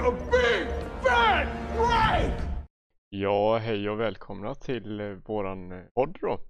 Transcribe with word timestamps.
a 0.00 0.10
big 0.12 0.68
fat 1.04 1.48
break! 1.74 2.32
Ja, 3.08 3.58
hej 3.58 3.90
och 3.90 4.00
välkomna 4.00 4.54
till 4.54 5.00
eh, 5.00 5.06
våran 5.06 5.72
eh, 5.72 5.84
podd 5.94 6.18
då. 6.20 6.40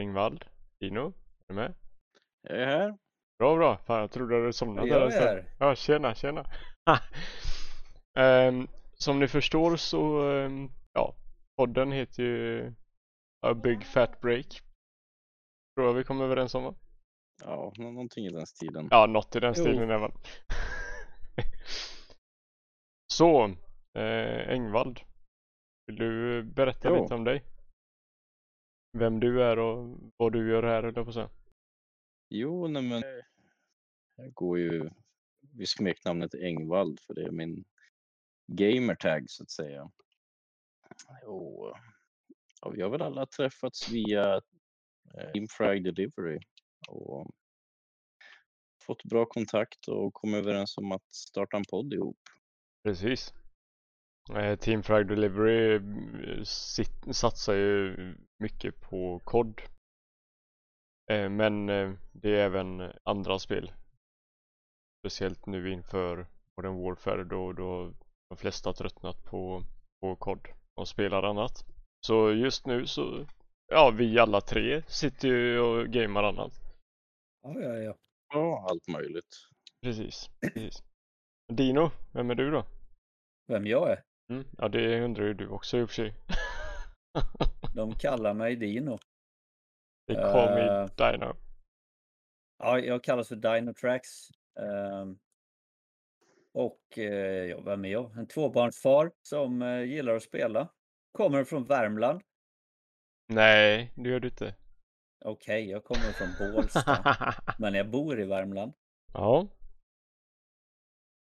Engvall, 0.00 0.44
Dino, 0.80 1.06
är 1.06 1.12
du 1.48 1.54
med? 1.54 1.74
Jag 2.48 2.58
är 2.62 2.66
här. 2.66 2.98
Bra, 3.38 3.56
bra. 3.56 3.76
Fan, 3.86 4.00
jag 4.00 4.10
trodde 4.10 4.46
du 4.46 4.52
somnat 4.52 4.88
Jag 4.88 5.00
där 5.10 5.20
är 5.20 5.26
här. 5.26 5.44
Ja, 5.58 5.74
tjena, 5.74 6.14
tjena. 6.14 6.44
Ehm, 8.18 8.68
som 8.94 9.18
ni 9.18 9.28
förstår 9.28 9.76
så, 9.76 10.30
ehm, 10.30 10.70
ja, 10.92 11.14
podden 11.56 11.92
heter 11.92 12.22
ju 12.22 12.72
A 13.46 13.54
Big 13.54 13.84
Fat 13.86 14.20
Break. 14.20 14.60
Tror 15.76 15.86
jag 15.86 15.94
vi 15.94 16.04
kom 16.04 16.20
överens 16.20 16.54
om 16.54 16.64
va? 16.64 16.74
Ja, 17.44 17.72
nå- 17.76 17.90
någonting 17.90 18.26
i 18.26 18.30
den 18.30 18.46
stilen. 18.46 18.88
Ja, 18.90 19.06
något 19.06 19.36
i 19.36 19.40
den 19.40 19.54
Jo. 19.56 19.62
stilen 19.62 19.90
även. 19.90 20.12
så, 23.16 23.44
eh, 23.94 24.48
Engvald. 24.48 25.00
Vill 25.86 25.96
du 25.96 26.42
berätta 26.42 26.88
Jo. 26.88 27.02
lite 27.02 27.14
om 27.14 27.24
dig? 27.24 27.44
Vem 28.98 29.20
du 29.20 29.42
är 29.42 29.58
och 29.58 29.98
vad 30.16 30.32
du 30.32 30.50
gör 30.50 30.62
här, 30.62 30.82
eller 30.82 31.04
på 31.04 31.12
säga. 31.12 31.30
Jo, 32.28 32.68
nej 32.68 32.82
men 32.82 33.02
jag 34.16 34.32
går 34.34 34.58
ju 34.58 34.90
vid 35.40 35.68
smeknamnet 35.68 36.34
Engvald 36.34 37.00
för 37.00 37.14
det 37.14 37.22
är 37.22 37.30
min 37.30 37.64
gamertag 38.46 39.30
så 39.30 39.42
att 39.42 39.50
säga. 39.50 39.90
Jo, 41.22 41.72
ja, 42.60 42.68
vi 42.70 42.82
har 42.82 42.90
väl 42.90 43.02
alla 43.02 43.26
träffats 43.26 43.88
via 43.90 44.34
eh, 45.14 45.32
Team 45.32 45.46
Frag 45.48 45.84
Delivery 45.84 46.38
och 46.88 47.30
fått 48.82 49.04
bra 49.04 49.26
kontakt 49.26 49.88
och 49.88 50.14
kommit 50.14 50.36
överens 50.36 50.78
om 50.78 50.92
att 50.92 51.14
starta 51.14 51.56
en 51.56 51.64
podd 51.70 51.92
ihop. 51.92 52.18
Precis. 52.86 53.34
Eh, 54.34 54.58
Team 54.58 54.82
Frag 54.82 55.08
Delivery 55.08 55.74
eh, 55.74 56.42
satsar 57.12 57.54
ju 57.54 57.96
mycket 58.38 58.80
på 58.80 59.20
kod. 59.24 59.62
Eh, 61.10 61.28
men 61.28 61.66
det 62.12 62.30
är 62.30 62.46
även 62.46 62.92
andra 63.02 63.38
spel. 63.38 63.72
Speciellt 65.00 65.46
nu 65.46 65.72
inför 65.72 66.26
Modern 66.56 66.82
Warfare 66.82 67.24
då, 67.24 67.52
då 67.52 67.92
de 68.28 68.36
flesta 68.36 68.68
har 68.68 68.74
tröttnat 68.74 69.24
på, 69.24 69.62
på 70.00 70.16
kod 70.16 70.48
och 70.74 70.88
spelar 70.88 71.22
annat. 71.22 71.64
Så 72.06 72.32
just 72.32 72.66
nu 72.66 72.86
så, 72.86 73.26
ja 73.66 73.90
vi 73.90 74.18
alla 74.18 74.40
tre 74.40 74.82
sitter 74.88 75.28
ju 75.28 75.60
och 75.60 75.86
gamar 75.86 76.22
annat. 76.22 76.52
Ja, 77.42 77.60
ja, 77.60 77.74
ja. 77.74 77.94
Ja, 78.28 78.66
allt 78.70 78.88
möjligt. 78.88 79.48
Precis, 79.82 80.30
precis. 80.40 80.82
Dino, 81.52 81.90
vem 82.12 82.30
är 82.30 82.34
du 82.34 82.50
då? 82.50 82.64
Vem 83.46 83.66
jag 83.66 83.90
är? 83.90 84.02
Mm, 84.30 84.44
ja 84.58 84.68
det 84.68 85.00
undrar 85.00 85.24
ju 85.24 85.34
du 85.34 85.48
också 85.48 85.78
i 85.78 85.82
och 85.82 85.88
för 85.88 85.94
sig. 85.94 86.14
De 87.74 87.94
kallar 87.94 88.34
mig 88.34 88.56
Dino. 88.56 88.98
They 90.06 90.16
call 90.16 90.54
me 90.54 90.60
Eh. 90.60 90.86
Dino. 90.96 91.36
Ja, 92.58 92.78
jag 92.78 93.04
kallas 93.04 93.28
för 93.28 93.36
Dino 93.36 93.74
Tracks. 93.74 94.28
Ehm, 94.60 95.18
och 96.54 96.98
eh, 96.98 97.44
ja, 97.44 97.60
vem 97.60 97.84
är 97.84 97.88
jag? 97.88 98.18
En 98.18 98.26
tvåbarnsfar 98.26 99.12
som 99.22 99.62
eh, 99.62 99.82
gillar 99.82 100.14
att 100.14 100.22
spela. 100.22 100.68
Kommer 101.12 101.44
från 101.44 101.64
Värmland. 101.64 102.20
Nej, 103.28 103.92
det 103.96 104.08
gör 104.10 104.20
du 104.20 104.28
inte. 104.28 104.54
Okej, 105.24 105.70
jag 105.70 105.84
kommer 105.84 106.00
från 106.12 106.52
Bålsta. 106.52 107.04
men 107.58 107.74
jag 107.74 107.90
bor 107.90 108.20
i 108.20 108.24
Värmland. 108.24 108.72
ja. 109.12 109.48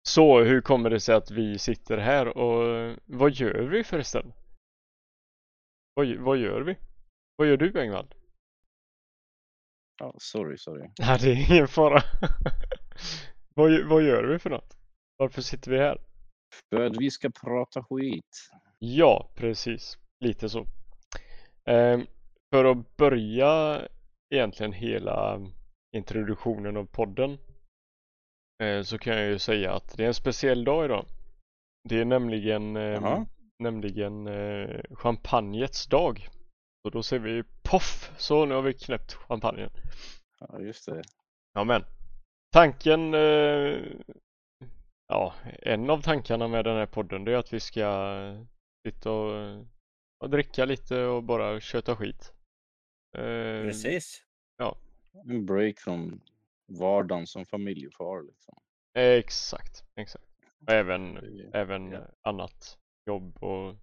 Så 0.04 0.44
hur 0.44 0.62
kommer 0.62 0.90
det 0.90 1.00
sig 1.00 1.16
att 1.16 1.32
vi 1.32 1.60
sitter 1.60 1.98
här 1.98 2.38
och 2.38 2.98
vad 3.06 3.32
gör 3.32 3.62
vi 3.62 3.84
förresten? 3.84 4.34
Vad, 5.94 6.16
vad 6.16 6.38
gör 6.38 6.62
vi? 6.62 6.78
Vad 7.36 7.48
gör 7.48 7.58
du 7.58 7.82
Engvall? 7.82 8.14
Ja, 10.00 10.16
sorry, 10.18 10.58
sorry. 10.58 10.90
Nej, 11.00 11.20
det 11.22 11.32
är 11.32 11.52
ingen 11.52 11.68
fara. 11.68 12.02
vad, 13.56 13.88
vad 13.90 14.04
gör 14.04 14.24
vi 14.24 14.40
för 14.40 14.50
något? 14.50 14.78
Varför 15.18 15.42
sitter 15.42 15.72
vi 15.72 15.78
här? 15.78 16.02
För 16.70 16.82
att 16.82 16.98
vi 16.98 17.12
ska 17.12 17.30
prata 17.30 17.84
skit. 17.84 18.50
Ja, 18.80 19.32
precis. 19.36 19.98
Lite 20.20 20.50
så. 20.50 20.68
Ehm, 21.66 22.06
för 22.54 22.66
att 22.66 22.98
börja 22.98 23.82
egentligen 24.30 24.74
hela 24.74 25.42
introduktionen 25.96 26.78
av 26.78 26.86
podden 26.86 27.38
så 28.84 28.98
kan 28.98 29.18
jag 29.18 29.28
ju 29.28 29.40
säga 29.40 29.74
att 29.74 29.98
det 29.98 30.04
är 30.04 30.08
en 30.08 30.14
speciell 30.14 30.64
dag 30.64 30.86
idag. 30.86 31.06
Det 31.90 32.00
är 32.00 32.06
nämligen, 32.06 32.76
eh, 32.76 32.84
Jaha. 32.84 33.26
nämligen 33.60 34.28
eh, 34.28 34.82
champagnets 34.92 35.88
dag. 35.88 36.30
Och 36.84 36.92
då 36.92 37.04
ser 37.04 37.20
vi 37.20 37.44
poff! 37.64 38.12
Så 38.18 38.46
nu 38.46 38.56
har 38.56 38.62
vi 38.62 38.74
knäppt 38.74 39.14
champagnen. 39.14 39.70
Ja, 40.40 40.60
just 40.60 40.86
det. 40.86 41.04
Ja 41.54 41.64
men 41.64 41.84
tanken 42.52 43.14
eh, 43.14 43.78
Ja, 45.08 45.34
en 45.44 45.90
av 45.90 46.02
tankarna 46.02 46.48
med 46.48 46.66
den 46.66 46.78
här 46.78 46.86
podden 46.86 47.26
det 47.26 47.34
är 47.34 47.38
att 47.38 47.54
vi 47.54 47.60
ska 47.60 47.86
sitta 48.88 49.12
och, 49.12 49.66
och 50.24 50.30
dricka 50.30 50.66
lite 50.66 51.04
och 51.04 51.24
bara 51.24 51.60
köta 51.60 51.96
skit. 51.96 52.34
Eh, 53.18 53.64
Precis. 53.64 54.24
En 55.26 55.46
break 55.46 55.80
från 55.80 56.22
vardagen 56.80 57.28
som 57.28 57.46
familjefar 57.46 58.24
liksom. 58.28 58.56
Exakt, 58.94 59.84
exakt. 59.96 60.26
Och 60.68 60.74
även, 60.74 61.14
Det- 61.14 61.52
även 61.54 61.92
ja. 61.92 62.02
annat 62.22 62.78
jobb 63.06 63.38
och 63.44 63.76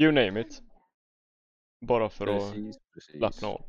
you 0.00 0.12
name 0.12 0.40
it. 0.40 0.62
Bara 1.86 2.08
för 2.10 2.26
att 2.26 2.52
Precis, 2.54 2.78
precis. 2.94 3.16
slappna 3.18 3.48
av. 3.48 3.64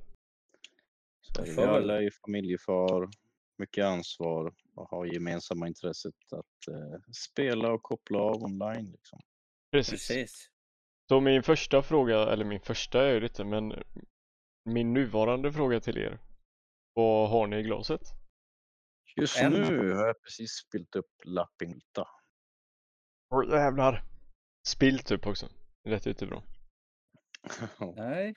Så 1.22 1.62
är 1.62 1.68
alla 1.68 2.02
är 2.02 2.10
familjefar, 2.26 3.10
mycket 3.58 3.86
ansvar 3.86 4.54
och 4.76 4.90
har 4.90 5.06
gemensamma 5.06 5.68
intresset 5.68 6.16
att 6.32 6.68
eh, 6.74 7.00
spela 7.14 7.72
och 7.74 7.84
koppla 7.84 8.20
av 8.20 8.44
online. 8.44 8.92
Liksom. 8.92 9.20
Precis. 9.72 10.08
Precis. 10.08 10.50
Så 11.10 11.20
min 11.22 11.44
första 11.44 11.82
fråga, 11.82 12.20
eller 12.20 12.46
min 12.46 12.62
första 12.62 13.08
är 13.08 13.14
ju 13.14 13.20
lite 13.20 13.44
men 13.44 13.84
min 14.66 14.94
nuvarande 14.94 15.52
fråga 15.54 15.80
till 15.80 15.98
er. 15.98 16.20
Vad 16.96 17.30
har 17.30 17.48
ni 17.48 17.58
i 17.58 17.64
glaset? 17.64 18.02
Just 19.16 19.42
En. 19.42 19.52
nu 19.52 19.94
har 19.94 20.08
jag 20.08 20.22
precis 20.22 20.52
spilt 20.52 20.96
upp 20.96 21.12
Lappinta. 21.24 22.08
Oj 23.30 23.50
jävlar! 23.50 24.04
Spilt 24.68 25.12
upp 25.12 25.28
också. 25.28 25.50
Det 25.84 25.90
lät 25.90 26.06
jättebra. 26.06 26.44
Nej. 27.96 28.36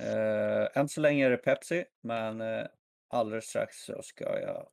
Uh, 0.00 0.78
än 0.78 0.88
så 0.88 1.00
länge 1.00 1.26
är 1.26 1.30
det 1.30 1.36
Pepsi, 1.36 1.84
men 2.02 2.40
uh, 2.40 2.66
alldeles 3.08 3.44
strax 3.44 3.76
så 3.76 4.02
ska 4.02 4.40
jag 4.40 4.68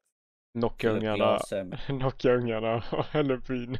Knocka 0.53 0.90
ungarna, 0.90 1.40
knocka 1.86 2.34
ungarna 2.34 2.84
och 2.92 3.06
hälla 3.06 3.34
upp 3.34 3.50
vin. 3.50 3.78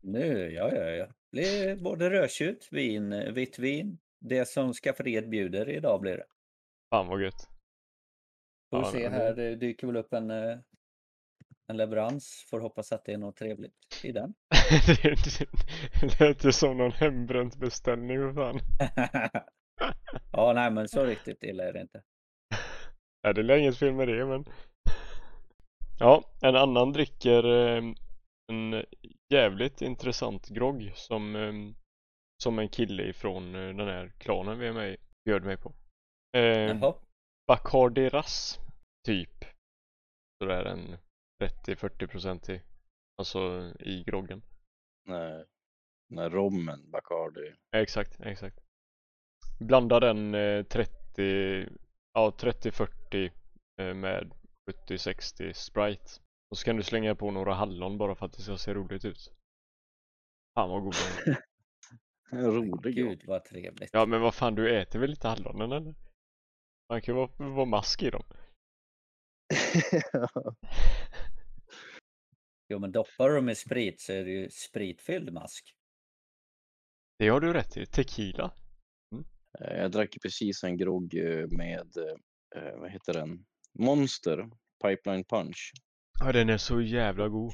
Nu, 0.00 0.52
ja, 0.52 0.74
ja, 0.74 0.84
ja. 0.84 1.06
Det 1.06 1.12
blir 1.32 1.76
både 1.76 2.10
rödtjut, 2.10 2.68
vin, 2.70 3.12
eh, 3.12 3.32
vitt 3.32 3.58
vin. 3.58 3.98
Det 4.20 4.48
som 4.48 4.72
skafferiet 4.72 5.30
bjuder 5.30 5.68
idag 5.68 6.00
blir 6.00 6.16
det. 6.16 6.26
Fan 6.90 7.06
vad 7.06 7.22
gött. 7.22 7.51
Får 8.72 8.82
Ja, 8.82 8.90
se 8.90 9.08
här, 9.08 9.34
det 9.34 9.56
dyker 9.56 9.86
väl 9.86 9.96
upp 9.96 10.12
en, 10.12 10.30
eh, 10.30 10.58
en 11.66 11.76
leverans. 11.76 12.46
Får 12.50 12.60
hoppas 12.60 12.92
att 12.92 13.04
det 13.04 13.12
är 13.12 13.18
något 13.18 13.36
trevligt 13.36 14.04
i 14.04 14.12
den. 14.12 14.34
det, 15.02 16.20
lät 16.20 16.44
ju 16.44 16.52
som 16.52 16.76
någon 16.76 16.92
hembränt 16.92 17.56
beställning 17.56 18.18
för 18.18 18.32
fan. 18.32 18.60
ja, 20.32 20.52
nej, 20.52 20.70
men 20.70 20.88
så 20.88 21.04
riktigt 21.04 21.42
illa 21.42 21.64
är 21.64 21.72
det 21.72 21.80
inte. 21.80 22.02
Ja, 23.24 23.32
det 23.32 23.54
är 23.54 23.58
inget 23.58 23.78
fel 23.78 23.94
med 23.94 24.08
det 24.08 24.26
men. 24.26 24.44
Ja, 25.98 26.24
en 26.42 26.56
annan 26.56 26.92
dricker 26.92 27.44
eh, 27.44 27.82
en 28.52 28.84
jävligt 29.32 29.82
intressant 29.82 30.48
grogg 30.48 30.92
som, 30.94 31.36
eh, 31.36 31.52
som 32.42 32.58
en 32.58 32.68
kille 32.68 33.02
ifrån 33.02 33.54
eh, 33.54 33.76
den 33.76 33.88
här 33.88 34.12
klanen 34.18 34.58
vi 34.58 34.66
är 34.66 34.72
med 34.72 34.92
i 34.92 34.96
bjöd 35.24 35.44
mig 35.44 35.56
på. 35.56 35.72
Eh, 36.36 36.42
Jaha, 36.42 36.94
Bacardi 37.52 38.08
Ras 38.08 38.60
typ. 39.04 39.44
Så 40.38 40.44
det 40.44 40.54
är 40.54 40.64
en 40.64 40.96
30-40 41.42 42.06
procentig. 42.06 42.62
Alltså 43.18 43.72
i 43.80 44.04
groggen. 44.04 44.42
när, 45.04 45.46
när 46.08 46.30
rommen, 46.30 46.90
Bacardi. 46.90 47.54
Exakt, 47.76 48.20
exakt. 48.20 48.60
Blanda 49.60 50.00
den 50.00 50.34
eh, 50.34 50.64
30, 50.64 51.68
ja 52.12 52.32
30-40 52.38 53.30
eh, 53.80 53.94
med 53.94 54.32
70-60 54.88 55.52
Sprite. 55.52 56.10
Och 56.50 56.58
så 56.58 56.64
kan 56.64 56.76
du 56.76 56.82
slänga 56.82 57.14
på 57.14 57.30
några 57.30 57.54
hallon 57.54 57.98
bara 57.98 58.14
för 58.14 58.26
att 58.26 58.32
det 58.32 58.42
ska 58.42 58.56
se 58.56 58.74
roligt 58.74 59.04
ut. 59.04 59.32
Fan 60.54 60.70
vad 60.70 60.82
god 60.82 60.94
den 61.24 61.34
är. 61.34 61.42
En 62.30 62.54
rolig 62.54 62.94
gud 62.94 63.22
vad 63.26 63.44
trevligt. 63.44 63.90
Ja 63.92 64.06
men 64.06 64.20
vad 64.20 64.34
fan 64.34 64.54
du 64.54 64.80
äter 64.80 64.98
väl 64.98 65.10
lite 65.10 65.28
hallonen 65.28 65.72
eller? 65.72 65.94
Man 66.92 67.02
kan 67.02 67.14
ju 67.14 67.16
vara, 67.16 67.50
vara 67.50 67.64
mask 67.64 68.02
i 68.02 68.10
dem. 68.10 68.22
Jo, 72.68 72.78
men 72.78 72.92
doppar 72.92 73.28
du 73.28 73.34
dem 73.34 73.48
i 73.48 73.54
sprit 73.54 74.00
så 74.00 74.12
är 74.12 74.24
det 74.24 74.30
ju 74.30 74.50
spritfylld 74.50 75.32
mask. 75.32 75.74
Det 77.18 77.28
har 77.28 77.40
du 77.40 77.52
rätt 77.52 77.76
i. 77.76 77.86
Tequila. 77.86 78.54
Eh, 79.60 79.76
Jag 79.76 79.90
drack 79.90 80.16
precis 80.22 80.64
en 80.64 80.76
grogg 80.76 81.14
eh, 81.14 81.46
med, 81.48 81.96
eh, 82.56 82.76
vad 82.80 82.90
heter 82.90 83.12
den? 83.12 83.44
Monster 83.78 84.50
Pipeline 84.84 85.24
Punch. 85.24 85.72
Ja, 86.20 86.32
den 86.32 86.48
är 86.48 86.58
så 86.58 86.80
jävla 86.80 87.28
god. 87.28 87.52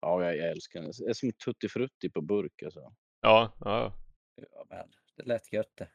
Ja, 0.00 0.24
jag, 0.24 0.36
jag 0.36 0.50
älskar 0.50 0.80
den. 0.82 0.92
Det 0.98 1.10
är 1.10 1.14
som 1.14 1.32
Tutti 1.32 1.68
Frutti 1.68 2.10
på 2.10 2.20
burk 2.20 2.62
alltså. 2.62 2.94
Ja, 3.20 3.56
ja. 3.60 3.92
Ja, 4.52 4.64
men 4.68 4.92
det 5.16 5.22
lät 5.24 5.52
gött 5.52 5.76
det. 5.76 5.88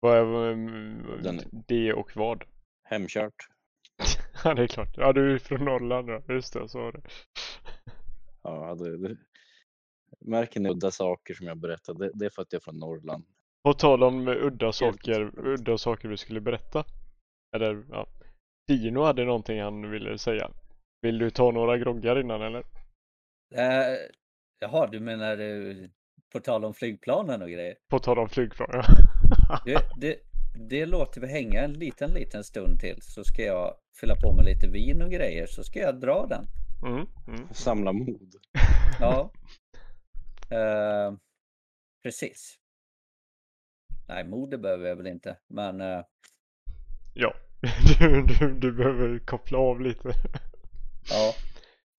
Vad 0.00 0.18
är 0.18 0.54
Den- 1.22 1.64
det 1.68 1.92
och 1.92 2.16
vad? 2.16 2.44
Hemkört. 2.84 3.34
Ja, 4.44 4.54
det 4.54 4.62
är 4.62 4.66
klart. 4.66 4.96
Ja, 4.96 5.12
du 5.12 5.34
är 5.34 5.38
från 5.38 5.64
Norrland 5.64 6.08
ja. 6.10 6.22
Just 6.28 6.52
det, 6.52 6.68
så 6.68 6.78
var 6.80 6.92
det. 6.92 7.00
Ja, 8.42 8.74
det, 8.74 9.08
det. 9.08 9.16
Märker 10.20 10.60
ni 10.60 10.68
udda 10.70 10.90
saker 10.90 11.34
som 11.34 11.46
jag 11.46 11.56
berättade? 11.58 12.06
Det, 12.06 12.10
det 12.14 12.24
är 12.26 12.30
för 12.30 12.42
att 12.42 12.52
jag 12.52 12.60
är 12.60 12.64
från 12.64 12.78
Norrland. 12.78 13.24
På 13.64 13.72
tal 13.74 14.02
om 14.02 14.28
udda 14.28 14.72
saker, 14.72 15.32
udda 15.38 15.78
saker 15.78 16.08
vi 16.08 16.16
skulle 16.16 16.40
berätta. 16.40 16.84
Eller 17.56 17.84
ja. 17.90 18.06
Dino 18.68 19.00
hade 19.02 19.24
någonting 19.24 19.60
han 19.60 19.90
ville 19.90 20.18
säga. 20.18 20.50
Vill 21.02 21.18
du 21.18 21.30
ta 21.30 21.50
några 21.50 21.78
groggar 21.78 22.20
innan 22.20 22.42
eller? 22.42 22.64
Eh, 23.54 23.96
jaha, 24.60 24.86
du 24.86 25.00
menar 25.00 25.38
eh, 25.38 25.76
på 26.32 26.40
tal 26.40 26.64
om 26.64 26.74
flygplanen 26.74 27.42
och 27.42 27.50
grejer? 27.50 27.76
På 27.90 27.98
tal 27.98 28.18
om 28.18 28.28
flygplan 28.28 28.68
ja. 28.72 28.82
Det, 29.64 29.82
det, 29.96 30.18
det 30.68 30.86
låter 30.86 31.20
vi 31.20 31.26
hänga 31.26 31.60
en 31.62 31.72
liten, 31.72 32.10
liten 32.10 32.44
stund 32.44 32.80
till 32.80 33.02
så 33.02 33.24
ska 33.24 33.42
jag 33.42 33.74
fylla 34.00 34.16
på 34.16 34.32
med 34.32 34.44
lite 34.44 34.68
vin 34.68 35.02
och 35.02 35.10
grejer 35.10 35.46
så 35.46 35.64
ska 35.64 35.78
jag 35.78 36.00
dra 36.00 36.26
den. 36.26 36.46
Mm, 36.86 37.06
mm. 37.28 37.48
Samla 37.52 37.92
mod. 37.92 38.34
Ja. 39.00 39.32
Eh, 40.50 41.14
precis. 42.02 42.56
Nej, 44.08 44.24
mode 44.24 44.58
behöver 44.58 44.88
jag 44.88 44.96
väl 44.96 45.06
inte, 45.06 45.36
men 45.48 45.80
eh, 45.80 46.04
Ja. 47.14 47.34
Du, 47.98 48.22
du, 48.22 48.54
du 48.54 48.72
behöver 48.72 49.18
koppla 49.18 49.58
av 49.58 49.80
lite. 49.80 50.12
ja, 51.10 51.34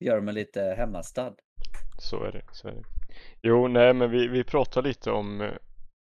gör 0.00 0.20
mig 0.20 0.34
lite 0.34 0.74
hemmastad. 0.78 1.34
Så 1.98 2.24
är 2.24 2.32
det, 2.32 2.44
så 2.52 2.68
är 2.68 2.72
det. 2.72 2.84
Jo, 3.42 3.68
nej 3.68 3.94
men 3.94 4.10
vi, 4.10 4.28
vi 4.28 4.44
pratar 4.44 4.82
lite 4.82 5.10
om, 5.10 5.40
eh, 5.40 5.52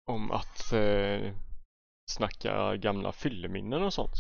om 0.06 0.30
att 0.30 0.72
eh, 0.72 1.32
snacka 2.10 2.76
gamla 2.76 3.12
fylleminnen 3.12 3.82
och 3.82 3.92
sånt. 3.92 4.14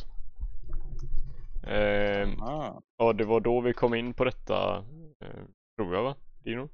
Eh, 1.66 2.28
Ah, 2.42 2.80
ja, 2.96 3.12
det 3.12 3.24
var 3.24 3.40
då 3.40 3.60
vi 3.60 3.72
kom 3.72 3.94
in 3.94 4.14
på 4.14 4.24
detta, 4.24 4.84
eh, 5.20 5.44
tror 5.76 5.94
jag 5.94 6.02
va? 6.02 6.16
Dino? 6.44 6.68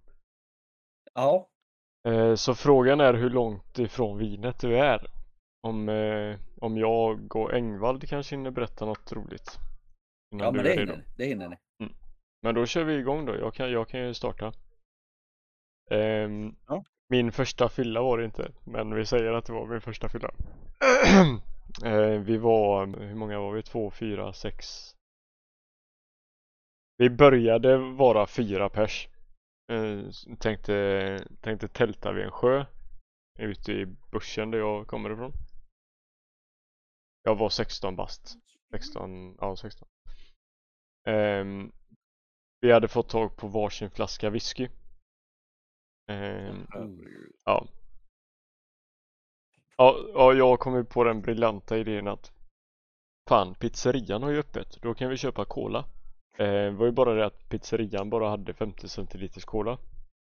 Ja, 1.14 1.48
Eh, 2.08 2.34
så 2.34 2.54
frågan 2.54 3.00
är 3.00 3.14
hur 3.14 3.30
långt 3.30 3.78
ifrån 3.78 4.18
vinet 4.18 4.60
du 4.60 4.78
är. 4.78 5.06
Om, 5.66 5.88
eh, 5.88 6.38
om 6.60 6.76
jag 6.76 7.36
och 7.36 7.54
Engvald 7.54 8.08
kanske 8.08 8.36
hinner 8.36 8.50
berätta 8.50 8.86
något 8.86 9.12
roligt. 9.12 9.58
Innan 10.32 10.44
ja 10.46 10.52
men 10.52 10.64
det 10.64 10.70
hinner, 10.80 11.04
det 11.16 11.24
hinner 11.24 11.48
ni. 11.48 11.56
Men 12.42 12.54
då 12.54 12.66
kör 12.66 12.84
vi 12.84 12.94
igång 12.94 13.26
då. 13.26 13.36
Jag 13.36 13.54
kan, 13.54 13.70
jag 13.72 13.88
kan 13.88 14.00
ju 14.00 14.14
starta. 14.14 14.52
Ehm, 15.90 16.56
Ja. 16.68 16.84
Min 17.12 17.32
första 17.32 17.68
fylla 17.68 18.02
var 18.02 18.18
det 18.18 18.24
inte, 18.24 18.52
men 18.64 18.94
vi 18.94 19.06
säger 19.06 19.32
att 19.32 19.44
det 19.44 19.52
var 19.52 19.66
min 19.66 19.80
första 19.80 20.08
fylla. 20.08 20.30
Eh, 21.84 22.20
vi 22.20 22.36
var, 22.36 22.86
hur 22.86 23.14
många 23.14 23.40
var 23.40 23.52
vi? 23.52 23.62
Två, 23.62 23.90
fyra, 23.90 24.32
sex. 24.32 24.66
Vi 26.96 27.10
började 27.10 27.76
vara 27.76 28.26
fyra 28.26 28.68
pers. 28.68 29.08
Eh, 29.72 30.00
tänkte, 30.38 31.26
tänkte 31.40 31.68
tälta 31.68 32.12
vid 32.12 32.24
en 32.24 32.30
sjö 32.30 32.66
ute 33.38 33.72
i 33.72 33.86
bushen 34.10 34.50
där 34.50 34.58
jag 34.58 34.86
kommer 34.86 35.12
ifrån. 35.12 35.32
Jag 37.22 37.34
var 37.34 37.48
16 37.48 37.96
bast. 37.96 38.36
16, 38.74 39.36
ja 39.40 39.56
16. 39.56 39.88
Eh, 41.08 41.44
vi 42.60 42.72
hade 42.72 42.88
fått 42.88 43.08
tag 43.08 43.36
på 43.36 43.48
varsin 43.48 43.90
flaska 43.90 44.30
whisky. 44.30 44.68
Ehm, 46.12 46.66
ja. 47.44 47.66
ja. 49.76 49.96
Ja, 50.14 50.32
jag 50.32 50.60
kom 50.60 50.76
ju 50.76 50.84
på 50.84 51.04
den 51.04 51.22
briljanta 51.22 51.78
idén 51.78 52.08
att 52.08 52.32
Fan, 53.28 53.54
pizzerian 53.54 54.22
har 54.22 54.30
ju 54.30 54.38
öppet. 54.38 54.78
Då 54.82 54.94
kan 54.94 55.10
vi 55.10 55.16
köpa 55.16 55.44
cola. 55.44 55.84
Eh, 56.38 56.46
det 56.46 56.70
var 56.70 56.86
ju 56.86 56.92
bara 56.92 57.14
det 57.14 57.26
att 57.26 57.48
pizzerian 57.48 58.10
bara 58.10 58.28
hade 58.28 58.54
50 58.54 58.88
centiliters 58.88 59.44
cola. 59.44 59.78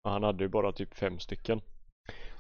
Och 0.05 0.11
han 0.11 0.23
hade 0.23 0.45
ju 0.45 0.49
bara 0.49 0.73
typ 0.73 0.95
fem 0.95 1.19
stycken. 1.19 1.61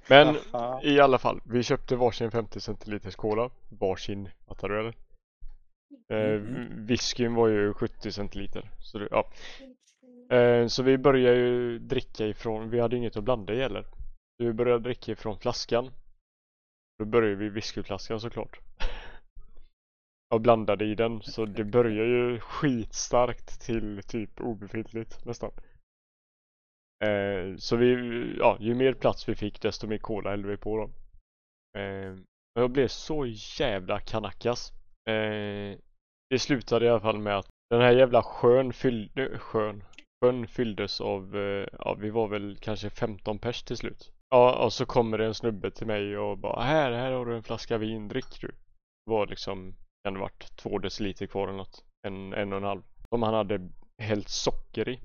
Men 0.09 0.37
Haha. 0.53 0.83
i 0.83 1.00
alla 1.00 1.19
fall, 1.19 1.41
vi 1.45 1.62
köpte 1.62 1.97
varsin 1.97 2.31
50 2.31 2.61
centiliters 2.61 3.17
cola. 3.17 3.50
Varsin, 3.69 4.29
fattar 4.49 4.69
du 4.69 4.81
eller? 4.81 4.95
Eh. 6.09 6.41
Whiskyn 6.71 7.35
var 7.35 7.49
ju 7.49 7.75
70 7.75 8.12
centiliter. 8.12 8.71
Så 8.79 8.99
det, 8.99 9.09
ja. 9.11 9.25
Eh, 10.31 10.67
så 10.67 10.83
vi 10.83 10.99
började 10.99 11.37
ju 11.37 11.79
dricka 11.79 12.27
ifrån, 12.27 12.71
vi 12.71 12.81
hade 12.81 12.97
inget 12.97 13.17
att 13.17 13.25
blanda 13.25 13.55
i 13.55 13.61
heller. 13.61 13.83
Så 13.83 14.45
vi 14.45 14.53
började 14.53 14.83
dricka 14.83 15.13
ifrån 15.13 15.39
flaskan. 15.39 15.91
Då 16.99 17.05
började 17.05 17.35
vi 17.35 17.49
whiskyflaskan 17.49 18.21
såklart. 18.21 18.61
Och 20.35 20.41
blandade 20.41 20.85
i 20.85 20.95
den, 20.95 21.23
så 21.23 21.45
det 21.45 21.65
börjar 21.65 22.07
ju 22.07 22.41
skitstarkt 22.41 23.61
till 23.61 24.03
typ 24.03 24.41
obefintligt 24.41 25.25
nästan. 25.25 25.51
Eh, 27.05 27.57
så 27.57 27.77
vi, 27.77 27.95
ja, 28.39 28.57
ju 28.61 28.75
mer 28.75 28.93
plats 28.93 29.29
vi 29.29 29.35
fick 29.35 29.63
desto 29.63 29.87
mer 29.87 29.99
cola 29.99 30.31
hällde 30.31 30.49
vi 30.49 30.57
på 30.57 30.77
dem. 30.77 30.93
Eh, 31.79 32.13
och 32.55 32.63
jag 32.63 32.71
blev 32.71 32.89
så 32.89 33.27
jävla 33.59 34.01
kanackas. 34.01 34.73
Eh, 35.11 35.79
det 36.31 36.39
slutade 36.39 36.87
i 36.87 36.89
alla 36.89 37.01
fall 37.01 37.19
med 37.19 37.39
att 37.39 37.49
den 37.71 37.81
här 37.81 37.93
jävla 37.93 38.23
sjön 38.23 38.73
fyllde, 38.73 39.39
sjön, 39.39 39.85
sjön 40.20 40.47
fylldes 40.47 41.00
av, 41.00 41.37
eh, 41.37 41.67
ja 41.79 41.94
vi 41.94 42.11
var 42.11 42.29
väl 42.29 42.56
kanske 42.61 42.91
15 42.91 43.38
pers 43.38 43.62
till 43.62 43.76
slut. 43.76 44.12
Ja, 44.31 44.65
och 44.65 44.73
så 44.73 44.87
kommer 44.87 45.19
det 45.19 45.26
en 45.26 45.35
snubbe 45.35 45.70
till 45.70 45.87
mig 45.87 46.19
och 46.19 46.38
bara 46.38 46.62
här, 46.62 46.93
här 46.93 47.12
har 47.12 47.26
du 47.26 47.37
en 47.37 47.43
flaska 47.43 47.79
vin, 47.79 48.09
drick 48.09 48.41
du. 48.41 48.47
Det 48.47 49.11
var 49.11 49.26
liksom, 49.26 49.75
kan 50.05 50.15
det 50.15 50.20
varit 50.20 50.56
två 50.56 50.79
deciliter 50.79 51.26
kvar 51.26 51.49
eller 51.49 51.59
något. 51.59 51.85
En, 52.06 52.32
en 52.32 52.53
och 52.53 52.59
en 52.59 52.65
halv. 52.65 52.82
Som 53.09 53.23
han 53.23 53.35
hade 53.35 53.69
hällt 53.99 54.29
socker 54.29 54.88
i. 54.88 55.00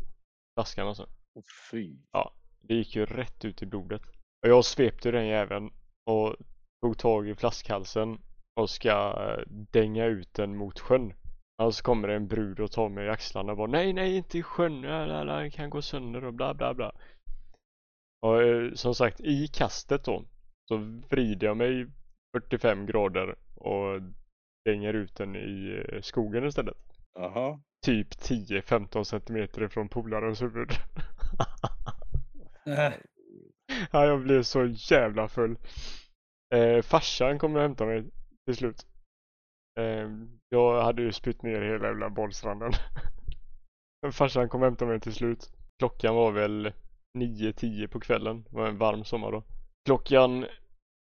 Flaskan 0.58 0.88
alltså. 0.88 1.10
Åh, 1.36 1.44
Fy. 1.72 1.98
Det 2.62 2.76
gick 2.76 2.96
ju 2.96 3.06
rätt 3.06 3.46
ut 3.46 3.62
i 3.62 3.66
blodet. 3.66 4.02
Och 4.44 4.50
jag 4.50 4.66
svepte 4.66 5.12
den 5.12 5.28
jäveln 5.28 5.72
och 6.06 6.36
tog 6.82 6.98
tag 6.98 7.30
i 7.30 7.36
flaskhalsen 7.36 8.20
och 8.56 8.70
ska 8.70 8.92
eh, 8.92 9.44
dänga 9.48 10.06
ut 10.06 10.34
den 10.34 10.58
mot 10.58 10.80
sjön. 10.80 11.14
Och 11.62 11.76
så 11.76 11.84
kommer 11.84 12.08
det 12.08 12.16
en 12.16 12.28
brud 12.28 12.60
och 12.60 12.72
tar 12.72 12.90
mig 12.90 13.06
i 13.06 13.10
axlarna 13.10 13.52
och 13.52 13.58
bara 13.58 13.72
nej 13.72 13.94
nej 13.94 14.18
inte 14.18 14.38
i 14.38 14.44
sjön, 14.44 14.82
den 14.82 15.52
kan 15.52 15.70
gå 15.70 15.82
sönder 15.82 16.24
och 16.24 16.34
bla 16.34 16.54
bla 16.54 16.74
bla. 16.74 16.92
Och 18.22 18.42
eh, 18.42 18.74
som 18.74 18.96
sagt 18.96 19.22
i 19.22 19.48
kastet 19.48 20.04
då 20.04 20.26
så 20.68 20.78
vrider 21.10 21.48
jag 21.48 21.58
mig 21.58 21.88
45 22.38 22.86
grader 22.86 23.36
och 23.56 24.02
dänger 24.66 24.94
ut 24.94 25.16
den 25.16 25.36
i 25.36 25.84
eh, 25.90 26.02
skogen 26.02 26.46
istället. 26.46 26.78
Jaha. 27.16 27.60
Typ 27.86 28.08
10-15 28.10 29.04
centimeter 29.04 29.64
ifrån 29.64 29.90
polarens 29.90 30.42
huvud. 30.42 30.72
Äh, 32.66 32.94
Ja, 33.92 34.06
jag 34.06 34.22
blev 34.22 34.44
så 34.44 34.66
jävla 34.66 35.28
full. 35.28 35.58
Eh, 36.56 36.82
farsan 36.82 37.40
kom 37.40 37.56
och 37.56 37.62
hämtade 37.62 37.90
mig 37.90 38.12
till 38.46 38.56
slut. 38.56 38.86
Eh, 39.80 40.10
jag 40.50 40.84
hade 40.84 41.02
ju 41.02 41.12
spytt 41.12 41.42
ner 41.42 41.62
hela 41.62 41.88
jävla 41.88 42.10
bollstranden. 42.10 42.72
Men 44.02 44.12
farsan 44.14 44.50
kom 44.50 44.62
och 44.62 44.68
hämtade 44.68 44.92
mig 44.92 45.00
till 45.00 45.14
slut. 45.14 45.54
Klockan 45.80 46.16
var 46.16 46.32
väl 46.32 46.74
9-10 47.18 47.88
på 47.88 48.00
kvällen. 48.00 48.44
Det 48.50 48.56
var 48.56 48.68
en 48.68 48.78
varm 48.78 49.04
sommar 49.04 49.32
då. 49.32 49.44
Klockan, 49.86 50.46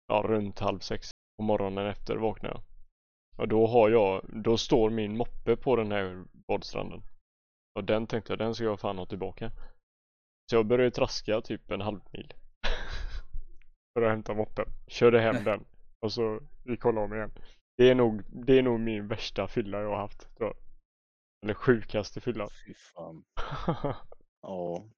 ja 0.08 0.24
runt 0.26 0.58
halv 0.58 0.78
sex 0.78 1.10
på 1.38 1.44
morgonen 1.44 1.86
efter 1.86 2.16
vaknade 2.16 2.54
jag. 2.54 2.62
Och 3.36 3.48
då 3.48 3.66
har 3.66 3.90
jag, 3.90 4.24
då 4.28 4.56
står 4.56 4.90
min 4.90 5.16
moppe 5.16 5.56
på 5.56 5.76
den 5.76 5.92
här 5.92 6.24
badstranden. 6.48 7.02
Och 7.74 7.84
den 7.84 8.06
tänkte 8.06 8.32
jag, 8.32 8.38
den 8.38 8.54
ska 8.54 8.64
jag 8.64 8.80
fan 8.80 8.98
ha 8.98 9.06
tillbaka. 9.06 9.50
Så 10.50 10.56
jag 10.56 10.66
började 10.66 10.90
traska 10.90 11.40
typ 11.40 11.70
en 11.70 11.80
halv 11.80 12.00
mil. 12.12 12.34
För 13.94 14.02
att 14.02 14.10
hämta 14.10 14.34
moppen. 14.34 14.64
Körde 14.86 15.20
hem 15.20 15.44
den. 15.44 15.64
Och 16.00 16.12
så 16.12 16.40
gick 16.64 16.84
la 16.84 17.06
mig 17.06 17.18
igen. 17.18 17.32
Det 17.76 17.90
är 17.90 17.94
nog, 17.94 18.22
det 18.46 18.58
är 18.58 18.62
nog 18.62 18.80
min 18.80 19.08
värsta 19.08 19.48
fylla 19.48 19.80
jag 19.80 19.88
har 19.88 19.96
haft. 19.96 20.36
Tror 20.36 20.48
jag. 20.48 20.56
Eller 21.44 21.54
sjukaste 21.54 22.20
fylla. 22.20 22.48
Fy 22.66 22.74
fan. 22.74 23.24
Ja. 24.44 24.88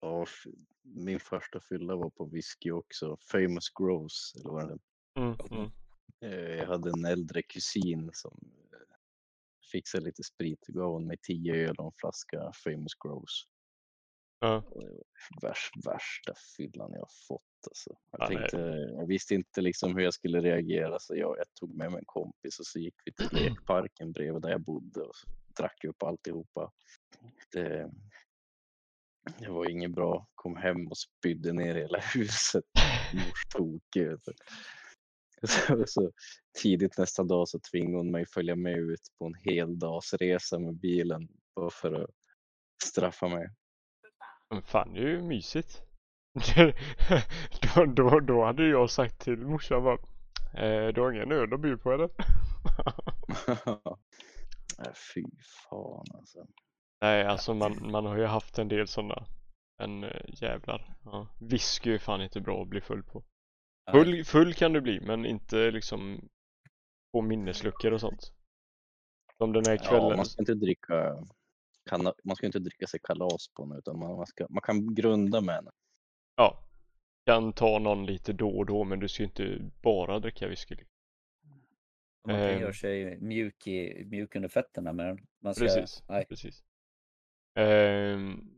ja. 0.00 0.26
Min 0.82 1.20
första 1.20 1.60
fylla 1.60 1.96
var 1.96 2.10
på 2.10 2.24
whisky 2.24 2.70
också. 2.70 3.16
Famous 3.32 3.70
Gross, 3.70 4.32
eller 4.36 4.50
vad 4.50 4.68
det 4.68 4.74
är. 4.74 4.78
mm, 5.22 5.36
mm. 5.50 5.70
Eh, 6.20 6.56
Jag 6.56 6.66
hade 6.66 6.90
en 6.90 7.04
äldre 7.04 7.42
kusin 7.42 8.10
som 8.12 8.38
eh, 8.72 8.96
fixade 9.72 10.04
lite 10.04 10.22
sprit 10.22 10.68
och 10.68 10.74
gav 10.74 10.92
hon 10.92 11.06
mig 11.06 11.16
tio 11.22 11.54
öl 11.54 11.74
och 11.78 11.84
en 11.86 11.92
flaska 12.00 12.52
famous 12.64 12.94
gross. 13.04 13.46
Ja. 14.40 14.56
Och 14.70 14.80
det 14.82 14.90
var 15.42 15.48
värst, 15.48 15.86
värsta 15.86 16.32
fyllan 16.56 16.92
jag 16.92 17.08
fått 17.28 17.42
alltså. 17.66 17.96
Jag, 18.10 18.28
tänkte, 18.28 18.56
jag 18.96 19.06
visste 19.06 19.34
inte 19.34 19.60
liksom 19.60 19.96
hur 19.96 20.02
jag 20.04 20.14
skulle 20.14 20.40
reagera 20.40 20.98
så 20.98 21.16
jag, 21.16 21.38
jag 21.38 21.54
tog 21.60 21.76
med 21.76 21.90
mig 21.90 21.98
en 21.98 22.04
kompis 22.06 22.58
och 22.58 22.66
så 22.66 22.78
gick 22.78 22.94
vi 23.04 23.12
till 23.12 23.28
lekparken 23.32 24.12
bredvid 24.12 24.42
där 24.42 24.50
jag 24.50 24.60
bodde 24.60 25.00
och 25.00 25.14
drack 25.56 25.84
upp 25.84 26.02
alltihopa. 26.02 26.72
Det, 27.52 27.90
det 29.38 29.48
var 29.48 29.70
inget 29.70 29.90
bra. 29.90 30.26
Kom 30.34 30.56
hem 30.56 30.88
och 30.88 30.98
spydde 30.98 31.52
ner 31.52 31.74
hela 31.74 31.98
huset. 32.14 32.64
Mors 33.14 33.46
tokig. 33.56 34.18
Så, 35.46 35.84
så 35.86 36.12
tidigt 36.62 36.98
nästa 36.98 37.24
dag 37.24 37.48
så 37.48 37.60
tvingade 37.70 37.96
hon 37.96 38.10
mig 38.10 38.26
följa 38.26 38.56
med 38.56 38.78
ut 38.78 39.00
på 39.18 39.26
en 39.26 39.34
heldagsresa 39.34 40.58
med 40.58 40.74
bilen 40.74 41.28
bara 41.56 41.70
för 41.70 41.92
att 41.92 42.10
straffa 42.84 43.28
mig. 43.28 43.48
Men 44.50 44.62
fan 44.62 44.94
det 44.94 45.00
är 45.00 45.06
ju 45.06 45.22
mysigt. 45.22 45.87
då, 47.74 47.84
då, 47.84 48.20
då 48.20 48.44
hade 48.44 48.68
jag 48.68 48.90
sagt 48.90 49.18
till 49.18 49.38
morsan 49.38 49.84
bara 49.84 49.98
eh, 50.54 50.88
Du 50.94 51.00
har 51.00 51.12
ingen 51.12 51.32
öl 51.32 51.54
att 51.54 51.60
bjuda 51.60 51.82
på 51.82 51.92
eller? 51.92 52.10
Fy 55.14 55.24
fan 55.70 56.06
alltså. 56.14 56.46
Nej 57.00 57.24
alltså 57.24 57.54
man, 57.54 57.90
man 57.90 58.06
har 58.06 58.16
ju 58.18 58.24
haft 58.24 58.58
en 58.58 58.68
del 58.68 58.88
sådana 58.88 59.26
Men 59.78 60.04
eh, 60.04 60.20
jävlar 60.26 60.96
ja. 61.04 61.28
Whisky 61.40 61.94
är 61.94 61.98
fan 61.98 62.22
inte 62.22 62.40
bra 62.40 62.62
att 62.62 62.68
bli 62.68 62.80
full 62.80 63.02
på 63.02 63.24
Full, 63.92 64.24
full 64.24 64.54
kan 64.54 64.72
du 64.72 64.80
bli 64.80 65.00
men 65.00 65.26
inte 65.26 65.70
liksom 65.70 66.28
På 67.12 67.22
minnesluckor 67.22 67.92
och 67.92 68.00
sånt 68.00 68.32
Som 69.38 69.52
den 69.52 69.66
här 69.66 69.78
Ja, 69.82 69.88
kvällen 69.88 70.16
man 70.16 70.26
ska 70.26 70.42
inte 70.42 70.54
dricka 70.54 71.16
kan, 71.88 72.12
man 72.24 72.36
ska 72.36 72.46
inte 72.46 72.58
dricka 72.58 72.86
sig 72.86 73.00
kalas 73.02 73.48
på 73.48 73.64
den 73.64 73.78
utan 73.78 73.98
man, 73.98 74.16
man, 74.16 74.26
ska, 74.26 74.46
man 74.50 74.62
kan 74.62 74.94
grunda 74.94 75.40
med 75.40 75.64
den. 75.64 75.72
Ja 76.38 76.58
Kan 77.26 77.52
ta 77.52 77.78
någon 77.78 78.06
lite 78.06 78.32
då 78.32 78.50
och 78.50 78.66
då 78.66 78.84
men 78.84 79.00
du 79.00 79.08
ska 79.08 79.22
ju 79.22 79.26
inte 79.26 79.70
bara 79.82 80.18
dricka 80.18 80.48
whisky 80.48 80.74
liksom. 80.74 80.94
Man 82.26 82.36
kan 82.36 82.44
Ehm. 82.44 82.60
göra 82.60 82.72
sig 82.72 83.20
mjuk, 83.20 83.66
i, 83.66 84.04
mjuk 84.04 84.36
under 84.36 84.48
fötterna 84.48 84.92
med 84.92 85.06
den. 85.06 85.26
Man 85.42 85.54
ska, 85.54 85.64
Precis, 85.64 86.02
Nej. 86.08 86.26
precis. 86.28 86.64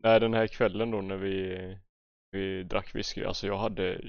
Nej, 0.03 0.19
den 0.19 0.33
här 0.33 0.47
kvällen 0.47 0.91
då 0.91 1.01
när 1.01 1.17
vi, 1.17 1.77
vi 2.31 2.63
drack 2.63 2.95
whisky, 2.95 3.23
alltså 3.23 3.47
jag 3.47 3.57
hade, 3.57 4.01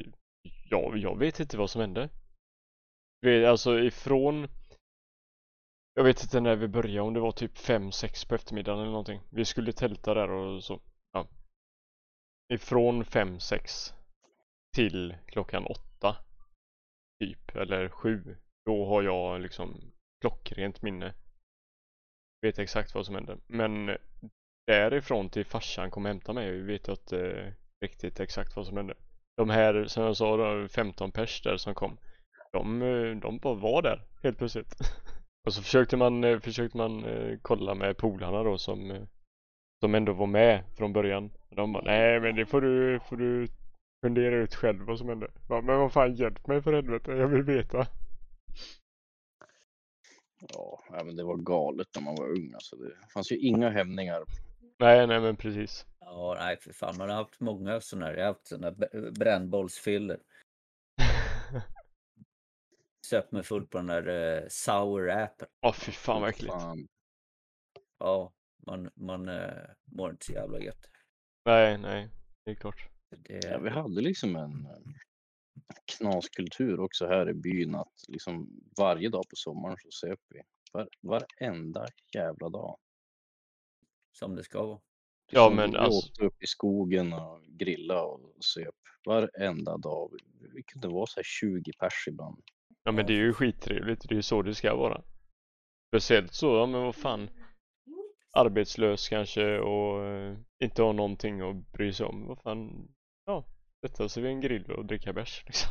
jag, 0.71 0.99
jag 0.99 1.19
vet 1.19 1.41
inte 1.41 1.57
vad 1.57 1.71
som 1.71 1.81
hände. 1.81 2.09
Vi, 3.21 3.47
alltså 3.47 3.79
ifrån, 3.79 4.49
jag 5.95 6.05
vet 6.05 6.23
inte 6.23 6.41
när 6.41 6.57
vi 6.57 6.69
började, 6.69 7.00
om 7.00 7.14
det 7.14 7.21
var 7.21 7.33
typ 7.33 7.57
5-6 7.57 8.29
på 8.29 8.35
eftermiddagen 8.35 8.81
eller 8.81 8.91
någonting. 8.91 9.21
Vi 9.31 9.45
skulle 9.45 9.73
tälta 9.73 10.14
där 10.14 10.31
och 10.31 10.64
så, 10.64 10.73
ja. 10.73 10.91
Ifrån 12.52 13.04
5-6 13.04 13.92
till 14.75 15.16
klockan 15.26 15.66
8 15.66 16.16
typ, 17.21 17.56
eller 17.56 17.88
7. 17.88 18.37
Då 18.66 18.87
har 18.87 19.02
jag 19.02 19.40
liksom 19.40 19.92
klockrent 20.21 20.82
minne 20.82 21.14
vet 22.42 22.59
exakt 22.59 22.94
vad 22.94 23.06
som 23.06 23.14
hände. 23.14 23.38
Men 23.47 23.97
därifrån 24.66 25.30
till 25.30 25.44
farsan 25.44 25.90
kom 25.90 26.04
och 26.04 26.09
hämtade 26.09 26.40
mig 26.40 26.61
vet 26.61 26.87
jag 26.87 26.94
inte 26.94 27.30
eh, 27.30 27.52
riktigt 27.80 28.21
exakt 28.21 28.56
vad 28.56 28.66
som 28.66 28.76
hände. 28.76 28.94
De 29.37 29.50
här, 29.50 29.85
som 29.87 30.02
jag 30.02 30.16
sa, 30.16 30.37
de 30.37 30.68
15 30.68 31.12
pers 31.12 31.42
där 31.42 31.56
som 31.56 31.75
kom. 31.75 31.99
De, 32.52 32.82
eh, 32.82 33.16
de 33.16 33.38
bara 33.38 33.54
var 33.54 33.82
där 33.82 34.02
helt 34.23 34.38
plötsligt. 34.38 34.75
Och 35.47 35.54
så 35.54 35.62
försökte 35.62 35.97
man, 35.97 36.25
eh, 36.25 36.40
försökte 36.40 36.76
man 36.76 37.04
kolla 37.42 37.75
med 37.75 37.97
polarna 37.97 38.42
då 38.42 38.59
som, 38.59 39.06
som 39.82 39.94
ändå 39.94 40.12
var 40.12 40.26
med 40.26 40.64
från 40.74 40.92
början. 40.92 41.30
De 41.50 41.72
bara, 41.72 41.84
nej 41.84 42.20
men 42.20 42.36
det 42.36 42.46
får 42.46 42.60
du, 42.60 43.00
får 43.00 43.16
du 43.16 43.48
fundera 44.04 44.36
ut 44.36 44.54
själv 44.54 44.82
vad 44.82 44.98
som 44.98 45.08
hände. 45.08 45.30
Bara, 45.48 45.62
men 45.62 45.78
vad 45.78 45.92
fan 45.92 46.14
hjälp 46.14 46.46
mig 46.46 46.62
för 46.62 46.72
helvete, 46.72 47.12
jag 47.12 47.28
vill 47.28 47.42
veta. 47.42 47.86
Ja, 50.40 50.82
ja, 50.90 51.04
men 51.04 51.16
det 51.16 51.24
var 51.24 51.36
galet 51.36 51.88
när 51.94 52.02
man 52.02 52.14
var 52.14 52.28
ung. 52.28 52.54
Alltså, 52.54 52.76
det 52.76 52.94
fanns 53.14 53.32
ju 53.32 53.38
inga 53.38 53.70
hämningar. 53.70 54.24
Nej, 54.78 55.06
nej 55.06 55.20
men 55.20 55.36
precis. 55.36 55.86
Ja, 56.00 56.36
nej 56.38 56.56
för 56.56 56.72
fan. 56.72 56.94
Man 56.98 57.08
har 57.08 57.16
haft 57.16 57.40
många 57.40 57.80
sådana 57.80 58.06
här. 58.06 58.14
Jag 58.14 58.22
har 58.22 58.28
haft 58.28 58.46
sådana 58.46 58.66
här 58.66 59.10
brännbollsfyllor. 59.10 60.18
Söp 63.06 63.32
mig 63.32 63.42
full 63.42 63.66
på 63.66 63.78
den 63.78 63.86
där 63.86 64.08
uh, 64.08 64.48
sour 64.48 65.10
appen. 65.10 65.48
Åh 65.62 65.72
fy 65.72 65.92
fan 65.92 66.20
vad 66.20 66.30
äckligt. 66.30 66.54
Ja, 67.98 68.32
man, 68.66 68.90
man 68.95 69.28
uh, 69.28 69.66
mår 69.85 70.11
inte 70.11 70.26
så 70.26 70.33
jävla 70.33 70.61
gött. 70.61 70.87
Nej, 71.45 71.78
nej. 71.78 72.09
Det 72.45 72.50
är 72.50 72.54
klart. 72.54 72.88
Det, 73.16 73.40
Ja, 73.45 73.59
vi 73.59 73.71
hade 73.71 74.00
liksom 74.00 74.37
en 74.37 74.66
eh, 74.66 74.92
knaskultur 75.99 76.81
också 76.81 77.07
här 77.07 77.31
i 77.31 77.35
byn 77.35 77.75
att 77.75 77.95
liksom 78.09 78.50
varje 78.78 79.09
dag 79.09 79.23
på 79.31 79.37
sommaren 79.37 79.76
så 79.78 79.90
söp 79.90 80.21
vi. 80.28 80.40
Var, 80.73 80.88
varenda 81.00 81.87
jävla 82.14 82.49
dag. 82.49 82.78
Som 84.12 84.37
det 84.37 84.45
ska 84.45 84.66
vara. 84.66 84.81
Ja, 85.31 85.52
men 85.57 85.71
vi 85.71 85.76
alltså- 85.76 86.09
åkte 86.09 86.25
upp 86.25 86.42
i 86.42 86.47
skogen 86.47 87.12
och 87.12 87.42
grilla 87.45 88.02
och 88.02 88.45
söp 88.45 88.75
varenda 89.07 89.76
dag. 89.78 90.12
Vi, 90.54 90.62
kunde 90.62 90.88
vara 90.88 91.07
så 91.07 91.16
här 91.16 91.25
20 91.25 91.73
pers 91.73 92.04
ibland. 92.09 92.42
Ja 92.83 92.92
men 92.92 93.07
det 93.07 93.12
är 93.12 93.16
ju 93.16 93.33
skittrevligt, 93.33 94.09
det 94.09 94.14
är 94.14 94.16
ju 94.16 94.23
så 94.23 94.42
det 94.42 94.54
ska 94.54 94.75
vara. 94.76 95.02
Speciellt 95.88 96.33
så, 96.35 96.47
ja 96.47 96.66
men 96.66 96.83
vad 96.83 96.95
fan. 96.95 97.31
Arbetslös 98.36 99.08
kanske 99.08 99.58
och 99.58 100.04
eh, 100.06 100.36
inte 100.62 100.82
har 100.82 100.92
någonting 100.92 101.40
att 101.40 101.72
bry 101.72 101.92
sig 101.92 102.06
om. 102.06 102.26
Vad 102.26 102.38
fan. 102.38 102.88
Ja, 103.26 103.44
sätta 103.86 104.08
sig 104.08 104.22
vid 104.22 104.32
en 104.32 104.40
grill 104.40 104.70
och 104.72 104.86
dricka 104.86 105.12
bärs 105.12 105.42
liksom. 105.46 105.70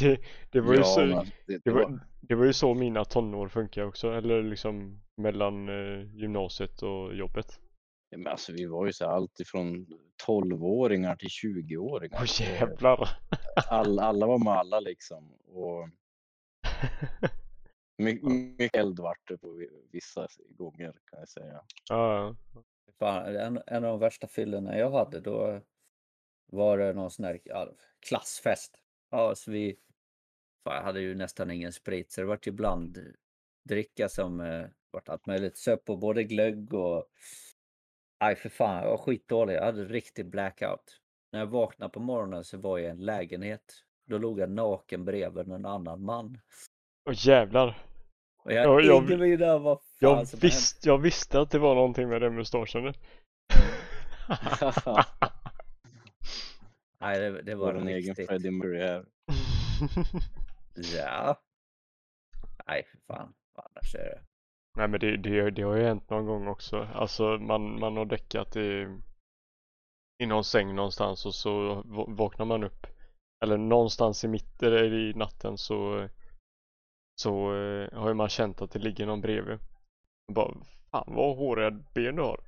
Det, 0.00 0.20
det 0.50 0.60
var 0.60 0.72
ju 0.72 0.78
Ja, 0.78 0.84
så, 0.84 1.00
men 1.00 1.08
det, 1.18 1.24
det 1.46 1.60
det 1.64 1.70
var, 1.70 1.82
var, 1.82 2.00
det 2.20 2.34
var 2.34 2.44
ju 2.44 2.52
så 2.52 2.74
mina 2.74 3.04
tonår 3.04 3.48
funkar 3.48 3.82
också. 3.84 4.12
Eller 4.12 4.42
liksom 4.42 5.00
mellan 5.16 5.68
eh, 5.68 6.14
gymnasiet 6.14 6.82
och 6.82 7.14
jobbet. 7.14 7.60
ja, 8.10 8.18
men 8.18 8.26
alltså, 8.26 8.52
vi 8.52 8.66
var 8.66 8.86
ju 8.86 8.92
så 8.92 9.04
här 9.04 9.12
allt 9.12 9.40
ifrån 9.40 9.86
12-åringar 10.26 11.16
till 11.16 11.28
20-åringar. 11.28 12.18
Åh 12.20 12.26
Det- 12.38 12.44
jävlar! 12.44 13.08
all, 13.70 13.98
alla 13.98 14.26
var 14.26 14.38
med 14.44 14.52
alla 14.52 14.80
liksom. 14.80 15.32
Och 15.32 15.88
mycket, 18.00 18.24
mycket 18.28 18.76
eld 18.76 19.00
vart 19.00 19.28
det 19.28 19.38
på 19.38 19.52
vi- 19.52 19.86
vissa 19.92 20.28
gånger 20.48 20.92
kan 21.04 21.18
jag 21.18 21.28
säga. 21.28 21.62
ja, 21.88 22.34
Fan, 22.98 23.36
en, 23.36 23.62
en 23.66 23.84
av 23.84 23.90
de 23.90 24.00
värsta 24.00 24.28
fyllorna 24.28 24.78
jag 24.78 24.90
hade 24.90 25.20
då 25.20 25.60
var 26.46 26.78
det 26.78 26.92
någon 26.92 27.10
sån 27.10 27.24
här 27.24 27.40
ja, 27.44 27.68
klassfest. 28.08 28.76
Ja, 29.10 29.34
så 29.34 29.50
vi 29.50 29.76
fan, 30.64 30.74
jag 30.76 30.82
hade 30.82 31.00
ju 31.00 31.14
nästan 31.14 31.50
ingen 31.50 31.72
sprit 31.72 32.12
så 32.12 32.20
det 32.20 32.26
vart 32.26 32.46
ju 32.46 32.50
bland 32.50 32.98
dricka 33.64 34.08
som 34.08 34.40
eh, 34.40 34.66
vart 34.90 35.08
allt 35.08 35.26
möjligt. 35.26 35.56
Söp 35.58 35.84
på 35.84 35.96
både 35.96 36.24
glögg 36.24 36.74
och 36.74 37.06
Nej 38.20 38.36
för 38.36 38.48
fan, 38.48 38.82
jag 38.82 38.90
var 38.90 38.98
skitdålig. 38.98 39.54
Jag 39.54 39.64
hade 39.64 39.84
riktig 39.84 40.26
blackout. 40.26 41.00
När 41.32 41.40
jag 41.40 41.46
vaknade 41.46 41.92
på 41.92 42.00
morgonen 42.00 42.44
så 42.44 42.58
var 42.58 42.78
jag 42.78 42.86
i 42.86 42.90
en 42.90 43.04
lägenhet. 43.04 43.84
Då 44.04 44.18
låg 44.18 44.40
jag 44.40 44.50
naken 44.50 45.04
bredvid 45.04 45.48
en 45.52 45.66
annan 45.66 46.04
man. 46.04 46.40
Åh 47.08 47.14
jävlar! 47.26 47.89
Och 48.42 48.52
jag 48.52 48.64
Ja, 48.64 48.68
har 48.68 48.80
jag- 48.80 49.10
ingen 49.10 49.50
av 49.50 49.62
vad 49.62 49.78
fan 49.78 49.86
Jag, 49.98 50.28
som 50.28 50.40
visst, 50.40 50.86
jag 50.86 50.98
visste 50.98 51.40
att 51.40 51.50
det 51.50 51.58
var 51.58 51.74
någonting 51.74 52.08
med 52.08 52.22
den 52.22 52.34
mustaschen. 52.34 52.84
Nej, 57.00 57.20
det, 57.20 57.42
det 57.42 57.54
var 57.54 57.72
Vår 57.74 57.88
egen. 57.88 58.14
Freddie 58.14 58.50
Mercury 58.50 58.80
här. 58.80 59.04
Ja. 60.96 61.36
Nej 62.66 62.84
för 62.90 62.98
fan. 63.14 63.32
Annars 63.54 63.94
är 63.94 63.98
det. 63.98 64.20
Nej 64.76 64.88
men 64.88 65.00
det, 65.00 65.16
det, 65.16 65.50
det 65.50 65.62
har 65.62 65.76
ju 65.76 65.84
hänt 65.84 66.10
någon 66.10 66.26
gång 66.26 66.46
också. 66.48 66.88
Alltså 66.94 67.22
man, 67.38 67.80
man 67.80 67.96
har 67.96 68.04
däckat 68.04 68.56
i, 68.56 68.86
i 70.22 70.26
någon 70.26 70.44
säng 70.44 70.74
någonstans 70.74 71.26
och 71.26 71.34
så 71.34 71.74
va- 71.84 72.04
vaknar 72.08 72.46
man 72.46 72.64
upp. 72.64 72.86
Eller 73.44 73.56
någonstans 73.58 74.24
i 74.24 74.28
mitten 74.28 74.72
i 74.74 75.12
natten 75.16 75.58
så 75.58 76.08
så 77.20 77.54
eh, 77.54 77.98
har 77.98 78.08
ju 78.08 78.14
man 78.14 78.28
känt 78.28 78.62
att 78.62 78.70
det 78.70 78.78
ligger 78.78 79.06
någon 79.06 79.20
bredvid. 79.20 79.58
Och 80.28 80.34
bara, 80.34 80.54
fan 80.90 81.14
vad 81.14 81.36
håriga 81.36 81.70
ben 81.70 82.16
du 82.16 82.22
har. 82.22 82.40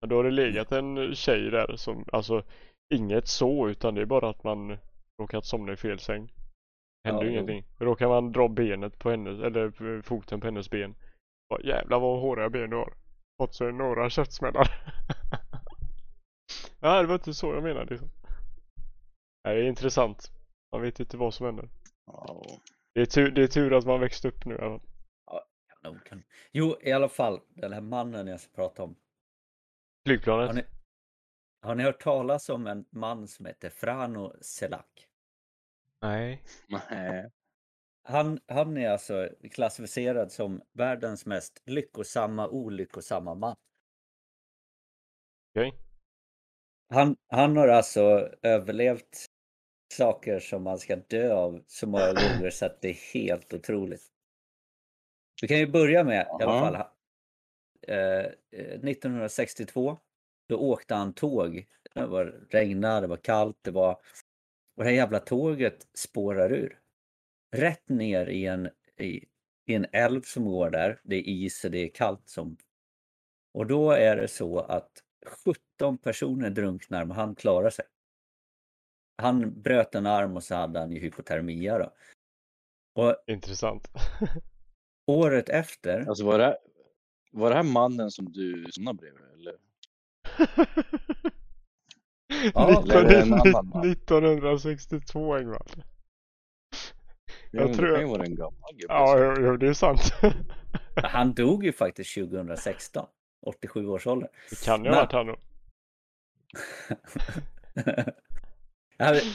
Men 0.00 0.08
då 0.08 0.16
har 0.16 0.24
det 0.24 0.30
legat 0.30 0.72
en 0.72 1.14
tjej 1.14 1.50
där 1.50 1.76
som, 1.76 2.04
alltså 2.12 2.42
inget 2.94 3.28
så 3.28 3.68
utan 3.68 3.94
det 3.94 4.00
är 4.00 4.06
bara 4.06 4.28
att 4.28 4.44
man 4.44 4.78
råkat 5.22 5.44
somna 5.44 5.72
i 5.72 5.76
fel 5.76 5.98
säng. 5.98 6.32
Händer 7.04 7.24
Ja, 7.24 7.30
ingenting. 7.30 7.64
Råkar 7.78 8.08
man 8.08 8.32
dra 8.32 8.48
benet 8.48 8.98
på 8.98 9.10
hennes, 9.10 9.40
eller 9.40 10.02
foten 10.02 10.40
på 10.40 10.46
hennes 10.46 10.70
ben 10.70 10.94
bara, 11.48 11.62
jävlar 11.62 12.00
vad 12.00 12.20
håriga 12.20 12.50
ben 12.50 12.70
du 12.70 12.76
har. 12.76 12.94
Fått 13.38 13.54
sig 13.54 13.72
några 13.72 14.10
käftsmällar. 14.10 14.68
ja, 16.80 17.02
det 17.02 17.08
var 17.08 17.14
inte 17.14 17.34
så 17.34 17.54
jag 17.54 17.62
menade 17.62 17.90
liksom. 17.90 18.10
Det 19.44 19.50
är 19.50 19.62
intressant. 19.62 20.32
Man 20.72 20.82
vet 20.82 21.00
inte 21.00 21.16
vad 21.16 21.34
som 21.34 21.46
händer. 21.46 21.68
Ja, 22.06 22.42
Det 22.92 23.00
är 23.00 23.06
tur, 23.06 23.30
det 23.30 23.42
är 23.42 23.46
tur 23.46 23.72
att 23.72 23.86
man 23.86 24.00
växte 24.00 24.28
upp 24.28 24.44
nu. 24.44 24.54
i 24.54 24.58
alla 24.58 24.78
fall. 24.78 24.88
Jag 25.82 26.04
kan... 26.04 26.22
Jo, 26.52 26.76
i 26.80 26.92
alla 26.92 27.08
fall, 27.08 27.40
den 27.48 27.72
här 27.72 27.80
mannen 27.80 28.26
jag 28.26 28.40
ska 28.40 28.52
prata 28.54 28.82
om. 28.82 28.96
Flygplanet? 30.06 30.46
Har 30.46 30.54
ni, 30.54 30.64
har 31.60 31.74
ni 31.74 31.82
hört 31.82 32.00
talas 32.00 32.48
om 32.48 32.66
en 32.66 32.84
man 32.90 33.28
som 33.28 33.46
heter 33.46 33.70
Frano 33.70 34.34
Selak? 34.40 35.08
Nej. 36.00 36.42
Nej. 36.68 37.30
Han, 38.02 38.40
han 38.46 38.76
är 38.76 38.90
alltså 38.90 39.28
klassificerad 39.50 40.32
som 40.32 40.62
världens 40.72 41.26
mest 41.26 41.62
lyckosamma, 41.66 42.48
olyckosamma 42.48 43.34
man. 43.34 43.56
Okej. 45.50 45.72
Han, 46.88 47.16
han 47.26 47.56
har 47.56 47.68
alltså 47.68 48.00
överlevt 48.42 49.26
saker 49.92 50.40
som 50.40 50.62
man 50.62 50.78
ska 50.78 50.96
dö 50.96 51.34
av 51.34 51.62
så 51.66 51.86
många 51.86 52.12
gånger 52.12 52.50
så 52.50 52.66
att 52.66 52.80
det 52.80 52.88
är 52.88 53.14
helt 53.14 53.54
otroligt. 53.54 54.02
Vi 55.42 55.48
kan 55.48 55.58
ju 55.58 55.66
börja 55.66 56.04
med 56.04 56.26
i 56.40 56.42
alla 56.42 56.60
fall. 56.60 56.74
Eh, 57.82 58.24
eh, 58.50 58.80
1962 58.90 59.98
då 60.48 60.56
åkte 60.58 60.94
han 60.94 61.12
tåg. 61.12 61.66
Det 61.94 62.06
var 62.06 62.24
regnade, 62.50 63.00
det 63.00 63.06
var 63.06 63.16
kallt, 63.16 63.58
det 63.62 63.70
var... 63.70 63.92
Och 64.76 64.84
det 64.84 64.90
här 64.90 64.96
jävla 64.96 65.20
tåget 65.20 65.88
spårar 65.94 66.52
ur. 66.52 66.78
Rätt 67.56 67.88
ner 67.88 68.26
i 68.26 68.46
en, 68.46 68.68
i, 68.96 69.24
i 69.66 69.74
en 69.74 69.86
älv 69.92 70.22
som 70.22 70.44
går 70.44 70.70
där. 70.70 71.00
Det 71.02 71.16
är 71.16 71.28
is 71.28 71.64
och 71.64 71.70
det 71.70 71.78
är 71.78 71.88
kallt 71.88 72.28
som... 72.28 72.56
Och 73.54 73.66
då 73.66 73.90
är 73.90 74.16
det 74.16 74.28
så 74.28 74.58
att 74.58 74.90
17 75.44 75.98
personer 75.98 76.50
drunknar 76.50 77.04
men 77.04 77.16
han 77.16 77.34
klarar 77.34 77.70
sig. 77.70 77.84
Han 79.22 79.62
bröt 79.62 79.94
en 79.94 80.06
arm 80.06 80.36
och 80.36 80.42
så 80.44 80.54
hade 80.54 80.78
han 80.78 80.92
ju 80.92 80.98
hypotermia 81.00 81.78
då. 81.78 81.92
Och 82.94 83.16
Intressant. 83.26 83.88
året 85.06 85.48
efter, 85.48 86.08
Alltså 86.08 86.24
var 86.24 86.38
det, 86.38 86.58
var 87.32 87.50
det 87.50 87.56
här 87.56 87.62
mannen 87.62 88.10
som 88.10 88.32
du 88.32 88.66
somnade 88.70 88.98
bredvid? 88.98 89.22
Eller? 89.34 89.54
Ja, 92.54 92.82
eller 92.82 93.04
är 93.04 93.08
det 93.08 93.20
en 93.22 93.32
annan 93.32 93.68
man? 93.68 93.90
1962 93.90 95.36
Engvall. 95.36 95.68
Jag 97.50 97.74
tror- 97.74 97.98
ju 97.98 98.04
vara 98.04 98.24
en 98.24 98.34
gammal 98.34 98.70
gubbe. 98.72 98.94
Ja, 98.94 99.36
jo, 99.40 99.56
det 99.56 99.68
är 99.68 99.72
sant. 99.72 100.00
han 100.96 101.34
dog 101.34 101.64
ju 101.64 101.72
faktiskt 101.72 102.14
2016. 102.14 103.06
87 103.46 103.86
års 103.86 104.06
ålder. 104.06 104.28
Det 104.50 104.64
kan 104.64 104.84
ju 104.84 104.90
ha 104.90 104.96
varit 104.96 105.12
han 105.12 105.26
då. 105.26 105.36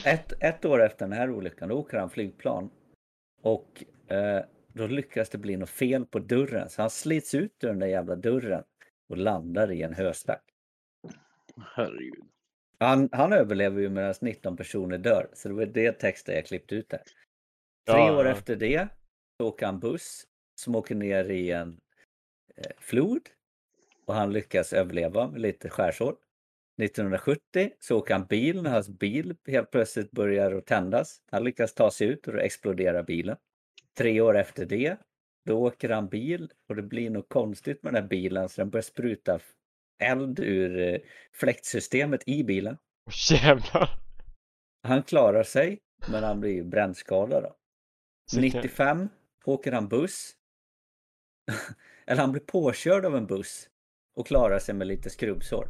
Ett, 0.04 0.32
ett 0.40 0.64
år 0.64 0.82
efter 0.82 1.06
den 1.06 1.18
här 1.18 1.30
olyckan, 1.30 1.68
då 1.68 1.78
åker 1.78 1.98
han 1.98 2.10
flygplan. 2.10 2.70
Och 3.42 3.84
eh, 4.08 4.44
då 4.68 4.86
lyckas 4.86 5.28
det 5.28 5.38
bli 5.38 5.56
något 5.56 5.70
fel 5.70 6.06
på 6.06 6.18
dörren. 6.18 6.70
Så 6.70 6.82
han 6.82 6.90
slits 6.90 7.34
ut 7.34 7.64
ur 7.64 7.68
den 7.68 7.78
där 7.78 7.86
jävla 7.86 8.16
dörren 8.16 8.64
och 9.08 9.16
landar 9.16 9.72
i 9.72 9.82
en 9.82 9.94
höstack. 9.94 10.44
Herregud. 11.76 12.24
Han, 12.78 13.08
han 13.12 13.32
överlever 13.32 13.80
ju 13.80 13.88
medan 13.88 14.14
19 14.20 14.56
personer 14.56 14.98
dör. 14.98 15.30
Så 15.32 15.48
det 15.48 15.54
var 15.54 15.66
det 15.66 15.92
texten 15.92 16.34
jag 16.34 16.46
klippte 16.46 16.74
ut 16.74 16.88
där. 16.88 17.02
Tre 17.86 17.98
Ja, 17.98 18.18
år 18.18 18.26
efter 18.26 18.56
det 18.56 18.88
så 19.40 19.48
åker 19.48 19.66
han 19.66 19.80
buss 19.80 20.26
som 20.60 20.74
åker 20.74 20.94
ner 20.94 21.24
i 21.30 21.50
en 21.50 21.80
eh, 22.56 22.72
flod. 22.78 23.28
Och 24.04 24.14
han 24.14 24.32
lyckas 24.32 24.72
överleva 24.72 25.28
med 25.30 25.40
lite 25.40 25.70
skärsår. 25.70 26.16
1970 26.82 27.70
så 27.78 27.98
åker 27.98 28.14
han 28.14 28.26
bil 28.26 28.62
när 28.62 28.70
hans 28.70 28.88
bil 28.88 29.36
helt 29.46 29.70
plötsligt 29.70 30.10
börjar 30.10 30.52
att 30.52 30.66
tändas. 30.66 31.20
Han 31.30 31.44
lyckas 31.44 31.74
ta 31.74 31.90
sig 31.90 32.06
ut 32.06 32.26
och 32.26 32.32
då 32.32 32.38
exploderar 32.38 33.02
bilen. 33.02 33.36
Tre 33.98 34.20
år 34.20 34.36
efter 34.36 34.66
det, 34.66 34.96
då 35.46 35.58
åker 35.66 35.88
han 35.90 36.08
bil 36.08 36.52
och 36.68 36.76
det 36.76 36.82
blir 36.82 37.10
något 37.10 37.28
konstigt 37.28 37.82
med 37.82 37.92
den 37.94 38.02
här 38.02 38.08
bilen 38.08 38.48
så 38.48 38.60
den 38.60 38.70
börjar 38.70 38.82
spruta 38.82 39.40
eld 40.02 40.40
ur 40.40 40.78
eh, 40.78 41.00
fläktsystemet 41.32 42.28
i 42.28 42.44
bilen. 42.44 42.76
Åh, 43.06 43.12
Jävlar. 43.44 43.88
Han 44.82 45.02
klarar 45.02 45.42
sig, 45.42 45.78
men 46.10 46.24
han 46.24 46.40
blir 46.40 46.50
ju 46.52 46.64
brännskadad. 46.64 47.42
Då. 47.42 47.56
Sicken- 48.30 48.60
95 48.60 49.08
åker 49.44 49.72
han 49.72 49.88
buss. 49.88 50.32
Eller 52.06 52.20
han 52.20 52.32
blir 52.32 52.42
påkörd 52.42 53.04
av 53.04 53.16
en 53.16 53.26
buss 53.26 53.68
och 54.16 54.26
klarar 54.26 54.58
sig 54.58 54.74
med 54.74 54.86
lite 54.86 55.10
skrubbsår. 55.10 55.68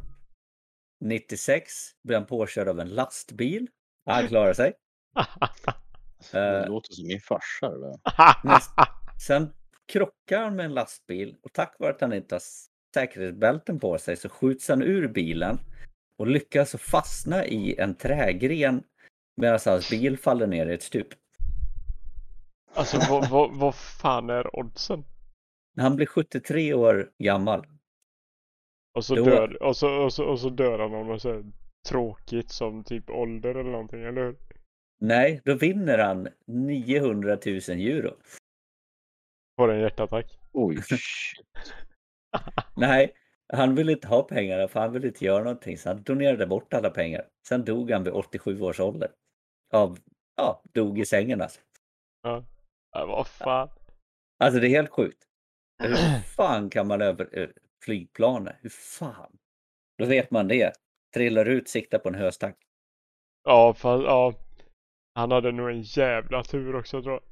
96 1.05 1.71
blir 2.03 2.17
han 2.17 2.25
påkörd 2.25 2.67
av 2.67 2.79
en 2.79 2.89
lastbil. 2.89 3.67
Han 4.05 4.27
klarar 4.27 4.53
sig. 4.53 4.73
Det 6.31 6.39
Eh. 6.39 6.67
låter 6.67 6.93
som 6.93 7.07
min 7.07 7.19
farsa. 7.19 7.71
Näst, 8.43 8.71
sen 9.27 9.53
krockar 9.91 10.43
han 10.43 10.55
med 10.55 10.65
en 10.65 10.73
lastbil 10.73 11.35
och 11.43 11.53
tack 11.53 11.75
vare 11.79 11.91
att 11.91 12.01
han 12.01 12.13
inte 12.13 12.35
har 12.35 12.41
säkerhetsbälten 12.95 13.79
på 13.79 13.97
sig 13.97 14.17
så 14.17 14.29
skjuts 14.29 14.69
han 14.69 14.81
ur 14.81 15.07
bilen 15.07 15.59
och 16.17 16.27
lyckas 16.27 16.75
fastna 16.79 17.45
i 17.45 17.75
en 17.79 17.95
trägren 17.95 18.83
medan 19.41 19.59
hans 19.65 19.89
bil 19.89 20.17
faller 20.17 20.47
ner 20.47 20.67
i 20.67 20.73
ett 20.73 20.83
stup. 20.83 21.07
Alltså 22.73 22.97
vad, 23.09 23.29
vad, 23.29 23.55
vad 23.55 23.75
fan 23.75 24.29
är 24.29 24.55
oddsen? 24.59 25.03
Han 25.77 25.95
blir 25.95 26.05
73 26.05 26.73
år 26.73 27.11
gammal. 27.23 27.65
Och 28.95 29.05
så, 29.05 29.15
Då- 29.15 29.25
dör, 29.25 29.63
och, 29.63 29.77
så, 29.77 29.89
och, 29.89 30.13
så, 30.13 30.25
och 30.25 30.39
så 30.39 30.49
dör 30.49 30.79
han 30.79 30.93
av 30.93 31.05
något 31.05 31.21
så 31.21 31.33
här 31.33 31.43
tråkigt 31.89 32.51
som 32.51 32.83
typ 32.83 33.09
ålder 33.09 33.55
eller 33.55 33.71
någonting, 33.71 34.03
eller 34.03 34.23
hur? 34.25 34.35
Nej, 35.01 35.41
då 35.45 35.55
vinner 35.55 35.97
han 35.97 36.27
900 36.47 37.37
000 37.45 37.55
euro. 37.69 38.11
Får 39.59 39.71
en 39.71 39.79
hjärtattack. 39.79 40.39
Oj. 40.53 40.77
Nej, 42.77 43.13
han 43.53 43.75
ville 43.75 43.91
inte 43.91 44.07
ha 44.07 44.23
pengarna 44.23 44.67
för 44.67 44.79
han 44.79 44.93
ville 44.93 45.07
inte 45.07 45.25
göra 45.25 45.43
någonting 45.43 45.77
så 45.77 45.89
han 45.89 46.03
donerade 46.03 46.47
bort 46.47 46.73
alla 46.73 46.89
pengar. 46.89 47.27
Sen 47.47 47.65
dog 47.65 47.91
han 47.91 48.03
vid 48.03 48.13
87 48.13 48.61
års 48.61 48.79
ålder. 48.79 49.11
Av, 49.73 49.97
ja, 50.35 50.61
dog 50.73 50.99
i 50.99 51.05
sängen 51.05 51.41
alltså. 51.41 51.61
Ja. 52.23 52.45
ja 52.91 53.05
vad 53.05 53.27
fan. 53.27 53.69
Alltså 54.39 54.59
det 54.59 54.67
är 54.67 54.69
helt 54.69 54.89
sjukt. 54.89 55.23
Hur 55.83 55.95
fan 56.35 56.69
kan 56.69 56.87
man 56.87 57.01
över 57.01 57.53
flygplanet? 57.83 58.55
Hur 58.61 58.69
fan? 58.69 59.37
Då 59.97 60.05
vet 60.05 60.31
man 60.31 60.47
det. 60.47 60.73
Trillar 61.13 61.45
ut, 61.45 61.69
siktar 61.69 61.99
på 61.99 62.09
en 62.09 62.15
höstack. 62.15 62.57
Ja, 63.43 63.73
fast, 63.73 64.03
ja. 64.03 64.33
Han 65.15 65.31
hade 65.31 65.51
nog 65.51 65.69
en 65.69 65.81
jävla 65.81 66.43
tur 66.43 66.75
också 66.75 67.01
tror 67.01 67.13
jag. 67.13 67.23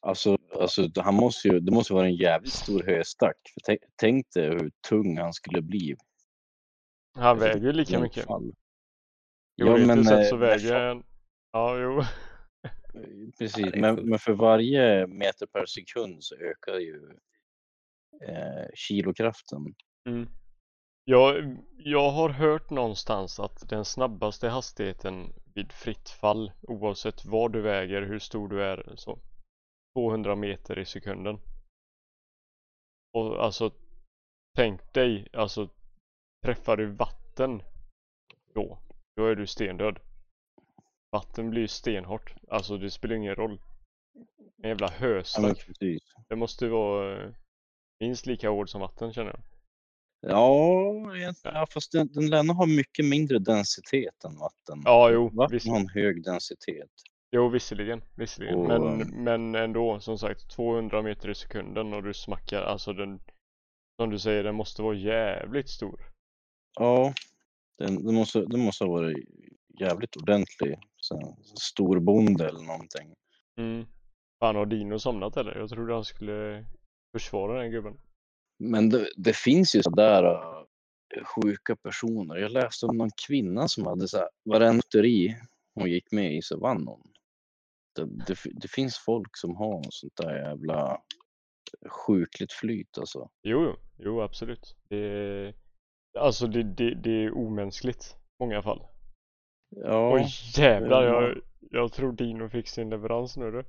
Alltså, 0.00 0.38
alltså 0.60 0.88
han 0.96 1.14
måste 1.14 1.48
ju, 1.48 1.60
det 1.60 1.72
måste 1.72 1.92
vara 1.92 2.06
en 2.06 2.14
jävligt 2.14 2.52
stor 2.52 2.82
höstack. 2.82 3.36
För 3.54 3.60
tänk, 3.64 3.80
tänk 3.96 4.30
dig 4.34 4.48
hur 4.48 4.70
tung 4.88 5.18
han 5.18 5.32
skulle 5.32 5.62
bli. 5.62 5.96
Han 7.14 7.38
väger 7.38 7.60
ju 7.60 7.72
lika 7.72 8.00
mycket. 8.00 8.24
fall. 8.24 8.54
Teoretiskt 9.58 10.08
sett 10.08 10.18
eh, 10.18 10.28
så 10.28 10.36
väger 10.36 10.74
han... 10.74 11.04
Ja, 11.52 11.78
jo. 11.78 12.02
Precis, 13.38 13.58
Ja, 13.58 13.70
det 13.70 13.76
är 13.76 13.80
men, 13.80 14.08
men 14.08 14.18
för 14.18 14.32
varje 14.32 15.06
meter 15.06 15.46
per 15.46 15.66
sekund 15.66 16.24
så 16.24 16.34
ökar 16.34 16.78
ju 16.78 17.18
eh, 18.20 18.66
kilokraften. 18.74 19.74
Mm. 20.08 20.28
Jag, 21.04 21.56
jag 21.78 22.10
har 22.10 22.28
hört 22.28 22.70
någonstans 22.70 23.40
att 23.40 23.68
den 23.68 23.84
snabbaste 23.84 24.48
hastigheten 24.48 25.32
vid 25.54 25.72
fritt 25.72 26.08
fall 26.08 26.52
oavsett 26.62 27.24
vad 27.24 27.52
du 27.52 27.60
väger, 27.60 28.02
hur 28.02 28.18
stor 28.18 28.48
du 28.48 28.62
är 28.64 28.92
så 28.96 29.18
200 29.94 30.36
meter 30.36 30.78
i 30.78 30.84
sekunden. 30.84 31.40
Och 33.12 33.44
alltså 33.44 33.70
tänk 34.56 34.92
dig, 34.94 35.28
alltså 35.32 35.68
träffar 36.44 36.76
du 36.76 36.86
vatten 36.86 37.62
då, 38.54 38.78
då 39.16 39.26
är 39.26 39.34
du 39.34 39.46
stendöd. 39.46 39.98
Vatten 41.12 41.50
blir 41.50 41.62
ju 41.62 41.68
stenhårt, 41.68 42.34
alltså 42.48 42.76
det 42.78 42.90
spelar 42.90 43.16
ingen 43.16 43.34
roll. 43.34 43.60
En 44.62 44.68
jävla 44.68 44.86
Ja, 44.86 44.92
höstack, 44.98 45.66
precis. 45.66 46.02
det 46.28 46.36
måste 46.36 46.68
vara 46.68 47.22
eh, 47.22 47.34
minst 48.00 48.26
lika 48.26 48.50
hård 48.50 48.70
som 48.70 48.80
vatten 48.80 49.12
känner 49.12 49.30
jag. 49.30 49.40
Ja, 50.20 51.16
egentligen, 51.16 51.56
ja, 51.56 51.66
fast 51.70 51.92
den, 51.92 52.12
den 52.12 52.30
lär 52.30 52.54
ha 52.54 52.66
mycket 52.66 53.04
mindre 53.04 53.38
densitet 53.38 54.24
än 54.24 54.38
vatten. 54.38 54.82
Ja, 54.84 55.10
jo, 55.10 55.28
Vatten 55.28 55.54
visst. 55.54 55.68
har 55.68 55.76
en 55.76 55.88
hög 55.88 56.22
densitet. 56.24 56.90
Jo, 57.30 57.48
visserligen, 57.48 58.02
visserligen. 58.14 58.54
Och, 58.54 58.66
men, 58.68 59.24
men 59.24 59.54
ändå, 59.54 60.00
som 60.00 60.18
sagt, 60.18 60.50
200 60.50 61.02
meter 61.02 61.30
i 61.30 61.34
sekunden 61.34 61.94
och 61.94 62.02
du 62.02 62.14
smackar, 62.14 62.62
alltså 62.62 62.92
den, 62.92 63.20
som 64.00 64.10
du 64.10 64.18
säger, 64.18 64.44
den 64.44 64.54
måste 64.54 64.82
vara 64.82 64.94
jävligt 64.94 65.68
stor. 65.68 66.00
Ja, 66.78 67.14
den, 67.78 68.04
den, 68.04 68.14
måste, 68.14 68.40
den 68.40 68.60
måste 68.60 68.84
ha 68.84 68.90
varit 68.92 69.28
jävligt 69.80 70.16
ordentlig. 70.16 70.78
Så 70.96 71.36
storbonde 71.60 72.48
eller 72.48 72.62
någonting. 72.64 73.14
Mm. 73.58 73.86
Fan, 74.40 74.56
har 74.56 74.66
Dino 74.66 74.98
somnat 74.98 75.36
eller? 75.36 75.58
Jag 75.58 75.68
trodde 75.68 75.94
han 75.94 76.04
skulle 76.04 76.64
försvara 77.18 77.60
den 77.60 77.70
gubben. 77.70 77.98
Men 78.58 78.88
det, 78.88 79.08
det 79.16 79.36
finns 79.36 79.76
ju 79.76 79.82
sådär 79.82 80.24
uh, 80.24 80.64
sjuka 81.24 81.76
personer. 81.76 82.36
Jag 82.36 82.50
läste 82.50 82.86
om 82.86 82.96
någon 82.96 83.10
kvinna 83.26 83.68
som 83.68 83.86
hade 83.86 84.08
så 84.08 84.16
här, 84.18 84.28
varenda 84.44 84.76
lotteri 84.76 85.36
hon 85.74 85.90
gick 85.90 86.12
med 86.12 86.36
i 86.36 86.42
så 86.42 86.58
vann 86.58 86.86
hon. 86.86 87.02
Det, 87.94 88.04
det, 88.26 88.38
det 88.44 88.68
finns 88.68 88.98
folk 88.98 89.36
som 89.36 89.56
har 89.56 89.82
sånt 89.90 90.16
där 90.16 90.36
jävla 90.36 91.00
sjukligt 91.88 92.52
flyt 92.52 92.98
alltså. 92.98 93.30
Jo, 93.42 93.64
jo, 93.64 93.76
jo 93.98 94.22
absolut. 94.22 94.76
Det 94.88 95.54
alltså 96.18 96.46
det, 96.46 96.62
det, 96.62 96.94
det 96.94 97.24
är 97.24 97.36
omänskligt 97.36 98.16
i 98.16 98.44
många 98.44 98.62
fall. 98.62 98.82
Ja, 99.76 100.14
Oj 100.14 100.26
jävlar, 100.56 101.02
jag, 101.02 101.40
jag 101.70 101.92
tror 101.92 102.12
Dino 102.12 102.48
fick 102.48 102.68
sin 102.68 102.90
leverans 102.90 103.36
nu 103.36 103.50
du. 103.50 103.64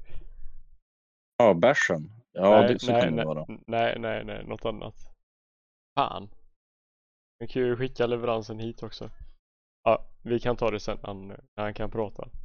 ja 1.37 1.53
bärsen. 1.53 2.16
Ja, 2.37 2.61
nej, 2.61 2.73
det 2.73 2.79
så 2.79 2.91
nej, 2.91 3.01
kan 3.01 3.09
det 3.09 3.15
nej, 3.15 3.25
vara. 3.25 3.45
nej, 3.67 3.99
nej, 3.99 4.25
nej, 4.25 4.45
något 4.45 4.65
annat. 4.65 4.95
Fan. 5.99 6.29
Vi 7.39 7.47
kan 7.47 7.61
ju 7.61 7.75
skicka 7.77 8.07
leveransen 8.07 8.59
hit 8.59 8.83
också. 8.83 9.09
Ja, 9.83 10.05
vi 10.23 10.39
kan 10.39 10.57
ta 10.57 10.71
det 10.71 10.79
sen 10.79 10.97
han, 11.03 11.27
när 11.27 11.63
han 11.63 11.73
kan 11.73 11.91
prata. 11.91 12.29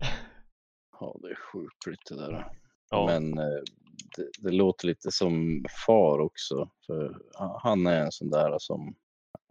Ja, 1.01 1.17
det 1.23 1.29
är 1.31 1.35
sjukligt 1.35 2.07
det 2.09 2.17
där. 2.17 2.53
Ja, 2.91 3.07
Men 3.07 3.39
eh, 3.39 3.61
det, 4.17 4.29
det 4.39 4.51
låter 4.51 4.87
lite 4.87 5.11
som 5.13 5.65
far 5.87 6.19
också. 6.19 6.71
För 6.87 7.23
ha- 7.39 7.61
han 7.63 7.87
är 7.87 8.01
en 8.05 8.13
sån 8.13 8.31
där 8.31 8.59
som 8.59 8.95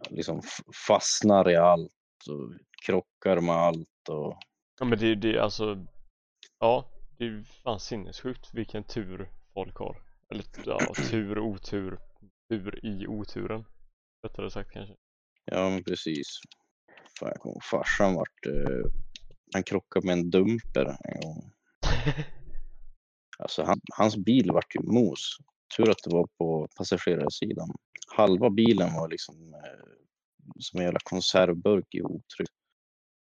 liksom 0.10 0.42
fastnar 0.88 1.50
i 1.50 1.56
allt 1.56 1.92
och 2.30 2.54
krockar 2.86 3.42
med 3.42 3.56
allt. 3.56 4.10
Och, 4.10 4.38
ja 4.80 4.86
men 4.86 5.00
det, 5.00 5.16
det 5.16 5.40
alltså, 5.40 5.86
ja, 6.60 6.86
det 7.18 7.26
är 7.26 7.44
fan 7.64 7.80
sinnessjukt 7.80 8.54
vilken 8.54 8.84
tur 8.84 9.30
folk 9.54 9.76
har. 9.78 10.02
Eller 10.32 10.46
ja, 10.66 10.80
tur, 11.10 11.40
otur, 11.40 12.00
tur 12.50 12.86
i 12.86 13.08
oturen. 13.08 13.66
Rättare 14.28 14.52
sagt 14.52 14.72
kanske. 14.72 14.96
ja, 15.46 15.70
men 15.70 15.84
precis. 15.84 16.28
Fan, 17.20 17.30
jag 17.30 17.40
kommer 17.40 17.56
ihåg 17.56 17.64
farsan 17.64 18.16
vart, 18.16 18.46
eh, 18.46 18.92
han 19.54 19.64
krockade 19.64 20.06
med 20.06 20.14
en 20.14 20.30
dumper 20.30 20.86
en 20.86 21.22
gång. 21.22 21.52
Alltså 23.40 23.64
han, 23.64 23.82
hans 23.98 24.18
bil 24.18 24.52
vart 24.52 24.76
ju 24.76 24.80
mos. 24.82 25.38
Tur 25.78 25.90
att 25.90 26.04
det 26.04 26.16
var 26.16 26.28
på 26.38 26.68
passagerarsidan. 26.78 27.70
Halva 28.16 28.50
bilen 28.50 28.94
var 28.94 29.10
liksom 29.10 29.54
eh, 29.54 29.86
som 30.60 30.80
en 30.80 30.86
jävla 30.86 31.00
konservburk 31.04 31.96
i 31.96 32.02
otryck. 32.02 32.50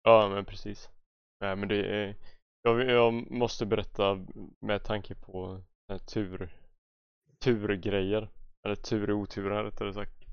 Ja 0.04 0.30
men 0.30 0.46
precis. 0.46 0.90
Nej 1.42 1.56
men 1.56 1.70
det 1.70 1.86
är, 1.86 2.16
jag, 2.62 2.90
jag 2.90 3.32
måste 3.32 3.66
berätta 3.66 4.26
med 4.60 4.84
tanke 4.84 5.16
på 5.16 5.64
tur, 6.14 6.63
turgrejer. 7.44 8.30
Eller 8.66 8.76
tur 8.76 9.10
i 9.10 9.14
oturen 9.14 9.64
rättare 9.64 9.94
sagt. 9.94 10.24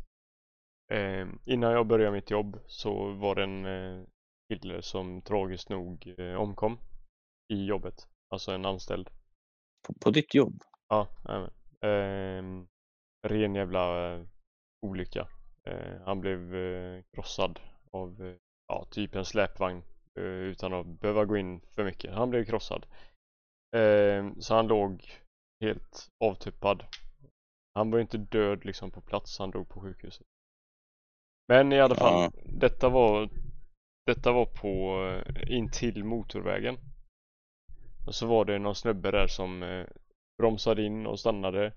Eh, 0.92 1.28
innan 1.44 1.72
jag 1.72 1.86
började 1.86 2.12
mitt 2.12 2.30
jobb 2.30 2.60
så 2.66 3.10
var 3.12 3.34
det 3.34 3.42
en 3.42 3.66
eh, 3.66 4.04
kille 4.48 4.82
som 4.82 5.22
tragiskt 5.22 5.68
nog 5.68 6.14
eh, 6.18 6.34
omkom 6.34 6.78
i 7.52 7.64
jobbet. 7.64 8.08
Alltså 8.28 8.52
en 8.52 8.64
anställd. 8.64 9.10
På, 9.86 9.94
på 10.00 10.10
ditt 10.10 10.34
jobb? 10.34 10.62
Ja, 10.88 11.08
jajamän. 11.28 11.50
Ehm, 11.80 12.66
ren 13.28 13.54
jävla 13.54 14.14
eh, 14.14 14.26
olycka. 14.86 15.28
Eh, 15.64 16.00
han 16.04 16.20
blev 16.20 16.54
eh, 16.54 17.02
krossad 17.14 17.60
av 17.92 18.22
eh, 18.22 18.34
ja, 18.68 18.86
typ 18.90 19.14
en 19.14 19.24
släpvagn 19.24 19.82
eh, 20.18 20.24
utan 20.24 20.74
att 20.74 20.86
behöva 20.86 21.24
gå 21.24 21.36
in 21.36 21.60
för 21.60 21.84
mycket. 21.84 22.14
Han 22.14 22.30
blev 22.30 22.44
krossad. 22.44 22.86
Ehm, 23.76 24.40
så 24.40 24.54
han 24.54 24.66
låg 24.66 25.20
helt 25.60 26.08
avtuppad. 26.24 26.84
Han 27.74 27.90
var 27.90 27.98
ju 27.98 28.02
inte 28.02 28.18
död 28.18 28.64
liksom 28.64 28.90
på 28.90 29.00
plats, 29.00 29.38
han 29.38 29.50
dog 29.50 29.68
på 29.68 29.80
sjukhuset. 29.80 30.26
Men 31.48 31.72
i 31.72 31.80
alla 31.80 31.94
fall, 31.94 32.22
Ja. 32.22 32.30
detta 32.44 32.88
var 32.88 33.28
detta 34.06 34.32
var 34.32 34.46
på 34.46 35.02
eh, 35.06 35.56
in 35.56 35.70
till 35.70 36.04
motorvägen. 36.04 36.76
Och 38.06 38.14
så 38.14 38.26
var 38.26 38.44
det 38.44 38.58
någon 38.58 38.74
snubbe 38.74 39.10
där 39.10 39.26
som 39.26 39.62
eh, 39.62 39.86
bromsade 40.38 40.82
in 40.82 41.06
och 41.06 41.20
stannade. 41.20 41.72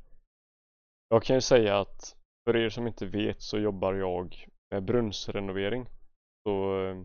Jag 1.10 1.24
kan 1.24 1.36
ju 1.36 1.41
säga 1.41 1.80
att 1.80 2.15
för 2.46 2.56
er 2.58 2.69
som 2.69 2.88
inte 2.88 3.06
vet 3.06 3.41
så 3.41 3.60
jobbar 3.60 3.93
jag 3.93 4.48
med 4.72 4.84
brunnsrenovering. 4.84 5.86
Så 6.48 6.80
eh, 6.86 7.04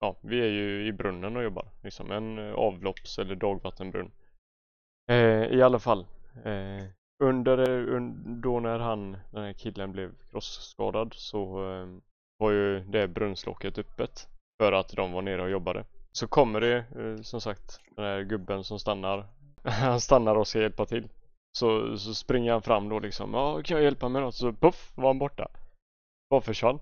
ja, 0.00 0.16
vi 0.22 0.40
är 0.40 0.48
ju 0.50 0.86
i 0.86 0.92
brunnen 0.92 1.36
och 1.36 1.42
jobbar. 1.42 1.68
Liksom 1.82 2.10
en 2.10 2.38
eh, 2.38 2.54
avlopps 2.54 3.18
eller 3.18 3.34
dagvattenbrunn. 3.34 4.12
Eh, 5.10 5.44
I 5.44 5.62
alla 5.62 5.78
fall. 5.78 6.06
Eh, 6.44 6.84
under, 7.24 7.58
eh, 7.58 7.94
un, 7.94 8.40
då 8.40 8.60
när 8.60 8.78
han, 8.78 9.16
den 9.30 9.44
här 9.44 9.52
killen 9.52 9.92
blev 9.92 10.12
krossskadad 10.30 11.14
så 11.16 11.70
eh, 11.70 11.86
var 12.38 12.50
ju 12.50 12.80
det 12.80 13.08
brunnslocket 13.08 13.78
öppet. 13.78 14.28
För 14.62 14.72
att 14.72 14.88
de 14.88 15.12
var 15.12 15.22
nere 15.22 15.42
och 15.42 15.50
jobbade. 15.50 15.84
Så 16.12 16.28
kommer 16.28 16.60
det 16.60 16.76
eh, 16.76 17.22
som 17.22 17.40
sagt 17.40 17.80
den 17.96 18.04
här 18.04 18.22
gubben 18.22 18.64
som 18.64 18.78
stannar. 18.78 19.26
Han 19.64 20.00
stannar 20.00 20.34
och 20.34 20.48
ska 20.48 20.60
hjälpa 20.60 20.86
till. 20.86 21.08
Så, 21.58 21.98
så 21.98 22.14
springer 22.14 22.52
han 22.52 22.62
fram 22.62 22.88
då 22.88 22.98
liksom. 22.98 23.34
Ja, 23.34 23.62
kan 23.62 23.76
jag 23.76 23.84
hjälpa 23.84 24.08
med 24.08 24.22
något? 24.22 24.34
Så 24.34 24.52
puff 24.52 24.92
var 24.94 25.06
han 25.06 25.18
borta. 25.18 25.48
Bara 26.30 26.40
försvann. 26.40 26.78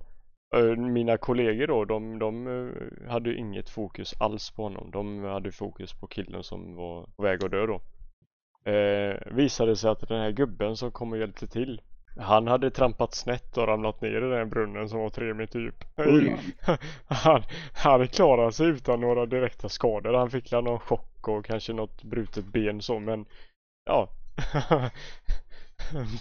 Eh, 0.54 0.76
mina 0.76 1.16
kollegor 1.16 1.66
då, 1.66 1.84
de, 1.84 2.18
de 2.18 2.46
eh, 2.46 3.10
hade 3.10 3.34
inget 3.34 3.68
fokus 3.68 4.14
alls 4.18 4.50
på 4.50 4.62
honom. 4.62 4.90
De 4.90 5.24
hade 5.24 5.52
fokus 5.52 5.92
på 6.00 6.06
killen 6.06 6.42
som 6.42 6.74
var 6.74 7.06
på 7.16 7.22
väg 7.22 7.44
att 7.44 7.50
dö 7.50 7.66
då. 7.66 7.80
Eh, 8.66 9.16
visade 9.26 9.76
sig 9.76 9.90
att 9.90 10.08
den 10.08 10.20
här 10.20 10.30
gubben 10.30 10.76
som 10.76 10.90
kom 10.90 11.12
och 11.12 11.18
hjälpte 11.18 11.46
till 11.46 11.80
han 12.18 12.46
hade 12.46 12.70
trampat 12.70 13.14
snett 13.14 13.56
och 13.56 13.66
ramlat 13.66 14.00
ner 14.00 14.10
i 14.10 14.20
den 14.20 14.32
här 14.32 14.44
brunnen 14.44 14.88
som 14.88 15.00
var 15.00 15.08
tre 15.08 15.34
meter 15.34 15.58
djup. 15.58 15.84
Han, 17.06 17.42
han 17.74 18.08
klarade 18.08 18.52
sig 18.52 18.66
utan 18.66 19.00
några 19.00 19.26
direkta 19.26 19.68
skador. 19.68 20.14
Han 20.14 20.30
fick 20.30 20.52
väl 20.52 20.64
någon 20.64 20.80
chock 20.80 21.28
och 21.28 21.44
kanske 21.44 21.72
något 21.72 22.02
brutet 22.02 22.44
ben 22.44 22.82
så 22.82 22.98
men 22.98 23.26
ja. 23.84 24.08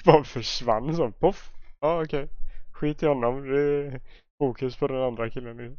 Bara 0.06 0.24
försvann 0.24 0.96
så. 0.96 1.12
Poff. 1.12 1.52
Ja 1.80 2.04
okej. 2.04 2.28
Skit 2.72 3.04
i 3.04 3.06
honom. 3.06 3.50
Det 3.50 4.02
fokus 4.38 4.78
på 4.78 4.88
den 4.88 5.02
andra 5.02 5.30
killen. 5.30 5.78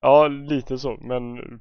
ja 0.00 0.28
lite 0.28 0.78
så 0.78 0.96
men 1.00 1.60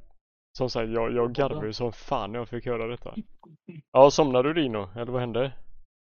som 0.59 0.69
sagt 0.69 0.89
jag, 0.91 1.13
jag 1.13 1.33
garvade 1.33 1.67
ju 1.67 1.73
som 1.73 1.91
fan 1.93 2.31
när 2.31 2.39
jag 2.39 2.49
fick 2.49 2.65
höra 2.65 2.87
detta. 2.87 3.15
Ja 3.91 4.11
somnade 4.11 4.53
du 4.53 4.61
Dino? 4.61 4.89
Eller 4.95 5.11
vad 5.11 5.21
hände? 5.21 5.51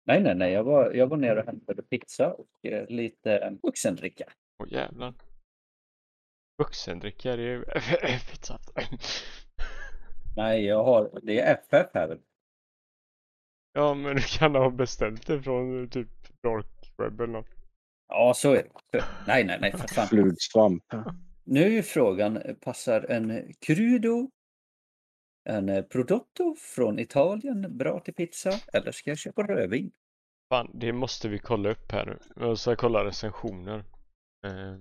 Nej, 0.06 0.22
nej, 0.22 0.36
nej. 0.36 0.54
Jag 0.54 0.64
var, 0.64 0.92
jag 0.92 1.08
var 1.08 1.18
ner 1.18 1.36
och 1.38 1.46
hämtade 1.46 1.82
pizza 1.82 2.34
och 2.34 2.66
eh, 2.66 2.88
lite 2.90 3.38
eh, 3.38 3.52
vuxendricka. 3.64 4.26
Åh 4.64 4.74
jävlar. 4.74 5.14
Vuxendricka 6.58 7.34
är 7.34 7.38
ju 7.38 7.66
pizza. 8.32 8.60
Nej, 10.36 10.66
jag 10.66 10.84
har, 10.84 11.20
det 11.24 11.40
är 11.40 11.54
FF 11.54 11.88
här? 11.94 12.20
Ja 13.74 13.94
men 13.94 14.16
du 14.16 14.22
kan 14.22 14.56
ha 14.56 14.70
beställt 14.70 15.28
det 15.28 15.42
från 15.42 15.84
eh, 15.84 15.90
typ 15.90 16.10
Dark 16.44 16.94
Web 16.98 17.22
eller 17.22 17.34
något. 17.34 17.50
Ja, 18.08 18.34
så 18.36 18.52
är 18.52 18.64
det. 18.92 19.04
Nej, 19.28 19.44
nej, 19.44 19.58
nej. 19.62 19.74
Flugsvamp. 20.10 20.84
Nu 21.48 21.64
är 21.64 21.70
ju 21.70 21.84
frågan, 21.84 22.38
eh, 22.38 22.54
passar 22.56 23.06
en 23.10 23.54
crudo, 23.60 24.30
en 25.50 25.70
eh, 25.70 25.82
prodotto 25.84 26.56
från 26.76 27.00
Italien 27.00 27.78
bra 27.78 28.00
till 28.00 28.14
pizza 28.14 28.52
eller 28.74 28.92
ska 28.92 29.12
jag 29.12 29.18
köpa 29.18 29.44
rödvin? 29.44 29.92
Fan, 30.50 30.72
det 30.74 30.94
måste 30.94 31.30
vi 31.30 31.40
kolla 31.40 31.70
upp 31.70 31.92
här 31.92 32.06
nu. 32.06 32.20
Jag 32.36 32.58
ska 32.58 32.76
kolla 32.76 33.06
recensioner. 33.06 33.80
Eh, 34.46 34.76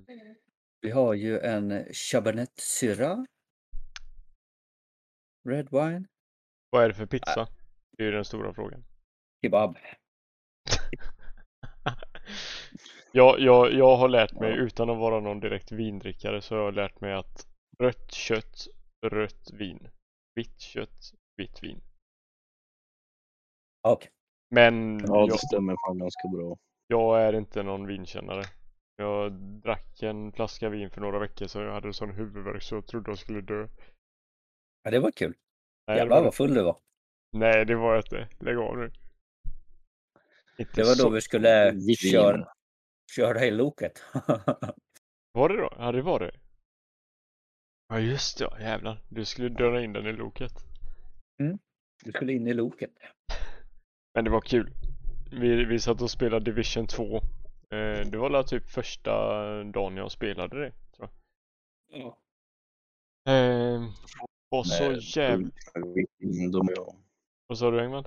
Vi 0.81 0.91
har 0.91 1.15
ju 1.15 1.39
en 1.41 1.85
Chabernet 1.93 2.53
Syrah. 2.61 3.19
Red 5.49 5.69
wine. 5.71 6.05
vad 6.71 6.85
är 6.85 6.89
det 6.89 6.95
för 6.95 7.07
pizza? 7.07 7.49
Det 7.97 8.03
är 8.03 8.07
ju 8.07 8.13
den 8.13 8.25
stora 8.25 8.55
frågan. 8.55 8.85
Kebab. 9.43 9.77
jag, 13.13 13.41
jag, 13.41 13.73
jag 13.73 13.97
har 13.97 14.09
lärt 14.09 14.33
mig, 14.33 14.57
utan 14.59 14.91
att 14.91 14.99
vara 14.99 15.21
någon 15.21 15.41
direkt 15.41 15.73
vindrickare, 15.73 16.43
så 16.43 16.55
har 16.57 16.65
jag 16.65 16.75
lärt 16.75 17.01
mig 17.01 17.13
att 17.13 17.47
rött 17.79 18.13
kött, 18.13 18.67
rött 19.07 19.51
vin. 19.53 19.89
Vitt 20.35 20.61
kött, 20.61 21.13
vitt 21.37 21.63
vin. 21.63 21.81
Okej. 23.83 24.11
Men 24.51 24.99
Ja, 24.99 25.07
jag, 25.21 25.29
det 25.29 25.39
stämmer 25.39 25.77
fan 25.87 25.99
ganska 25.99 26.29
bra. 26.29 26.57
jag 26.87 27.23
är 27.23 27.33
inte 27.33 27.63
någon 27.63 27.87
vinkännare. 27.87 28.43
Jag 28.97 29.33
drack 29.33 30.03
en 30.03 30.33
flaska 30.33 30.69
vin 30.69 30.91
för 30.91 31.01
några 31.01 31.19
veckor 31.19 31.47
sedan 31.47 31.63
jag 31.63 31.73
hade 31.73 31.93
sån 31.93 32.11
huvudvärk 32.15 32.63
så 32.63 32.75
jag 32.75 32.87
trodde 32.87 33.11
jag 33.11 33.19
skulle 33.19 33.41
dö. 33.41 33.69
Ja, 34.83 34.91
det 34.91 34.99
var 34.99 35.11
kul. 35.11 35.35
Nej, 35.87 35.95
det 35.97 36.01
Jävlar 36.01 36.17
var, 36.17 36.25
vad 36.25 36.35
full 36.35 36.55
du 36.55 36.63
var. 36.63 36.79
nej, 37.33 37.65
det 37.65 37.75
var 37.77 37.95
jag 37.95 37.99
inte. 38.05 38.29
Lägg 38.45 38.57
av 38.57 38.79
nu. 38.79 38.93
Inte 40.59 40.73
Det 40.75 40.85
var 40.85 41.05
då 41.05 41.11
vi 41.11 41.21
skulle 41.21 41.81
köra, 41.97 42.49
köra 43.17 43.45
i 43.45 43.51
loket. 43.51 44.03
Var 45.33 45.49
det 45.49 45.57
då? 45.57 45.73
Ja, 45.79 45.93
det 45.93 46.03
var 46.03 46.21
det. 46.21 46.41
Ja, 47.89 48.01
just 48.01 48.39
det. 48.39 48.45
Ja, 48.45 48.61
jävlar. 48.61 49.03
Du 49.09 49.25
skulle 49.25 49.49
döda 49.49 49.83
in 49.83 49.93
den 49.93 50.07
i 50.07 50.13
loket. 50.13 50.53
Du 52.05 52.13
skulle 52.13 52.33
in 52.33 52.47
i 52.47 52.55
loket. 52.55 52.91
Men 54.15 54.25
det 54.25 54.31
var 54.31 54.41
kul. 54.41 54.71
Vi, 55.31 55.65
vi 55.65 55.79
satt 55.79 56.03
och 56.03 56.11
spelade 56.11 56.45
Division 56.45 56.87
2. 56.87 57.17
Eh, 57.17 57.21
det 58.11 58.17
var 58.17 58.31
väl 58.31 58.45
typ 58.45 58.71
första 58.71 59.13
dagen 59.65 59.97
jag 59.97 60.13
spelade 60.13 60.61
det. 60.61 60.73
Tror 60.97 61.09
jag. 61.09 62.01
Ja. 62.01 62.19
Eh, 63.33 63.83
och 64.51 64.67
så 64.67 64.83
jag. 66.77 66.97
Vad 67.47 67.59
sa 67.59 67.71
du 67.71 67.81
Engman? 67.81 68.05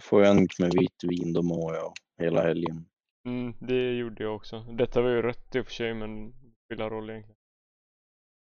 Får 0.00 0.22
jag 0.22 0.30
en 0.30 0.48
med 0.58 0.72
vitt 0.80 1.04
vin 1.04 1.32
då 1.32 1.42
mår 1.42 1.74
jag 1.74 1.92
hela 2.18 2.42
helgen. 2.42 2.86
Mm, 3.28 3.54
det 3.60 3.92
gjorde 3.92 4.22
jag 4.22 4.36
också. 4.36 4.60
Detta 4.60 5.02
var 5.02 5.10
ju 5.10 5.22
rött 5.22 5.54
i 5.54 5.60
och 5.60 5.66
för 5.66 5.72
sig 5.72 5.94
men 5.94 6.30
det 6.30 6.54
spelar 6.66 6.90
roll 6.90 7.10
egentligen. 7.10 7.41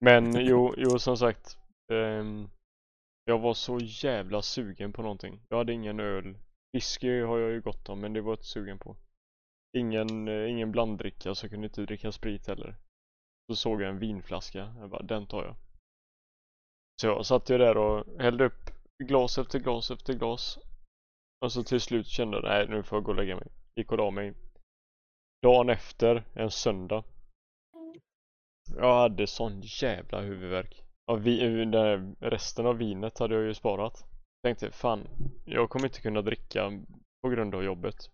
Men 0.00 0.46
jo, 0.46 0.74
jo 0.76 0.98
som 0.98 1.16
sagt. 1.16 1.59
ehm, 1.92 2.48
jag 3.24 3.38
var 3.38 3.54
så 3.54 3.78
jävla 3.78 4.42
sugen 4.42 4.92
på 4.92 5.02
någonting. 5.02 5.40
Jag 5.48 5.57
hade 5.57 5.72
ingen 5.72 6.00
öl. 6.00 6.38
Whisky 6.72 7.20
har 7.20 7.38
jag 7.38 7.50
ju 7.50 7.61
gott 7.61 7.88
om 7.88 8.00
men 8.00 8.12
det 8.12 8.20
var 8.20 8.33
jag 8.33 8.37
inte 8.37 8.46
sugen 8.46 8.78
på. 8.78 8.96
Ingen, 9.76 10.28
eh, 10.28 10.50
ingen 10.50 10.72
blanddricka 10.72 11.35
så 11.35 11.44
jag 11.44 11.50
kunde 11.50 11.66
inte 11.66 11.83
dricka 11.83 12.12
sprit 12.12 12.46
heller. 12.46 12.76
Så 13.50 13.57
såg 13.57 13.83
jag 13.83 13.90
en 13.90 13.98
vinflaska. 13.98 14.74
Jag 14.78 14.90
bara, 14.90 15.02
den 15.02 15.26
tar 15.26 15.44
jag. 15.44 15.57
Så 17.00 17.07
jag 17.07 17.26
satt 17.26 17.50
ju 17.50 17.59
där 17.59 17.76
och 17.76 18.20
hällde 18.20 18.44
upp 18.44 18.70
glas 19.04 19.38
efter 19.38 19.59
glas 19.59 19.90
efter 19.90 20.14
glas. 20.14 20.59
Och 21.40 21.52
så 21.52 21.62
till 21.62 21.80
slut 21.80 22.07
kände 22.07 22.37
jag, 22.37 22.44
nej 22.44 22.68
nu 22.68 22.83
får 22.83 22.96
jag 22.96 23.04
gå 23.04 23.11
och 23.11 23.16
lägga 23.16 23.37
mig. 23.37 23.48
Gick 23.76 23.92
och 23.92 23.98
la 23.98 24.11
mig. 24.11 24.35
Dagen 25.42 25.70
efter, 25.70 26.24
en 26.35 26.50
söndag. 26.50 27.04
Jag 28.76 28.94
hade 28.94 29.26
sån 29.26 29.60
jävla 29.62 30.20
huvudvärk. 30.20 30.84
Ja, 31.06 31.14
vi, 31.14 31.38
den 31.38 31.70
där 31.70 32.14
resten 32.20 32.66
av 32.66 32.76
vinet 32.76 33.18
hade 33.18 33.34
jag 33.34 33.44
ju 33.44 33.54
sparat. 33.54 34.04
Tänkte 34.42 34.70
fan, 34.70 35.08
jag 35.44 35.70
kommer 35.70 35.87
inte 35.87 36.00
kunna 36.00 36.22
dricka 36.22 36.82
på 37.22 37.28
grund 37.28 37.54
av 37.54 37.64
jobbet 37.64 38.10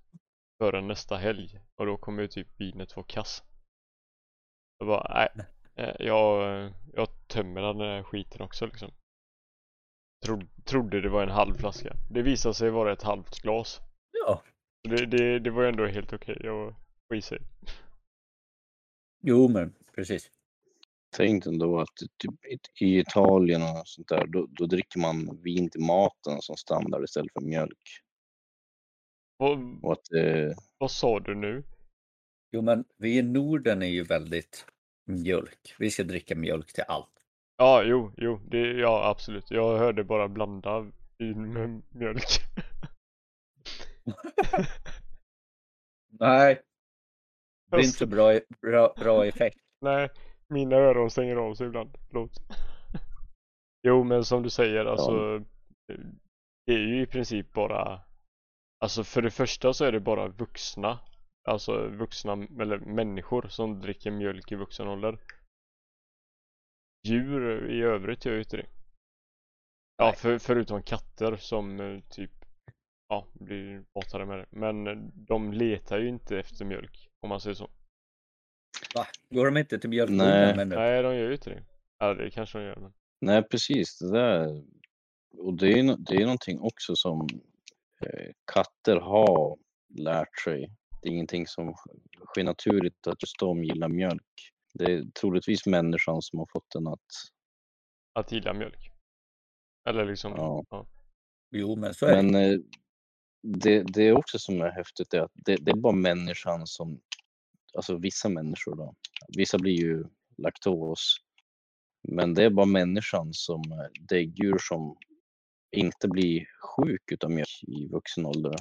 förrän 0.63 0.89
nästa 0.89 1.17
helg 1.17 1.61
och 1.77 1.87
då 1.87 1.97
kommer 1.97 2.23
ju 2.23 2.29
typ 2.29 2.49
vinet 2.61 2.97
vara 2.97 3.07
kass. 3.07 3.43
Jag 4.79 4.89
bara, 4.89 5.15
nej, 5.15 5.47
eh, 5.75 6.07
jag, 6.07 6.73
jag 6.93 7.09
tömmer 7.29 7.63
den 7.63 7.81
här 7.81 8.03
skiten 8.03 8.43
också 8.43 8.67
liksom. 8.67 8.91
Tro, 10.25 10.41
trodde 10.65 11.01
det 11.01 11.09
var 11.09 11.23
en 11.23 11.31
halv 11.31 11.55
flaska. 11.55 11.97
Det 12.11 12.23
visade 12.23 12.55
sig 12.55 12.71
vara 12.71 12.93
ett 12.93 13.03
halvt 13.03 13.41
glas. 13.43 13.81
Ja. 14.13 14.43
Det, 14.83 15.07
det, 15.07 15.39
det 15.39 15.51
var 15.51 15.65
ändå 15.65 15.87
helt 15.87 16.13
okej 16.13 16.49
att 16.49 16.75
få 17.09 17.15
i 17.15 17.23
sig. 17.23 17.39
Jo, 19.23 19.49
men 19.49 19.75
precis. 19.95 20.31
Tänk 21.17 21.47
ändå 21.47 21.81
att 21.81 21.97
typ, 22.19 22.45
i- 22.81 22.99
Italien 22.99 23.63
och 23.63 23.83
sånt 23.85 24.09
där, 24.09 24.27
då, 24.27 24.47
då 24.51 24.67
dricker 24.67 24.99
man 25.01 25.43
vin 25.43 25.71
till 25.71 25.81
maten 25.81 26.43
som 26.43 26.57
standard 26.57 27.05
istället 27.05 27.33
för 27.33 27.41
mjölk. 27.41 28.01
Vad, 29.37 29.85
Och 29.85 29.93
att 29.93 30.13
eh, 30.13 30.57
vad 30.79 30.91
sa 30.91 31.21
du 31.21 31.35
nu? 31.35 31.65
Jo, 32.53 32.63
men 32.63 32.85
vi 32.97 33.19
i 33.19 33.23
Norden 33.23 33.83
är 33.83 33.87
ju 33.87 34.03
väldigt 34.03 34.67
mjölk. 35.07 35.75
Vi 35.79 35.91
ska 35.91 36.03
dricka 36.05 36.35
mjölk 36.35 36.73
till 36.73 36.85
allt. 36.89 37.11
Ja, 37.57 37.83
jo, 37.85 38.13
jo, 38.17 38.41
det, 38.51 38.59
ja 38.59 39.09
absolut. 39.11 39.51
Jag 39.51 39.79
hörde 39.79 40.05
bara 40.05 40.29
blanda 40.29 40.91
vin 41.19 41.53
med 41.53 41.83
mjölk. 41.91 42.27
Nej. 46.09 46.55
Det 47.71 47.77
blir 47.77 47.87
inte 47.87 47.99
så 47.99 48.07
bra, 48.07 48.41
bra, 48.61 48.95
bra 48.97 49.27
effekt. 49.27 49.59
Nej, 49.81 50.09
mina 50.51 50.77
öron 50.77 51.11
stänger 51.11 51.37
av 51.37 51.55
sig 51.55 51.67
ibland. 51.67 51.99
Förlåt. 52.09 52.33
Jo, 53.83 54.05
men 54.05 54.25
som 54.25 54.43
du 54.43 54.51
säger, 54.51 54.85
alltså. 54.85 55.39
Det 56.67 56.73
är 56.75 56.79
ju 56.79 57.03
i 57.03 57.07
princip 57.07 57.53
bara. 57.53 58.01
Alltså 58.85 59.05
för 59.05 59.23
det 59.23 59.31
första 59.31 59.73
så 59.73 59.85
är 59.85 59.93
det 59.93 60.01
bara 60.01 60.29
vuxna. 60.29 60.99
Alltså 61.49 61.89
vuxna, 61.89 62.33
eller 62.33 62.79
människor 62.79 63.49
som 63.49 63.81
dricker 63.81 64.11
mjölk 64.11 64.53
i 64.53 64.55
vuxen 64.55 64.89
ålder. 64.89 65.19
Djur 67.09 67.71
i 67.71 67.83
övrigt 67.83 68.25
gör 68.25 68.33
ju 68.33 68.39
inte 68.39 68.57
det. 68.57 68.67
Ja, 69.97 70.13
för, 70.13 70.39
förutom 70.39 70.83
katter 70.83 71.37
som 71.37 71.81
eh, 71.81 72.01
typ 72.01 72.31
ja, 73.09 73.27
blir 73.33 73.85
matade 73.95 74.27
med 74.27 74.39
det. 74.39 74.47
Men 74.51 74.87
eh, 74.87 74.97
de 75.15 75.53
letar 75.53 75.99
ju 75.99 76.09
inte 76.09 76.39
efter 76.39 76.65
mjölk 76.65 77.09
om 77.21 77.29
man 77.29 77.41
säger 77.41 77.55
så. 77.55 77.71
Va? 78.95 79.07
Går 79.31 79.45
de 79.45 79.57
inte 79.57 79.79
till 79.79 79.91
Nej. 79.91 79.97
mjölkbonden 79.97 80.57
med 80.57 80.69
nu? 80.69 80.77
Nej, 80.77 81.03
de 81.03 81.17
gör 81.17 81.27
ju 81.29 81.33
inte 81.33 81.51
det. 81.51 81.63
Ja, 81.99 82.15
det 82.15 82.31
kanske 82.31 82.59
de 82.59 82.65
gör. 82.65 82.77
Men... 82.77 82.93
Nej, 83.21 83.43
precis. 83.43 83.99
Det 83.99 84.13
där. 84.13 84.65
Och 85.39 85.55
det 85.55 85.69
är 85.69 85.97
det 85.99 86.15
är 86.17 86.25
någonting 86.25 86.61
också 86.61 86.97
som 86.97 87.29
eh, 88.01 88.31
katter 88.53 88.97
har 88.97 89.57
lärt 89.99 90.41
sig. 90.45 90.71
Det 91.03 91.09
är 91.09 91.13
ingenting 91.13 91.47
som 91.47 91.75
sker 92.27 92.45
naturligt 92.45 93.07
att 93.07 93.23
just 93.23 93.39
de 93.39 93.65
gillar 93.65 93.89
mjölk. 93.89 94.53
Det 94.75 94.85
är 94.93 95.05
troligtvis 95.21 95.67
människan 95.67 96.23
som 96.23 96.39
har 96.39 96.47
fått 96.53 96.71
den 96.75 96.87
att, 96.87 97.07
Att 98.13 98.33
gilla 98.33 98.53
mjölk. 98.53 98.91
Eller 99.89 100.05
liksom, 100.05 100.33
Ja. 100.37 100.65
ja. 100.71 100.87
Jo, 101.51 101.77
men 101.77 101.95
så 101.95 102.07
är 102.07 102.17
det. 102.17 102.23
men 102.23 102.35
eh, 102.53 102.59
det, 103.43 103.83
det 103.83 104.03
är 104.09 104.17
också 104.17 104.39
som 104.39 104.61
är 104.61 104.71
häftigt 104.71 105.15
är 105.15 105.21
att 105.21 105.33
det, 105.35 105.57
det 105.57 105.71
är 105.71 105.77
bara 105.77 105.93
människan 105.93 106.67
som, 106.67 107.01
alltså 107.75 107.97
vissa 107.97 108.29
människor 108.29 108.77
då, 108.77 108.95
vissa 109.37 109.59
blir 109.59 109.81
ju 109.81 110.05
laktos, 110.39 111.17
men 112.09 112.35
det 112.35 112.45
är 112.45 112.51
bara 112.51 112.67
människan 112.67 113.33
som 113.33 113.63
eh, 113.73 114.03
däggdjur 114.09 114.59
som 114.59 114.97
inte 115.77 116.09
blir 116.09 116.47
sjuk 116.61 117.13
utav 117.13 117.31
mjölk 117.31 117.63
i 117.63 117.89
vuxen 117.89 118.27
ålder. 118.27 118.55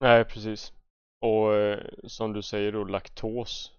Nej, 0.00 0.24
precis. 0.24 0.72
Och 1.20 1.54
eh, 1.54 1.86
som 2.04 2.32
du 2.32 2.42
säger 2.42 2.72
då, 2.72 2.84
laktos. 2.84 3.72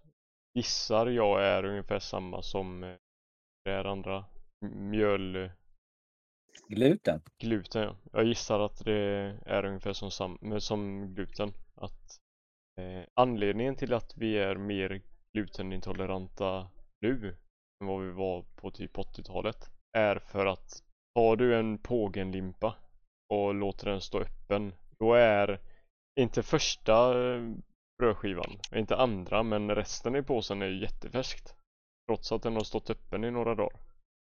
Gissar 0.53 1.07
jag 1.07 1.43
är 1.45 1.65
ungefär 1.65 1.99
samma 1.99 2.41
som 2.41 2.83
eh, 2.83 2.95
det 3.63 3.71
är 3.71 3.85
andra 3.85 4.25
mjöl, 4.61 5.51
Gluten. 6.69 7.21
gluten 7.37 7.81
ja. 7.81 7.97
Jag 8.11 8.25
gissar 8.25 8.59
att 8.59 8.85
det 8.85 8.93
är 9.45 9.65
ungefär 9.65 9.93
som, 9.93 10.11
som 10.59 11.13
gluten. 11.13 11.53
Att 11.75 12.21
eh, 12.81 13.03
anledningen 13.13 13.75
till 13.75 13.93
att 13.93 14.17
vi 14.17 14.37
är 14.37 14.55
mer 14.55 15.01
glutenintoleranta 15.33 16.69
nu 17.01 17.37
än 17.81 17.87
vad 17.87 18.01
vi 18.01 18.11
var 18.11 18.45
på 18.55 18.71
typ 18.71 18.97
80-talet 18.97 19.69
är 19.97 20.19
för 20.19 20.45
att 20.45 20.83
tar 21.15 21.35
du 21.35 21.55
en 21.55 21.77
pågenlimpa 21.77 22.75
och 23.29 23.55
låter 23.55 23.89
den 23.89 24.01
stå 24.01 24.19
öppen 24.19 24.73
då 24.99 25.13
är 25.13 25.61
inte 26.19 26.43
första 26.43 27.23
eh, 27.23 27.51
brödskivan, 27.97 28.59
inte 28.75 28.95
andra 28.95 29.43
men 29.43 29.75
resten 29.75 30.15
i 30.15 30.23
påsen 30.23 30.61
är 30.61 30.67
jättefärskt 30.67 31.55
trots 32.07 32.31
att 32.31 32.43
den 32.43 32.55
har 32.55 32.63
stått 32.63 32.89
öppen 32.89 33.23
i 33.23 33.31
några 33.31 33.55
dagar. 33.55 33.79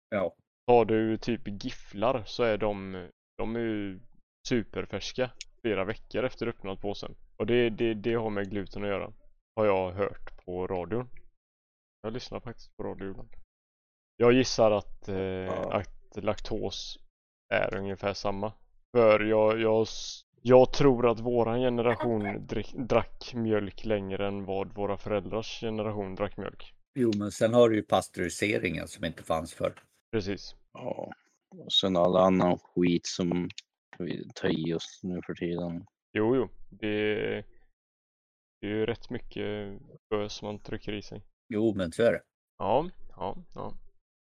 Ja. 0.08 0.34
Tar 0.66 0.84
du 0.84 1.18
typ 1.18 1.64
gifflar 1.64 2.24
så 2.26 2.42
är 2.42 2.58
de, 2.58 3.08
de 3.36 3.56
är 3.56 3.60
ju 3.60 4.00
superfärska 4.48 5.30
flera 5.62 5.84
veckor 5.84 6.24
efter 6.24 6.46
öppnat 6.46 6.80
påsen. 6.80 7.14
Och 7.38 7.46
det, 7.46 7.70
det, 7.70 7.94
det 7.94 8.14
har 8.14 8.30
med 8.30 8.50
gluten 8.50 8.82
att 8.82 8.88
göra. 8.88 9.12
Har 9.56 9.66
jag 9.66 9.92
hört 9.92 10.44
på 10.44 10.66
radion. 10.66 11.08
Jag 12.02 12.12
lyssnar 12.12 12.40
faktiskt 12.40 12.76
på 12.76 12.82
radio 12.82 13.10
ibland. 13.10 13.28
Jag 14.16 14.32
gissar 14.32 14.70
att, 14.70 15.08
eh, 15.08 15.60
att 15.60 16.24
laktos 16.24 16.98
är 17.54 17.74
ungefär 17.74 18.14
samma. 18.14 18.52
För 18.96 19.20
jag, 19.20 19.60
jag, 19.60 19.86
jag 20.42 20.72
tror 20.72 21.10
att 21.10 21.20
våran 21.20 21.60
generation 21.60 22.46
drick, 22.46 22.72
drack 22.74 23.32
mjölk 23.34 23.84
längre 23.84 24.28
än 24.28 24.44
vad 24.44 24.74
våra 24.74 24.96
föräldrars 24.96 25.60
generation 25.60 26.14
drack 26.14 26.36
mjölk. 26.36 26.74
Jo, 26.94 27.12
men 27.16 27.32
sen 27.32 27.54
har 27.54 27.68
du 27.68 27.76
ju 27.76 27.82
pastöriseringen 27.82 28.88
som 28.88 29.04
inte 29.04 29.22
fanns 29.22 29.54
förr. 29.54 29.82
Precis. 30.12 30.54
Ja. 30.72 31.12
Och 31.56 31.72
sen 31.72 31.96
all 31.96 32.16
annan 32.16 32.58
skit 32.58 33.06
som 33.06 33.48
vi 33.98 34.30
tar 34.34 34.68
i 34.68 34.74
oss 34.74 35.00
nu 35.02 35.20
för 35.26 35.34
tiden. 35.34 35.86
Jo, 36.12 36.36
jo. 36.36 36.48
Det, 36.70 37.14
det 38.60 38.66
är 38.66 38.70
ju 38.70 38.86
rätt 38.86 39.10
mycket 39.10 39.78
bös 40.10 40.42
man 40.42 40.58
trycker 40.58 40.92
i 40.92 41.02
sig. 41.02 41.22
Jo, 41.48 41.74
men 41.74 41.92
så 41.92 42.02
är 42.02 42.12
det. 42.12 42.22
Ja, 42.58 42.90
ja, 43.16 43.36
ja. 43.54 43.74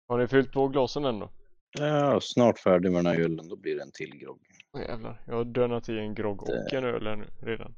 Har 0.08 0.18
ni 0.18 0.26
fyllt 0.26 0.52
på 0.52 0.68
glasen 0.68 1.04
än 1.04 1.18
då? 1.18 1.30
Ja, 1.78 2.20
snart 2.22 2.58
färdig 2.58 2.92
med 2.92 3.04
den 3.04 3.14
här 3.14 3.20
ölen, 3.20 3.48
då 3.48 3.56
blir 3.56 3.76
det 3.76 3.82
en 3.82 3.92
till 3.92 4.16
grogg. 4.16 4.40
Åh 4.72 4.82
jävlar. 4.82 5.22
Jag 5.26 5.34
har 5.34 5.44
dönat 5.44 5.88
i 5.88 5.98
en 5.98 6.14
grogg 6.14 6.42
och 6.42 6.72
en 6.72 6.84
öl 6.84 7.06
här 7.06 7.16
nu 7.16 7.26
redan. 7.40 7.74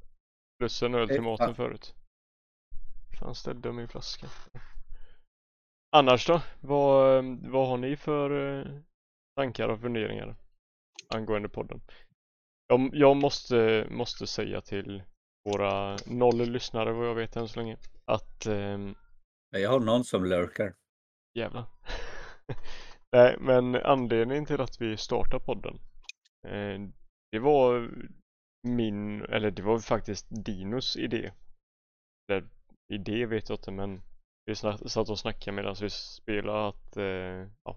Plus 0.58 0.82
en 0.82 0.94
öl 0.94 1.08
till 1.08 1.22
maten 1.22 1.50
ah. 1.50 1.54
förut. 1.54 1.94
Fan 3.20 3.34
ställde 3.34 3.68
jag 3.68 3.74
min 3.74 3.88
flaska. 3.88 4.26
Annars 5.96 6.26
då? 6.26 6.42
Vad, 6.60 7.24
vad 7.24 7.68
har 7.68 7.76
ni 7.76 7.96
för 7.96 8.58
eh, 8.58 8.80
tankar 9.36 9.68
och 9.68 9.80
funderingar 9.80 10.36
angående 11.08 11.48
podden? 11.48 11.80
Jag, 12.66 12.90
jag 12.92 13.16
måste, 13.16 13.86
måste 13.90 14.26
säga 14.26 14.60
till 14.60 15.02
våra 15.44 15.96
noll 16.06 16.36
lyssnare 16.36 16.92
vad 16.92 17.08
jag 17.08 17.14
vet 17.14 17.36
än 17.36 17.48
så 17.48 17.60
länge 17.60 17.76
att 18.04 18.46
ehm, 18.46 18.94
Jag 19.50 19.70
har 19.70 19.80
någon 19.80 20.04
som 20.04 20.24
lurkar. 20.24 20.74
Jävlar. 21.38 21.64
Nej, 23.12 23.36
men 23.40 23.74
anledningen 23.74 24.46
till 24.46 24.60
att 24.60 24.80
vi 24.80 24.96
startade 24.96 25.44
podden 25.44 25.78
eh, 26.46 26.80
Det 27.32 27.38
var 27.38 27.90
min, 28.62 29.22
eller 29.22 29.50
det 29.50 29.62
var 29.62 29.78
faktiskt 29.78 30.26
Dinos 30.44 30.96
idé. 30.96 31.32
Eller 32.32 32.48
idé 32.92 33.26
vet 33.26 33.48
jag 33.48 33.58
inte 33.58 33.70
men 33.70 34.02
vi 34.46 34.54
satt 34.54 35.08
och 35.10 35.18
snackade 35.18 35.56
medan 35.56 35.76
vi 35.80 35.90
spelade 35.90 36.68
att 36.68 36.96
eh, 36.96 37.48
ja, 37.64 37.76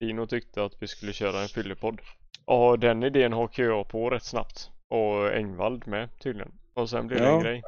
Dino 0.00 0.26
tyckte 0.26 0.64
att 0.64 0.82
vi 0.82 0.88
skulle 0.88 1.12
köra 1.12 1.42
en 1.42 1.48
fyllepodd. 1.48 2.00
Och 2.48 2.78
den 2.78 3.02
idén 3.02 3.32
hakade 3.32 3.68
jag 3.68 3.88
på 3.88 4.10
rätt 4.10 4.22
snabbt. 4.24 4.70
Och 4.88 5.32
Engvald 5.36 5.86
med 5.86 6.08
tydligen. 6.20 6.52
Och 6.74 6.90
sen 6.90 7.06
blir 7.06 7.18
det 7.18 7.26
en 7.26 7.34
Ja. 7.34 7.40
grej. 7.42 7.62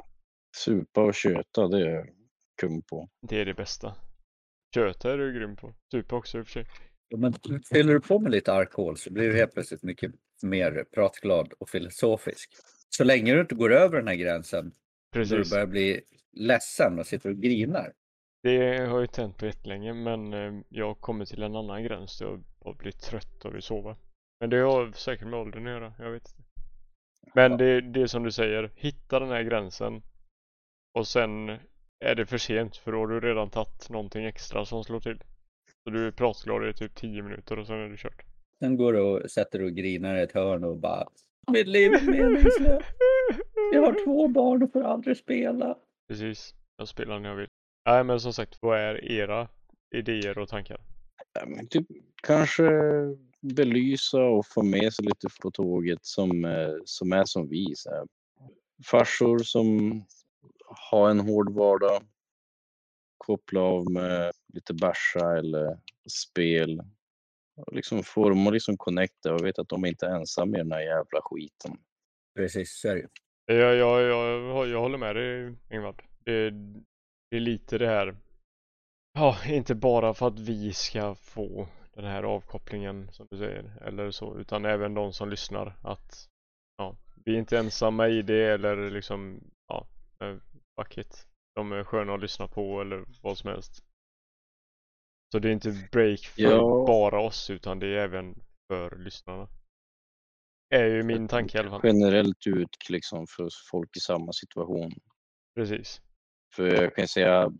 Supa 0.56 1.02
och 1.02 1.14
köta, 1.14 1.68
det 1.68 1.86
är 1.86 1.90
jag 1.94 2.06
kung 2.60 2.82
på. 2.82 3.08
Det 3.28 3.40
är 3.40 3.44
det 3.44 3.54
bästa. 3.54 3.94
Köta 4.74 5.12
är 5.12 5.18
du 5.18 5.32
grym 5.32 5.56
på. 5.56 5.74
Supa 5.92 6.16
också 6.16 6.38
i 6.38 6.40
och 6.42 6.46
för 6.46 6.52
sig. 6.52 6.66
Ja, 7.08 7.16
men 7.18 7.34
fyller 7.72 7.92
du 7.92 8.00
på 8.00 8.18
med 8.18 8.32
lite 8.32 8.52
alkohol 8.52 8.96
så 8.96 9.12
blir 9.12 9.28
du 9.28 9.36
helt 9.36 9.54
plötsligt 9.54 9.82
mycket 9.82 10.12
mer 10.42 10.84
pratglad 10.94 11.52
och 11.58 11.68
filosofisk. 11.68 12.50
Så 12.88 13.04
länge 13.04 13.34
du 13.34 13.40
inte 13.40 13.54
går 13.54 13.72
över 13.72 13.96
den 13.98 14.08
här 14.08 14.14
gränsen 14.14 14.64
då 14.64 15.18
du 15.18 15.28
Precis. 15.28 15.50
börjar 15.50 15.66
bli 15.66 16.00
ledsen 16.32 16.98
och 16.98 17.06
sitter 17.06 17.30
och 17.30 17.36
grinar. 17.36 17.92
Det 18.42 18.76
har 18.86 19.00
ju 19.00 19.06
tänt 19.06 19.36
på 19.38 19.46
jättelänge 19.46 19.94
men 19.94 20.32
eh, 20.34 20.62
jag 20.68 21.00
kommer 21.00 21.24
till 21.24 21.42
en 21.42 21.56
annan 21.56 21.82
gräns 21.84 22.18
där 22.18 22.26
jag 22.26 22.44
bara 22.64 22.74
blir 22.74 22.92
trött 22.92 23.44
och 23.44 23.54
vill 23.54 23.62
sova. 23.62 23.96
Men 24.40 24.50
det 24.50 24.57
har 24.59 24.92
säkert 24.92 25.26
med 25.26 25.38
åldern 25.40 25.66
att 25.66 25.72
göra, 25.72 25.92
jag 25.98 26.11
vet 26.11 26.22
inte. 26.29 26.42
Men 27.35 27.50
Ja. 27.53 27.57
det, 27.59 27.81
det 27.81 28.03
är 28.03 28.07
som 28.07 28.22
du 28.22 28.33
säger, 28.33 28.70
hitta 28.74 29.20
den 29.20 29.29
här 29.29 29.42
gränsen 29.42 30.03
och 30.98 31.07
sen 31.07 31.48
är 32.05 32.14
det 32.14 32.26
för 32.26 32.38
sent 32.38 32.76
för 32.76 32.92
då 32.92 32.98
har 32.98 33.07
du 33.07 33.20
redan 33.20 33.50
tagit 33.50 33.90
någonting 33.90 34.24
extra 34.24 34.64
som 34.64 34.85
slår 34.85 35.00
till. 35.00 35.22
Så 35.85 35.90
du 35.90 36.07
är 36.07 36.11
pratglad 36.11 36.68
i 36.68 36.72
typ 36.72 36.94
10 36.94 37.22
minuter 37.22 37.59
och 37.59 37.66
sen 37.66 37.76
är 37.76 37.88
det 37.88 37.96
kört. 37.96 38.22
Sen 38.59 38.76
går 38.76 38.92
du 38.92 39.00
och 39.00 39.31
sätter 39.31 39.62
och 39.62 39.72
grinar 39.72 40.16
i 40.16 40.22
ett 40.22 40.33
hörn 40.33 40.64
och 40.64 40.76
bara 40.79 41.09
Mitt 41.53 41.66
liv 41.66 41.92
är 41.92 42.11
meningslöst. 42.11 42.87
Jag 43.72 43.81
har 43.83 44.05
två 44.05 44.29
barn 44.29 44.62
och 44.62 44.72
får 44.72 44.83
aldrig 44.83 45.16
spela. 45.16 45.79
Precis, 46.09 46.55
jag 46.76 46.88
spelar 46.88 47.18
när 47.20 47.29
jag 47.29 47.37
vill. 47.37 47.48
Nej 47.87 48.05
men 48.05 48.20
som 48.20 48.33
sagt, 48.33 48.59
vad 48.62 48.79
är 48.79 49.05
era 49.12 49.48
idéer 49.94 50.38
och 50.38 50.48
tankar? 50.48 50.81
Ja, 51.33 51.46
men 51.46 51.68
typ, 51.68 51.87
kanske 52.22 52.62
belysa 53.40 54.22
och 54.22 54.46
få 54.46 54.62
med 54.62 54.92
sig 54.92 55.05
lite 55.05 55.29
på 55.42 55.50
tåget 55.50 55.98
som, 56.03 56.44
eh, 56.44 56.74
som 56.85 57.12
är 57.12 57.24
som 57.24 57.48
vi. 57.48 57.72
Så 57.76 57.90
här. 57.90 58.07
Farsor 58.87 59.38
som 59.38 59.92
har 60.90 61.11
en 61.11 61.20
hård 61.20 61.50
vardag. 61.55 62.03
Koppla 63.18 63.61
av 63.61 63.90
med 63.90 64.33
lite 64.53 64.74
bärsa 64.74 65.38
eller 65.38 65.79
spel. 66.09 66.81
Och 67.66 67.74
liksom 67.74 68.03
få 68.03 68.29
dem 68.29 68.46
att 68.46 68.53
liksom 68.53 68.76
connecta 68.76 69.35
och 69.35 69.44
veta 69.44 69.62
att 69.62 69.68
de 69.68 69.87
inte 69.87 70.07
är 70.07 70.11
ensamma 70.11 70.57
i 70.57 70.59
den 70.59 70.72
här 70.72 70.81
jävla 70.81 71.20
skiten. 71.22 71.76
Precis, 72.37 72.81
så 72.81 72.88
är 72.88 72.94
det 72.94 73.00
ju. 73.00 73.09
Jag, 73.46 73.76
jag, 73.76 74.03
jag, 74.03 74.68
jag 74.68 74.81
håller 74.81 74.98
med 74.98 75.16
dig 75.16 75.55
Ingvard. 75.70 76.03
Det, 76.24 76.50
det 77.31 77.37
är 77.37 77.40
lite 77.40 77.79
det 77.79 77.87
här. 77.87 78.16
Ja, 79.12 79.37
inte 79.46 79.74
bara 79.74 80.14
för 80.14 80.26
att 80.26 80.38
vi 80.38 80.72
ska 80.72 81.14
få 81.14 81.68
den 82.00 82.10
här 82.10 82.22
avkopplingen 82.22 83.12
som 83.12 83.26
du 83.30 83.38
säger 83.38 83.82
eller 83.82 84.10
så 84.10 84.38
utan 84.38 84.64
även 84.64 84.94
de 84.94 85.12
som 85.12 85.30
lyssnar 85.30 85.76
att 85.82 86.28
ja, 86.76 86.96
vi 87.24 87.34
är 87.34 87.38
inte 87.38 87.58
ensamma 87.58 88.08
i 88.08 88.22
det 88.22 88.44
eller 88.52 88.90
liksom 88.90 89.40
ja, 89.68 89.86
eh, 90.20 90.36
fuck 90.80 90.98
it. 90.98 91.26
De 91.54 91.72
är 91.72 91.84
sköna 91.84 92.14
att 92.14 92.20
lyssna 92.20 92.48
på 92.48 92.80
eller 92.80 93.04
vad 93.22 93.38
som 93.38 93.50
helst. 93.50 93.84
Så 95.32 95.38
det 95.38 95.48
är 95.48 95.52
inte 95.52 95.88
break 95.92 96.20
för 96.20 96.42
Ja. 96.42 96.84
bara 96.86 97.20
oss 97.20 97.50
utan 97.50 97.78
det 97.78 97.86
är 97.86 97.98
även 98.04 98.42
för 98.68 98.96
lyssnarna. 98.96 99.48
Är 100.74 100.86
ju 100.86 101.02
min 101.02 101.28
tanke 101.28 101.56
i 101.56 101.60
alla 101.60 101.70
fall. 101.70 101.80
Generellt 101.84 102.46
ut 102.46 102.90
liksom 102.90 103.26
för 103.26 103.48
folk 103.70 103.96
i 103.96 104.00
samma 104.00 104.32
situation. 104.32 104.92
Precis. 105.54 106.00
För 106.54 106.66
jag 106.82 106.94
kan 106.94 107.08
säga, 107.08 107.52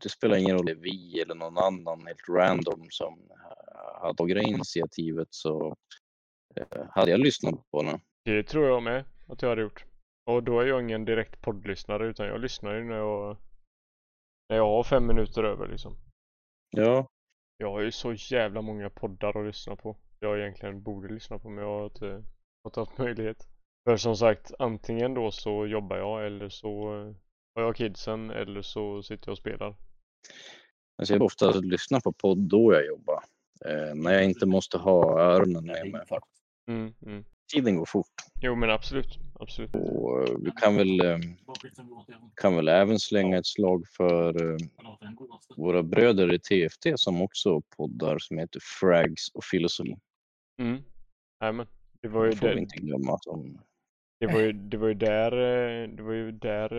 det 0.00 0.08
spelar 0.08 0.36
ingen 0.36 0.50
roll 0.56 0.60
om 0.60 0.66
det 0.66 0.72
är 0.72 0.76
vi 0.76 1.20
eller 1.20 1.34
någon 1.34 1.58
annan 1.58 2.06
helt 2.06 2.28
random 2.28 2.86
som 2.90 3.14
eh, 3.30 4.00
hade 4.00 4.14
tagit 4.14 4.46
initiativet 4.46 5.28
så 5.30 5.76
eh, 6.56 6.86
hade 6.90 7.10
jag 7.10 7.20
lyssnat 7.20 7.70
på 7.70 7.82
den. 7.82 8.00
Det 8.24 8.42
tror 8.42 8.66
jag 8.66 8.82
med 8.82 9.04
att 9.28 9.42
jag 9.42 9.48
hade 9.48 9.62
gjort. 9.62 9.84
Och 10.24 10.42
då 10.42 10.60
är 10.60 10.66
jag 10.66 10.82
ingen 10.82 11.04
direkt 11.04 11.42
poddlyssnare 11.42 12.06
utan 12.06 12.26
jag 12.26 12.40
lyssnar 12.40 12.74
ju 12.74 12.84
när 12.84 12.96
jag 12.96 13.36
när 14.48 14.56
jag 14.56 14.66
har 14.66 14.84
fem 14.84 15.06
minuter 15.06 15.44
över 15.44 15.68
liksom. 15.68 15.96
Ja, 16.70 17.06
Jag 17.58 17.70
har 17.72 17.80
ju 17.80 17.92
så 17.92 18.12
jävla 18.12 18.62
många 18.62 18.90
poddar 18.90 19.40
att 19.40 19.46
lyssna 19.46 19.76
på. 19.76 19.96
Jag 20.20 20.40
egentligen 20.40 20.82
borde 20.82 21.14
lyssna 21.14 21.38
på 21.38 21.48
men 21.48 21.64
jag 21.64 21.78
har 21.78 21.84
inte 21.84 22.24
fått 22.62 22.76
haft 22.76 22.98
möjlighet. 22.98 23.48
För 23.84 23.96
som 23.96 24.16
sagt, 24.16 24.52
antingen 24.58 25.14
då 25.14 25.30
så 25.30 25.66
jobbar 25.66 25.96
jag 25.96 26.26
eller 26.26 26.48
så 26.48 27.14
eh, 27.56 27.60
har 27.60 27.68
jag 27.68 27.76
kidsen 27.76 28.30
eller 28.30 28.62
så 28.62 29.02
sitter 29.02 29.28
jag 29.28 29.32
och 29.32 29.38
spelar. 29.38 29.76
alltså 30.98 31.14
jag 31.14 31.22
ofta 31.22 31.50
lyssna 31.50 32.00
på 32.00 32.12
podd 32.12 32.38
då 32.38 32.72
jag 32.72 32.86
jobbar. 32.86 33.24
Eh, 33.64 33.94
när 33.94 34.12
jag 34.12 34.24
inte 34.24 34.46
måste 34.46 34.78
ha 34.78 35.20
öronen 35.20 35.64
med 35.66 35.90
mig. 35.90 36.02
Mm, 36.68 36.94
mm. 37.06 37.24
Tiden 37.52 37.76
går 37.76 37.84
fort 37.84 38.06
Jo 38.42 38.54
men 38.54 38.70
absolut, 38.70 39.18
absolut. 39.40 39.74
och 39.74 40.28
eh, 40.28 40.36
vi 40.38 40.50
kan 40.50 40.76
väl, 40.76 41.00
eh, 41.00 41.18
kan 42.34 42.56
väl 42.56 42.68
även 42.68 42.98
slänga 42.98 43.38
ett 43.38 43.46
slag 43.46 43.86
för 43.96 44.52
eh, 44.52 44.58
våra 45.56 45.82
bröder 45.82 46.34
i 46.34 46.38
TFT 46.38 46.86
som 46.96 47.22
också 47.22 47.60
poddar 47.76 48.18
som 48.18 48.38
heter 48.38 48.60
Frags 48.80 49.28
och 49.34 49.42
Philosophy. 49.50 49.96
Mm. 50.60 50.82
Det 52.00 52.08
var 52.08 52.24
ju 52.24 52.30
Det 52.30 52.36
får 52.36 52.48
vi 52.48 52.60
inte 52.60 52.76
glömma. 52.76 53.18
Som, 53.20 53.60
Det 54.20 54.26
var 54.26 54.40
ju, 54.40 54.52
det 54.52 54.76
var 54.76 54.88
ju 54.88 54.94
där, 54.94 55.32
eh, 55.32 55.88
det 55.88 56.02
var 56.02 56.12
ju 56.12 56.32
där 56.32 56.72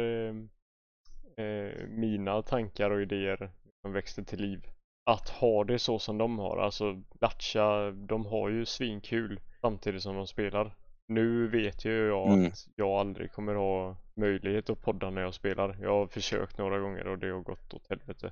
eh, 1.37 1.87
mina 1.87 2.41
tankar 2.41 2.89
och 2.91 3.01
idéer 3.01 3.51
växte 3.87 4.23
till 4.23 4.39
liv. 4.41 4.67
Att 5.05 5.29
ha 5.29 5.63
det 5.63 5.79
så 5.79 5.99
som 5.99 6.17
de 6.17 6.39
har, 6.39 6.57
alltså 6.57 7.01
Lattja, 7.21 7.91
de 7.91 8.25
har 8.25 8.49
ju 8.49 8.65
svinkul 8.65 9.39
samtidigt 9.61 10.01
som 10.01 10.15
de 10.15 10.27
spelar. 10.27 10.75
Nu 11.07 11.47
vet 11.47 11.85
ju 11.85 12.07
jag 12.07 12.31
Mm. 12.33 12.47
att 12.47 12.67
jag 12.75 12.89
aldrig 12.89 13.31
kommer 13.31 13.55
ha 13.55 13.97
möjlighet 14.15 14.69
att 14.69 14.81
podda 14.81 15.09
när 15.09 15.21
jag 15.21 15.33
spelar. 15.33 15.77
Jag 15.81 15.89
har 15.89 16.07
försökt 16.07 16.57
några 16.57 16.79
gånger 16.79 17.07
och 17.07 17.19
det 17.19 17.29
har 17.29 17.39
gått 17.41 17.73
åt 17.73 17.89
helvete. 17.89 18.31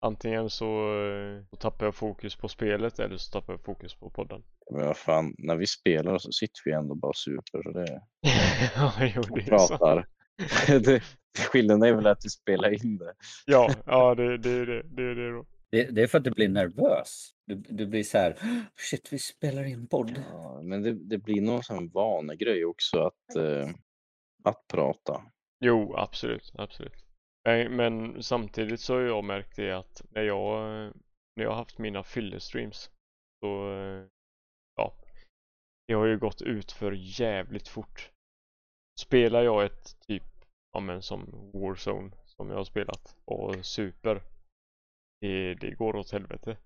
Antingen 0.00 0.50
så, 0.50 1.00
eh, 1.04 1.44
så 1.50 1.56
tappar 1.56 1.86
jag 1.86 1.94
fokus 1.94 2.36
på 2.36 2.48
spelet 2.48 2.98
eller 2.98 3.16
så 3.16 3.32
tappar 3.32 3.52
jag 3.52 3.64
fokus 3.64 3.94
på 3.94 4.10
podden. 4.10 4.42
men 4.74 4.86
vad 4.86 4.96
fan, 4.96 5.34
när 5.38 5.56
vi 5.56 5.66
spelar 5.66 6.18
så 6.18 6.32
sitter 6.32 6.60
vi 6.64 6.72
ändå 6.72 6.94
bara 6.94 7.12
super. 7.14 7.62
Så 7.62 7.70
det, 7.70 8.02
ja, 8.76 8.92
jo, 9.14 9.22
det 9.22 9.40
är 9.40 9.44
pratar. 9.46 10.06
det, 10.80 11.02
skillnaden 11.52 11.82
är 11.82 11.92
väl 11.92 12.06
att 12.06 12.24
vi 12.24 12.28
spelar 12.28 12.84
in 12.84 12.98
det. 12.98 13.14
Ja, 13.46 13.70
ja 13.86 14.14
det, 14.14 14.38
det 14.38 14.50
är 14.50 14.66
det. 14.66 14.82
Det 14.82 15.02
är 15.02 15.14
det 15.14 15.30
då. 15.30 15.46
Det, 15.70 15.82
det 15.82 16.02
är 16.02 16.06
för 16.06 16.18
att 16.18 16.24
du 16.24 16.30
blir 16.30 16.48
nervös. 16.48 17.30
Du, 17.46 17.54
du 17.54 17.86
blir 17.86 18.02
så 18.02 18.18
här, 18.18 18.36
shit 18.76 19.12
vi 19.12 19.18
spelar 19.18 19.64
in 19.64 19.86
podd. 19.86 20.22
Ja, 20.32 20.62
men 20.62 20.82
det, 20.82 20.92
det 20.92 21.18
blir 21.18 21.40
någon 21.40 21.62
sån 21.62 21.88
vanegrej 21.88 22.64
också 22.64 22.98
att, 22.98 23.36
eh, 23.36 23.68
att 24.44 24.66
prata. 24.68 25.22
Jo, 25.60 25.94
absolut, 25.96 26.52
absolut. 26.54 27.04
Men, 27.44 27.76
men 27.76 28.22
samtidigt 28.22 28.80
så 28.80 28.94
har 28.94 29.00
jag 29.00 29.24
märkt 29.24 29.56
det 29.56 29.72
att 29.72 30.02
när 30.10 30.22
jag, 30.22 30.62
när 31.36 31.44
jag 31.44 31.50
har 31.50 31.56
haft 31.56 31.78
mina 31.78 32.02
fyllestreams 32.02 32.90
så, 33.40 33.72
ja, 34.76 34.94
det 35.88 35.94
har 35.94 36.06
ju 36.06 36.18
gått 36.18 36.42
ut 36.42 36.72
för 36.72 36.92
jävligt 36.92 37.68
fort. 37.68 38.10
Spelar 39.00 39.42
jag 39.42 39.64
ett 39.64 40.00
typ, 40.00 40.35
ja 40.76 40.80
men 40.80 41.02
som 41.02 41.50
Warzone 41.54 42.10
som 42.24 42.50
jag 42.50 42.56
har 42.56 42.64
spelat 42.64 43.16
och 43.24 43.66
super, 43.66 44.22
det, 45.20 45.54
det 45.54 45.70
går 45.70 45.96
åt 45.96 46.10
helvete. 46.12 46.56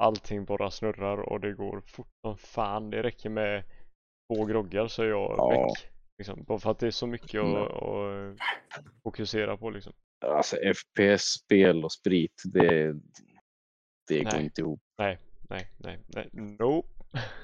Allting 0.00 0.44
bara 0.44 0.70
snurrar 0.70 1.16
och 1.18 1.40
det 1.40 1.52
går 1.52 1.80
fort 1.86 2.08
som 2.26 2.38
fan. 2.38 2.90
Det 2.90 3.02
räcker 3.02 3.30
med 3.30 3.64
två 4.28 4.44
groggar 4.44 4.88
så 4.88 5.02
är 5.02 5.06
jag 5.06 5.34
Ja. 5.38 5.48
väck. 5.48 5.90
Liksom, 6.18 6.44
bara 6.44 6.58
för 6.58 6.70
att 6.70 6.78
det 6.78 6.86
är 6.86 6.90
så 6.90 7.06
mycket 7.06 7.40
att, 7.40 7.70
Ja. 7.70 8.34
att 8.78 8.84
fokusera 9.02 9.56
på 9.56 9.70
liksom. 9.70 9.92
Alltså 10.26 10.56
FPS-spel 10.56 11.84
och 11.84 11.92
sprit, 11.92 12.42
det, 12.52 12.94
det 14.08 14.24
går 14.24 14.40
inte 14.40 14.60
ihop. 14.60 14.80
Nej, 14.98 15.18
nej, 15.50 15.70
nej, 15.78 16.00
nej, 16.06 16.28
nope. 16.32 16.88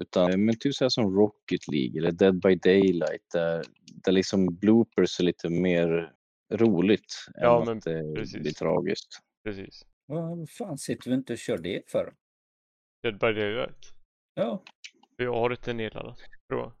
Utan 0.00 0.44
men 0.44 0.58
typ 0.58 0.74
så 0.74 0.84
här 0.84 0.88
som 0.88 1.16
Rocket 1.16 1.68
League 1.68 1.98
eller 1.98 2.12
Dead 2.12 2.40
by 2.40 2.54
Daylight 2.54 3.30
där, 3.32 3.64
där 4.04 4.12
liksom 4.12 4.46
bloopers 4.46 5.20
är 5.20 5.24
lite 5.24 5.48
mer 5.48 6.12
roligt 6.52 7.14
Ja, 7.34 7.60
än 7.60 7.66
men 7.66 7.78
att 7.78 7.84
det 7.84 8.14
precis. 8.14 8.40
blir 8.40 8.52
tragiskt. 8.52 9.08
Precis. 9.44 9.82
Vad 10.06 10.50
fan 10.50 10.78
sitter 10.78 11.10
vi 11.10 11.16
inte 11.16 11.32
och 11.32 11.38
kör 11.38 11.58
det 11.58 11.82
för? 11.90 12.14
Dead 13.02 13.18
by 13.18 13.32
Daylight. 13.40 13.86
Ja. 14.34 14.62
Jag 15.16 15.32
har 15.34 15.50
inte 15.50 15.72
nedladdat, 15.72 16.18
tror 16.48 16.60
jag. 16.60 16.72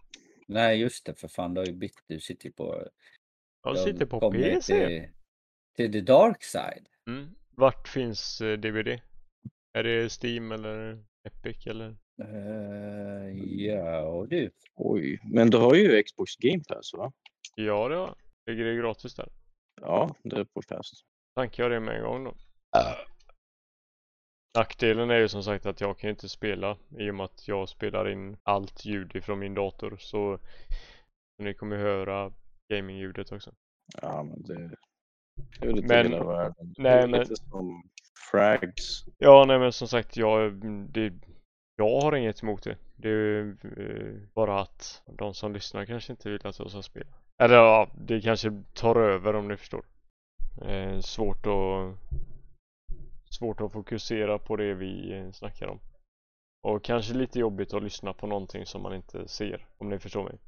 Nej 0.48 0.80
just 0.80 1.06
det 1.06 1.14
för 1.14 1.28
fan, 1.28 1.54
du 1.54 1.60
har 1.60 1.66
ju 1.66 1.72
bytt. 1.72 1.98
Du 2.06 2.20
sitter 2.20 2.46
ju 2.46 2.52
på... 2.52 2.88
Jag 3.62 3.74
du 3.74 3.78
har 3.78 3.86
sitter 3.86 4.06
på 4.06 4.30
PC. 4.32 4.86
Till, 4.86 5.08
till 5.76 5.92
the 5.92 6.00
dark 6.00 6.42
side. 6.44 6.88
Mm. 7.08 7.34
Vart 7.50 7.88
finns 7.88 8.40
eh, 8.40 8.58
DVD? 8.58 9.00
Är 9.72 9.82
det 9.82 10.22
Steam 10.24 10.52
eller 10.52 11.04
Epic 11.24 11.66
eller? 11.66 11.96
Uh, 12.22 13.62
ja 13.66 14.00
och 14.00 14.28
du. 14.28 14.50
Oj, 14.74 15.20
men 15.24 15.50
du 15.50 15.56
har 15.58 15.74
ju 15.74 16.02
Xbox 16.02 16.36
Game 16.36 16.62
Pass 16.68 16.92
va? 16.94 17.12
Ja, 17.54 17.88
det 17.88 17.96
har. 17.96 18.14
Ligger 18.46 18.64
det 18.64 18.76
gratis 18.76 19.14
där? 19.14 19.28
Ja, 19.80 20.14
det 20.22 20.36
är 20.36 20.44
på 20.44 20.62
Pass. 20.68 20.90
Tankar 21.36 21.62
jag 21.62 21.72
det 21.72 21.80
med 21.80 21.96
en 21.96 22.02
gång 22.02 22.24
då. 22.24 22.34
Nackdelen 24.58 25.10
är 25.10 25.18
ju 25.18 25.28
som 25.28 25.42
sagt 25.42 25.66
att 25.66 25.80
jag 25.80 25.98
kan 25.98 26.10
inte 26.10 26.28
spela 26.28 26.76
i 26.98 27.10
och 27.10 27.14
med 27.14 27.24
att 27.24 27.48
jag 27.48 27.68
spelar 27.68 28.08
in 28.10 28.36
allt 28.42 28.84
ljud 28.84 29.16
ifrån 29.16 29.38
min 29.38 29.54
dator 29.54 29.96
så 29.98 30.38
ni 31.38 31.54
kommer 31.54 31.76
höra 31.76 32.32
gamingljudet 32.72 33.32
också. 33.32 33.52
Ja, 34.02 34.22
men 34.22 34.42
det, 34.42 34.54
det 35.60 35.66
är 35.68 35.72
väl 35.72 35.84
Men- 35.88 36.12
hela 36.12 36.24
världen. 36.24 36.74
nej, 36.78 37.08
men- 37.08 37.20
lite 37.20 37.36
som 37.36 37.82
frags. 38.30 39.04
Ja, 39.18 39.44
nej 39.48 39.58
men 39.58 39.72
som 39.72 39.88
sagt 39.88 40.16
jag, 40.16 40.52
det, 40.92 41.12
jag 41.82 42.00
har 42.00 42.16
inget 42.16 42.42
emot 42.42 42.62
det. 42.62 42.76
Det 42.96 43.08
är 43.08 43.12
ju 43.12 43.50
eh, 43.50 44.28
bara 44.34 44.60
att 44.60 45.02
de 45.06 45.34
som 45.34 45.52
lyssnar 45.52 45.84
kanske 45.84 46.12
inte 46.12 46.30
vill 46.30 46.46
att 46.46 46.58
jag 46.58 46.70
ska 46.70 46.82
spela. 46.82 47.10
Eller 47.38 47.54
ja, 47.54 47.90
det 47.94 48.20
kanske 48.20 48.62
tar 48.74 48.96
över 48.96 49.34
om 49.34 49.48
ni 49.48 49.56
förstår. 49.56 49.84
Eh, 50.62 51.00
svårt 51.00 51.46
att 51.46 51.98
svårt 53.30 53.60
att 53.60 53.72
fokusera 53.72 54.38
på 54.38 54.56
det 54.56 54.74
vi 54.74 55.12
eh, 55.12 55.30
snackar 55.30 55.66
om. 55.66 55.80
Och 56.62 56.84
kanske 56.84 57.14
lite 57.14 57.38
jobbigt 57.38 57.74
att 57.74 57.82
lyssna 57.82 58.12
på 58.12 58.26
någonting 58.26 58.66
som 58.66 58.82
man 58.82 58.94
inte 58.94 59.28
ser, 59.28 59.66
om 59.78 59.88
ni 59.88 59.98
förstår 59.98 60.24
mig. 60.24 60.38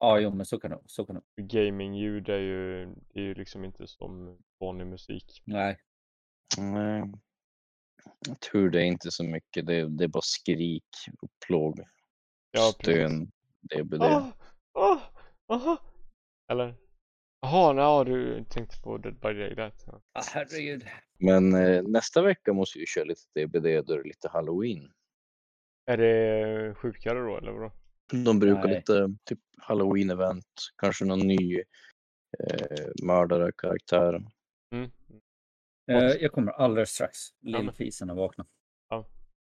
Ja, 0.00 0.18
jo, 0.18 0.30
men 0.30 0.46
så 0.46 0.60
kan 0.60 0.70
det 0.70 0.78
så 0.86 1.06
kan 1.06 1.14
det 1.36 1.42
Gamingljud 1.42 2.28
är 2.28 2.38
ju, 2.38 2.86
det 2.86 3.20
är 3.20 3.24
ju 3.24 3.34
liksom 3.34 3.64
inte 3.64 3.86
som 3.86 4.38
vanlig 4.60 4.86
musik. 4.86 5.42
Nej, 5.44 5.78
Nej. 6.58 7.12
Tror 8.50 8.70
det 8.70 8.80
är 8.80 8.84
inte 8.84 9.10
så 9.10 9.24
mycket. 9.24 9.66
Det, 9.66 9.88
det 9.88 10.04
är 10.04 10.08
bara 10.08 10.22
skrik 10.22 10.88
och 11.22 11.30
plåg. 11.46 11.80
Ja. 12.50 12.72
Stön. 12.80 13.30
Det 13.60 13.84
blir 13.84 13.98
det. 13.98 14.32
Eller? 16.48 16.74
Jaha, 17.40 17.72
nej, 17.72 18.04
du 18.04 18.44
tänkte 18.44 18.80
på 18.82 18.98
Dead 18.98 19.14
by 19.14 19.28
Daylight. 19.28 19.84
Ja. 19.86 20.00
ah, 20.12 20.22
herregud. 20.32 20.84
Men 21.18 21.54
eh, 21.54 21.82
nästa 21.82 22.22
vecka 22.22 22.52
måste 22.52 22.78
vi 22.78 22.86
köra 22.86 23.04
lite 23.04 23.22
DBD. 23.34 23.86
Då 23.86 23.94
är 23.94 23.98
det 23.98 24.08
lite 24.08 24.28
halloween. 24.28 24.90
Är 25.86 25.96
det 25.96 26.74
sjukare 26.74 27.18
då 27.18 27.36
eller 27.36 27.52
vadå? 27.52 27.72
De 28.24 28.38
brukar 28.38 28.64
Nej. 28.64 28.76
lite 28.76 29.16
typ 29.24 29.38
halloween-event. 29.68 30.42
Kanske 30.76 31.04
någon 31.04 31.26
ny 31.26 31.62
eh, 32.38 32.86
mördare, 33.02 33.52
karaktär. 33.56 34.22
Mm. 34.74 34.90
Eh, 35.92 35.96
jag 36.20 36.32
kommer 36.32 36.52
alldeles 36.52 36.90
strax. 36.90 37.18
Lillfisen 37.42 38.08
har 38.08 38.16
vaknat. 38.16 38.46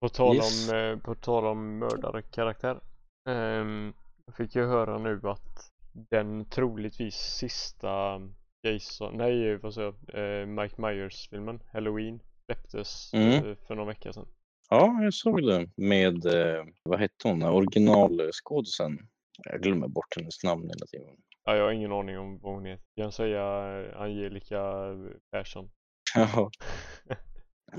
På 0.01 0.09
tal 0.09 0.37
Yes. 0.37 0.71
om, 0.71 0.77
eh, 0.77 0.99
på 0.99 1.15
tal 1.15 1.47
om 1.47 1.79
mördarkaraktär. 1.79 2.81
Um, 3.29 3.95
jag 4.27 4.35
fick 4.37 4.55
ju 4.57 4.65
höra 4.67 4.99
nu 4.99 5.21
att 5.25 5.71
den 5.93 6.45
troligtvis 6.45 7.15
sista 7.15 8.21
Jason, 8.63 9.17
nej 9.17 9.57
vad 9.57 9.75
säger 9.75 9.95
jag, 10.07 10.41
eh, 10.41 10.47
Mike 10.47 10.81
Myers-filmen 10.83 11.61
Halloween 11.73 12.21
släpptes 12.47 13.15
Mm. 13.15 13.33
eh, 13.47 13.57
för 13.67 13.75
någon 13.75 13.87
vecka 13.87 14.13
sedan. 14.13 14.29
Ja, 14.71 14.99
jag 15.03 15.15
såg 15.15 15.47
det 15.47 15.71
med, 15.77 16.27
eh, 16.27 16.65
vad 16.83 16.99
hette 17.01 17.29
hon, 17.29 17.43
originalskådisen. 17.43 18.99
Jag 19.45 19.63
glömmer 19.63 19.89
bort 19.89 20.17
hennes 20.17 20.45
namn 20.45 20.63
hela 20.69 20.87
tiden. 20.87 21.17
Ja, 21.45 21.57
jag 21.57 21.65
har 21.65 21.73
ingen 21.73 21.93
aning 21.93 22.19
om 22.19 22.39
vad 22.39 22.55
hon 22.55 22.65
heter. 22.65 22.85
Jag 22.95 23.05
kan 23.05 23.13
säga 23.13 23.43
eh, 23.81 24.01
Angelica 24.01 24.63
Persson. 25.31 25.71
Ja, 26.37 26.51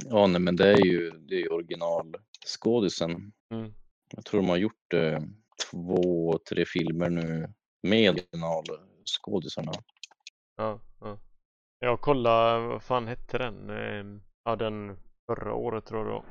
ja 0.09 0.27
nej, 0.27 0.41
men 0.41 0.55
det 0.55 0.67
är 0.67 0.85
ju, 0.85 1.09
det 1.11 1.35
är 1.35 1.39
ju 1.39 1.47
originalskådisen. 1.47 3.31
Mm. 3.53 3.73
Jag 4.15 4.25
tror 4.25 4.41
de 4.41 4.49
har 4.49 4.57
gjort 4.57 4.93
eh, 4.93 5.19
två, 5.71 6.37
tre 6.49 6.65
filmer 6.65 7.09
nu 7.09 7.53
med 7.87 8.11
originalskådisarna. 8.11 9.71
Ja, 10.55 10.79
ja. 10.99 11.19
Jag 11.79 12.01
kollade, 12.01 12.67
vad 12.67 12.83
fan 12.83 13.07
hette 13.07 13.37
den? 13.37 13.69
Eh, 13.69 14.21
Ja, 14.47 14.55
den 14.55 14.97
förra 15.25 15.53
året 15.53 15.85
tror 15.85 15.99
jag 15.99 16.07
det 16.07 16.13
var. 16.13 16.25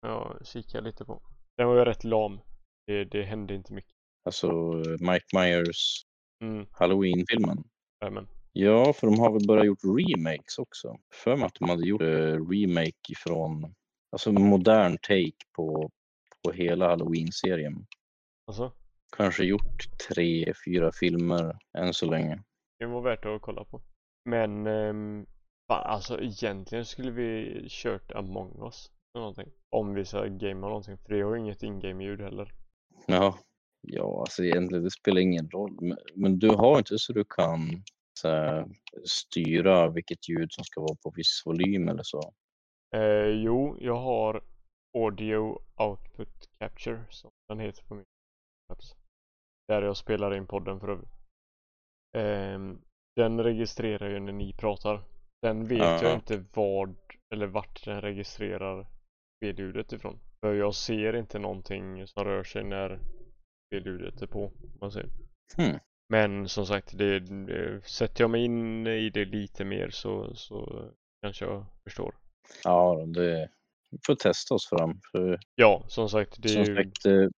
Jag 0.00 0.46
kikade 0.46 0.84
lite 0.84 1.04
på. 1.04 1.22
Den 1.56 1.68
var 1.68 1.76
ju 1.76 1.84
rätt 1.84 2.04
lam. 2.04 2.40
Det, 2.86 3.04
det 3.04 3.22
hände 3.22 3.54
inte 3.54 3.72
mycket. 3.72 3.94
Alltså 4.24 4.46
eh, 4.48 5.10
Mike 5.12 5.26
Myers 5.34 6.04
Mm, 6.42 6.66
Halloween-filmen. 6.72 7.64
men. 8.10 8.28
Ja, 8.52 8.92
för 8.92 9.06
de 9.06 9.18
har 9.18 9.32
väl 9.32 9.46
börjat 9.46 9.66
gjort 9.66 9.84
remakes 9.84 10.58
också. 10.58 10.98
För 11.14 11.36
mig 11.36 11.46
att 11.46 11.54
de 11.54 11.68
hade 11.68 11.86
gjort 11.86 12.02
eh, 12.02 12.46
remake 12.50 13.12
ifrån, 13.12 13.74
alltså 14.12 14.32
modern 14.32 14.98
take 14.98 15.46
på, 15.56 15.90
på 16.44 16.52
hela 16.52 16.88
Halloween-serien. 16.88 17.86
Alltså, 18.46 18.72
Kanske 19.16 19.44
gjort 19.44 19.98
tre, 20.08 20.52
fyra 20.64 20.92
filmer 20.92 21.58
än 21.78 21.94
så 21.94 22.06
länge. 22.10 22.42
det 22.78 22.86
var 22.86 23.00
värt 23.02 23.24
att 23.24 23.42
kolla 23.42 23.64
på. 23.64 23.82
Men, 24.24 24.64
fan, 25.68 25.86
alltså 25.86 26.20
egentligen 26.20 26.84
skulle 26.84 27.10
vi 27.10 27.66
kört 27.68 28.12
Among 28.12 28.62
us. 28.64 28.90
eller 29.14 29.20
Någonting. 29.20 29.52
Om 29.70 29.94
vi 29.94 30.04
ska 30.04 30.24
gamea 30.24 30.54
någonting. 30.54 30.98
För 30.98 31.14
det 31.14 31.22
har 31.22 31.34
ju 31.34 31.40
inget 31.40 31.62
in-game-ljud 31.62 32.20
heller. 32.20 32.52
Ja, 33.06 33.38
ja 33.80 34.20
alltså 34.20 34.44
egentligen 34.44 34.84
det 34.84 34.90
spelar 34.90 35.20
ingen 35.20 35.50
roll. 35.50 35.78
Men, 35.80 35.98
men 36.14 36.38
du 36.38 36.48
har 36.48 36.78
inte 36.78 36.98
så 36.98 37.12
du 37.12 37.24
kan 37.24 37.82
styra 39.04 39.88
vilket 39.88 40.28
ljud 40.28 40.52
som 40.52 40.64
ska 40.64 40.80
vara 40.80 40.96
på 41.02 41.12
viss 41.16 41.42
volym 41.46 41.88
eller 41.88 42.02
så. 42.02 42.34
Eh, 42.96 43.26
jo, 43.28 43.76
jag 43.80 43.96
har 43.96 44.42
Audio 44.98 45.58
Output 45.76 46.48
Capture 46.58 47.04
som 47.10 47.30
den 47.48 47.60
heter 47.60 47.82
på 47.84 47.94
min 47.94 48.04
apps. 48.72 48.96
Där 49.68 49.82
jag 49.82 49.96
spelar 49.96 50.34
in 50.34 50.46
podden 50.46 50.80
för 50.80 50.88
övrigt. 50.88 51.10
Ehm, 52.16 52.80
den 53.16 53.42
registrerar 53.42 54.10
ju 54.10 54.20
när 54.20 54.32
ni 54.32 54.52
pratar. 54.52 55.04
Sen 55.46 55.66
vet 55.66 55.78
jag 55.78 56.04
Ja. 56.04 56.14
inte 56.14 56.44
vad 56.54 56.96
eller 57.34 57.46
vart 57.46 57.84
den 57.84 58.00
registrerar 58.00 58.86
spelljudet 59.36 59.92
ifrån. 59.92 60.18
För 60.40 60.54
jag 60.54 60.74
ser 60.74 61.16
inte 61.16 61.38
någonting 61.38 62.06
som 62.06 62.24
rör 62.24 62.44
sig 62.44 62.64
när 62.64 63.00
spelljudet 63.66 64.22
är 64.22 64.26
på. 64.26 64.52
Man 64.80 64.92
säger. 64.92 65.08
Hmm. 65.56 65.78
Men 66.10 66.48
som 66.48 66.66
sagt, 66.66 66.98
det, 66.98 67.20
det, 67.20 67.80
sätter 67.84 68.22
jag 68.22 68.30
mig 68.30 68.44
in 68.44 68.86
i 68.86 69.10
det 69.10 69.24
lite 69.24 69.64
mer 69.64 69.90
så, 69.90 70.34
så 70.34 70.84
kanske 71.22 71.44
jag 71.44 71.66
förstår. 71.84 72.14
Ja, 72.64 73.06
det 73.06 73.48
vi 73.90 73.98
får 74.06 74.14
testa 74.14 74.54
oss 74.54 74.68
fram. 74.68 75.00
För 75.12 75.38
Ja, 75.54 75.84
som 75.88 76.08
sagt, 76.08 76.42
det 76.42 76.48
är 76.48 76.64
som 76.64 76.74
ju, 76.74 76.76
sagt, 76.76 77.06
eh, 77.06 77.28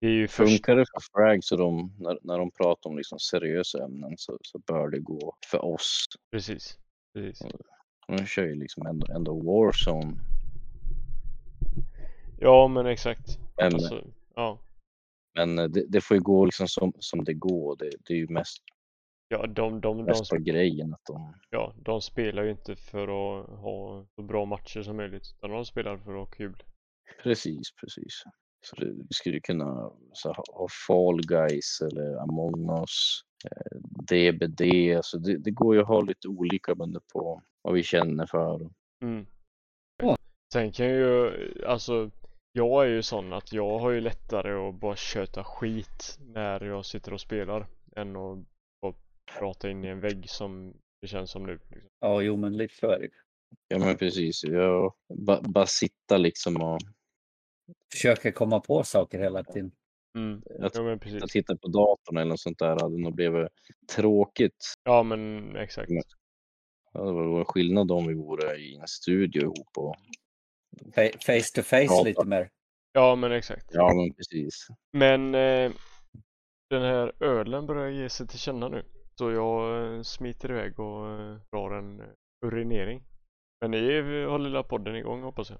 det 0.00 0.06
är 0.06 0.10
ju 0.10 0.28
funkar 0.28 0.76
det 0.76 0.86
för 0.86 1.12
Frags 1.12 1.52
och 1.52 1.58
de, 1.58 1.94
när, 1.98 2.18
när 2.22 2.38
de 2.38 2.50
pratar 2.50 2.90
om 2.90 2.96
liksom 2.96 3.18
seriösa 3.18 3.84
ämnen 3.84 4.14
så, 4.16 4.38
så 4.42 4.58
bör 4.58 4.88
det 4.88 5.00
gå 5.00 5.34
för 5.50 5.64
oss. 5.64 6.04
Precis, 6.30 6.78
precis. 7.14 7.42
De 8.06 8.26
kör 8.26 8.46
ju 8.46 8.54
liksom 8.54 8.86
ändå, 8.86 9.14
ändå 9.14 9.34
Warzone. 9.34 10.16
Ja, 12.38 12.68
men 12.68 12.86
exakt. 12.86 13.38
Men, 13.56 13.74
Alltså, 13.74 14.04
ja. 14.34 14.58
Men 15.34 15.58
eh, 15.58 15.64
det, 15.64 15.84
det 15.88 16.00
får 16.00 16.16
ju 16.16 16.22
gå 16.22 16.44
liksom 16.44 16.68
som, 16.68 16.92
som 16.98 17.24
det 17.24 17.34
går. 17.34 17.76
Det, 17.76 17.90
det 18.06 18.14
är 18.14 18.18
ju 18.18 18.28
mest, 18.28 18.62
Ja, 19.32 19.46
de, 19.46 19.80
de, 19.80 19.80
de, 19.80 20.04
mest 20.04 20.30
på 20.30 20.36
grejen 20.36 20.94
att 20.94 21.04
de 21.04 21.34
ja, 21.50 21.74
de 21.76 22.00
spelar 22.00 22.42
ju 22.42 22.50
inte 22.50 22.76
för 22.76 23.02
att 23.02 23.48
ha 23.48 24.06
så 24.14 24.22
bra 24.22 24.44
matcher 24.44 24.82
som 24.82 24.96
möjligt. 24.96 25.22
Utan 25.36 25.50
de 25.50 25.64
spelar 25.64 25.96
för 25.96 26.12
att 26.12 26.18
ha 26.18 26.26
kul. 26.26 26.62
Precis, 27.22 27.74
precis. 27.80 28.22
Så 28.66 28.76
det, 28.76 28.86
vi 28.86 29.06
skulle 29.10 29.40
kunna 29.40 29.90
så, 30.12 30.28
ha, 30.28 30.66
Fall 30.86 31.20
Guys 31.22 31.80
eller 31.80 32.22
Among 32.22 32.70
Us, 32.80 33.20
eh, 33.44 33.78
DBD. 33.80 34.62
Alltså 34.96 35.18
det, 35.18 35.38
det 35.38 35.50
går 35.50 35.74
ju 35.74 35.80
att 35.80 35.88
ha 35.88 36.00
lite 36.00 36.28
olika 36.28 36.74
beroende 36.74 37.00
på 37.12 37.42
vad 37.62 37.74
vi 37.74 37.82
känner 37.82 38.26
för. 38.26 38.70
Mm. 39.02 39.26
Sen 40.52 40.72
kan 40.72 40.86
ju, 40.86 41.32
alltså 41.66 42.10
jag 42.52 42.84
är 42.84 42.88
ju 42.88 43.02
sån 43.02 43.32
att 43.32 43.52
jag 43.52 43.78
har 43.78 43.90
ju 43.90 44.00
lättare 44.00 44.68
att 44.68 44.74
bara 44.74 44.96
köta 44.96 45.44
skit 45.44 46.16
när 46.20 46.60
jag 46.64 46.86
sitter 46.86 47.12
och 47.12 47.20
spelar 47.20 47.66
än 47.96 48.16
att 48.16 48.38
bara 48.82 48.94
prata 49.38 49.70
in 49.70 49.84
i 49.84 49.88
en 49.88 50.00
vägg 50.00 50.30
som 50.30 50.74
det 51.00 51.06
känns 51.08 51.30
som 51.30 51.46
nu. 51.46 51.52
Liksom. 51.70 51.90
Ja, 52.00 52.22
jo, 52.22 52.36
men 52.36 52.56
lite 52.56 52.74
så 52.74 52.90
är 52.90 52.98
det. 52.98 53.08
Ja 53.68 53.78
men 53.78 53.96
precis, 53.96 54.44
jag 54.44 54.94
bara 55.14 55.40
ba 55.42 55.66
sitta 55.66 56.16
liksom 56.16 56.56
och 56.62 56.78
Försöker 57.92 58.32
komma 58.32 58.60
på 58.60 58.82
saker 58.84 59.18
hela 59.18 59.44
tiden. 59.44 59.72
Mm. 60.18 60.42
Jag 60.58 60.70
Ja 60.74 60.82
men 60.82 60.98
precis. 60.98 61.32
titta 61.32 61.56
på 61.56 61.68
datorn 61.68 62.16
eller 62.16 62.28
något 62.28 62.40
sånt 62.40 62.58
där 62.58 62.68
hade 62.80 62.98
nog 62.98 63.14
blivit 63.14 63.48
tråkigt. 63.96 64.74
Ja 64.84 65.02
men 65.02 65.56
exakt. 65.56 65.90
Men- 65.90 66.02
Ja, 66.92 67.00
Det 67.00 67.12
var 67.12 67.38
en 67.38 67.44
skillnad 67.44 67.90
om 67.90 68.06
vi 68.06 68.14
vore 68.14 68.56
i 68.56 68.76
en 68.76 68.88
studio 68.88 69.42
ihop 69.42 69.68
och 69.76 69.96
Face 71.26 71.54
to 71.54 71.62
face 71.62 71.84
Ja. 71.84 72.02
lite 72.04 72.24
mer. 72.24 72.50
Ja 72.92 73.14
men 73.14 73.32
exakt. 73.32 73.66
ja 73.70 73.94
men 73.94 74.14
precis. 74.14 74.66
Men 74.92 75.34
eh, 75.34 75.72
den 76.70 76.82
här 76.82 77.12
ölen 77.24 77.66
börjar 77.66 77.88
ge 77.88 78.08
sig 78.08 78.26
till 78.26 78.38
känna 78.38 78.68
nu. 78.68 78.84
Så 79.18 79.30
jag 79.30 79.84
eh, 79.94 80.02
smiter 80.02 80.50
iväg 80.50 80.80
och 80.80 81.08
eh, 81.08 81.36
drar 81.52 81.78
en 81.78 82.00
eh, 82.00 82.06
urinering. 82.46 83.02
Men 83.60 83.70
ni 83.70 84.00
har 84.24 84.38
lilla 84.38 84.62
podden 84.62 84.96
igång 84.96 85.22
hoppas 85.22 85.50
jag. 85.50 85.58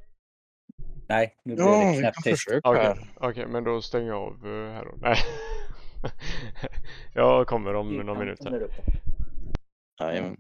Nej, 1.09 1.37
nu 1.45 1.55
blir 1.55 1.65
det 1.65 1.99
knäpptyst. 1.99 2.49
Okej, 2.63 2.95
okej, 3.17 3.47
men 3.47 3.65
då 3.65 3.83
stänger 3.83 4.09
jag 4.09 4.23
av 4.23 4.45
här 4.47 4.85
då. 4.85 4.95
Nej. 4.97 5.17
jag 7.15 7.47
kommer 7.47 7.75
om 7.75 7.97
några 7.97 8.15
minuter. 8.19 8.69
Jajamän. 10.01 10.37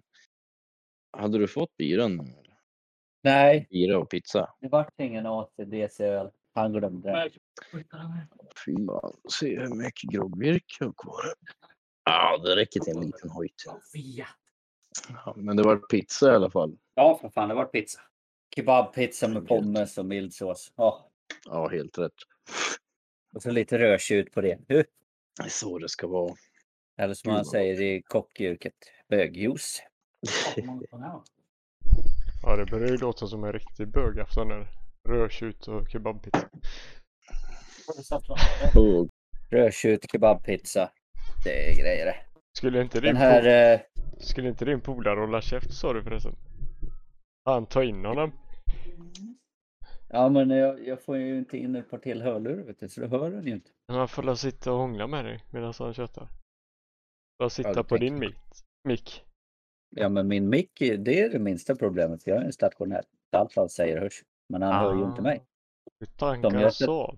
Hade 1.18 1.38
du 1.38 1.48
fått 1.48 1.76
bilen? 1.76 2.20
Nej, 3.22 3.66
Bira 3.70 3.98
och 3.98 4.10
pizza. 4.10 4.54
det 4.60 4.68
vart 4.68 5.00
ingen 5.00 5.26
ACDC-öl. 5.26 6.30
Han 6.54 6.72
glömde 6.72 7.10
det. 7.10 7.30
Fy 7.72 8.86
fan, 8.86 9.16
se 9.28 9.60
hur 9.60 9.74
mycket 9.74 10.10
groggvirke 10.10 10.64
jag 10.80 10.86
har 10.86 10.92
kvar. 10.92 11.34
Ja, 12.04 12.38
det 12.38 12.56
räcker 12.56 12.80
till 12.80 12.96
en 12.96 13.00
liten 13.06 13.30
hojt. 13.30 13.64
Ja, 15.08 15.34
men 15.36 15.56
det 15.56 15.62
var 15.62 15.76
pizza 15.76 16.32
i 16.32 16.34
alla 16.34 16.50
fall. 16.50 16.78
Ja, 16.94 17.18
för 17.20 17.28
fan, 17.28 17.48
det 17.48 17.54
var 17.54 17.64
pizza. 17.64 18.00
Kebabpizza 18.56 19.28
med 19.28 19.48
pommes 19.48 19.98
och 19.98 20.06
mild 20.06 20.34
sås. 20.34 20.72
Ja, 20.76 21.06
Ja, 21.44 21.68
helt 21.68 21.98
rätt. 21.98 22.12
och 23.34 23.42
så 23.42 23.50
lite 23.50 23.78
rödtjut 23.78 24.32
på 24.32 24.40
det. 24.40 24.58
Det 24.66 24.74
är 25.44 25.48
så 25.48 25.78
det 25.78 25.88
ska 25.88 26.06
vara. 26.06 26.34
Eller 26.98 27.14
som 27.14 27.32
man 27.32 27.44
säger 27.44 27.80
i 27.80 28.02
kockyrket, 28.02 28.74
bögjuice. 29.08 29.82
Ja, 32.42 32.56
det 32.56 32.66
börjar 32.66 32.88
ju 32.88 32.96
låta 32.96 33.26
som 33.26 33.44
en 33.44 33.52
riktig 33.52 33.88
bögafton 33.88 34.48
där. 34.48 34.66
Rödtjut 35.08 35.68
och 35.68 35.88
kebabpizza. 35.90 36.48
Och 38.76 39.08
Rödtjut, 39.50 40.10
kebabpizza. 40.12 40.90
Det 41.44 41.70
är 41.70 41.76
grejer 41.80 42.06
det. 42.06 42.16
Skulle 42.52 42.82
inte 42.82 43.00
din, 43.00 43.14
Den 43.14 43.16
här... 43.16 43.72
Eh, 43.72 43.80
skulle 44.18 44.48
inte 44.48 44.64
din 44.64 44.80
polare 44.80 45.20
hålla 45.20 45.40
käft 45.40 45.74
sa 45.74 45.92
du 45.92 46.02
förresten? 46.02 46.36
Han 47.44 47.66
ta 47.66 47.84
in 47.84 48.04
honom. 48.04 48.32
ja, 50.08 50.28
men 50.28 50.50
jag, 50.50 50.86
jag 50.86 51.02
får 51.02 51.16
ju 51.16 51.38
inte 51.38 51.58
in 51.58 51.76
ett 51.76 51.90
par 51.90 51.98
till 51.98 52.22
hörlurar, 52.22 52.62
vet 52.64 52.80
du, 52.80 52.88
så 52.88 53.00
det 53.00 53.08
hör 53.08 53.30
den 53.30 53.46
ju 53.46 53.52
inte. 53.52 53.70
Men 53.88 53.96
han 53.96 54.08
får 54.08 54.22
la 54.22 54.36
sitta 54.36 54.72
och 54.72 54.78
hångla 54.78 55.06
med 55.06 55.24
dig 55.24 55.44
medan 55.50 55.74
han 55.78 55.94
köttar. 55.94 56.28
Bara 57.38 57.50
sitta 57.50 57.72
det 57.72 57.84
på 57.84 57.96
din 57.96 58.18
mick. 58.18 58.36
mick. 58.84 59.24
Ja, 59.90 60.08
men 60.08 60.28
min 60.28 60.48
mick, 60.48 60.78
det 60.78 61.20
är 61.20 61.30
det 61.30 61.38
minsta 61.38 61.76
problemet. 61.76 62.26
Jag 62.26 62.36
är 62.36 62.40
en 62.42 62.52
stationär. 62.52 63.02
Allt 63.32 63.56
han 63.56 63.68
säger 63.68 64.00
hörs. 64.00 64.22
Men 64.48 64.62
han 64.62 64.74
hör 64.84 64.94
ju 64.94 65.04
inte 65.04 65.20
Ah. 65.20 65.22
mig. 65.24 65.44
Hur 66.00 66.06
Som 66.06 66.16
tankar 66.16 66.60
jag 66.60 66.74
så? 66.74 67.14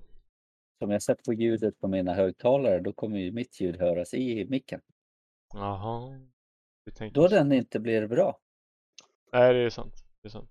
Som 0.79 0.91
jag 0.91 1.03
sett 1.03 1.25
på 1.25 1.33
ljudet 1.33 1.81
på 1.81 1.89
mina 1.89 2.15
högtalare, 2.15 2.81
då 2.81 2.93
kommer 2.93 3.19
ju 3.19 3.33
mitt 3.33 3.61
ljud 3.61 3.77
höras 3.81 4.15
i 4.15 4.47
micken. 4.51 4.81
Jaha. 5.55 6.21
Då 7.13 7.29
så. 7.29 7.35
den 7.35 7.53
inte 7.53 7.81
blir 7.81 8.07
bra. 8.07 8.39
Nej, 9.33 9.55
det 9.55 9.59
är 9.61 9.71
sant. 9.71 9.95
Det 10.23 10.29
är 10.29 10.31
sant. 10.31 10.51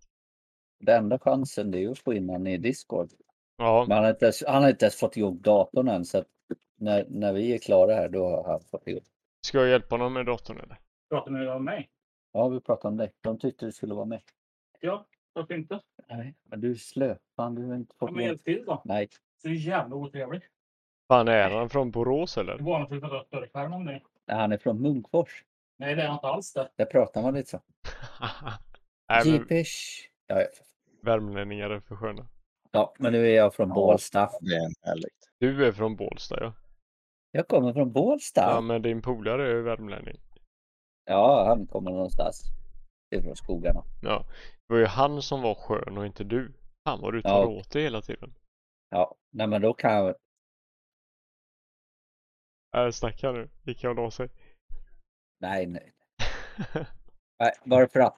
Den 0.79 1.03
enda 1.03 1.19
chansen 1.19 1.71
det 1.71 1.77
är 1.77 1.79
ju 1.81 1.91
att 1.91 1.99
få 1.99 2.13
in 2.13 2.29
honom 2.29 2.47
i 2.47 2.57
Discord. 2.57 3.09
Ja, 3.57 3.85
Men 3.87 3.95
han 3.95 4.03
har 4.03 4.11
inte 4.11 4.25
ens, 4.25 4.43
han 4.47 4.63
har 4.63 4.69
inte 4.69 4.85
ens 4.85 4.95
fått 4.95 5.17
ihop 5.17 5.39
datorn 5.43 5.87
än 5.87 6.05
så 6.05 6.17
att 6.17 6.27
när, 6.77 7.05
när 7.09 7.33
vi 7.33 7.53
är 7.53 7.57
klara 7.57 7.93
här 7.95 8.09
då 8.09 8.25
har 8.29 8.43
han 8.43 8.61
fått 8.61 8.87
ihop. 8.87 9.03
ska 9.45 9.57
jag 9.57 9.67
hjälpa 9.69 9.95
honom 9.95 10.13
med 10.13 10.25
datorn 10.25 10.57
eller? 10.59 10.79
Pratar 11.09 11.31
ni 11.31 11.47
om 11.47 11.65
mig? 11.65 11.89
Ja, 12.31 12.47
vi 12.47 12.59
pratar 12.59 12.89
om 12.89 12.97
dig. 12.97 13.11
De 13.21 13.39
tyckte 13.39 13.65
du 13.65 13.71
skulle 13.71 13.93
vara 13.93 14.05
med. 14.05 14.21
Ja, 14.79 15.05
varför 15.33 15.53
inte? 15.53 15.81
Nej, 16.09 16.35
men 16.43 16.61
du 16.61 16.71
är 16.71 16.75
slö. 16.75 17.15
Fan, 17.35 17.55
du 17.55 17.65
har 17.67 17.75
inte 17.75 17.93
Ja, 17.93 17.99
fått 17.99 18.09
men 18.09 18.17
med. 18.17 18.25
hjälp 18.25 18.43
till 18.43 18.65
då. 18.65 18.81
Nej, 18.85 19.09
Så 19.41 19.47
är 19.47 19.51
jävla 19.51 19.95
otrevlig. 19.95 20.41
Fan, 21.07 21.27
är 21.27 21.49
han 21.49 21.69
från 21.69 21.91
Borås 21.91 22.35
Det 22.35 22.41
eller? 22.41 22.57
var 22.59 22.79
något 22.79 23.03
att 23.03 23.09
ta 23.09 23.23
större 23.27 23.47
skärm 23.53 23.73
om 23.73 23.85
det. 23.85 24.01
han 24.27 24.51
är 24.51 24.57
från 24.57 24.81
Munkfors. 24.81 25.43
Nej, 25.77 25.95
det 25.95 26.01
är 26.03 26.13
inte 26.13 26.27
alls 26.27 26.53
det. 26.53 26.69
Där 26.75 26.85
pratar 26.85 27.21
man 27.21 27.33
lite 27.33 27.49
så. 27.49 27.59
Nej, 29.09 29.21
men 29.25 29.33
Jeepish. 29.33 30.07
Ja, 30.27 30.41
ja. 30.41 30.47
värmlänningar 31.03 31.69
är 31.69 31.79
för 31.79 31.95
sköna. 31.95 32.27
ja, 32.71 32.93
men 32.99 33.11
nu 33.13 33.27
är 33.27 33.35
jag 33.35 33.53
från 33.55 33.67
Ja. 33.69 33.75
Bålsta. 33.75 34.29
det 34.41 34.55
är 34.55 34.65
en 34.65 34.73
härligt. 34.81 35.29
Du 35.39 35.65
är 35.67 35.71
från 35.71 35.95
Bålsta 35.95 36.37
ja. 36.41 36.53
Jag 37.31 37.47
kommer 37.47 37.73
från 37.73 37.91
Bålsta. 37.91 38.41
Ja, 38.41 38.61
men 38.61 38.81
din 38.81 39.01
polare 39.01 39.43
är 39.51 39.55
ju 39.55 39.61
värmlänning. 39.61 40.21
Ja, 41.05 41.45
han 41.47 41.67
kommer 41.67 41.91
någonstans. 41.91 42.43
Ifrån 43.15 43.35
skogarna. 43.35 43.83
Ja, 44.01 44.25
det 44.67 44.73
var 44.73 44.79
ju 44.79 44.85
han 44.85 45.21
som 45.21 45.41
var 45.41 45.55
skön 45.55 45.97
och 45.97 46.05
inte 46.05 46.23
du. 46.23 46.53
Fan 46.87 47.01
vad 47.01 47.13
du 47.13 47.21
tar 47.21 47.29
Ja. 47.29 47.47
åt 47.47 47.71
dig 47.71 47.83
hela 47.83 48.01
tiden. 48.01 48.33
Ja, 48.89 49.15
nej 49.33 49.47
men 49.47 49.61
då 49.61 49.73
kan 49.73 49.91
jag... 49.93 50.15
Äh, 52.77 52.91
snacka 52.91 53.31
nu. 53.31 53.49
Gick 53.63 53.83
jag 53.83 53.89
och 53.89 54.03
la 54.03 54.11
sig? 54.11 54.29
Nej, 55.39 55.67
nej. 55.67 55.93
nej. 57.39 57.51
Bara 57.65 57.87
för 57.87 57.99
att. 57.99 58.17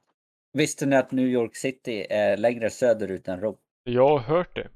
Visste 0.58 0.86
ni 0.86 0.96
att 0.96 1.12
New 1.12 1.26
York 1.28 1.56
City 1.56 2.08
är 2.10 2.38
längre 2.38 2.70
söderut 2.70 3.28
än 3.28 3.40
Rom? 3.40 3.58
jag 3.84 4.08
har 4.08 4.20
hört 4.20 4.56
det. 4.56 4.70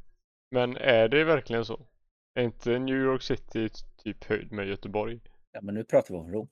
Men 0.52 0.78
är 0.78 1.08
det 1.08 1.24
verkligen 1.24 1.66
så? 1.66 1.86
Är 2.34 2.44
inte 2.44 2.80
New 2.80 2.96
York 2.96 3.22
City 3.22 3.70
typ 3.98 4.24
höjd 4.24 4.52
med 4.52 4.68
Göteborg? 4.68 5.20
Ja, 5.52 5.62
men 5.62 5.76
nu 5.76 5.84
pratar 5.84 6.14
vi 6.14 6.20
om 6.20 6.32
Rom. 6.34 6.48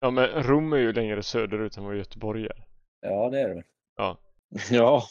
Ja, 0.00 0.10
men 0.10 0.42
Rom 0.42 0.72
är 0.72 0.76
ju 0.76 0.92
längre 0.92 1.22
söderut 1.22 1.76
än 1.76 1.84
vad 1.84 1.96
Göteborg 1.96 2.46
är. 2.46 2.64
Ja, 3.00 3.30
det 3.30 3.40
är 3.40 3.48
det 3.48 3.54
väl. 3.54 3.64
Ja, 4.70 5.02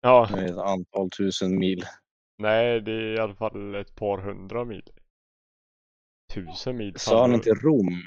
Ja, 0.00 0.28
det 0.34 0.40
är 0.40 0.44
ett 0.44 0.56
antal 0.58 1.10
tusen 1.10 1.58
mil. 1.58 1.84
nej, 2.38 2.80
det 2.80 2.92
är 2.92 3.16
i 3.16 3.18
alla 3.18 3.34
fall 3.34 3.74
ett 3.74 3.94
par 3.94 4.18
hundra 4.18 4.64
mil. 4.64 4.82
Tusen 6.34 6.76
mil. 6.76 6.98
Sa 6.98 7.20
han 7.20 7.34
inte 7.34 7.50
Rom? 7.50 8.02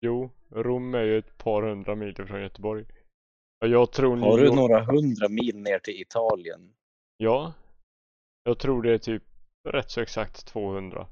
Jo, 0.00 0.30
Rom 0.50 0.94
är 0.94 1.02
ju 1.02 1.18
ett 1.18 1.38
par 1.38 1.62
hundra 1.62 1.94
mil 1.94 2.14
från 2.14 2.42
Göteborg. 2.42 2.84
Jag 3.58 3.92
tror 3.92 4.16
Har 4.16 4.38
du 4.38 4.44
York... 4.44 4.56
några 4.56 4.84
hundra 4.84 5.28
mil 5.28 5.56
ner 5.58 5.78
till 5.78 6.00
Italien? 6.02 6.74
Ja. 7.16 7.52
Jag 8.44 8.58
tror 8.58 8.82
det 8.82 8.92
är 8.94 8.98
typ 8.98 9.22
rätt 9.68 9.90
så 9.90 10.00
exakt 10.00 10.46
200. 10.46 11.06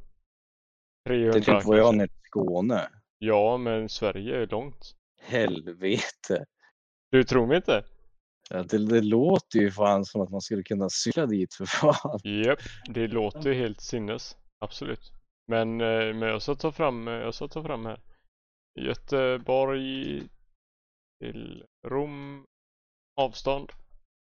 300 1.09 1.33
Det 1.33 1.39
är 1.39 1.41
typ 1.41 1.67
vad 1.67 1.79
jag 1.79 1.85
har 1.85 1.93
ner 1.93 2.07
till 2.07 2.21
Skåne. 2.23 2.89
Ja, 3.19 3.57
men 3.57 3.89
Sverige 3.89 4.37
är 4.37 4.47
långt. 4.47 4.95
Helvete. 5.21 6.45
Du 7.11 7.25
tror 7.25 7.47
mig 7.47 7.57
inte? 7.57 7.85
Ja, 8.51 8.63
det, 8.63 8.87
det 8.87 9.01
låter 9.01 9.59
ju 9.59 9.71
fan 9.71 10.05
som 10.05 10.21
att 10.21 10.31
man 10.31 10.41
skulle 10.41 10.63
kunna 10.63 10.91
cykla 10.91 11.27
dit 11.27 11.55
för 11.55 11.67
fan. 11.67 12.21
Japp, 12.25 12.59
det 12.87 13.07
låter 13.07 13.49
ju 13.51 13.55
helt 13.55 13.81
sinnes. 13.81 14.37
Absolut. 14.59 15.13
Men, 15.47 15.81
eh, 15.81 16.15
men 16.15 16.23
jag 16.23 16.43
ska 16.43 16.55
ta 16.55 16.73
fram, 16.73 17.09
eh, 17.09 17.15
jag 17.15 17.35
ska 17.35 17.49
ta 17.49 17.63
fram 17.63 17.87
här. 17.87 18.01
Göteborg 18.81 20.23
till 21.21 21.65
Rom. 21.87 22.45
Avstånd. 23.21 23.73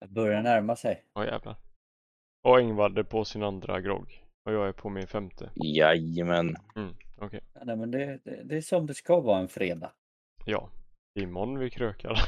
Det 0.02 0.08
börjar 0.08 0.42
närma 0.44 0.76
sig. 0.76 1.06
Ja 1.14 1.26
jävlar. 1.26 1.56
Och 2.44 2.62
Ingvard 2.62 2.98
är 2.98 3.04
på 3.04 3.26
sin 3.26 3.44
andra 3.44 3.82
grogg. 3.82 4.25
Och 4.46 4.54
jag 4.54 4.68
är 4.68 4.72
på 4.72 4.90
min 4.90 5.08
femte. 5.08 5.52
Jajamän. 5.56 6.56
Mm, 6.76 6.96
okej. 7.18 7.42
Ja, 7.54 7.62
Nej, 7.64 7.76
men 7.76 7.92
det, 7.92 8.20
det, 8.24 8.44
det 8.44 8.58
är 8.58 8.62
som 8.62 8.86
det 8.86 8.94
ska 8.94 9.20
vara 9.20 9.40
en 9.40 9.48
fredag. 9.48 9.92
Ja. 10.46 10.70
Imorgon 11.20 11.60
vi 11.60 11.70
krökar. 11.70 12.20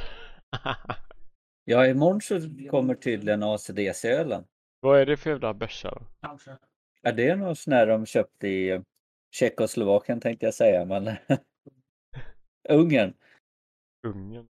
Ja, 1.69 1.87
imorgon 1.87 2.21
så 2.21 2.39
kommer 2.69 2.95
tydligen 2.95 3.43
ACDC-ölen. 3.43 4.43
Vad 4.79 4.99
är 4.99 5.05
det 5.05 5.17
för 5.17 5.29
jävla 5.29 5.53
bärsa 5.53 5.91
då? 5.91 6.01
Kanske. 6.21 6.57
Ja, 7.01 7.11
det 7.11 7.29
är 7.29 7.35
någon 7.35 7.55
sån 7.55 7.73
här 7.73 7.87
de 7.87 8.05
köpte 8.05 8.47
i 8.47 8.69
eh, 8.69 8.81
Tjeckoslovakien 9.35 10.19
tänkte 10.19 10.45
jag 10.45 10.53
säga, 10.53 10.85
men 10.85 11.07
Ungern. 12.69 13.13
Ungern? 14.07 14.47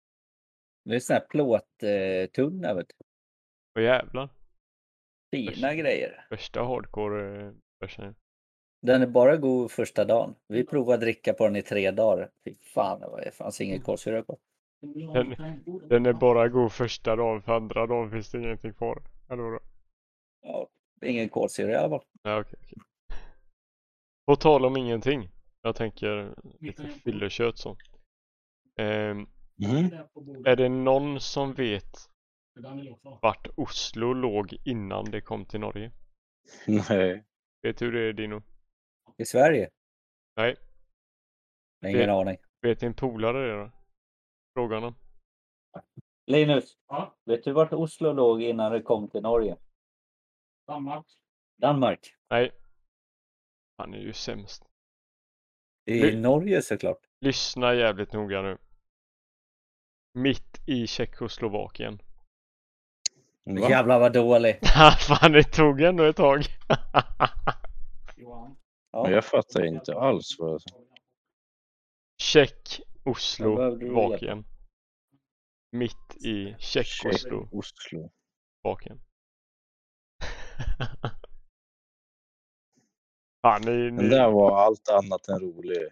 Det 0.85 0.95
är 0.95 0.99
sån 0.99 1.13
här 1.13 1.25
plåttunna, 1.29 2.73
vet 2.73 2.87
du. 2.87 3.05
Vad 3.73 3.83
jävlar. 3.83 4.29
Fina 5.33 5.75
grejer. 5.75 6.25
Värsta 6.29 6.63
hardcore 6.63 7.47
eh. 7.81 8.11
Den 8.81 9.01
är 9.01 9.07
bara 9.07 9.37
god 9.37 9.71
första 9.71 10.05
dagen. 10.05 10.35
Vi 10.47 10.65
provade 10.65 11.05
dricka 11.05 11.33
på 11.33 11.45
den 11.45 11.55
i 11.55 11.61
tre 11.61 11.91
dagar. 11.91 12.31
Fy 12.45 12.53
fan, 12.53 12.99
det 12.99 13.31
fanns 13.31 13.61
ingen 13.61 13.81
kolsyra 13.81 14.23
på. 14.23 14.37
Den, 15.13 15.35
den 15.89 16.05
är 16.05 16.13
bara 16.13 16.47
god 16.47 16.71
första 16.71 17.15
dagen, 17.15 17.41
för 17.41 17.53
andra 17.55 17.87
dagen 17.87 18.11
finns 18.11 18.31
det 18.31 18.37
ingenting 18.37 18.73
kvar. 18.73 19.03
Eller 19.29 19.43
vadå? 19.43 19.59
Ja, 20.41 20.67
ingen 21.05 21.29
kolsyra 21.29 21.71
i 21.71 21.75
alla 21.75 21.89
fall. 21.89 22.07
Ja, 22.23 22.39
okej, 22.39 22.59
okej. 22.63 22.77
På 24.25 24.35
tal 24.35 24.65
om 24.65 24.77
ingenting. 24.77 25.29
Jag 25.61 25.75
tänker 25.75 26.35
lite 26.59 26.87
fyllekött 26.87 27.57
så. 27.57 27.77
Ehm, 28.79 29.27
Mhm. 29.55 29.93
är 30.45 30.55
det 30.55 30.69
någon 30.69 31.19
som 31.19 31.53
vet 31.53 32.09
vart 33.21 33.47
Oslo 33.57 34.13
låg 34.13 34.53
innan 34.65 35.05
det 35.11 35.21
kom 35.21 35.45
till 35.45 35.59
Norge? 35.59 35.91
Nej. 36.89 37.23
Vet 37.61 37.77
du 37.77 37.85
hur 37.85 37.91
det 37.91 38.01
är 38.09 38.13
Dino? 38.13 38.41
I 39.17 39.25
Sverige? 39.25 39.69
Nej. 40.35 40.55
Ingen 41.85 41.99
Det- 42.07 42.13
aning. 42.13 42.37
Vet 42.61 42.79
din 42.79 42.93
polare 42.93 43.47
det 43.47 43.63
då? 43.63 43.71
Fråga 44.53 44.75
honom. 44.75 44.95
Linus, 46.25 46.77
Ja, 46.87 47.15
vet 47.25 47.43
du 47.43 47.51
vart 47.53 47.73
Oslo 47.73 48.13
låg 48.13 48.41
innan 48.41 48.71
det 48.71 48.81
kom 48.81 49.09
till 49.09 49.21
Norge? 49.21 49.57
Danmark. 50.67 51.05
Danmark. 51.57 52.15
Nej. 52.29 52.51
Han 53.77 53.93
är 53.93 53.97
ju 53.99 54.13
sämst. 54.13 54.63
I 55.85 55.99
Det- 55.99 56.19
Norge 56.19 56.61
såklart. 56.61 56.99
Lyssna 57.21 57.73
jävligt 57.73 58.13
noga 58.13 58.41
nu. 58.41 58.57
Mitt 60.13 60.67
i 60.67 60.87
Tjeckoslovakien. 60.87 61.99
Va? 63.45 63.69
Jävlar 63.69 63.99
vad 63.99 64.13
dålig. 64.13 64.59
Fan 65.07 65.31
det 65.31 65.43
tog 65.43 65.81
ändå 65.81 66.03
ett 66.03 66.15
tag. 66.15 66.43
Ja. 68.91 69.09
Jag 69.09 69.25
fattar 69.25 69.65
inte 69.65 69.95
alls 69.95 70.35
vad... 70.39 70.61
Då 72.35 72.43
Oslo, 73.05 73.77
Slovakien. 73.79 74.45
Mitt 75.71 76.15
i 76.25 76.55
Tjeck, 76.59 76.87
Oslo, 77.05 77.49
Oslo. 77.51 78.11
Slovakien. 78.61 78.99
Fan 83.41 83.61
ni, 83.61 83.71
Den 83.71 83.95
ni... 83.95 84.09
där 84.09 84.31
var 84.31 84.57
allt 84.57 84.89
annat 84.89 85.27
än 85.27 85.39
rolig. 85.39 85.87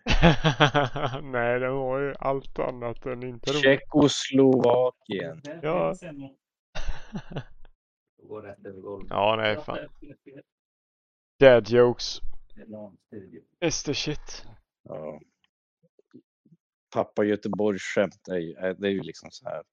Nej 1.32 1.60
den 1.60 1.76
var 1.76 2.00
ju 2.00 2.14
allt 2.20 2.60
annat 2.60 3.06
än 3.06 3.24
inte 3.24 3.52
rolig. 3.52 3.62
Tjeckoslovakien. 3.62 5.42
Ja. 5.62 5.96
Går 8.18 8.42
rätt 8.42 8.66
över 8.66 8.82
golvet. 8.82 9.10
Ja 9.10 9.36
nej 9.36 9.58
fan. 9.58 9.78
Dad 11.40 11.70
jokes. 11.70 12.20
Is 13.60 13.84
the 13.84 13.94
shit. 13.94 14.46
Ja. 14.84 15.22
Pappa 16.94 17.24
Göteborgs 17.24 17.82
skämt 17.82 18.28
är 18.28 18.38
ju, 18.38 18.54
det 18.54 18.88
är 18.88 18.92
ju 18.92 19.02
liksom 19.04 19.32
så 19.32 19.50
här 19.50 19.64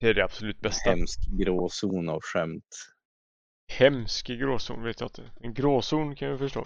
Det 0.00 0.08
är 0.08 0.14
det 0.14 0.24
absolut 0.24 0.60
bästa. 0.60 0.90
hemsk 0.90 1.18
gråzon 1.38 2.08
av 2.08 2.20
skämt. 2.22 2.76
Hemsk 3.78 4.26
gråzon 4.26 4.82
vet 4.82 5.00
jag 5.00 5.06
inte. 5.08 5.30
En 5.40 5.54
gråzon 5.54 6.16
kan 6.16 6.28
jag 6.28 6.38
förstå. 6.38 6.64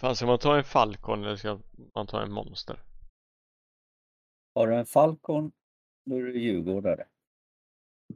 Fan 0.00 0.16
ska 0.16 0.26
man 0.26 0.38
ta 0.38 0.56
en 0.56 0.64
falcon 0.64 1.24
eller 1.24 1.36
ska 1.36 1.60
man 1.94 2.06
ta 2.06 2.22
en 2.22 2.32
monster? 2.32 2.82
Har 4.54 4.66
du 4.66 4.74
en 4.76 4.86
Falcon, 4.86 5.52
då 6.04 6.16
är 6.16 6.22
du 6.22 6.40
djurgårdare. 6.40 7.06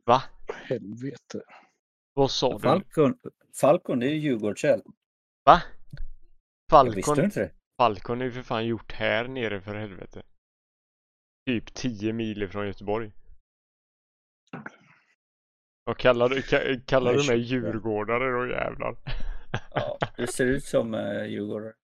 Va? 0.06 0.22
Helvete. 0.54 1.42
Vad 2.14 2.30
sa 2.30 2.52
du? 2.52 2.58
Falcon, 2.58 3.18
Falcon 3.60 3.98
det 3.98 4.06
är 4.06 4.10
ju 4.10 4.18
Djurgårdsälg. 4.18 4.82
Va? 5.44 5.62
Jag 6.72 6.84
visste 6.84 7.00
du 7.00 7.02
Falcon, 7.02 7.24
inte 7.24 7.40
det? 7.40 7.52
Falcon 7.78 8.20
är 8.20 8.24
ju 8.24 8.32
för 8.32 8.42
fan 8.42 8.66
gjort 8.66 8.92
här 8.92 9.28
nere 9.28 9.60
för 9.60 9.74
helvete. 9.74 10.22
Typ 11.46 11.74
10 11.74 12.12
mil 12.12 12.42
ifrån 12.42 12.66
Göteborg. 12.66 13.12
Och 15.90 15.98
kallar 15.98 16.28
du, 16.28 16.40
ka- 16.40 16.84
kallar 16.86 17.14
du 17.14 17.26
mig 17.28 17.38
djurgårdare 17.38 18.30
då 18.32 18.46
jävlar? 18.52 18.96
Ja, 19.74 19.98
du 20.16 20.26
ser 20.26 20.46
ut 20.46 20.64
som 20.64 20.94
uh, 20.94 21.26
djurgårdare. 21.26 21.74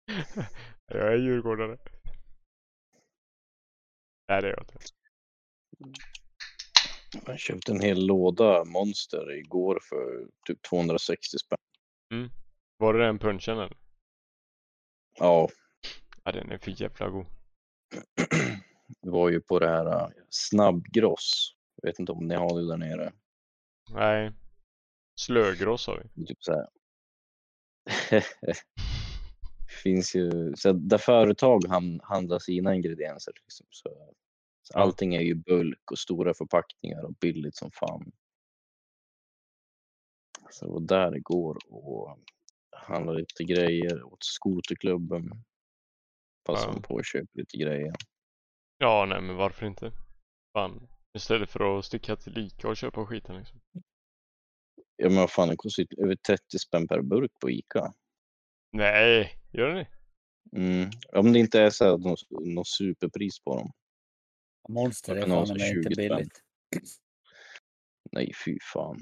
Jag 0.87 1.13
är 1.13 1.17
djurgårdare. 1.17 1.79
Nej 4.29 4.43
det 4.43 4.49
är 4.49 4.53
jag 4.53 4.63
inte. 4.63 4.79
Jag 7.27 7.39
köpte 7.39 7.73
en 7.73 7.81
hel 7.81 8.07
låda 8.07 8.65
monster 8.65 9.33
igår 9.33 9.79
för 9.83 10.29
typ 10.47 10.63
260 10.63 11.39
spänn. 11.39 12.31
Var 12.77 12.95
det 12.95 13.05
den 13.05 13.19
punchen 13.19 13.59
eller? 13.59 13.77
Ja, 15.19 15.49
Ja 16.27 16.33
den 16.33 16.53
är 16.53 16.59
för 16.59 16.83
jävla 16.83 17.09
god. 17.09 17.27
det 19.03 19.11
var 19.11 19.31
ju 19.31 19.41
på 19.41 19.59
det 19.59 19.69
här 19.69 19.87
äh, 19.87 20.09
snabbgross. 20.31 21.55
Jag 21.83 21.89
vet 21.89 21.99
inte 21.99 22.13
om 22.13 22.29
ni 22.29 22.35
har 22.35 22.61
det 22.61 22.69
där 22.69 22.77
nere. 22.77 23.13
Nej. 23.91 24.33
Slögross 25.21 25.87
har 25.87 26.03
vi. 26.15 26.27
Typ 26.27 26.39
så 26.43 26.53
här. 26.53 26.69
finns 29.83 30.15
ju, 30.15 30.57
så 30.57 30.73
där 30.73 30.99
företag 30.99 31.67
handlar 32.03 32.39
sina 32.39 32.75
ingredienser. 32.75 33.33
Liksom, 33.43 33.67
så, 33.71 34.15
så 34.73 34.79
allting 34.79 35.15
är 35.15 35.21
ju 35.21 35.35
bulk 35.35 35.91
och 35.91 35.99
stora 35.99 36.35
förpackningar 36.35 37.05
och 37.05 37.15
billigt 37.15 37.57
som 37.57 37.71
fan. 37.71 38.13
Så 40.51 40.65
jag 40.65 40.73
var 40.73 40.81
där 40.81 41.17
igår 41.17 41.59
och 41.69 42.19
handlade 42.71 43.19
lite 43.19 43.45
grejer 43.45 44.03
åt 44.03 44.25
skoterklubben. 44.25 45.31
Passade 46.45 46.73
Ja. 46.77 46.83
på 46.83 46.99
att 46.99 47.07
köpa 47.07 47.29
lite 47.33 47.57
grejer. 47.57 47.93
Ja 48.79 49.07
nej 49.09 49.21
men 49.21 49.37
varför 49.37 49.67
inte? 49.67 49.93
Fan. 50.53 50.89
Istället 51.15 51.51
för 51.51 51.79
att 51.79 51.85
sticka 51.85 52.17
till 52.17 52.39
Ica 52.39 52.69
och 52.69 52.77
köpa 52.77 53.07
skiten 53.07 53.37
liksom. 53.37 53.61
Ja 54.97 55.09
men 55.09 55.17
vad 55.17 55.31
fan, 55.31 55.49
det 55.49 55.57
kostar 55.57 55.83
ju 55.91 56.05
över 56.05 56.17
30 56.17 56.59
spänn 56.59 56.89
per 56.89 57.03
burk 57.03 57.33
på 57.41 57.51
Ica. 57.51 57.93
Nej, 58.73 59.39
gör 59.53 59.75
det? 59.75 59.89
Mm. 60.53 60.91
Om 61.13 61.33
det 61.33 61.39
inte 61.39 61.61
är 61.61 61.71
så 61.71 61.85
här 61.85 61.99
något, 61.99 62.21
något 62.31 62.69
superpris 62.69 63.41
på 63.41 63.57
dem. 63.57 63.73
Monster 64.69 65.17
är 65.17 65.21
kan 65.21 65.31
ha 65.31 65.47
fan 65.47 65.57
mig 65.57 65.69
inte 65.69 65.89
20 65.89 65.95
spänn. 65.95 66.17
billigt. 66.17 66.43
Nej 68.13 68.33
fy 68.45 68.59
fan. 68.73 69.01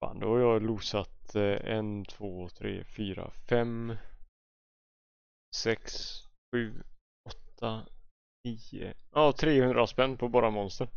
Fan 0.00 0.20
då 0.20 0.26
har 0.28 0.38
jag 0.38 0.62
losat 0.62 1.34
eh, 1.34 1.76
en, 1.76 2.04
två, 2.04 2.48
tre, 2.48 2.84
fyra, 2.96 3.32
fem, 3.48 3.96
sex, 5.56 5.92
sju, 6.52 6.82
åtta, 7.28 7.86
nio, 8.44 8.94
ja 9.12 9.32
300 9.32 9.86
spänn 9.86 10.16
på 10.16 10.28
bara 10.28 10.50
monster. 10.50 10.88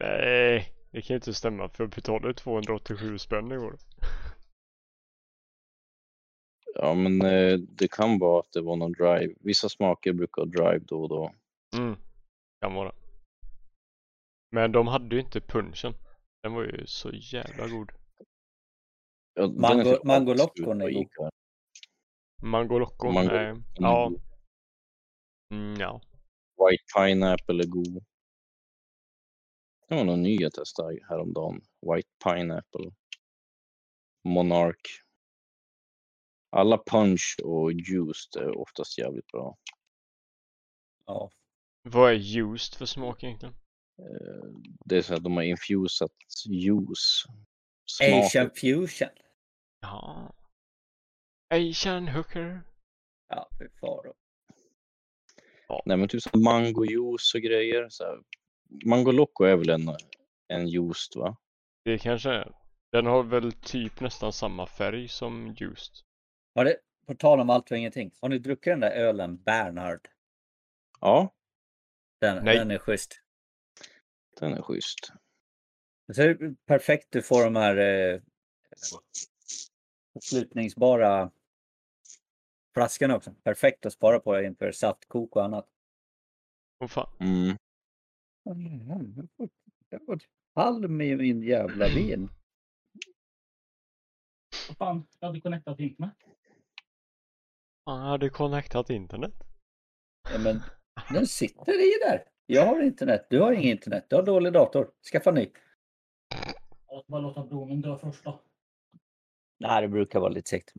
Nej, 0.00 0.72
det 0.90 1.02
kan 1.02 1.14
ju 1.14 1.16
inte 1.16 1.34
stämma 1.34 1.68
för 1.68 1.84
jag 1.84 1.90
betalade 1.90 2.34
287 2.34 3.18
spänn 3.18 3.52
igår. 3.52 3.78
Ja 6.74 6.94
men 6.94 7.22
eh, 7.22 7.58
det 7.58 7.90
kan 7.90 8.18
vara 8.18 8.40
att 8.40 8.52
det 8.52 8.60
var 8.60 8.76
någon 8.76 8.92
drive. 8.92 9.34
Vissa 9.40 9.68
smaker 9.68 10.12
brukar 10.12 10.44
drive 10.44 10.78
då 10.78 11.02
och 11.02 11.08
då. 11.08 11.32
Mm, 11.76 11.96
kan 12.66 12.74
vara. 12.74 12.92
Men 14.50 14.72
de 14.72 14.86
hade 14.86 15.14
ju 15.16 15.20
inte 15.20 15.40
punchen. 15.40 15.94
Den 16.42 16.52
var 16.54 16.62
ju 16.64 16.86
så 16.86 17.10
jävla 17.12 17.68
god. 17.68 17.92
Ja, 19.34 19.46
den 19.46 19.64
är 19.64 19.84
Mango- 20.04 20.36
god. 20.64 20.90
Ica. 20.90 21.30
Mango 22.42 22.76
är 23.30 23.62
Ja. 23.74 24.08
god. 24.08 24.22
Mm, 25.54 25.80
ja. 25.80 26.00
White 26.56 26.84
pineapple 26.96 27.62
är 27.64 27.68
god. 27.68 28.04
Det 29.88 29.94
var 29.94 30.04
någon 30.04 30.22
ny 30.22 30.36
jag 30.36 30.52
testade 30.52 30.98
häromdagen. 31.08 31.60
White 31.94 32.08
pineapple. 32.24 32.90
Monarch. 34.24 35.04
Alla 36.50 36.78
punch 36.86 37.36
och 37.44 37.72
juiced 37.72 38.42
är 38.42 38.58
oftast 38.58 38.98
jävligt 38.98 39.26
bra. 39.26 39.56
Ja. 41.06 41.30
Vad 41.88 42.12
är 42.12 42.38
used 42.38 42.74
för 42.78 42.86
smak 42.86 43.24
egentligen? 43.24 43.54
Eh, 43.98 44.50
Det 44.84 44.96
är 44.96 45.02
så 45.02 45.14
att 45.14 45.24
de 45.24 45.36
har 45.36 45.42
infusat 45.42 46.12
juice. 46.48 47.24
Asian 48.02 48.50
fusion. 48.50 49.08
Ja. 49.80 50.34
Asian 51.54 52.08
hooker. 52.08 52.62
Ja, 53.28 53.48
fy 53.58 53.68
faro. 53.80 54.14
Nej 55.84 55.96
men 55.96 56.08
typ 56.08 56.22
så 56.22 56.30
här 56.32 56.40
mangojuice 56.40 57.34
och 57.34 57.40
grejer. 57.40 57.88
Så 57.88 58.04
här. 58.04 58.18
Mango 58.84 59.12
Loco 59.12 59.44
är 59.44 59.56
väl 59.56 59.70
en, 59.70 59.88
en 60.48 60.68
juiced 60.68 61.20
va? 61.20 61.36
Det 61.84 61.98
kanske 61.98 62.30
är. 62.30 62.52
Den 62.92 63.06
har 63.06 63.22
väl 63.22 63.52
typ 63.52 64.00
nästan 64.00 64.32
samma 64.32 64.66
färg 64.66 65.08
som 65.08 65.56
used. 65.60 65.94
Har 66.54 66.64
det, 66.64 66.76
på 67.06 67.14
tal 67.14 67.40
om 67.40 67.50
allt 67.50 67.70
och 67.70 67.76
ingenting. 67.76 68.10
Har 68.20 68.28
ni 68.28 68.38
druckit 68.38 68.72
den 68.72 68.80
där 68.80 68.90
ölen 68.90 69.42
Bernhard? 69.42 70.08
Ja, 71.00 71.35
Den, 72.20 72.44
Nej. 72.44 72.58
den 72.58 72.70
är 72.70 72.78
schysst. 72.78 73.22
den 74.40 74.52
är 74.52 74.62
schysst. 74.62 75.12
Så 76.12 76.22
är 76.22 76.34
det 76.34 76.66
perfekt 76.66 77.06
du 77.10 77.22
får 77.22 77.44
de 77.44 77.56
här 77.56 77.76
eh, 77.76 78.20
slutningsbara 80.20 81.30
flaskorna 82.74 83.16
också. 83.16 83.34
Perfekt 83.42 83.86
att 83.86 83.92
spara 83.92 84.20
på 84.20 84.40
inför 84.40 84.72
saftkok 84.72 85.36
och 85.36 85.44
annat. 85.44 85.68
Åh 86.80 86.88
fan. 86.88 87.16
Mm. 87.20 87.56
Jag 89.90 89.98
har 89.98 90.06
fått 90.06 90.22
halm 90.54 91.00
i 91.00 91.16
min 91.16 91.42
jävla 91.42 91.88
vin. 91.88 92.28
Vad 94.68 94.76
fan, 94.76 95.06
jag 95.20 95.28
hade 95.28 95.40
connectat 95.40 95.80
internet. 95.80 96.16
Han 97.84 98.00
hade 98.00 98.30
connectat 98.30 98.90
internet. 98.90 99.34
Ja, 100.32 100.38
men 100.38 100.62
den 101.10 101.26
sitter 101.26 101.72
i 101.80 101.98
där. 102.08 102.24
Jag 102.46 102.66
har 102.66 102.82
internet, 102.82 103.26
du 103.30 103.40
har 103.40 103.52
inget 103.52 103.64
internet, 103.76 104.06
du 104.08 104.16
har 104.16 104.22
dålig 104.22 104.52
dator. 104.52 104.90
Skaffa 105.12 105.30
ny. 105.30 105.50
Jag 106.88 107.02
ska 107.02 107.04
bara 107.06 107.20
låta 107.20 107.44
bromen 107.44 107.80
dö 107.80 107.98
först 107.98 108.24
då. 108.24 108.40
Nej, 109.58 109.82
det 109.82 109.88
brukar 109.88 110.20
vara 110.20 110.30
lite 110.32 110.48
segt. 110.50 110.72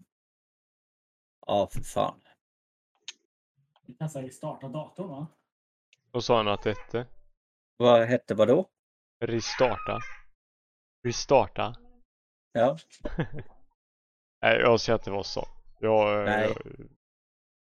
Ja, 1.47 1.69
för 1.71 1.81
fan. 1.81 2.21
Vi 3.85 3.93
kan 3.93 4.09
säga 4.09 4.29
starta 4.31 4.67
datorn 4.67 5.09
va? 5.09 5.27
Och 6.11 6.23
sa 6.23 6.37
han 6.37 6.47
att 6.47 6.61
det 6.63 6.69
hette 6.69 7.07
Vad 7.77 8.07
hette 8.07 8.35
vad 8.35 8.47
då? 8.47 8.69
restarta. 9.19 9.99
Restarta. 11.03 11.75
Ja, 12.51 12.77
Nej, 14.41 14.59
jag 14.59 14.79
ska 14.81 14.93
inte 14.93 15.11
vara 15.11 15.23
så. 15.23 15.47
Jag, 15.79 16.25
Nej. 16.25 16.53
jag, 16.65 16.87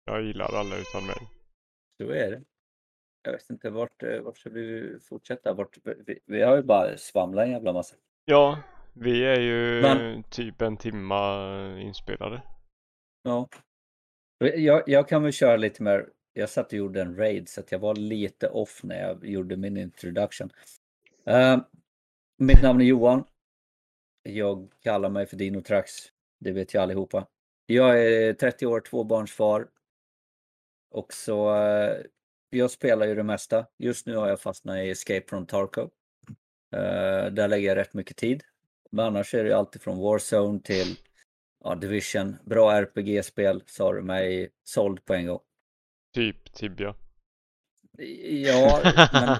jag 0.06 0.24
gillar 0.24 0.46
alla 0.56 0.76
utan 0.78 1.06
mig. 1.06 1.28
Så 1.98 2.10
är 2.10 2.32
det. 2.32 2.42
Jag 3.22 3.32
vet 3.32 3.50
inte 3.50 3.70
vart, 3.70 4.04
eh, 4.04 4.20
vart 4.22 4.38
ska 4.38 4.50
vi 4.50 4.98
fortsätta? 5.10 5.54
Vart, 5.54 5.78
vi, 5.84 6.20
vi 6.26 6.42
har 6.42 6.56
ju 6.56 6.64
bara 6.64 6.98
svamlat 6.98 7.46
en 7.46 7.52
jävla 7.52 7.74
massa. 7.74 7.96
Ja, 8.26 8.60
vi 8.94 9.26
är 9.26 9.40
ju 9.40 9.82
Men- 9.82 10.24
typ 10.24 10.62
en 10.62 10.78
timma 10.78 11.80
inspelade. 11.80 12.42
Ja. 13.24 13.50
Jag, 14.38 14.84
jag 14.88 15.08
kan 15.08 15.24
väl 15.24 15.32
köra 15.32 15.58
lite 15.58 15.84
mer. 15.84 16.10
Jag 16.34 16.50
satt 16.50 16.68
och 16.68 16.74
gjorde 16.74 17.02
en 17.02 17.16
raid 17.18 17.50
så 17.50 17.60
att 17.62 17.72
jag 17.72 17.80
var 17.80 17.96
lite 17.96 18.50
off 18.50 18.84
när 18.84 19.02
jag 19.08 19.26
gjorde 19.26 19.58
min 19.58 19.78
introduction. 19.78 20.50
Eh, 21.26 21.58
mitt 22.38 22.62
namn 22.64 22.82
är 22.82 22.86
Johan. 22.86 23.24
Jag 24.24 24.72
kallar 24.82 25.10
mig 25.10 25.26
för 25.26 25.38
Dinotrax. 25.38 25.92
Det 26.40 26.52
vet 26.52 26.74
jag 26.74 26.84
allihopa. 26.84 27.28
Jag 27.66 28.06
är 28.06 28.34
30 28.34 28.66
år, 28.68 28.80
tvåbarnsfar. 28.80 29.68
Och 30.96 31.14
så 31.14 31.56
eh, 31.56 31.98
jag 32.50 32.72
spelar 32.72 33.06
ju 33.06 33.16
det 33.16 33.24
mesta. 33.24 33.66
Just 33.78 34.06
nu 34.06 34.16
har 34.16 34.30
jag 34.30 34.40
fastnat 34.40 34.78
i 34.78 34.90
Escape 34.90 35.26
from 35.30 35.46
Tarkov. 35.46 35.90
Eh, 36.76 37.26
där 37.32 37.48
lägger 37.48 37.68
jag 37.68 37.76
rätt 37.76 37.94
mycket 37.94 38.18
tid. 38.18 38.44
Men 38.92 39.06
annars 39.06 39.34
är 39.34 39.44
det 39.44 39.50
ju 39.50 39.56
alltid 39.56 39.82
från 39.82 40.00
Warzone 40.00 40.60
till 40.60 40.98
ja, 41.64 41.76
Division. 41.76 42.36
Bra 42.44 42.72
RPG-spel 42.72 43.64
har 43.80 43.94
du 43.94 44.02
mig 44.02 44.50
såld 44.64 45.06
på 45.06 45.14
en 45.14 45.28
gång. 45.28 45.40
Typ 46.14 46.54
Tibia. 46.54 46.96
Ja, 48.30 48.82
men 49.14 49.38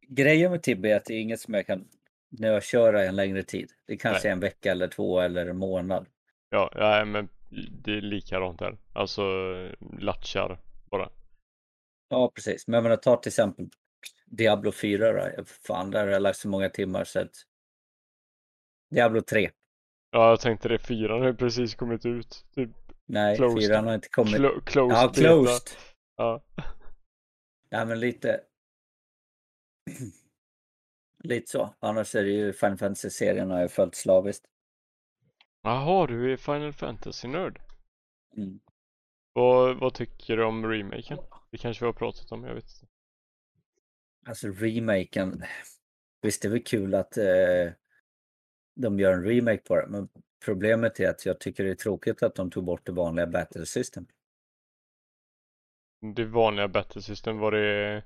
grejen 0.16 0.50
med 0.50 0.62
Tibbe 0.62 0.88
är 0.88 0.96
att 0.96 1.04
det 1.04 1.14
är 1.14 1.20
inget 1.20 1.40
som 1.40 1.54
jag 1.54 1.66
kan 1.66 1.88
nököra 2.28 3.04
en 3.04 3.16
längre 3.16 3.42
tid. 3.42 3.70
Det 3.86 3.96
kanske 3.96 4.28
är 4.28 4.32
en 4.32 4.40
vecka 4.40 4.70
eller 4.70 4.88
två 4.88 5.20
eller 5.20 5.46
en 5.46 5.58
månad. 5.58 6.06
ja, 6.50 6.72
ja, 6.74 7.04
men 7.04 7.28
det 7.70 7.92
är 7.92 8.00
likadant 8.00 8.58
där. 8.58 8.78
Alltså 8.92 9.22
latchar 9.98 10.60
bara. 10.90 11.10
Ja, 12.08 12.30
precis. 12.34 12.66
Men 12.66 12.74
jag 12.74 12.82
menar, 12.82 12.96
ta 12.96 13.16
till 13.16 13.30
exempel 13.30 13.68
Diablo 14.26 14.72
4 14.72 15.12
då. 15.12 15.44
Fan, 15.66 15.90
där 15.90 16.00
har 16.06 16.12
jag 16.12 16.22
lagt 16.22 16.38
så 16.38 16.48
många 16.48 16.68
timmar 16.68 17.04
så 17.04 17.20
att... 17.20 17.32
Diablo 18.90 19.20
3. 19.20 19.50
Ja, 20.10 20.30
jag 20.30 20.40
tänkte 20.40 20.68
det. 20.68 20.78
Fyran 20.78 21.22
har 21.22 21.32
precis 21.32 21.74
kommit 21.74 22.06
ut. 22.06 22.46
Typ 22.54 22.70
Nej, 23.06 23.36
Closed. 23.36 23.68
4 23.68 23.80
har 23.80 23.94
inte 23.94 24.08
kommit. 24.08 24.34
clo- 24.34 24.60
closed. 24.64 24.96
ja, 24.96 25.08
beta. 25.08 25.20
closed. 25.20 25.68
Ja. 26.16 26.42
Nej, 27.70 27.86
men 27.86 28.00
lite... 28.00 28.40
lite 31.24 31.50
så. 31.50 31.74
Annars 31.78 32.14
är 32.14 32.24
det 32.24 32.30
ju 32.30 32.52
Final 32.52 32.78
Fantasy-serien 32.78 33.50
har 33.50 33.60
jag 33.60 33.70
följt 33.72 33.94
slaviskt. 33.94 34.44
Jaha, 35.68 36.06
du 36.06 36.32
är 36.32 36.36
Final 36.36 36.72
Fantasy-nörd. 36.72 37.60
Mm. 38.36 38.60
Vad, 39.32 39.76
vad 39.76 39.94
tycker 39.94 40.36
du 40.36 40.44
om 40.44 40.66
remaken? 40.66 41.18
Det 41.50 41.58
kanske 41.58 41.84
vi 41.84 41.86
har 41.86 41.92
pratat 41.92 42.32
om, 42.32 42.44
jag 42.44 42.54
vet 42.54 42.64
inte. 42.64 42.92
Alltså 44.26 44.48
remaken. 44.48 45.42
Visst 46.22 46.42
det 46.42 46.48
är 46.48 46.50
väl 46.50 46.62
kul 46.62 46.94
att 46.94 47.16
eh, 47.16 47.72
de 48.74 49.00
gör 49.00 49.12
en 49.12 49.24
remake 49.24 49.58
på 49.58 49.76
det. 49.76 49.86
Men 49.88 50.08
problemet 50.44 51.00
är 51.00 51.10
att 51.10 51.26
jag 51.26 51.40
tycker 51.40 51.64
det 51.64 51.70
är 51.70 51.74
tråkigt 51.74 52.22
att 52.22 52.34
de 52.34 52.50
tog 52.50 52.64
bort 52.64 52.86
det 52.86 52.92
vanliga 52.92 53.26
battle 53.26 53.66
system. 53.66 54.06
Det 56.14 56.24
vanliga 56.24 56.68
battle 56.68 57.02
system, 57.02 57.38
var 57.38 57.52
det 57.52 58.02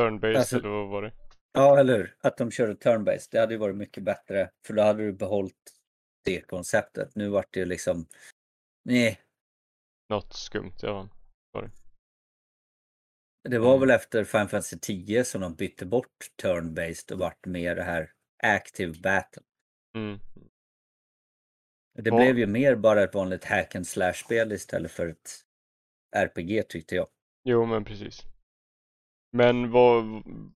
turn-based 0.00 0.36
Alltså- 0.36 0.56
eller 0.58 0.68
vad 0.68 0.88
var 0.88 1.02
det? 1.02 1.12
Ja, 1.52 1.78
eller 1.80 1.96
hur? 1.96 2.16
Att 2.20 2.36
de 2.36 2.50
körde 2.50 2.74
turn-based. 2.74 3.28
Det 3.30 3.40
hade 3.40 3.54
ju 3.54 3.58
varit 3.58 3.76
mycket 3.76 4.02
bättre. 4.02 4.50
För 4.66 4.74
då 4.74 4.82
hade 4.82 5.02
du 5.02 5.12
behållit 5.12 5.77
det 6.28 6.40
konceptet. 6.40 7.14
Nu 7.14 7.28
vart 7.28 7.52
det 7.54 7.64
liksom... 7.64 8.06
Nej, 8.84 9.20
Något 10.10 10.32
skumt, 10.32 10.74
ja. 10.82 11.08
det 13.48 13.58
var 13.58 13.68
Mm. 13.76 13.80
väl 13.80 13.90
efter 13.90 14.24
Final 14.24 14.48
Fantasy 14.48 14.78
10 14.78 15.24
som 15.24 15.40
de 15.40 15.54
bytte 15.54 15.86
bort 15.86 16.16
turn-based 16.42 17.12
och 17.12 17.18
vart 17.18 17.46
mer 17.46 17.76
det 17.76 17.82
här 17.82 18.12
active 18.42 19.00
battle. 19.02 19.42
Mm. 19.96 20.18
Det 21.94 22.10
Ja. 22.10 22.16
blev 22.16 22.38
ju 22.38 22.46
mer 22.46 22.76
bara 22.76 23.02
ett 23.02 23.14
vanligt 23.14 23.44
hack 23.44 23.74
and 23.74 23.86
slash-spel 23.86 24.52
istället 24.52 24.90
för 24.90 25.08
ett 25.08 25.30
RPG 26.16 26.62
tyckte 26.68 26.94
jag. 26.94 27.08
Jo, 27.44 27.66
men 27.66 27.84
precis. 27.84 28.22
Men 29.32 29.70
vad, 29.70 30.04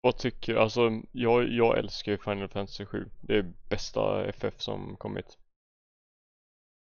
vad 0.02 0.18
tycker, 0.18 0.54
alltså 0.54 0.80
jag, 1.12 1.48
jag 1.48 1.78
älskar 1.78 2.12
ju 2.12 2.18
Final 2.18 2.48
Fantasy 2.48 2.86
7. 2.86 3.08
Det 3.22 3.36
är 3.36 3.52
bästa 3.70 4.26
FF 4.26 4.60
som 4.60 4.96
kommit. 4.96 5.38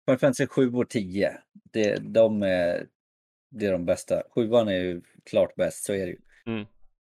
Final 0.07 0.19
Fantasy 0.19 0.47
7 0.47 0.73
och 0.73 0.89
10, 0.89 1.37
det, 1.71 1.95
de 2.13 2.43
är, 2.43 2.87
det 3.49 3.65
är 3.65 3.71
de 3.71 3.85
bästa. 3.85 4.23
Sjuan 4.35 4.67
är 4.67 4.73
ju 4.73 5.01
klart 5.29 5.55
bäst, 5.55 5.85
så 5.85 5.93
är 5.93 6.05
det 6.05 6.11
ju. 6.11 6.19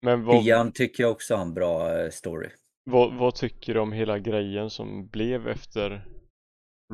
Men 0.02 0.24
vad, 0.24 0.44
Tian 0.44 0.72
tycker 0.72 1.02
jag 1.02 1.12
också 1.12 1.34
har 1.34 1.42
en 1.42 1.54
bra 1.54 1.98
eh, 1.98 2.10
story. 2.10 2.50
vad, 2.84 3.14
vad 3.14 3.34
tycker 3.34 3.74
du 3.74 3.80
om 3.80 3.92
hela 3.92 4.18
grejen 4.18 4.70
som 4.70 5.06
blev 5.06 5.48
efter 5.48 6.06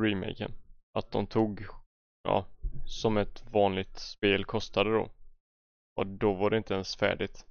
remaken? 0.00 0.52
Att 0.92 1.10
de 1.10 1.26
tog, 1.26 1.64
ja, 2.22 2.46
som 2.86 3.16
ett 3.16 3.44
vanligt 3.52 3.98
spel 3.98 4.44
kostade 4.44 4.90
då. 4.90 5.10
Och 5.96 6.06
då 6.06 6.34
var 6.34 6.50
det 6.50 6.56
inte 6.56 6.74
ens 6.74 6.96
färdigt. 6.96 7.46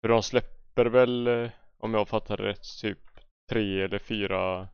För 0.00 0.08
de 0.08 0.22
släpper 0.22 0.86
väl, 0.86 1.26
eh, 1.26 1.50
om 1.78 1.94
jag 1.94 2.08
fattar 2.08 2.36
rätt, 2.36 2.64
typ 2.80 2.98
tre 3.50 3.82
eller 3.82 3.98
fyra 3.98 4.68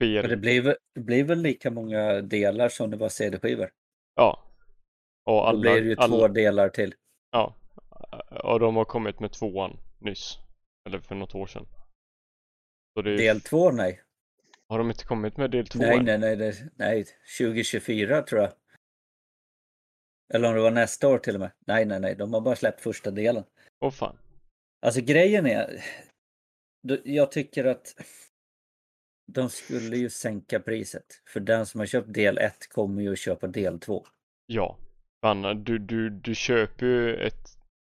Men 0.00 0.30
det 0.30 0.36
blir, 0.36 0.62
väl- 0.62 0.76
det 0.94 1.00
blir 1.00 1.24
väl 1.24 1.38
lika 1.42 1.70
många 1.70 2.20
delar 2.22 2.68
som 2.68 2.90
det 2.90 2.96
var 2.96 3.08
CD-skivor. 3.08 3.70
Ja. 4.14 4.44
Och 5.24 5.32
Då 5.34 5.40
alla, 5.40 5.60
blir 5.60 5.80
det 5.82 5.88
ju 5.88 5.96
alla, 5.98 6.16
två 6.16 6.28
delar 6.28 6.68
till. 6.68 6.94
Ja. 7.30 7.56
Och 8.44 8.60
de 8.60 8.76
har 8.76 8.84
kommit 8.84 9.20
med 9.20 9.32
tvåan 9.32 9.78
nyss. 9.98 10.38
Eller 10.88 10.98
för 10.98 11.14
något 11.14 11.34
år 11.34 11.46
sedan. 11.46 11.66
Är, 12.98 13.02
Del 13.02 13.40
två, 13.40 13.70
nej. 13.70 14.02
Har 14.68 14.78
de 14.78 14.90
inte 14.90 15.04
kommit 15.04 15.36
med 15.36 15.50
del 15.50 15.66
två 15.66 15.78
Nej, 15.78 16.02
nej, 16.02 16.18
nej, 16.18 16.36
det- 16.36 16.70
nej. 16.76 17.04
2024 17.38 18.22
tror 18.22 18.40
jag. 18.40 18.52
Eller 20.34 20.48
om 20.48 20.54
det 20.54 20.60
var 20.60 20.70
nästa 20.70 21.08
år 21.08 21.18
till 21.18 21.34
och 21.34 21.40
med. 21.40 21.50
Nej, 21.66 21.84
nej, 21.84 22.00
nej. 22.00 22.14
De 22.14 22.32
har 22.34 22.40
bara 22.40 22.56
släppt 22.56 22.80
första 22.80 23.10
delen. 23.10 23.44
Åh 23.80 23.90
fan. 23.90 24.18
Alltså 24.86 25.00
grejen 25.00 25.46
är, 25.46 25.84
då- 26.82 26.98
jag 27.04 27.32
tycker 27.32 27.64
att 27.64 27.94
de 29.32 29.48
skulle 29.50 29.96
ju 29.96 30.10
sänka 30.10 30.60
priset. 30.60 31.04
För 31.32 31.40
den 31.40 31.66
som 31.66 31.80
har 31.80 31.86
köpt 31.86 32.14
del 32.14 32.38
1 32.38 32.68
kommer 32.72 33.02
ju 33.02 33.12
att 33.12 33.18
köpa 33.18 33.46
del 33.46 33.80
2. 33.80 34.06
Ja. 34.46 34.78
Anna, 35.22 35.54
du, 35.54 35.78
du, 35.78 36.10
du 36.10 36.34
köper 36.34 36.86
ju 36.86 37.16
ett, 37.16 37.48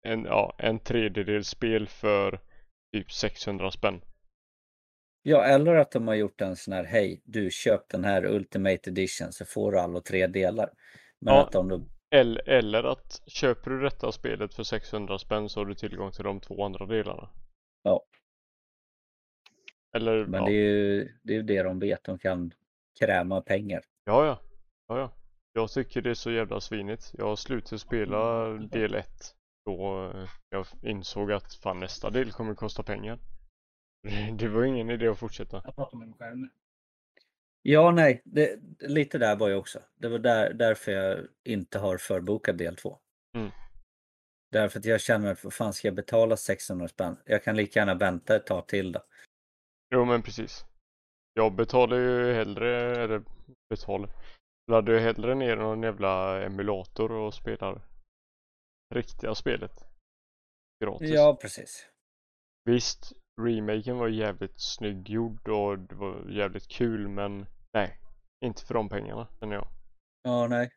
en, 0.06 0.24
ja, 0.24 0.54
en 0.58 0.78
tredjedel 0.78 1.44
spel 1.44 1.88
för 1.88 2.40
typ 2.96 3.12
600 3.12 3.70
spänn. 3.70 4.00
Ja, 5.22 5.44
eller 5.44 5.74
att 5.74 5.90
de 5.92 6.08
har 6.08 6.14
gjort 6.14 6.40
en 6.40 6.56
sån 6.56 6.74
här, 6.74 6.84
hej, 6.84 7.22
du 7.24 7.50
köp 7.50 7.88
den 7.88 8.04
här 8.04 8.24
Ultimate 8.26 8.90
Edition 8.90 9.32
så 9.32 9.44
får 9.44 9.72
du 9.72 9.78
alla 9.78 10.00
tre 10.00 10.26
delar. 10.26 10.70
Men 11.20 11.34
Ja. 11.34 11.42
att 11.46 11.52
de 11.52 11.68
då, 11.68 11.80
Eller, 12.14 12.48
eller 12.48 12.84
att 12.84 13.22
köper 13.26 13.70
du 13.70 13.80
detta 13.80 14.12
spelet 14.12 14.54
för 14.54 14.62
600 14.62 15.18
spänn 15.18 15.48
så 15.48 15.60
har 15.60 15.66
du 15.66 15.74
tillgång 15.74 16.12
till 16.12 16.24
de 16.24 16.40
två 16.40 16.64
andra 16.64 16.86
delarna. 16.86 17.28
Ja. 17.82 18.04
Eller, 19.96 20.26
men 20.26 20.40
ja. 20.40 20.46
det 20.46 20.52
är 20.52 20.70
ju 20.70 21.12
det, 21.22 21.32
är 21.32 21.36
ju 21.36 21.42
det 21.42 21.62
de 21.62 21.78
vet, 21.78 22.04
de 22.04 22.18
kan 22.18 22.52
kräma 23.00 23.40
pengar. 23.40 23.82
Ja, 24.04 24.26
ja. 24.26 24.40
ja, 24.88 24.98
ja. 24.98 25.12
Jag 25.52 25.70
tycker 25.70 26.02
det 26.02 26.10
är 26.10 26.14
så 26.14 26.30
jävla 26.30 26.60
svinigt. 26.60 27.10
Jag 27.18 27.38
slutade 27.38 27.78
spela 27.78 28.44
del 28.48 28.94
1 28.94 29.06
då 29.66 30.10
eh, 30.14 30.28
jag 30.50 30.66
insåg 30.82 31.32
att 31.32 31.54
fan 31.54 31.80
nästa 31.80 32.10
del 32.10 32.32
kommer 32.32 32.54
kosta 32.54 32.82
pengar. 32.82 33.18
Det- 34.02 34.32
Det 34.38 34.48
var 34.48 34.64
ingen 34.64 34.90
idé 34.90 35.08
att 35.08 35.18
fortsätta. 35.18 35.62
Jag 35.64 35.74
pratar 35.76 35.98
med 35.98 36.08
mig 36.08 36.16
själv 36.18 36.36
nu. 36.36 36.48
Ja, 37.62 37.90
nej, 37.90 38.22
det, 38.24 38.58
lite 38.80 39.18
där 39.18 39.36
var 39.36 39.48
jag 39.48 39.58
också. 39.58 39.78
Det 39.94 40.08
var 40.08 40.18
där, 40.18 40.52
därför 40.54 40.92
jag 40.92 41.18
inte 41.44 41.78
har 41.78 41.98
förbokat 41.98 42.58
del 42.58 42.76
2. 42.76 42.98
Mm. 43.36 43.50
Därför 44.52 44.78
att 44.78 44.84
jag 44.84 45.00
känner 45.00 45.32
att 45.32 45.44
vad 45.44 45.52
fan 45.52 45.72
ska 45.72 45.88
jag 45.88 45.94
betala 45.94 46.36
600 46.36 46.88
spänn? 46.88 47.16
Jag 47.24 47.44
kan 47.44 47.56
lika 47.56 47.80
gärna 47.80 47.94
vänta 47.94 48.36
ett 48.36 48.46
tag 48.46 48.68
till 48.68 48.92
då. 48.92 49.00
Jo 49.94 50.04
men 50.04 50.22
precis. 50.22 50.64
Jag 51.34 51.54
betalar 51.54 51.96
ju 51.96 52.32
hellre, 52.32 52.96
eller 53.04 53.22
betalar, 53.68 54.10
laddar 54.70 54.92
ju 54.92 54.98
hellre 54.98 55.34
ner 55.34 55.56
någon 55.56 55.82
jävla 55.82 56.42
emulator 56.42 57.12
och 57.12 57.34
spelar 57.34 57.82
riktiga 58.94 59.34
spelet. 59.34 59.72
Gratis. 60.84 61.10
Ja, 61.10 61.38
precis. 61.40 61.86
Visst, 62.64 63.12
remaken 63.40 63.98
var 63.98 64.08
jävligt 64.08 64.60
snygg 64.60 65.10
gjord 65.10 65.48
och 65.48 65.78
det 65.78 65.94
var 65.94 66.30
jävligt 66.30 66.68
kul 66.68 67.08
men 67.08 67.46
nej, 67.72 67.98
inte 68.44 68.66
för 68.66 68.74
de 68.74 68.88
pengarna 68.88 69.28
känner 69.40 69.54
jag. 69.54 69.68
Ja, 70.22 70.48
nej, 70.48 70.70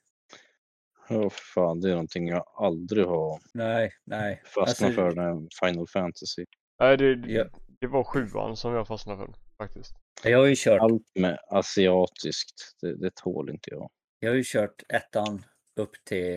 Åh 1.09 1.30
fan, 1.30 1.82
det 1.82 1.89
är 1.89 1.91
någonting 1.91 2.28
jag 2.28 2.43
aldrig 2.55 3.05
har 3.05 3.39
nej, 3.53 3.93
nej. 4.03 4.41
fastnat 4.45 4.88
Alltså, 4.88 5.01
för, 5.01 5.16
den 5.16 5.49
Final 5.63 5.88
Fantasy. 5.88 6.45
Nej, 6.80 6.97
det, 6.97 7.13
Ja. 7.28 7.45
Det 7.86 7.91
var 7.91 8.03
sjuan 8.03 8.57
som 8.57 8.73
jag 8.73 8.88
fastnade 8.88 9.17
för 9.17 9.33
faktiskt. 9.57 9.95
Jag 10.23 10.39
har 10.39 10.45
ju 10.45 10.55
kört, 10.57 10.81
Allt 10.81 11.11
med 11.15 11.39
asiatiskt, 11.49 12.77
det, 12.81 12.95
det 12.95 13.15
tål 13.15 13.49
inte 13.49 13.69
jag. 13.71 13.89
jag 14.19 14.29
har 14.29 14.36
ju 14.36 14.43
kört 14.45 14.83
ettan 14.89 15.43
upp 15.75 15.91
till 16.05 16.36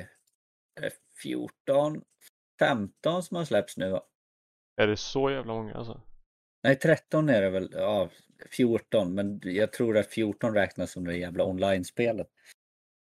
eh, 0.80 0.92
14, 1.22 2.02
15 2.58 3.22
som 3.22 3.36
har 3.36 3.44
släppts 3.44 3.76
nu. 3.76 3.90
va? 3.90 4.02
Är 4.76 4.86
det 4.86 4.96
så 4.96 5.30
jävla 5.30 5.54
många 5.54 5.74
alltså? 5.74 6.00
Nej, 6.62 6.76
13 6.76 7.28
är 7.28 7.42
det 7.42 7.50
väl, 7.50 7.70
ja, 7.72 8.08
14, 8.56 9.14
men 9.14 9.40
jag 9.42 9.72
tror 9.72 9.96
att 9.96 10.06
14 10.06 10.54
räknas 10.54 10.92
som 10.92 11.04
det 11.04 11.16
jävla 11.16 11.44
online-spelet. 11.44 12.28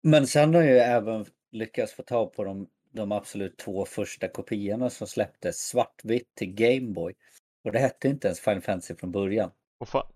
Men 0.04 0.28
sen 0.28 0.54
har 0.54 0.62
jag 0.62 0.72
ju 0.72 0.78
även 0.80 1.26
lyckats 1.52 1.94
få 1.94 2.04
tag 2.04 2.34
på 2.34 2.44
de, 2.44 2.70
de 2.91 3.12
absolut 3.12 3.58
två 3.58 3.86
första 3.86 4.28
kopiorna 4.28 4.89
som 4.89 5.08
släpptes 5.08 5.68
svartvitt 5.68 6.36
till 6.36 6.54
Gameboy. 6.54 7.14
Och 7.64 7.72
det 7.72 7.80
hette 7.80 8.07
inte 8.07 8.28
ens 8.28 8.39
Final 8.39 8.61
Fantasy 8.61 8.95
från 8.95 9.11
början. 9.11 9.51
Åh 9.80 9.88
fan. 9.88 10.07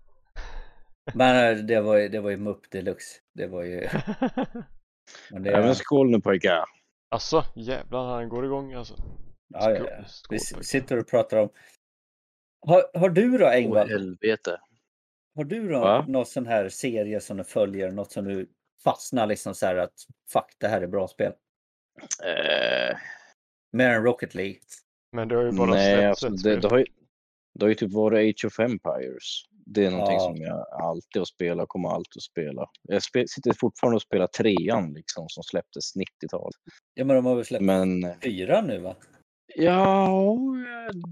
Men 1.14 1.58
eh, 1.58 1.64
det 1.64 1.80
var 1.80 1.96
ju, 1.96 2.08
det 2.08 2.20
var 2.20 2.30
ju 2.30 2.36
mupp 2.36 2.70
deluxe. 2.70 3.20
Det 3.34 3.46
var 3.46 3.62
ju... 3.62 3.80
Men 5.30 5.42
det, 5.42 5.50
Även 5.50 5.74
skål 5.74 6.10
nu 6.10 6.20
pojkar! 6.20 6.64
alltså 7.10 7.44
jävlar 7.56 8.04
han 8.06 8.28
går 8.28 8.44
igång 8.44 8.72
alltså. 8.72 8.94
ja, 9.48 9.70
ja, 9.70 9.86
ja. 9.90 10.04
skål 10.06 10.38
Vi 10.58 10.64
sitter 10.64 10.98
och 10.98 11.08
pratar 11.08 11.36
om... 11.36 11.48
Har, 12.66 12.98
har 12.98 13.10
du 13.10 13.38
då 13.38 13.44
Åh 13.44 13.54
Engvall? 13.54 13.88
helvete. 13.88 14.60
Har 15.36 15.44
du 15.44 15.68
då 15.68 15.80
Va? 15.80 16.04
någon 16.08 16.26
sån 16.26 16.46
här 16.46 16.68
serie 16.68 17.20
som 17.20 17.36
du 17.36 17.44
följer, 17.44 17.90
något 17.90 18.12
som 18.12 18.24
du 18.24 18.48
fastnar 18.84 19.26
liksom 19.26 19.54
så 19.54 19.66
här 19.66 19.76
att 19.76 19.94
fuck 20.32 20.54
det 20.58 20.68
här 20.68 20.82
är 20.82 20.86
bra 20.86 21.08
spel? 21.08 21.32
Eh, 22.24 22.96
Mer 23.72 23.90
än 23.90 24.02
Rocket 24.04 24.34
League. 24.34 24.60
Men 25.12 25.28
det 25.28 25.36
har 25.36 25.42
ju 25.42 25.52
bara 25.52 25.70
nej, 25.70 25.96
släppts 25.96 26.24
alltså, 26.24 26.26
ett 26.26 26.32
det, 26.32 26.38
spel. 26.38 26.60
det, 26.60 26.68
har 26.68 26.78
ju, 26.78 26.86
det 27.58 27.64
har 27.64 27.68
ju 27.68 27.74
typ 27.74 27.92
varit 27.92 28.34
Age 28.34 28.44
of 28.46 28.58
Empires. 28.60 29.42
Det 29.66 29.84
är 29.86 29.90
någonting 29.90 30.14
Ja. 30.14 30.20
som 30.20 30.36
jag 30.36 30.66
alltid 30.82 31.20
har 31.20 31.24
spelat, 31.24 31.68
kommer 31.68 31.88
alltid 31.88 32.16
att 32.18 32.22
spela. 32.22 32.66
Jag 32.82 33.02
spe, 33.02 33.28
sitter 33.28 33.52
fortfarande 33.52 33.96
och 33.96 34.02
spelar 34.02 34.26
trean 34.26 34.92
liksom 34.92 35.28
som 35.28 35.42
släpptes 35.42 35.96
90-talet. 35.96 36.54
Ja 36.94 37.04
men 37.04 37.16
de 37.16 37.26
har 37.26 37.34
väl 37.36 37.44
släppt 37.44 37.64
Men 37.64 38.20
fyra 38.22 38.60
nu 38.60 38.78
va? 38.80 38.96
ja, 39.54 40.08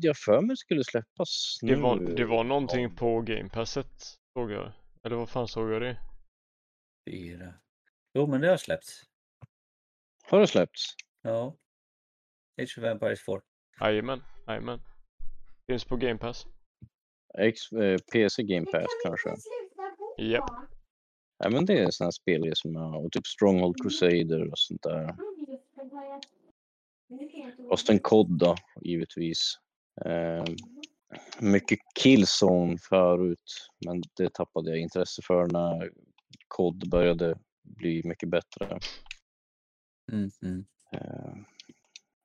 jag 0.03 0.17
för 0.17 0.41
mig 0.41 0.57
skulle 0.57 0.85
släppas 0.85 1.59
Det 1.61 1.67
nu. 1.67 1.83
var, 1.83 1.99
det 1.99 2.25
var 2.25 2.45
någonting 2.45 2.83
Ja. 2.83 2.91
på 2.99 3.21
gamepasset 3.21 4.03
såg 4.39 4.51
jag. 4.51 4.73
Eller 5.05 5.17
vad 5.17 5.29
fan 5.29 5.49
såg 5.49 5.71
jag 5.73 5.83
det? 5.83 5.99
Fyra. 7.11 7.55
Jo 8.15 8.27
men 8.27 8.41
det 8.41 8.49
har 8.49 8.57
släppts. 8.57 9.03
Har 10.31 10.41
det 10.41 10.47
släppts? 10.47 10.95
Ja. 11.23 11.57
Age 12.63 12.75
of 12.79 12.85
Empires 12.85 13.25
4. 13.27 13.41
Jajamän, 13.81 14.23
jajamän. 14.47 14.81
Finns 15.67 15.85
på 15.85 15.97
Game 15.97 16.19
Pass. 16.19 16.47
X, 17.39 17.73
eh, 17.73 17.99
PC 18.13 18.43
Game 18.43 18.67
Pass 18.67 18.87
kanske? 19.05 19.35
Japp. 20.19 20.51
Ja, 21.39 21.51
men 21.51 21.67
det 21.67 21.79
är 21.79 21.91
sådana 21.91 22.13
spel 22.13 22.53
som 22.55 22.75
jag, 22.75 23.05
och 23.05 23.13
typ 23.13 23.27
Stronghold 23.27 23.83
Crusader 23.83 24.51
och 24.51 24.59
sånt 24.59 24.83
där. 24.83 25.17
Och 27.71 27.81
sen 27.81 27.99
COD 27.99 28.39
då, 28.39 28.55
givetvis. 28.83 29.59
Eh, 30.05 30.45
mycket 31.41 31.79
Killzone 31.95 32.79
förut, 32.79 33.69
men 33.87 34.03
det 34.17 34.35
tappade 34.35 34.71
jag 34.71 34.79
intresse 34.79 35.23
för 35.23 35.47
när 35.47 35.93
COD 36.49 36.91
började 36.91 37.39
bli 37.63 38.03
mycket 38.05 38.29
bättre. 38.29 38.79
Mm, 40.13 40.31
mm. 40.43 40.67
Eh, 40.93 41.35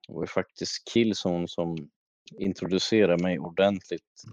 det 0.08 0.14
var 0.14 0.24
ju 0.24 0.28
faktiskt 0.28 0.90
Killzone 0.94 1.48
som 1.48 1.76
introducera 2.40 3.18
mig 3.18 3.40
ordentligt 3.40 4.24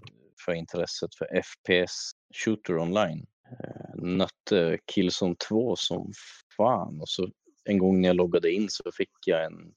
för 0.45 0.53
intresset 0.53 1.15
för 1.15 1.41
FPS 1.43 2.11
Shooter 2.45 2.77
Online. 2.77 3.25
Eh, 3.51 4.03
nötte 4.03 4.79
Killzone 4.85 5.35
2 5.49 5.75
som 5.75 6.11
fan 6.57 7.01
och 7.01 7.09
så 7.09 7.29
en 7.65 7.77
gång 7.77 8.01
när 8.01 8.09
jag 8.09 8.15
loggade 8.15 8.51
in 8.51 8.69
så 8.69 8.83
fick 8.97 9.09
jag 9.25 9.45
en, 9.45 9.73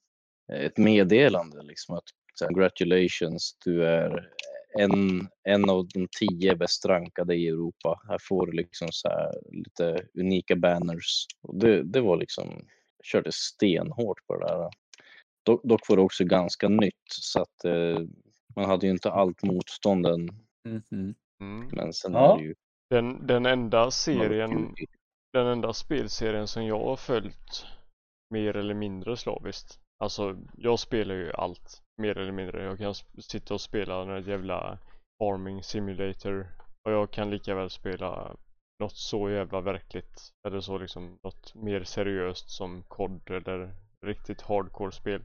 ett 0.52 0.78
meddelande 0.78 1.62
liksom 1.62 1.94
att 1.94 2.04
så 2.34 2.44
här, 2.44 2.48
congratulations, 2.48 3.56
du 3.64 3.86
är 3.86 4.28
en, 4.78 5.28
en 5.44 5.70
av 5.70 5.88
de 5.88 6.08
tio 6.18 6.56
bäst 6.56 6.86
rankade 6.86 7.34
i 7.34 7.48
Europa. 7.48 8.00
Här 8.08 8.18
får 8.28 8.46
du 8.46 8.52
liksom 8.52 8.88
så 8.90 9.08
här 9.08 9.32
lite 9.50 10.06
unika 10.14 10.56
banners. 10.56 11.26
Och 11.42 11.58
det, 11.58 11.82
det 11.82 12.00
var 12.00 12.16
liksom, 12.16 12.48
jag 12.98 13.04
körde 13.04 13.32
stenhårt 13.32 14.26
på 14.26 14.36
det 14.36 14.46
där. 14.46 14.70
Dock, 15.44 15.60
dock 15.64 15.88
var 15.88 15.96
det 15.96 16.02
också 16.02 16.24
ganska 16.24 16.68
nytt 16.68 17.08
så 17.08 17.42
att 17.42 17.64
eh, 17.64 17.98
man 18.56 18.64
hade 18.64 18.86
ju 18.86 18.92
inte 18.92 19.10
allt 19.10 19.42
motstånden. 19.42 20.28
Mm, 20.68 20.82
mm. 20.92 21.14
Mm. 21.42 21.68
Men 21.72 21.92
sen 21.92 22.12
Ja. 22.12 22.34
är 22.34 22.38
det 22.38 22.44
ju 22.44 22.54
Den, 22.90 23.26
den 23.26 23.46
enda 23.46 23.90
serien, 23.90 24.74
den 25.32 25.46
enda 25.46 25.72
spelserien 25.72 26.48
som 26.48 26.66
jag 26.66 26.78
har 26.84 26.96
följt 26.96 27.66
mer 28.30 28.56
eller 28.56 28.74
mindre 28.74 29.16
slaviskt. 29.16 29.78
Alltså, 29.98 30.36
jag 30.56 30.78
spelar 30.78 31.14
ju 31.14 31.32
allt 31.32 31.82
mer 32.02 32.18
eller 32.18 32.32
mindre. 32.32 32.64
Jag 32.64 32.78
kan 32.78 32.94
sitta 33.18 33.54
och 33.54 33.60
spela 33.60 34.04
något 34.04 34.26
jävla 34.26 34.78
farming 35.18 35.62
simulator 35.62 36.46
och 36.84 36.92
jag 36.92 37.10
kan 37.10 37.30
lika 37.30 37.54
väl 37.54 37.70
spela 37.70 38.36
något 38.80 38.96
så 38.96 39.30
jävla 39.30 39.60
verkligt 39.60 40.32
eller 40.46 40.60
så 40.60 40.78
liksom 40.78 41.18
något 41.22 41.54
mer 41.54 41.84
seriöst 41.84 42.50
som 42.50 42.82
COD 42.88 43.30
eller 43.30 43.74
riktigt 44.06 44.40
hardcore 44.42 44.92
spel. 44.92 45.24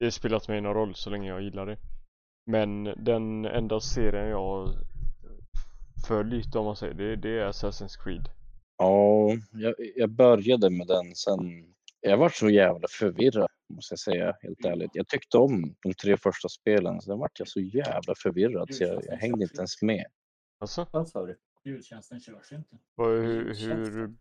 Det 0.00 0.10
spelar 0.10 0.36
inte 0.36 0.50
mig 0.50 0.60
någon 0.60 0.74
roll 0.74 0.94
så 0.94 1.10
länge 1.10 1.28
jag 1.28 1.42
gillar 1.42 1.66
det. 1.66 1.78
Men 2.46 2.84
den 2.84 3.44
enda 3.44 3.80
serien 3.80 4.28
jag 4.28 4.68
följt 6.06 6.54
om 6.54 6.64
man 6.64 6.76
säger 6.76 6.94
det, 6.94 7.16
det 7.16 7.40
är 7.40 7.48
Assassin's 7.48 8.04
Creed. 8.04 8.28
Ja, 8.78 9.30
jag, 9.52 9.74
jag 9.96 10.10
började 10.10 10.70
med 10.70 10.86
den 10.86 11.14
sen. 11.14 11.74
Jag 12.00 12.16
var 12.16 12.28
så 12.28 12.50
jävla 12.50 12.88
förvirrad 12.90 13.48
måste 13.70 13.92
jag 13.92 13.98
säga 13.98 14.36
helt 14.42 14.64
ärligt. 14.64 14.90
Jag 14.94 15.08
tyckte 15.08 15.38
om 15.38 15.74
de 15.82 15.94
tre 15.94 16.16
första 16.16 16.48
spelen, 16.48 17.00
sen 17.00 17.18
vart 17.18 17.38
jag 17.38 17.48
så 17.48 17.60
jävla 17.60 18.14
förvirrad 18.14 18.74
så 18.74 18.84
jag, 18.84 19.04
jag 19.04 19.16
hängde 19.16 19.42
inte 19.42 19.58
ens 19.58 19.82
med. 19.82 20.06
Alltså, 20.58 20.86
Vad 20.90 21.08
sa 21.08 21.26
du? 21.26 21.38
Ljudtjänsten 21.64 22.20
körs 22.20 22.52
inte. 22.52 22.78
hur, 22.96 23.54
hur, 23.54 24.14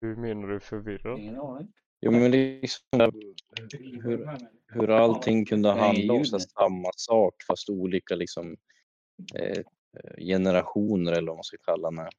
hur 0.00 0.16
menar 0.16 0.48
du 0.48 0.60
förvirrad? 0.60 1.18
Ingen 1.18 1.40
aning. 1.40 1.72
Jo, 2.00 2.10
men 2.10 2.30
liksom 2.30 3.12
hur, 4.02 4.38
hur 4.66 4.90
allting 4.90 5.46
kunde 5.46 5.72
handla 5.72 6.14
om 6.14 6.24
samma 6.24 6.90
sak 6.96 7.34
fast 7.46 7.70
olika 7.70 8.14
liksom 8.14 8.56
eh, 9.34 9.62
generationer 10.18 11.12
eller 11.12 11.26
vad 11.26 11.36
man 11.36 11.44
ska 11.44 11.56
kalla 11.56 11.90
det. 11.90 12.10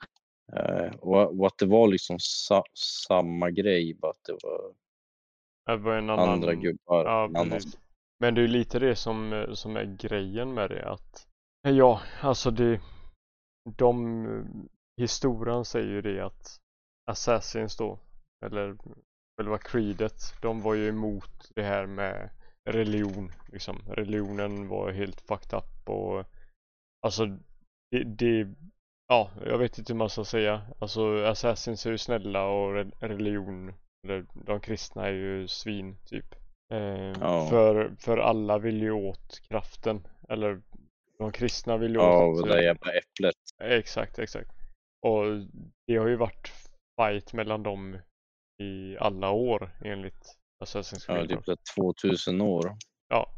Eh, 0.53 0.95
och, 0.95 1.39
och 1.39 1.47
att 1.47 1.57
det 1.57 1.65
var 1.65 1.87
liksom 1.87 2.17
sa, 2.19 2.63
samma 3.07 3.51
grej, 3.51 3.93
bara 3.93 4.11
att 4.11 4.23
det 4.23 4.37
var 4.43 4.73
Det 5.65 5.83
var 5.83 5.97
en 5.97 6.09
annan... 6.09 6.29
andra 6.29 6.53
gubbar. 6.53 7.05
Ja, 7.05 7.25
en 7.25 7.35
annan. 7.35 7.59
Men 8.19 8.35
det 8.35 8.41
är 8.41 8.43
ju 8.43 8.47
lite 8.47 8.79
det 8.79 8.95
som, 8.95 9.47
som 9.53 9.75
är 9.75 9.97
grejen 9.99 10.53
med 10.53 10.69
det 10.69 10.89
att 10.89 11.27
Ja, 11.61 12.01
alltså 12.21 12.51
det 12.51 12.81
De 13.77 14.27
Historien 14.97 15.65
säger 15.65 15.87
ju 15.87 16.01
det 16.01 16.25
att 16.25 16.57
Assassins 17.11 17.77
då 17.77 17.99
Eller 18.45 18.77
själva 19.37 19.57
creedet 19.57 20.33
De 20.41 20.61
var 20.61 20.73
ju 20.73 20.87
emot 20.89 21.51
det 21.55 21.63
här 21.63 21.85
med 21.85 22.29
religion 22.69 23.31
liksom. 23.51 23.81
Religionen 23.87 24.67
var 24.67 24.91
helt 24.91 25.21
fucked 25.21 25.53
up 25.59 25.89
och 25.89 26.25
Alltså 27.01 27.25
det, 27.91 28.03
det 28.03 28.47
Ja, 29.07 29.31
jag 29.45 29.57
vet 29.57 29.77
inte 29.77 29.93
hur 29.93 29.97
man 29.97 30.09
ska 30.09 30.25
säga. 30.25 30.61
Alltså 30.79 31.23
Assassins 31.25 31.85
är 31.85 31.91
ju 31.91 31.97
snälla 31.97 32.45
och 32.45 32.73
re- 32.75 32.91
religion 32.99 33.73
Eller 34.07 34.25
de 34.33 34.59
kristna 34.59 35.07
är 35.07 35.11
ju 35.11 35.47
svin 35.47 35.97
typ. 36.05 36.35
Eh, 36.73 37.13
Ja. 37.21 37.47
för, 37.49 37.95
för 37.99 38.17
alla 38.17 38.57
vill 38.57 38.81
ju 38.81 38.91
åt 38.91 39.39
kraften 39.49 40.07
Eller 40.29 40.61
de 41.19 41.31
kristna 41.31 41.77
vill 41.77 41.91
ju 41.91 41.97
Ja, 41.97 42.25
åt 42.25 42.41
och 42.41 42.47
det 42.47 42.53
där 42.53 42.61
jävla 42.61 42.91
äpplet. 42.91 43.35
Exakt, 43.63 44.19
exakt. 44.19 44.51
Och 45.01 45.23
det 45.87 45.97
har 45.97 46.07
ju 46.07 46.15
varit 46.15 46.51
fight 47.01 47.33
mellan 47.33 47.63
dem 47.63 47.97
i 48.59 48.97
alla 48.97 49.29
år 49.31 49.71
enligt 49.81 50.37
Assassin's 50.63 51.05
Ja, 51.07 51.13
Creed 51.15 51.29
då. 51.29 51.35
typ 51.35 51.45
så 51.45 51.51
här 51.51 51.57
2000 51.75 52.41
år. 52.41 52.77
Ja. 53.09 53.33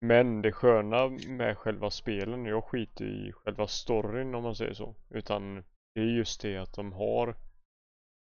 Men 0.00 0.42
det 0.42 0.52
sköna 0.52 1.08
med 1.28 1.58
själva 1.58 1.90
spelen, 1.90 2.44
jag 2.44 2.64
skiter 2.64 3.04
i 3.04 3.32
själva 3.32 3.66
storyn 3.66 4.34
om 4.34 4.42
man 4.42 4.54
säger 4.56 4.74
så. 4.74 4.94
Utan 5.10 5.54
det 5.94 6.00
är 6.00 6.04
just 6.16 6.40
det 6.40 6.56
att 6.56 6.74
de 6.74 6.92
har 6.92 7.36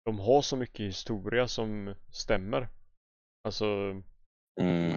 De 0.05 0.18
har 0.18 0.42
så 0.42 0.57
mycket 0.57 0.86
historia 0.86 1.48
som 1.48 1.94
stämmer. 2.11 2.68
Alltså 3.44 3.66
Mm. 4.61 4.90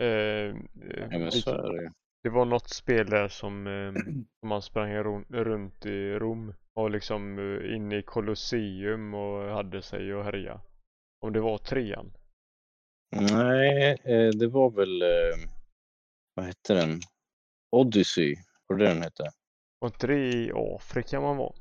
eh, 0.00 0.06
Ja, 0.06 1.18
men 1.18 1.32
så 1.32 1.50
är 1.50 1.72
det. 1.82 1.92
Det 2.22 2.28
var 2.30 2.44
något 2.44 2.68
spel 2.68 3.06
där 3.10 3.28
som, 3.28 3.66
eh, 3.66 3.92
som 4.40 4.48
man 4.48 4.62
sprang 4.62 4.90
ru- 4.92 5.44
runt 5.44 5.86
i 5.86 6.12
Rom 6.12 6.54
och 6.74 6.90
liksom 6.90 7.38
eh, 7.38 7.74
inne 7.74 7.96
i 7.96 8.02
Colosseum 8.02 9.14
och 9.14 9.42
hade 9.50 9.82
sig 9.82 10.14
och 10.14 10.24
härja. 10.24 10.60
Om 11.20 11.32
det 11.32 11.40
var 11.40 11.58
trean. 11.58 12.12
Nej, 13.16 13.98
eh, 14.04 14.28
det 14.28 14.46
var 14.48 14.70
väl, 14.70 15.02
vad 16.34 16.46
hette 16.46 16.74
den? 16.74 17.00
Odyssey, 17.70 18.36
var 18.66 18.76
det 18.76 18.84
den 18.84 19.02
hette? 19.02 19.30
Och 19.80 19.86
inte 19.88 20.06
det 20.06 20.32
i 20.32 20.52
Afrika 20.54 21.20
man 21.20 21.36
var? 21.36 21.54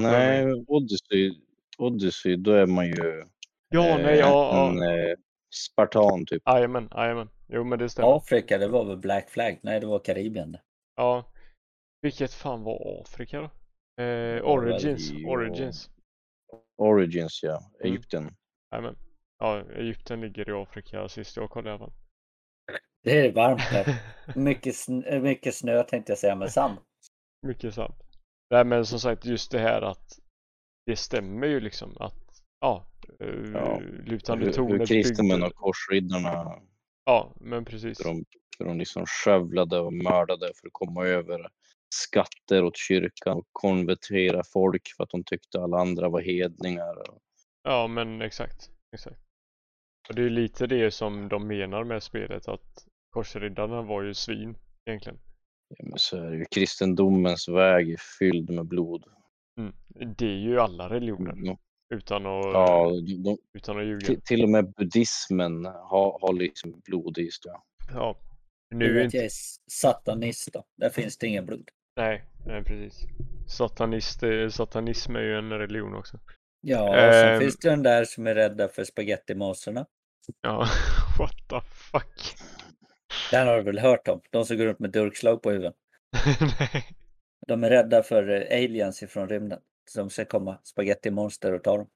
Nej. 0.00 0.64
Odyssey, 0.66 1.40
Odyssey, 1.78 2.36
då 2.36 2.52
är 2.52 2.66
man 2.66 2.86
ju 2.86 3.24
Ja, 3.68 3.98
nej, 4.02 4.18
ja, 4.18 4.68
en 4.68 4.76
ja. 4.76 5.16
spartan 5.54 6.26
typ. 6.26 6.42
Jajamän, 6.46 6.88
jajamän. 6.94 7.28
Jo 7.54 7.64
men 7.64 7.78
det 7.78 7.88
stämmer. 7.88 8.16
Afrika, 8.16 8.58
det 8.58 8.68
var 8.68 8.84
väl 8.84 8.96
Black 8.96 9.30
Flag? 9.30 9.58
Nej, 9.62 9.80
det 9.80 9.86
var 9.86 9.98
Karibien. 9.98 10.56
Ja. 10.96 11.32
Vilket 12.02 12.32
fan 12.34 12.62
var 12.62 13.00
Afrika 13.00 13.40
då? 13.40 13.50
Eh, 14.02 14.42
Origins, 14.44 15.12
Origins. 15.26 15.90
Origins 16.76 17.42
ja, 17.42 17.70
Mm. 17.80 17.92
Egypten. 17.92 18.34
Jajamän. 18.72 18.96
Ja, 19.38 19.60
Egypten 19.70 20.20
ligger 20.20 20.48
i 20.48 20.52
Afrika 20.52 21.08
sist 21.08 21.36
jag 21.36 21.50
kollade 21.50 21.68
i 21.70 21.72
alla 21.72 21.78
fall. 21.78 21.92
Det 23.02 23.26
är 23.26 23.32
varmt 23.32 23.70
där. 23.72 23.86
Mycket, 24.40 24.74
sn- 24.74 25.04
äh, 25.06 25.20
mycket 25.22 25.54
snö 25.54 25.82
tänkte 25.82 26.12
jag 26.12 26.18
säga, 26.18 26.34
men 26.34 26.50
sand. 26.50 26.78
Mycket 27.46 27.74
sant. 27.74 27.96
Nej 28.50 28.64
men 28.64 28.86
som 28.86 29.00
sagt 29.00 29.26
just 29.26 29.50
det 29.50 29.58
här 29.58 29.82
att 29.82 30.18
det 30.86 30.96
stämmer 30.96 31.46
ju 31.46 31.60
liksom 31.60 31.96
att 32.00 32.42
ja, 32.60 32.86
eh, 33.20 33.26
Ja, 33.54 33.78
lutande 34.04 34.44
Hur, 34.44 34.50
hur 34.52 34.56
tornet 34.56 34.88
kristendomen 34.88 35.40
byggde- 35.40 35.46
och 35.46 35.54
korsriddarna, 35.54 36.62
Ja, 37.04 37.34
men 37.40 37.64
precis. 37.64 37.98
de, 37.98 38.24
de 38.58 38.78
liksom 38.78 39.04
skövlade 39.06 39.78
och 39.80 39.92
mördade 39.92 40.46
för 40.46 40.66
att 40.66 40.72
komma 40.72 41.04
över 41.06 41.48
skatter 41.94 42.64
åt 42.64 42.76
kyrkan 42.76 43.36
och 43.36 43.48
konvertera 43.52 44.42
folk 44.52 44.82
för 44.96 45.04
att 45.04 45.10
de 45.10 45.24
tyckte 45.24 45.60
alla 45.60 45.78
andra 45.78 46.08
var 46.08 46.20
hedningar. 46.20 46.94
Ja 47.62 47.86
men 47.86 48.22
exakt, 48.22 48.70
exakt. 48.94 49.20
Och 50.08 50.14
det 50.14 50.22
är 50.22 50.30
lite 50.30 50.66
det 50.66 50.90
som 50.90 51.28
de 51.28 51.46
menar 51.46 51.84
med 51.84 52.02
spelet 52.02 52.48
att 52.48 52.86
korsriddarna 53.10 53.82
var 53.82 54.02
ju 54.02 54.14
svin 54.14 54.56
egentligen. 54.86 55.18
ja, 55.68 55.84
men 55.88 55.98
så 55.98 56.16
är 56.16 56.30
det 56.30 56.36
ju 56.36 56.44
kristendomens 56.44 57.48
väg 57.48 57.90
är 57.90 58.00
fylld 58.18 58.50
med 58.50 58.66
blod. 58.66 59.04
Mm. 59.58 59.74
Det 60.16 60.26
är 60.26 60.38
ju 60.38 60.60
alla 60.60 60.88
religioner 60.88 61.32
Mm. 61.32 61.56
Utan 61.94 62.26
att, 62.26 62.44
Ja, 62.44 62.90
de, 63.24 63.38
utan 63.54 63.78
att 63.78 63.84
ljuga. 63.86 64.06
till, 64.06 64.20
till 64.20 64.42
och 64.42 64.48
med 64.48 64.72
buddhismen 64.72 65.64
har, 65.64 66.18
har 66.20 66.32
liksom 66.32 66.80
blod 66.84 67.18
i 67.18 67.30
sig. 67.30 67.52
Ja. 67.92 68.16
Nu 68.70 68.76
Nu 68.78 68.90
är 68.90 68.94
vet 68.94 69.04
inte, 69.04 69.16
jag 69.16 69.26
är 69.26 69.30
satanist 69.70 70.52
då. 70.52 70.64
Där 70.76 70.90
finns 70.90 71.18
det 71.18 71.26
ingen 71.26 71.46
blod. 71.46 71.68
nej, 71.96 72.24
nej 72.46 72.64
precis. 72.64 73.02
Satanist, 73.48 74.22
eh, 74.22 74.48
satanism 74.48 75.16
är 75.16 75.20
ju 75.20 75.38
en 75.38 75.50
religion 75.52 75.94
också. 75.94 76.18
Ja, 76.60 76.82
och 77.08 77.14
sen 77.14 77.28
Ehm. 77.34 77.40
finns 77.40 77.56
det 77.56 77.70
den 77.70 77.82
där 77.82 78.04
som 78.04 78.26
är 78.26 78.34
rädda 78.34 78.68
för 78.68 78.84
spagettimonsterna. 78.84 79.86
Ja, 80.40 80.66
what 81.18 81.34
the 81.48 81.60
fuck. 81.74 82.36
Den 83.30 83.46
har 83.48 83.56
du 83.56 83.62
väl 83.62 83.78
hört 83.78 84.08
om? 84.08 84.20
De 84.30 84.44
som 84.44 84.56
går 84.58 84.64
runt 84.64 84.78
med 84.78 84.90
durkslag 84.90 85.42
på 85.42 85.50
huvudet. 85.50 85.74
nej. 86.60 86.84
De 87.46 87.64
är 87.64 87.70
rädda 87.70 88.02
för 88.02 88.28
eh, 88.28 88.58
aliens 88.64 89.02
ifrån 89.02 89.28
rymden. 89.28 89.60
Som 89.90 90.10
ska 90.10 90.24
komma 90.24 90.58
spagettimonster 90.62 91.52
och 91.52 91.62
ta 91.62 91.76
dem. 91.76 91.86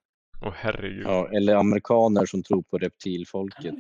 Åh 0.41 0.53
herregud. 0.57 1.07
Ja, 1.07 1.29
eller 1.29 1.55
amerikaner 1.55 2.27
som 2.27 2.43
tror 2.43 2.63
på 2.63 2.79
reptilfolket 2.79 3.75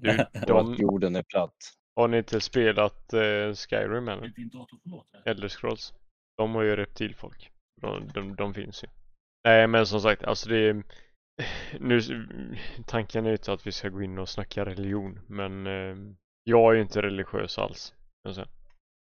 Du, 0.00 0.10
och 0.40 0.46
de, 0.46 0.72
att 0.72 0.78
jorden 0.78 1.16
är 1.16 1.22
platt. 1.22 1.56
har 1.96 2.08
ni 2.08 2.18
inte 2.18 2.40
spelat 2.40 3.12
eh, 3.12 3.54
Skyrim 3.54 4.06
förlåter. 4.82 5.22
Elder 5.24 5.48
Scrolls. 5.48 5.94
De 6.36 6.54
har 6.54 6.62
ju 6.62 6.76
reptilfolk. 6.76 7.50
De, 7.80 8.08
de, 8.14 8.36
de 8.36 8.54
finns 8.54 8.84
ju. 8.84 8.88
Nej 9.44 9.66
men 9.66 9.86
som 9.86 10.00
sagt, 10.00 10.24
alltså 10.24 10.48
det 10.48 10.56
är 10.58 10.82
nu, 11.80 12.00
tanken 12.86 13.26
är 13.26 13.32
inte 13.32 13.52
att 13.52 13.66
vi 13.66 13.72
ska 13.72 13.88
gå 13.88 14.02
in 14.02 14.18
och 14.18 14.28
snacka 14.28 14.64
religion 14.64 15.20
men 15.26 15.66
eh, 15.66 15.96
jag 16.44 16.70
är 16.70 16.74
ju 16.74 16.82
inte 16.82 17.02
religiös 17.02 17.58
alls. 17.58 17.94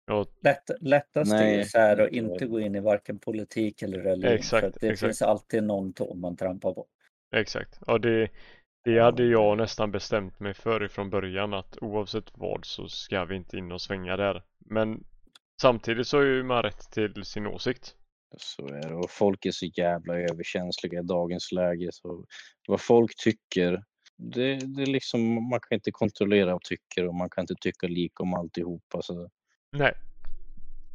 Jag, 0.08 0.28
Lätt, 0.44 0.72
lättast 0.82 1.32
är 1.32 1.50
ju 1.50 1.56
Nej, 1.58 1.66
så 1.66 1.78
här 1.78 1.98
att 1.98 2.12
inte 2.12 2.46
gå 2.46 2.60
in 2.60 2.76
i 2.76 2.80
varken 2.80 3.20
politik 3.20 3.82
eller 3.82 4.00
religion. 4.00 4.34
Exakt, 4.34 4.80
det 4.82 4.88
exakt. 4.88 5.00
finns 5.00 5.22
alltid 5.22 5.64
någon 5.64 5.94
tå 5.94 6.14
man 6.14 6.38
trampar 6.38 6.74
på. 6.74 6.88
exakt. 7.36 7.80
Ja, 7.88 7.98
det, 7.98 8.30
det 8.84 9.00
hade 9.00 9.26
jag 9.26 9.58
nästan 9.58 9.92
bestämt 9.92 10.40
mig 10.40 10.54
för 10.54 10.84
ifrån 10.84 11.10
början 11.10 11.54
att 11.54 11.78
oavsett 11.82 12.32
vad 12.34 12.66
så 12.66 12.90
ska 12.90 13.26
vi 13.26 13.36
inte 13.36 13.58
in 13.58 13.72
och 13.72 13.82
svänga 13.82 14.18
där. 14.18 14.44
Men 14.60 15.04
samtidigt 15.62 16.08
så 16.08 16.18
har 16.18 16.24
ju 16.24 16.44
man 16.44 16.64
rätt 16.64 16.92
till 16.92 17.24
sin 17.24 17.48
åsikt. 17.48 17.96
Så 18.38 18.68
är 18.68 18.90
det. 18.90 18.96
Och 18.96 19.12
folk 19.12 19.46
är 19.46 19.52
så 19.52 19.66
jävla 19.66 20.20
överkänsliga 20.20 21.00
i 21.00 21.04
dagens 21.04 21.52
läge. 21.52 21.90
Så 21.92 22.26
vad 22.68 22.82
folk 22.82 23.16
tycker, 23.24 23.84
det, 24.18 24.56
det 24.56 24.82
är 24.82 24.86
liksom, 24.86 25.50
man 25.50 25.60
kan 25.60 25.76
inte 25.76 25.92
kontrollera 25.92 26.52
vad 26.52 26.64
tycker 26.64 27.08
och 27.08 27.16
man 27.16 27.30
kan 27.30 27.42
inte 27.42 27.56
tycka 27.62 27.88
lika 27.88 28.24
om 28.24 28.34
alltihopa. 28.34 29.02
Så 29.02 29.30
Nej. 29.72 29.94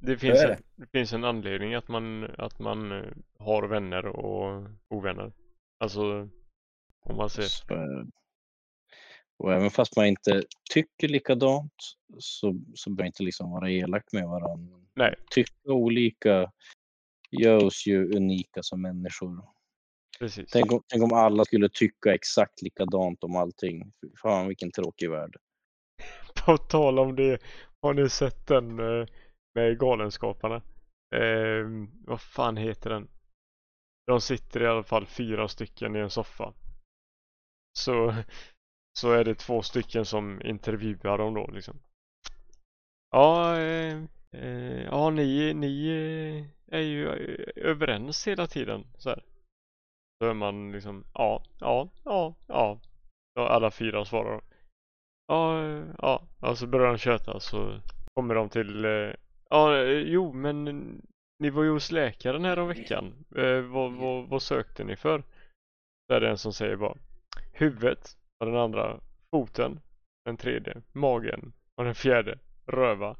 Det 0.00 0.18
finns, 0.18 0.38
är 0.38 0.50
en, 0.50 0.62
det 0.76 0.86
finns 0.92 1.12
en 1.12 1.24
anledning 1.24 1.74
att 1.74 1.88
man, 1.88 2.24
att 2.38 2.58
man 2.58 2.92
eh, 2.92 3.04
har 3.38 3.68
vänner 3.68 4.06
och 4.06 4.68
ovänner. 4.88 5.32
Alltså, 5.78 6.28
om 7.00 7.16
man 7.16 7.30
ser. 7.30 7.42
Så 7.42 7.74
är 7.74 8.04
det. 8.04 8.10
Och 9.36 9.52
även 9.52 9.70
fast 9.70 9.96
man 9.96 10.06
inte 10.06 10.42
tycker 10.70 11.08
likadant 11.08 11.72
så, 12.18 12.54
så 12.74 12.90
behöver 12.90 13.02
man 13.02 13.06
inte 13.06 13.22
liksom 13.22 13.50
vara 13.50 13.70
elak 13.70 14.04
med 14.12 14.28
varandra. 14.28 14.76
Nej. 14.94 15.14
Tycka 15.30 15.72
olika 15.72 16.52
gör 17.30 17.64
oss 17.64 17.86
ju 17.86 18.16
unika 18.16 18.62
som 18.62 18.82
människor. 18.82 19.44
Precis. 20.18 20.50
Tänk 20.50 20.72
om, 20.72 20.82
tänk 20.88 21.02
om 21.02 21.12
alla 21.12 21.44
skulle 21.44 21.68
tycka 21.68 22.14
exakt 22.14 22.62
likadant 22.62 23.24
om 23.24 23.36
allting. 23.36 23.92
Fan 24.22 24.48
vilken 24.48 24.72
tråkig 24.72 25.10
värld. 25.10 25.36
På 26.46 26.56
tal 26.56 26.98
om 26.98 27.16
det, 27.16 27.38
har 27.82 27.94
ni 27.94 28.08
sett 28.08 28.46
den 28.46 28.78
eh, 28.78 29.06
med 29.54 29.78
Galenskaparna? 29.78 30.62
Eh, 31.14 31.66
vad 32.06 32.20
fan 32.20 32.56
heter 32.56 32.90
den? 32.90 33.08
De 34.06 34.20
sitter 34.20 34.62
i 34.62 34.66
alla 34.66 34.82
fall 34.82 35.06
fyra 35.06 35.48
stycken 35.48 35.96
i 35.96 35.98
en 35.98 36.10
soffa. 36.10 36.54
Så, 37.78 38.14
så 38.98 39.12
är 39.12 39.24
det 39.24 39.34
två 39.34 39.62
stycken 39.62 40.04
som 40.04 40.42
intervjuar 40.42 41.18
dem 41.18 41.34
då 41.34 41.46
liksom. 41.46 41.82
Ja, 43.10 43.58
eh, 43.58 44.02
eh, 44.32 44.82
ja 44.82 45.10
ni, 45.10 45.54
ni 45.54 45.86
eh, 45.88 46.76
är 46.78 46.82
ju 46.82 47.08
eh, 47.08 47.70
överens 47.70 48.28
hela 48.28 48.46
tiden 48.46 48.86
så 48.98 49.08
här. 49.08 49.24
Då 50.20 50.26
är 50.26 50.34
man 50.34 50.72
liksom, 50.72 51.04
ja, 51.14 51.42
ja, 51.60 51.88
ja, 52.04 52.34
ja. 52.46 52.80
ja 53.34 53.48
alla 53.48 53.70
fyra 53.70 54.04
svarar. 54.04 54.42
Ja, 55.26 55.62
ja, 55.98 56.22
och 56.40 56.58
så 56.58 56.66
börjar 56.66 56.86
de 56.86 56.98
köta 56.98 57.40
så 57.40 57.80
kommer 58.14 58.34
de 58.34 58.48
till 58.48 58.84
eh, 58.84 59.14
Ja, 59.50 59.76
eh, 59.76 59.98
jo 59.98 60.32
men 60.32 60.64
ni 61.38 61.50
var 61.50 61.62
ju 61.62 61.70
hos 61.70 61.92
läkaren 61.92 62.44
här 62.44 62.58
om 62.58 62.68
veckan. 62.68 63.24
Eh, 63.36 63.60
vad, 63.60 63.92
vad, 63.92 64.28
vad 64.28 64.42
sökte 64.42 64.84
ni 64.84 64.96
för? 64.96 65.22
Där 66.08 66.16
är 66.16 66.20
det 66.20 66.30
en 66.30 66.38
som 66.38 66.52
säger 66.52 66.76
bara 66.76 66.98
huvudet 67.52 68.16
och 68.40 68.46
den 68.46 68.56
andra 68.56 69.00
foten, 69.30 69.80
den 70.24 70.36
tredje 70.36 70.82
magen 70.92 71.52
och 71.76 71.84
den 71.84 71.94
fjärde 71.94 72.38
röva. 72.66 73.16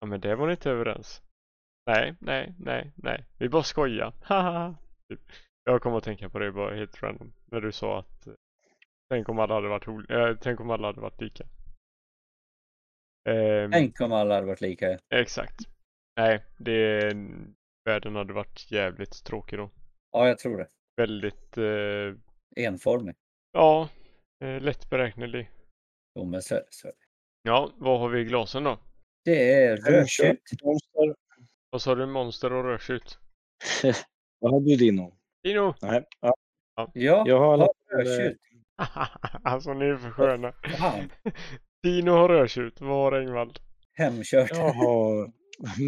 Ja 0.00 0.06
men 0.06 0.20
det 0.20 0.34
var 0.34 0.46
ni 0.46 0.52
inte 0.52 0.70
överens. 0.70 1.22
Nej, 1.86 2.14
nej, 2.20 2.54
nej, 2.58 2.92
nej. 2.96 3.24
Vi 3.38 3.48
bara 3.48 3.62
skojar. 3.62 4.12
Haha. 4.22 4.74
Typ. 5.08 5.20
Jag 5.64 5.82
kommer 5.82 5.96
att 5.96 6.04
tänka 6.04 6.28
på 6.28 6.38
det 6.38 6.52
bara 6.52 6.74
helt 6.74 7.02
random. 7.02 7.32
När 7.46 7.60
du 7.60 7.72
sa 7.72 7.98
att 7.98 8.26
eh, 8.26 8.34
Tänk 9.08 9.28
om 9.28 9.38
alla 9.38 9.54
hade 9.54 9.68
varit, 9.68 10.10
eh, 10.10 10.36
tänk 10.40 10.60
om 10.60 10.70
alla 10.70 10.86
hade 10.86 11.00
varit 11.00 11.20
lika. 11.20 11.44
Ehm, 13.28 13.70
Tänk 13.72 14.00
om 14.00 14.12
alla 14.12 14.34
hade 14.34 14.46
varit 14.46 14.60
lika. 14.60 14.98
Exakt. 15.14 15.60
Nej, 16.16 16.44
det 16.58 17.12
världen 17.84 18.14
hade 18.16 18.32
varit 18.32 18.70
jävligt 18.70 19.24
tråkig 19.24 19.58
då. 19.58 19.70
Ja, 20.12 20.28
jag 20.28 20.38
tror 20.38 20.58
det. 20.58 20.68
Väldigt, 20.96 21.58
eh, 21.58 22.14
Enformig. 22.64 23.16
ja, 23.52 23.88
eh, 24.44 24.60
lättberäknelig. 24.60 25.50
Jo, 26.14 26.24
men 26.24 26.42
så 26.42 26.54
är 26.54 26.58
det. 26.60 26.66
Så 26.70 26.88
är 26.88 26.92
det. 26.92 26.98
Ja, 27.42 27.72
vad 27.76 28.00
har 28.00 28.08
vi 28.08 28.20
i 28.20 28.24
glasen 28.24 28.64
då? 28.64 28.78
det 29.24 29.52
är 29.64 29.76
rödtjut. 29.76 30.62
Monster. 30.62 31.14
Vad 31.70 31.82
sa 31.82 31.94
du? 31.94 32.06
Monster 32.06 32.52
och 32.52 32.64
rödtjut? 32.64 33.18
Vad 34.38 34.52
har 34.52 34.60
du 34.60 34.76
Dino? 34.76 35.16
Dino! 35.42 35.74
Nej. 35.82 36.04
Ja, 36.20 36.34
Ja, 36.94 37.24
jag 37.26 37.38
har 37.38 37.52
alla 37.52 37.68
rödtjut. 37.92 38.40
alltså 39.44 39.72
ni 39.74 39.84
är 39.84 39.96
för 39.96 40.10
sköna. 40.10 40.52
Fan. 40.78 41.10
Dino 41.82 42.10
har 42.10 42.28
rödtjut, 42.28 42.80
vad 42.80 42.96
har 43.12 43.20
Engvald? 43.20 43.58
Hemkört. 43.94 44.50
Jag 44.50 44.72
har 44.72 45.32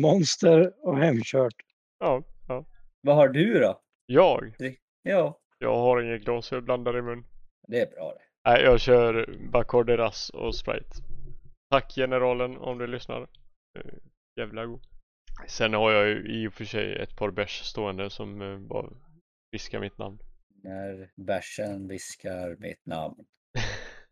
monster 0.00 0.72
och 0.86 0.98
hemkört. 0.98 1.54
Ja, 1.98 2.22
ja. 2.48 2.64
Vad 3.00 3.16
har 3.16 3.28
du 3.28 3.58
då? 3.60 3.80
Jag? 4.06 4.54
Ja, 5.02 5.40
Jag 5.58 5.76
har 5.76 6.02
inget 6.02 6.24
glas 6.24 6.52
jag 6.52 6.64
blandar 6.64 6.98
i 6.98 7.02
mun. 7.02 7.24
det 7.68 7.80
är 7.80 7.86
bra 7.86 8.12
det. 8.12 8.50
Nej, 8.50 8.62
jag 8.62 8.80
kör 8.80 9.34
Bacardi 9.52 9.96
Ras 9.96 10.30
och 10.30 10.54
Sprite. 10.54 10.90
Tack 11.70 11.92
generalen 11.94 12.56
om 12.58 12.78
du 12.78 12.86
lyssnar. 12.86 13.20
Eh, 13.78 13.92
Jävla 14.40 14.66
god. 14.66 14.80
Sen 15.46 15.74
har 15.74 15.92
jag 15.92 16.08
ju 16.08 16.26
i 16.42 16.48
och 16.48 16.52
för 16.52 16.64
sig 16.64 16.96
ett 16.96 17.16
par 17.16 17.30
bärs 17.30 17.60
stående 17.62 18.10
som 18.10 18.42
eh, 18.42 18.58
bara 18.58 18.86
viskar 19.52 19.80
mitt 19.80 19.98
namn. 19.98 20.18
När 20.62 21.10
bärsen 21.16 21.88
viskar 21.88 22.56
mitt 22.58 22.86
namn. 22.86 23.16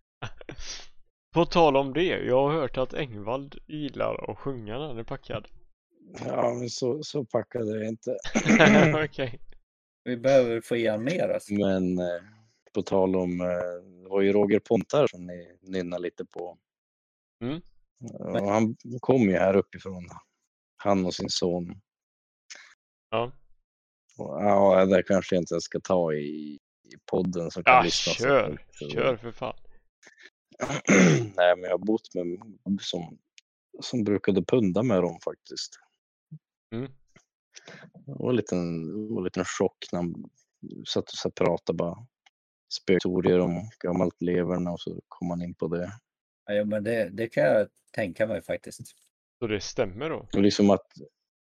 På 1.34 1.46
tal 1.46 1.76
om 1.76 1.92
det, 1.92 2.24
jag 2.24 2.48
har 2.48 2.52
hört 2.52 2.76
att 2.76 2.94
Engvald 2.94 3.58
gillar 3.66 4.30
att 4.30 4.38
sjunga 4.38 4.78
när 4.78 4.86
han 4.86 4.98
är 4.98 5.04
packad. 5.04 5.48
Ja, 6.26 6.54
men 6.54 6.70
så, 6.70 7.02
så 7.02 7.24
packade 7.24 7.78
jag 7.78 7.88
inte. 7.88 8.16
Okej. 9.04 9.40
Vi 10.04 10.16
behöver 10.16 10.60
få 10.60 10.76
igen 10.76 11.04
mer 11.04 11.28
alltså. 11.28 11.54
Men 11.54 11.98
eh, 11.98 12.22
på 12.74 12.82
tal 12.82 13.16
om, 13.16 13.40
eh, 13.40 13.46
det 14.02 14.08
var 14.08 14.20
ju 14.20 14.32
Roger 14.32 14.58
Pontar 14.58 15.06
som 15.06 15.26
ni 15.26 15.58
nynnade 15.62 16.02
lite 16.02 16.24
på. 16.24 16.58
Mm. 17.44 17.60
Och 18.20 18.50
han 18.50 18.76
kom 19.00 19.22
ju 19.22 19.32
här 19.32 19.56
uppifrån. 19.56 20.08
Han 20.76 21.06
och 21.06 21.14
sin 21.14 21.30
son. 21.30 21.80
Ja. 23.10 23.32
Ja, 24.16 24.84
det 24.86 25.02
kanske 25.02 25.34
jag 25.36 25.42
inte 25.42 25.60
ska 25.60 25.80
ta 25.80 26.12
i, 26.14 26.58
i 26.84 26.96
podden 27.10 27.50
som 27.50 27.64
kan 27.64 27.74
Ja, 27.74 27.82
lyssnas. 27.82 28.16
kör! 28.16 28.62
Kör 28.92 29.16
för 29.16 29.32
fan. 29.32 29.56
Nej, 31.36 31.56
men 31.56 31.62
jag 31.62 31.70
har 31.70 31.86
bott 31.86 32.14
med 32.14 32.22
en 32.64 32.78
som, 32.80 33.18
som 33.80 34.04
brukade 34.04 34.42
punda 34.44 34.82
med 34.82 35.02
dem 35.02 35.18
faktiskt. 35.24 35.72
Mm. 36.74 36.92
Det 38.06 38.12
var 38.14 38.30
en 38.30 38.36
liten, 38.36 38.86
det 39.08 39.14
var 39.14 39.20
en 39.20 39.24
liten 39.24 39.44
chock 39.44 39.86
när 39.92 39.98
han 40.00 40.14
satt 40.88 41.04
och 41.04 41.10
så 41.18 41.30
pratade 41.30 41.76
bara 41.76 42.06
spökhistorier 42.80 43.38
om 43.38 43.70
gammalt 43.84 44.22
levern 44.22 44.66
och 44.66 44.80
så 44.80 45.00
kom 45.08 45.30
han 45.30 45.42
in 45.42 45.54
på 45.54 45.68
det. 45.68 45.92
Ja, 46.46 46.64
men 46.64 46.84
det, 46.84 47.08
det 47.08 47.28
kan 47.28 47.44
jag 47.44 47.68
tänka 47.92 48.26
mig 48.26 48.42
faktiskt. 48.42 48.80
Så 49.38 49.46
det 49.46 49.60
stämmer 49.60 50.10
då? 50.10 50.28
Och 50.34 50.42
liksom 50.42 50.70
att 50.70 50.86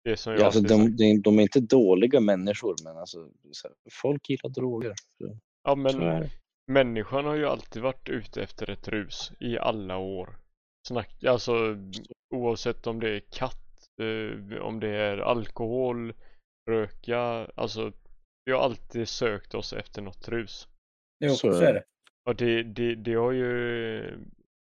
Det 0.03 0.17
som 0.17 0.33
jag 0.33 0.41
ja, 0.41 0.45
alltså, 0.45 0.61
de, 0.61 0.95
de, 0.95 1.21
de 1.21 1.39
är 1.39 1.43
inte 1.43 1.59
dåliga 1.59 2.19
människor 2.19 2.75
men 2.83 2.97
alltså, 2.97 3.29
så 3.51 3.67
här, 3.67 3.75
folk 3.91 4.29
gillar 4.29 4.49
droger. 4.49 4.93
Så, 5.17 5.37
Ja 5.63 5.71
så 5.71 5.75
men 5.75 5.99
det. 5.99 6.29
människan 6.67 7.25
har 7.25 7.35
ju 7.35 7.45
alltid 7.45 7.81
varit 7.81 8.09
ute 8.09 8.43
efter 8.43 8.69
ett 8.69 8.87
rus 8.87 9.31
i 9.39 9.57
alla 9.57 9.97
år. 9.97 10.37
Snack, 10.87 11.23
alltså 11.23 11.77
oavsett 12.35 12.87
om 12.87 12.99
det 12.99 13.09
är 13.09 13.19
katt, 13.19 13.87
eh, 14.01 14.61
om 14.61 14.79
det 14.79 14.89
är 14.89 15.17
alkohol, 15.17 16.13
röka, 16.69 17.19
alltså 17.55 17.91
vi 18.45 18.51
har 18.51 18.59
alltid 18.59 19.07
sökt 19.07 19.53
oss 19.53 19.73
efter 19.73 20.01
något 20.01 20.29
rus. 20.29 20.67
Jo, 21.19 21.29
Så 21.29 21.53
så, 21.53 21.61
är 21.61 21.73
det. 21.73 21.83
Och 22.25 22.35
det, 22.35 22.63
det, 22.63 22.95
det 22.95 23.13
har 23.13 23.31
ju 23.31 23.47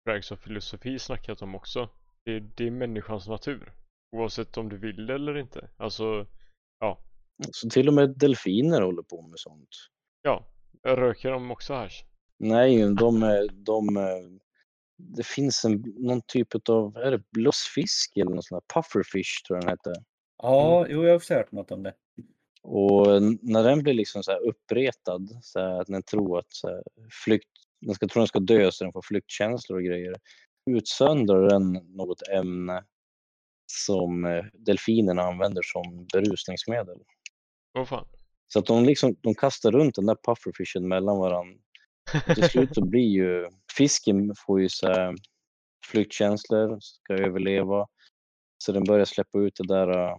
Drags 0.06 0.32
of 0.32 0.40
Filosofi 0.40 1.00
snackat 1.00 1.42
om 1.42 1.56
också. 1.56 1.90
Det, 2.26 2.40
det 2.40 2.68
är 2.68 2.72
människans 2.72 3.28
natur. 3.28 3.74
Oavsett 4.12 4.58
om 4.58 4.70
du 4.70 4.78
vill 4.78 5.06
det 5.06 5.14
eller 5.14 5.38
inte. 5.38 5.70
Alltså, 5.78 6.26
Så 7.52 7.70
till 7.70 7.88
och 7.88 7.94
med 7.94 8.10
delfiner 8.18 8.82
håller 8.82 9.04
på 9.04 9.22
med 9.22 9.40
sånt. 9.40 9.70
ja. 10.22 10.48
Röker 10.84 11.32
de 11.32 11.52
också 11.52 11.74
hasch? 11.74 12.06
Nej, 12.40 12.94
de, 12.96 13.24
är- 13.24 13.50
de, 13.52 13.88
det 14.98 15.26
finns 15.26 15.66
en, 15.66 15.84
någon 15.98 16.22
typ 16.22 16.70
av, 16.70 16.98
är 16.98 17.12
det 17.12 17.24
blussfisk 17.32 18.18
eller 18.18 18.32
något 18.32 18.46
sånt 18.46 18.64
där, 18.68 18.82
pufferfish 18.82 19.44
tror 19.48 19.58
jag 19.58 19.64
den 19.64 19.70
heter. 19.70 19.94
Ja, 20.38 20.86
jo, 20.90 21.04
jag 21.04 21.10
har 21.10 21.16
också 21.16 21.34
hört 21.34 21.52
något 21.52 21.72
om 21.72 21.84
det. 21.84 21.94
Och 22.62 23.08
när 23.42 23.64
den 23.64 23.84
blir 23.84 23.94
liksom 23.94 24.24
så 24.24 24.32
här 24.32 24.48
uppretad, 24.48 25.40
så 25.42 25.60
här, 25.60 25.82
att 25.82 25.88
den 25.88 26.04
tror 26.04 26.40
att 26.40 26.52
så 26.52 26.68
här, 26.68 26.84
flykt, 27.26 27.50
den 27.82 27.96
ska 27.96 28.08
tro 28.08 28.20
den 28.20 28.28
ska 28.28 28.40
dö 28.40 28.72
så 28.72 28.84
den 28.84 28.94
får 28.94 29.02
flyktkänslor 29.02 29.78
och 29.78 29.84
grejer, 29.86 30.16
utsöndrar 30.70 31.50
den 31.50 31.74
något 31.74 32.28
ämne 32.28 32.86
som 33.72 34.26
eh, 34.26 34.46
delfinerna 34.54 35.22
använder 35.22 35.62
som 35.62 36.08
berusningsmedel. 36.14 36.98
Åh 37.78 37.86
fan. 37.86 38.06
Så 38.54 38.60
att 38.60 38.66
de, 38.66 38.84
liksom, 38.86 39.16
de 39.22 39.36
kastar 39.36 39.72
runt 39.72 39.96
den 39.96 40.06
där 40.06 40.18
pufferfishen 40.28 40.88
mellan 40.88 41.18
varandra. 41.18 41.60
Och 42.28 42.36
till 42.36 42.50
slut 42.50 42.76
så 42.76 42.86
blir 42.86 43.08
ju 43.08 43.50
fisken 43.78 44.34
får 44.46 44.62
ju 44.62 44.70
så 44.70 45.16
flyktkänslor, 45.86 46.78
ska 46.82 47.14
överleva. 47.14 47.88
Så 48.64 48.72
den 48.72 48.84
börjar 48.84 49.06
släppa 49.06 49.40
ut 49.40 49.56
det 49.56 49.68
där 49.68 49.90
äh, 50.10 50.16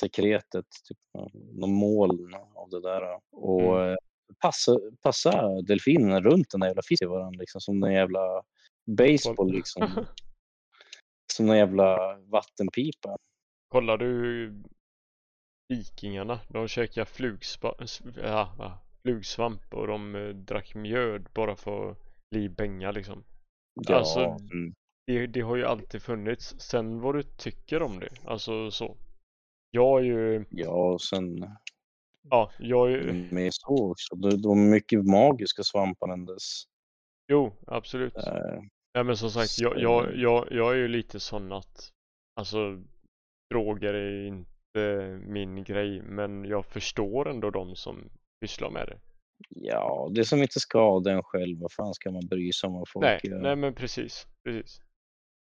sekretet, 0.00 0.66
typ 0.88 0.98
äh, 1.18 1.40
någon 1.54 1.72
moln 1.74 2.34
av 2.34 2.70
det 2.70 2.80
där. 2.80 3.02
Och 3.32 3.80
Mm. 3.80 3.96
passa, 4.42 4.78
passa 5.02 5.48
delfinerna 5.62 6.20
runt 6.20 6.50
den 6.50 6.60
där 6.60 6.68
jävla 6.68 6.82
fisken 6.82 7.08
varandra 7.08 7.40
liksom 7.40 7.60
som 7.60 7.82
en 7.82 7.92
jävla 7.92 8.42
baseball 8.86 9.52
liksom. 9.52 9.82
Som 11.36 11.50
en 11.50 11.56
jävla 11.56 12.16
vattenpipa. 12.16 13.16
Kollar 13.68 13.98
du 13.98 14.52
Vikingarna? 15.68 16.40
De 16.48 16.68
käkar 16.68 17.04
flugspa, 17.04 17.74
ja, 18.16 18.78
flugsvamp 19.02 19.74
och 19.74 19.86
de 19.86 20.14
eh, 20.14 20.28
drack 20.28 20.74
mjöd 20.74 21.28
bara 21.34 21.56
för 21.56 21.90
att 21.90 21.98
bli 22.30 22.48
bänga 22.48 22.90
liksom. 22.90 23.24
Ja, 23.74 23.96
Alltså, 23.96 24.20
mm. 24.20 24.74
Det, 25.06 25.26
det 25.26 25.40
har 25.40 25.56
ju 25.56 25.64
alltid 25.64 26.02
funnits. 26.02 26.60
Sen 26.60 27.00
vad 27.00 27.14
du 27.14 27.22
tycker 27.22 27.82
om 27.82 28.00
det, 28.00 28.10
alltså 28.24 28.70
så. 28.70 28.96
Jag 29.70 30.00
är 30.00 30.04
ju, 30.04 30.44
ja 30.50 30.92
och 30.92 31.02
sen 31.02 31.46
ja, 32.30 32.50
jag 32.58 32.92
är 32.92 32.96
ju, 32.96 33.28
med 33.32 33.54
så 33.54 33.90
också. 33.90 34.16
De, 34.16 34.42
de 34.42 34.66
är 34.66 34.70
mycket 34.70 35.04
magiska 35.04 35.62
svampar 35.62 36.08
än 36.12 36.24
dess. 36.24 36.64
jo 37.28 37.52
absolut. 37.66 38.16
Äh, 38.16 38.60
Nej 38.94 39.04
men 39.04 39.16
som 39.16 39.30
sagt, 39.30 39.58
jag, 39.58 39.78
jag, 39.78 40.16
jag, 40.16 40.48
jag 40.50 40.72
är 40.72 40.76
ju 40.76 40.88
lite 40.88 41.20
sån 41.20 41.52
att, 41.52 41.92
alltså 42.40 42.82
droger 43.50 43.94
är 43.94 44.26
inte 44.26 45.20
min 45.26 45.64
grej, 45.64 46.02
men 46.02 46.44
jag 46.44 46.66
förstår 46.66 47.28
ändå 47.30 47.50
de 47.50 47.76
som 47.76 48.10
pysslar 48.40 48.70
med 48.70 48.86
det. 48.86 48.98
ja, 49.48 50.08
det 50.14 50.24
som 50.24 50.42
inte 50.42 50.60
skadar 50.60 51.12
en 51.12 51.22
själv, 51.22 51.60
vad 51.60 51.72
fan 51.72 51.94
ska 51.94 52.10
man 52.10 52.26
bry 52.26 52.52
sig 52.52 52.66
om 52.66 52.74
vad 52.74 52.88
folk 52.88 53.04
Nej, 53.04 53.20
gör? 53.22 53.40
nej 53.40 53.56
men 53.56 53.74
precis, 53.74 54.26
precis. 54.44 54.80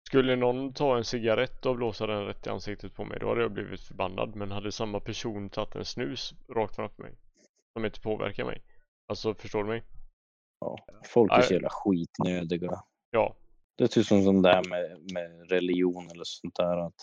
Skulle 0.07 0.35
någon 0.35 0.73
ta 0.73 0.97
en 0.97 1.03
cigarett 1.03 1.65
och 1.65 1.75
blåsa 1.75 2.07
den 2.07 2.25
rätt 2.25 2.47
i 2.47 2.49
ansiktet 2.49 2.95
på 2.95 3.05
mig, 3.05 3.19
då 3.19 3.29
hade 3.29 3.41
jag 3.41 3.51
blivit 3.51 3.81
förbannad. 3.81 4.35
Men 4.35 4.51
hade 4.51 4.71
samma 4.71 4.99
person 4.99 5.49
tagit 5.49 5.75
en 5.75 5.85
snus 5.85 6.33
rakt 6.55 6.75
framför 6.75 7.03
mig, 7.03 7.15
som 7.73 7.85
inte 7.85 8.01
påverkar 8.01 8.45
mig. 8.45 8.63
Alltså, 9.07 9.33
förstår 9.33 9.63
du 9.63 9.69
mig? 9.69 9.83
Ja, 10.59 10.77
folk 11.05 11.31
är 11.31 11.41
så 11.41 11.53
jävla 11.53 11.69
skitnödiga. 11.71 12.83
Ja, 13.11 13.35
Det 13.77 13.83
är 13.83 13.87
typ 13.87 14.05
som 14.05 14.23
sånt 14.23 14.43
där 14.43 14.69
med, 14.69 15.11
med 15.13 15.51
religion 15.51 16.09
eller 16.11 16.23
sånt 16.25 16.55
där. 16.55 16.77
Att 16.87 16.95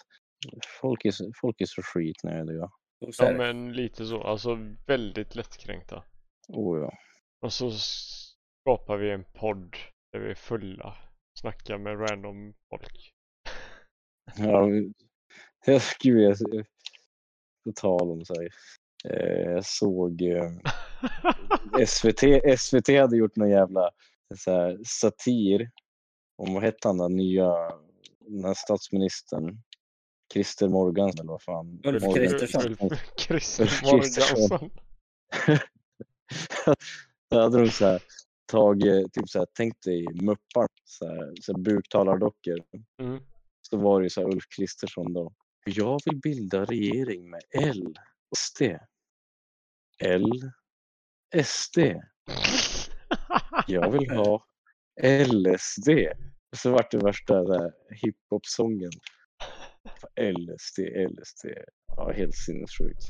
folk, 0.80 1.05
är, 1.05 1.10
så- 1.10 1.32
folk 1.40 1.60
är 1.60 1.66
så 1.66 1.82
skitnödiga. 1.82 2.70
Ja 2.98 3.24
det. 3.30 3.39
men 3.39 3.72
lite 3.72 4.06
så. 4.06 4.22
Alltså 4.22 4.59
väldigt 4.86 5.35
lättkränkta. 5.35 6.05
Oh, 6.48 6.80
ja. 6.80 6.93
Och 7.40 7.52
så 7.52 7.70
skapar 7.70 8.97
vi 8.97 9.10
en 9.10 9.24
podd 9.24 9.76
där 10.12 10.20
vi 10.20 10.30
är 10.30 10.35
fulla. 10.35 10.97
Snackar 11.40 11.78
med 11.78 12.10
random 12.10 12.55
folk. 12.70 13.10
Ja, 14.36 14.68
jag, 15.66 15.80
gud, 16.02 16.20
jag, 16.22 16.36
på 17.64 17.72
tal 17.76 18.10
om 18.10 18.22
här, 18.28 18.48
eh, 19.14 19.52
jag 19.52 19.64
såg 19.66 20.22
eh, 20.22 20.51
SVT, 21.86 22.20
SVT 22.60 22.89
hade 22.89 23.16
gjort 23.16 23.36
någon 23.36 23.51
jävla 23.51 23.90
så 24.36 24.51
här, 24.52 24.78
satir 24.86 25.70
om, 26.39 26.55
vad 26.55 26.62
hette 26.62 26.89
han 26.89 26.98
den 26.98 27.16
nya, 27.16 27.52
den 28.19 28.44
här 28.44 28.55
statsministern, 28.55 29.62
Christer 30.32 30.69
Morgan 30.69 31.10
eller 31.10 31.24
vad 31.24 31.43
fan. 31.43 31.81
Ulf 31.85 32.02
Kristersson. 32.15 32.90
Christer. 33.16 33.82
Morgansson. 33.85 34.70
Då 37.31 37.40
hade 37.40 37.60
de 37.60 37.70
så 37.70 37.86
här 37.86 38.02
tagit, 38.47 39.12
typ 39.12 39.28
så 39.28 39.39
här, 39.39 39.47
tänk 39.55 39.82
dig 39.82 40.06
muppar, 40.23 40.69
så 40.85 41.09
här, 41.09 41.32
så 41.40 41.52
här 41.52 41.59
buktalardockor. 41.59 42.59
Mm. 42.98 43.23
Så 43.62 43.77
var 43.77 44.01
det 44.01 44.05
ju 44.05 44.10
så 44.10 44.20
här 44.20 44.28
Ulf 44.28 44.44
Kristersson 44.56 45.12
då. 45.12 45.32
Jag 45.65 46.01
vill 46.05 46.16
bilda 46.16 46.65
regering 46.65 47.31
med 47.31 47.43
L 47.51 47.94
och 48.31 48.39
SD. 48.39 48.62
L, 49.98 50.32
SD. 51.44 51.78
Jag 53.66 53.90
vill 53.90 54.10
ha 54.10 54.44
LSD. 55.03 55.89
Och 56.53 56.59
så 56.59 56.70
vart 56.70 56.91
det 56.91 56.99
värsta 56.99 57.45
hiphop-sången. 57.91 58.91
LSD, 60.20 60.79
LSD. 61.09 61.47
Ja, 61.97 62.12
helt 62.12 62.35
sinnessjukt. 62.35 63.03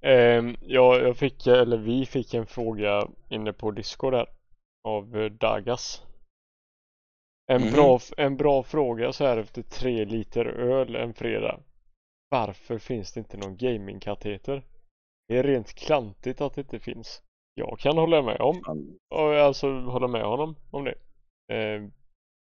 Ehm, 0.00 0.56
ja, 0.60 0.98
jag 0.98 1.16
fick, 1.16 1.46
eller 1.46 1.78
vi 1.78 2.06
fick 2.06 2.34
en 2.34 2.46
fråga 2.46 3.08
inne 3.30 3.52
på 3.52 3.70
Discord 3.70 4.12
där 4.12 4.26
av 4.84 5.16
eh, 5.16 5.30
Dagas. 5.30 6.02
En, 7.50 7.62
Mhm. 7.62 7.72
bra, 7.72 8.00
en 8.16 8.36
bra 8.36 8.62
fråga 8.62 9.12
så 9.12 9.24
här 9.26 9.36
efter 9.36 9.62
tre 9.62 10.04
liter 10.04 10.44
öl 10.46 10.96
en 10.96 11.14
fredag. 11.14 11.60
Varför 12.30 12.78
finns 12.78 13.12
det 13.12 13.20
inte 13.20 13.36
någon 13.36 13.56
gamingkateter? 13.56 14.62
Det 15.28 15.38
är 15.38 15.42
rent 15.42 15.74
klantigt 15.74 16.40
att 16.40 16.54
det 16.54 16.60
inte 16.60 16.78
finns. 16.78 17.22
Jag 17.58 17.78
kan 17.78 17.98
hålla 17.98 18.22
med 18.22 18.40
om, 18.40 18.62
och 19.08 19.34
alltså 19.34 19.68
hålla 19.80 20.08
med 20.08 20.22
honom 20.22 20.56
om 20.70 20.84
det. 20.84 20.94
Ehm, 21.52 21.92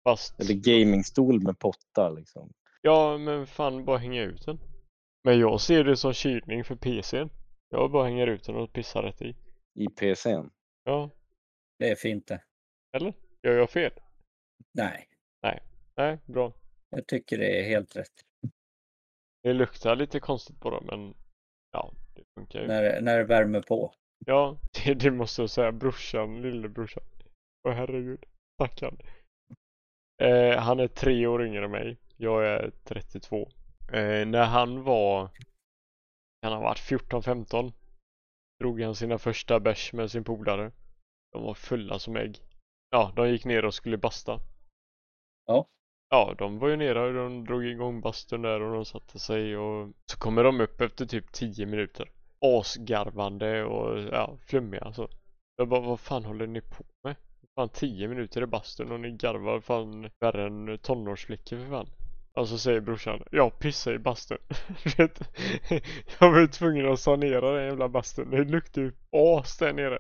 fast, 0.04 0.40
Eller 0.40 0.54
gamingstol 0.54 1.42
med 1.44 1.60
potta 1.60 2.10
liksom. 2.10 2.54
ja 2.82 3.18
men 3.18 3.48
fan 3.48 3.86
bara 3.86 3.98
hänga 3.98 4.22
ut 4.22 4.46
den. 4.46 4.60
Men 5.24 5.40
jag 5.40 5.62
ser 5.62 5.84
det 5.84 5.98
som 5.98 6.14
kylning 6.14 6.64
för 6.64 6.76
PCn. 6.76 7.30
Jag 7.70 7.92
bara 7.92 8.04
hänger 8.04 8.28
ut 8.28 8.44
den 8.44 8.56
och 8.56 8.74
pissar 8.74 9.04
rätt 9.04 9.22
i. 9.22 9.36
I 9.76 9.88
PCn. 9.88 10.50
Ja, 10.84 11.10
Det 11.80 11.90
är 11.90 11.96
fint 11.96 12.28
det. 12.28 12.42
eller? 12.98 13.14
Gör 13.44 13.58
jag 13.58 13.70
fel? 13.70 13.92
Nej, 14.74 15.08
Nej, 15.98 16.20
bra. 16.26 16.54
jag 16.90 17.08
tycker 17.08 17.38
det 17.38 17.60
är 17.60 17.64
helt 17.64 17.96
rätt. 17.96 18.12
Det 19.44 19.54
luktar 19.54 19.96
lite 19.96 20.20
konstigt 20.20 20.60
på 20.60 20.70
dem 20.70 20.86
men 20.86 21.14
ja, 21.72 21.92
det 22.16 22.24
funkar 22.36 22.60
ju. 22.62 22.68
När, 22.68 23.02
när 23.02 23.18
det 23.18 23.24
värmer 23.24 23.62
på. 23.62 23.94
Ja, 24.26 24.58
det, 24.86 24.94
det 24.94 25.12
måste 25.12 25.42
jag 25.42 25.50
säga. 25.50 25.72
Brorsan, 25.72 26.42
lillebrorsan. 26.42 27.04
Åh 27.68 27.74
herregud. 27.74 28.26
Stackarn. 28.54 28.98
Eh, 30.22 30.60
han 30.60 30.80
är 30.80 30.88
tre 30.88 31.28
år 31.28 31.46
yngre 31.46 31.66
än 31.66 31.72
mig. 31.72 31.98
Jag 32.18 32.46
är 32.46 32.72
32. 32.84 33.50
Eh, 33.94 34.26
när 34.28 34.46
han 34.46 34.84
var, 34.84 35.30
kan 36.42 36.54
ha 36.54 36.60
varit 36.60 36.80
14-15, 36.80 37.74
drog 38.60 38.82
han 38.82 38.96
sina 38.96 39.18
första 39.18 39.60
bärs 39.60 39.94
med 39.94 40.12
sin 40.12 40.24
polare. 40.24 40.72
De 41.32 41.44
var 41.44 41.54
fulla 41.54 42.00
som 42.00 42.16
ägg. 42.16 42.40
Ja, 42.90 43.14
de 43.16 43.30
gick 43.30 43.46
ner 43.46 43.66
och 43.66 43.74
skulle 43.74 43.98
basta. 43.98 44.40
Ja. 45.46 45.68
Ja, 46.10 46.36
de 46.38 46.60
var 46.60 46.68
ju 46.68 46.76
nere 46.76 47.08
och 47.08 47.14
de 47.14 47.46
drog 47.46 47.66
igång 47.66 48.02
bastun 48.02 48.42
där 48.42 48.62
och 48.62 48.74
de 48.74 48.86
satte 48.86 49.20
sig 49.20 49.58
och 49.58 49.94
så 50.12 50.20
kommer 50.20 50.44
de 50.44 50.62
upp 50.62 50.82
efter 50.82 51.06
typ 51.06 51.32
10 51.32 51.66
minuter. 51.66 52.12
Asgarvande 52.40 53.64
och 53.64 54.00
ja, 54.00 54.38
flummiga 54.46 54.82
alltså. 54.82 55.08
Jag 55.56 55.70
bara, 55.70 55.82
vad 55.82 56.00
fan 56.00 56.26
håller 56.26 56.48
ni 56.48 56.62
på 56.62 56.84
med? 57.04 57.16
Fan 57.56 57.70
10 57.70 58.08
minuter 58.08 58.42
i 58.42 58.46
bastun 58.46 58.92
och 58.92 59.00
ni 59.00 59.12
garvar 59.12 59.60
fan 59.60 60.10
värre 60.20 60.46
än 60.46 60.78
tonårsflickor 60.78 61.58
för 61.58 61.70
fan. 61.70 61.90
Och 62.34 62.48
så 62.48 62.58
säger 62.58 62.82
brorsan, 62.82 63.24
jag 63.32 63.60
pissar 63.60 63.94
i 63.94 64.00
bastun. 64.00 64.38
Jag 66.20 66.32
var 66.32 66.40
ju 66.40 66.48
tvungen 66.48 66.92
att 66.92 67.00
sanera 67.00 67.52
den 67.52 67.66
jävla 67.66 67.90
bastun. 67.90 68.32
Det 68.32 68.44
luktar 68.44 68.82
ju 68.82 68.92
as 69.12 69.58
där 69.58 69.74
nere. 69.74 70.00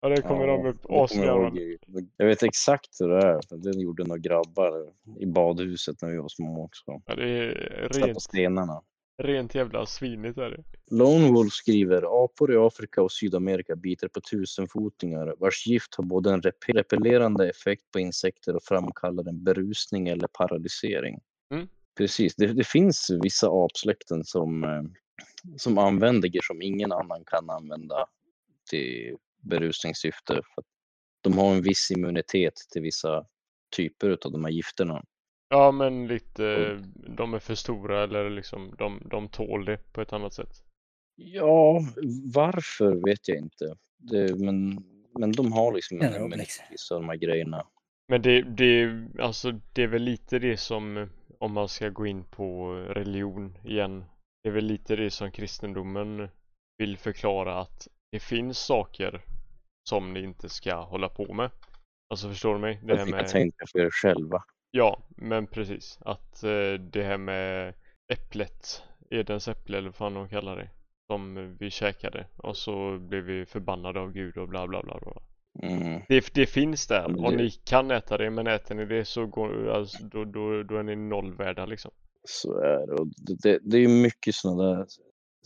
Ja, 0.00 0.08
där 0.08 0.16
kommer 0.16 0.46
de 0.46 0.66
upp 0.66 0.82
det 0.82 1.02
asgarvande. 1.02 1.78
Jag 2.16 2.26
vet 2.26 2.42
exakt 2.42 3.00
hur 3.00 3.08
det 3.08 3.26
är. 3.26 3.40
Den 3.50 3.80
gjorde 3.80 4.04
några 4.04 4.18
grabbar 4.18 4.92
i 5.18 5.26
badhuset 5.26 6.02
när 6.02 6.10
vi 6.10 6.16
var 6.16 6.28
små 6.28 6.64
också. 6.64 7.02
Ja, 7.06 7.14
det 7.14 7.28
är 7.28 7.88
Satt 7.92 8.00
på 8.00 8.06
rent, 8.06 8.22
stenarna. 8.22 8.82
Rent 9.18 9.54
jävla 9.54 9.86
svinigt 9.86 10.38
är 10.38 10.50
det. 10.50 10.64
Lone 10.90 11.32
Wolf 11.32 11.52
skriver 11.52 12.24
apor 12.24 12.52
i 12.52 12.56
Afrika 12.56 13.02
och 13.02 13.12
Sydamerika 13.12 13.76
biter 13.76 14.08
på 14.08 14.20
tusenfotingar 14.20 15.34
vars 15.38 15.66
gift 15.66 15.94
har 15.94 16.04
både 16.04 16.32
en 16.32 16.42
rep- 16.42 16.72
repellerande 16.74 17.50
effekt 17.50 17.90
på 17.92 18.00
insekter 18.00 18.56
och 18.56 18.62
framkallar 18.64 19.28
en 19.28 19.44
berusning 19.44 20.08
eller 20.08 20.28
paralysering. 20.28 21.20
Mm. 21.54 21.68
Precis, 21.98 22.34
det, 22.36 22.46
det 22.46 22.66
finns 22.66 23.10
vissa 23.22 23.48
apsläkten 23.50 24.24
som, 24.24 24.64
eh, 24.64 24.82
som 25.56 25.78
använder 25.78 26.28
grejer 26.28 26.42
som 26.42 26.62
ingen 26.62 26.92
annan 26.92 27.24
kan 27.26 27.50
använda 27.50 28.06
till 28.70 29.16
berusningssyfte. 29.40 30.34
För 30.34 30.64
de 31.22 31.38
har 31.38 31.54
en 31.54 31.62
viss 31.62 31.90
immunitet 31.90 32.54
till 32.72 32.82
vissa 32.82 33.26
typer 33.76 34.18
av 34.24 34.32
de 34.32 34.44
här 34.44 34.52
gifterna. 34.52 35.04
Ja 35.52 35.72
men 35.72 36.06
lite, 36.06 36.78
de 36.94 37.34
är 37.34 37.38
för 37.38 37.54
stora 37.54 38.02
eller 38.02 38.30
liksom 38.30 38.74
de, 38.78 39.02
de 39.10 39.28
tål 39.28 39.64
det 39.64 39.92
på 39.92 40.00
ett 40.00 40.12
annat 40.12 40.34
sätt. 40.34 40.62
Ja, 41.14 41.80
varför 42.34 43.04
vet 43.04 43.28
jag 43.28 43.38
inte. 43.38 43.76
Det, 43.98 44.38
men, 44.38 44.84
men 45.18 45.32
de 45.32 45.52
har 45.52 45.72
liksom 45.72 45.98
Ja, 46.00 46.08
en 46.08 46.32
vissa 46.70 46.94
av 46.94 47.00
de 47.00 47.08
här 47.08 47.16
grejerna. 47.16 47.66
Men 48.08 48.22
det, 48.22 48.42
det, 48.42 49.06
alltså 49.18 49.60
det 49.72 49.82
är 49.82 49.86
väl 49.86 50.02
lite 50.02 50.38
det 50.38 50.56
som, 50.56 51.08
om 51.38 51.52
man 51.52 51.68
ska 51.68 51.88
gå 51.88 52.06
in 52.06 52.24
på 52.24 52.72
religion 52.72 53.58
igen, 53.64 54.04
det 54.42 54.48
är 54.48 54.52
väl 54.52 54.64
lite 54.64 54.96
det 54.96 55.10
som 55.10 55.30
kristendomen 55.30 56.28
vill 56.78 56.98
förklara 56.98 57.60
att 57.60 57.88
det 58.12 58.20
finns 58.20 58.58
saker 58.58 59.24
som 59.88 60.12
ni 60.12 60.22
inte 60.22 60.48
ska 60.48 60.74
hålla 60.76 61.08
på 61.08 61.34
med. 61.34 61.50
Alltså 62.10 62.28
förstår 62.28 62.54
du 62.54 62.60
mig? 62.60 62.80
Det 62.84 62.96
här 62.96 63.06
med, 63.06 63.28
tänka 63.28 63.66
för 63.72 63.78
er 63.78 63.90
själva. 63.90 64.42
Ja, 64.72 65.02
men 65.16 65.46
precis. 65.46 65.98
Att 66.00 66.42
eh, 66.42 66.72
det 66.72 67.02
här 67.02 67.18
med 67.18 67.74
äpplet, 68.12 68.82
Edens 69.10 69.48
äpple 69.48 69.78
eller 69.78 69.88
vad 69.88 69.94
fan 69.94 70.14
de 70.14 70.28
kallar 70.28 70.56
det, 70.56 70.70
som 71.06 71.56
vi 71.60 71.70
käkade 71.70 72.26
och 72.36 72.56
så 72.56 72.98
blev 72.98 73.24
vi 73.24 73.46
förbannade 73.46 74.00
av 74.00 74.12
Gud 74.12 74.38
och 74.38 74.48
bla 74.48 74.66
bla 74.66 74.82
bla. 74.82 75.00
bla. 75.00 75.22
Mm. 75.62 76.02
Det, 76.08 76.34
det 76.34 76.46
finns 76.46 76.86
där 76.86 77.24
och 77.24 77.34
ni 77.34 77.50
kan 77.50 77.90
äta 77.90 78.18
det 78.18 78.30
men 78.30 78.46
äter 78.46 78.74
ni 78.74 78.84
det 78.84 79.04
så 79.04 79.26
går, 79.26 79.68
alltså, 79.68 80.04
då, 80.04 80.24
då, 80.24 80.62
då 80.62 80.76
är 80.76 80.82
ni 80.82 80.96
nollvärda 80.96 81.66
liksom. 81.66 81.90
Så 82.24 82.58
är 82.58 82.86
det. 82.86 82.92
Och 82.92 83.06
det, 83.42 83.58
det, 83.62 83.78
är 83.78 83.88
mycket 83.88 84.34
sådana 84.34 84.76
där 84.76 84.86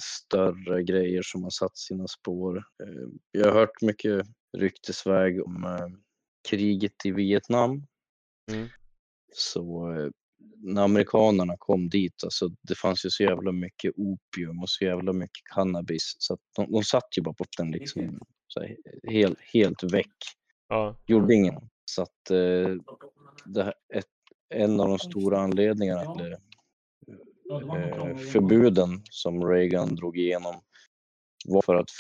större 0.01 0.83
grejer 0.83 1.23
som 1.23 1.43
har 1.43 1.51
satt 1.51 1.77
sina 1.77 2.09
spår. 2.09 2.57
Eh, 2.57 3.09
Jag 3.31 3.45
har 3.47 3.53
hört 3.53 3.83
mycket 3.83 4.27
ryktesväg 4.59 5.47
om 5.47 5.65
eh, 5.65 5.89
kriget 6.49 7.07
i 7.07 7.11
Vietnam. 7.11 7.87
Mm. 8.53 8.69
Så 9.33 9.93
eh, 9.97 10.11
när 10.57 10.83
amerikanerna 10.83 11.55
kom 11.59 11.89
dit, 11.89 12.25
alltså 12.25 12.49
det 12.63 12.75
fanns 12.75 13.07
ju 13.07 13.11
så 13.11 13.23
jävla 13.23 13.53
mycket 13.53 13.93
opium 13.97 14.63
och 14.63 14.69
så 14.69 14.85
jävla 14.85 15.13
mycket 15.13 15.45
cannabis 15.55 16.17
så 16.19 16.35
att 16.35 16.41
de, 16.57 16.73
de 16.73 16.83
satt 16.85 17.19
ju 17.19 17.23
bara 17.23 17.35
på 17.35 17.45
den 17.59 17.71
liksom 17.71 18.21
så 18.49 18.61
här, 18.61 18.77
helt, 19.11 19.41
helt 19.41 19.83
väck. 19.83 20.15
Ja, 20.69 20.97
Gjorde 21.07 21.35
ingen. 21.35 21.69
Så 21.85 22.03
att 22.03 22.31
eh, 22.31 22.75
det 23.47 23.63
här, 23.65 23.75
ett, 23.95 24.05
en 24.55 24.81
av 24.81 24.89
de 24.89 24.99
stora 24.99 25.39
anledningarna 25.39 26.15
till 26.15 26.33
eh, 26.33 28.17
förbuden 28.17 29.03
som 29.11 29.45
Reagan 29.49 29.95
drog 29.95 30.19
igenom 30.19 30.55
var 31.47 31.63
för 31.63 31.75
att 31.75 31.91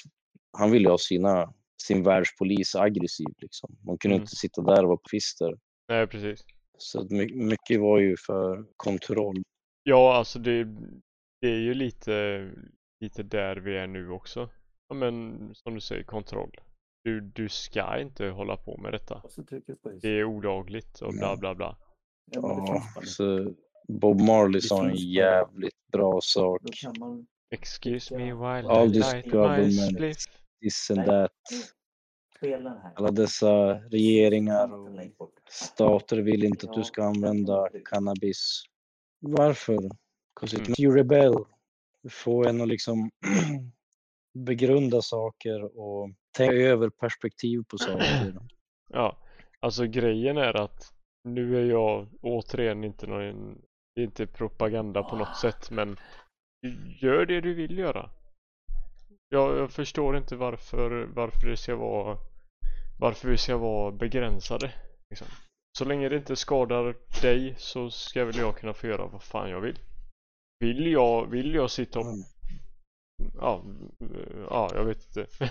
han 0.58 0.70
ville 0.70 0.88
ha 0.88 0.98
sina, 0.98 1.52
sin 1.82 2.02
världspolis 2.02 2.74
aggressiv. 2.76 3.26
Liksom. 3.38 3.76
Man 3.86 3.98
kunde 3.98 4.14
Mm. 4.14 4.22
inte 4.22 4.36
sitta 4.36 4.62
där 4.62 4.82
och 4.82 4.88
vara 4.88 5.00
pister. 5.10 5.54
nej 5.88 6.06
precis. 6.06 6.44
Så 6.78 7.06
mycket 7.34 7.80
var 7.80 7.98
ju 7.98 8.16
för 8.26 8.64
kontroll. 8.76 9.42
Ja, 9.82 10.16
alltså 10.16 10.38
det, 10.38 10.64
det 11.40 11.48
är 11.48 11.58
ju 11.58 11.74
lite, 11.74 12.50
lite 13.00 13.22
där 13.22 13.56
vi 13.56 13.76
är 13.76 13.86
nu 13.86 14.10
också. 14.10 14.48
Ja 14.88 14.94
men 14.94 15.38
som 15.54 15.74
du 15.74 15.80
säger, 15.80 16.02
kontroll. 16.04 16.50
Du, 17.04 17.20
du 17.20 17.48
ska 17.48 17.98
inte 18.00 18.26
hålla 18.26 18.56
på 18.56 18.76
med 18.76 18.92
detta. 18.92 19.22
Det 20.02 20.08
är 20.08 20.24
olagligt 20.24 21.00
och 21.00 21.12
bla 21.12 21.22
Ja. 21.30 21.36
bla 21.36 21.54
bla. 21.54 21.76
Ja, 22.32 22.82
så 23.04 23.54
Bob 23.88 24.20
Marley 24.20 24.60
sa 24.60 24.88
en 24.88 24.96
jävligt 24.96 25.86
bra 25.92 26.20
sak. 26.20 26.62
Excuse 27.50 28.16
me 28.16 28.24
while 28.34 28.68
All 28.68 28.86
I 28.86 28.98
light 28.98 29.26
my 29.26 29.70
spliff. 29.72 30.16
this 30.62 30.90
and 30.90 31.06
that. 31.06 31.30
Alla 32.94 33.10
dessa 33.10 33.74
regeringar 33.74 34.72
och 34.74 35.30
stater 35.50 36.16
vill 36.16 36.44
inte 36.44 36.66
att 36.66 36.74
du 36.74 36.84
ska 36.84 37.04
använda 37.04 37.68
cannabis. 37.84 38.62
Varför? 39.20 39.78
'Cause 40.40 40.56
it 40.56 40.68
Mm. 40.68 40.74
you 40.78 40.96
rebel. 40.96 41.34
få 42.10 42.44
en 42.44 42.60
att 42.60 42.68
liksom 42.68 43.10
begrunda 44.34 45.02
saker 45.02 45.78
och 45.78 46.10
tänka 46.36 46.54
över 46.54 46.90
perspektiv 46.90 47.62
på 47.68 47.78
saker. 47.78 48.34
Ja, 48.88 49.18
alltså 49.60 49.84
grejen 49.86 50.36
är 50.36 50.56
att 50.56 50.92
nu 51.24 51.56
är 51.60 51.64
jag 51.70 52.08
återigen 52.22 52.84
inte 52.84 53.06
någon, 53.06 53.58
inte 53.98 54.26
propaganda 54.26 55.02
på 55.02 55.16
något 55.16 55.36
sätt 55.36 55.70
men 55.70 55.96
gör 57.00 57.26
det 57.26 57.40
du 57.40 57.54
vill 57.54 57.78
göra. 57.78 58.10
Jag, 59.28 59.58
jag 59.58 59.70
förstår 59.70 60.16
inte 60.16 60.36
varför, 60.36 61.08
varför 61.14 61.46
det 61.46 61.56
ska 61.56 61.76
vara 61.76 62.18
varför 62.98 63.28
vi 63.28 63.38
ska 63.38 63.56
vara 63.56 63.92
begränsade. 63.92 64.72
Liksom. 65.10 65.26
Så 65.78 65.84
länge 65.84 66.08
det 66.08 66.16
inte 66.16 66.36
skadar 66.36 66.96
dig 67.22 67.54
så 67.58 67.90
ska 67.90 68.24
väl 68.24 68.36
jag 68.36 68.56
kunna 68.56 68.74
få 68.74 68.86
göra 68.86 69.06
vad 69.06 69.22
fan 69.22 69.50
jag 69.50 69.60
vill. 69.60 69.78
Vill 70.60 70.86
jag, 70.86 71.30
vill 71.30 71.54
jag 71.54 71.70
sitta 71.70 71.98
och... 71.98 72.06
Mm. 72.06 72.24
Ja, 73.40 73.64
ja 74.50 74.70
jag 74.74 74.84
vet 74.84 75.06
inte. 75.06 75.26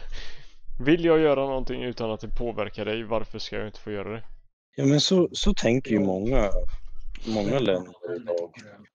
Vill 0.80 1.06
jag 1.06 1.20
göra 1.20 1.46
någonting 1.46 1.84
utan 1.84 2.12
att 2.12 2.20
det 2.20 2.28
påverkar 2.28 2.86
dig, 2.86 3.04
varför 3.04 3.40
ska 3.40 3.58
jag 3.58 3.68
inte 3.68 3.80
få 3.80 3.92
göra 3.92 4.12
det? 4.12 4.24
Ja 4.76 4.86
men 4.86 5.02
så, 5.02 5.30
så 5.32 5.54
tänker 5.54 5.92
ju 5.92 6.00
många, 6.00 6.50
många 7.28 7.60
länder 7.60 8.16
idag. 8.16 8.52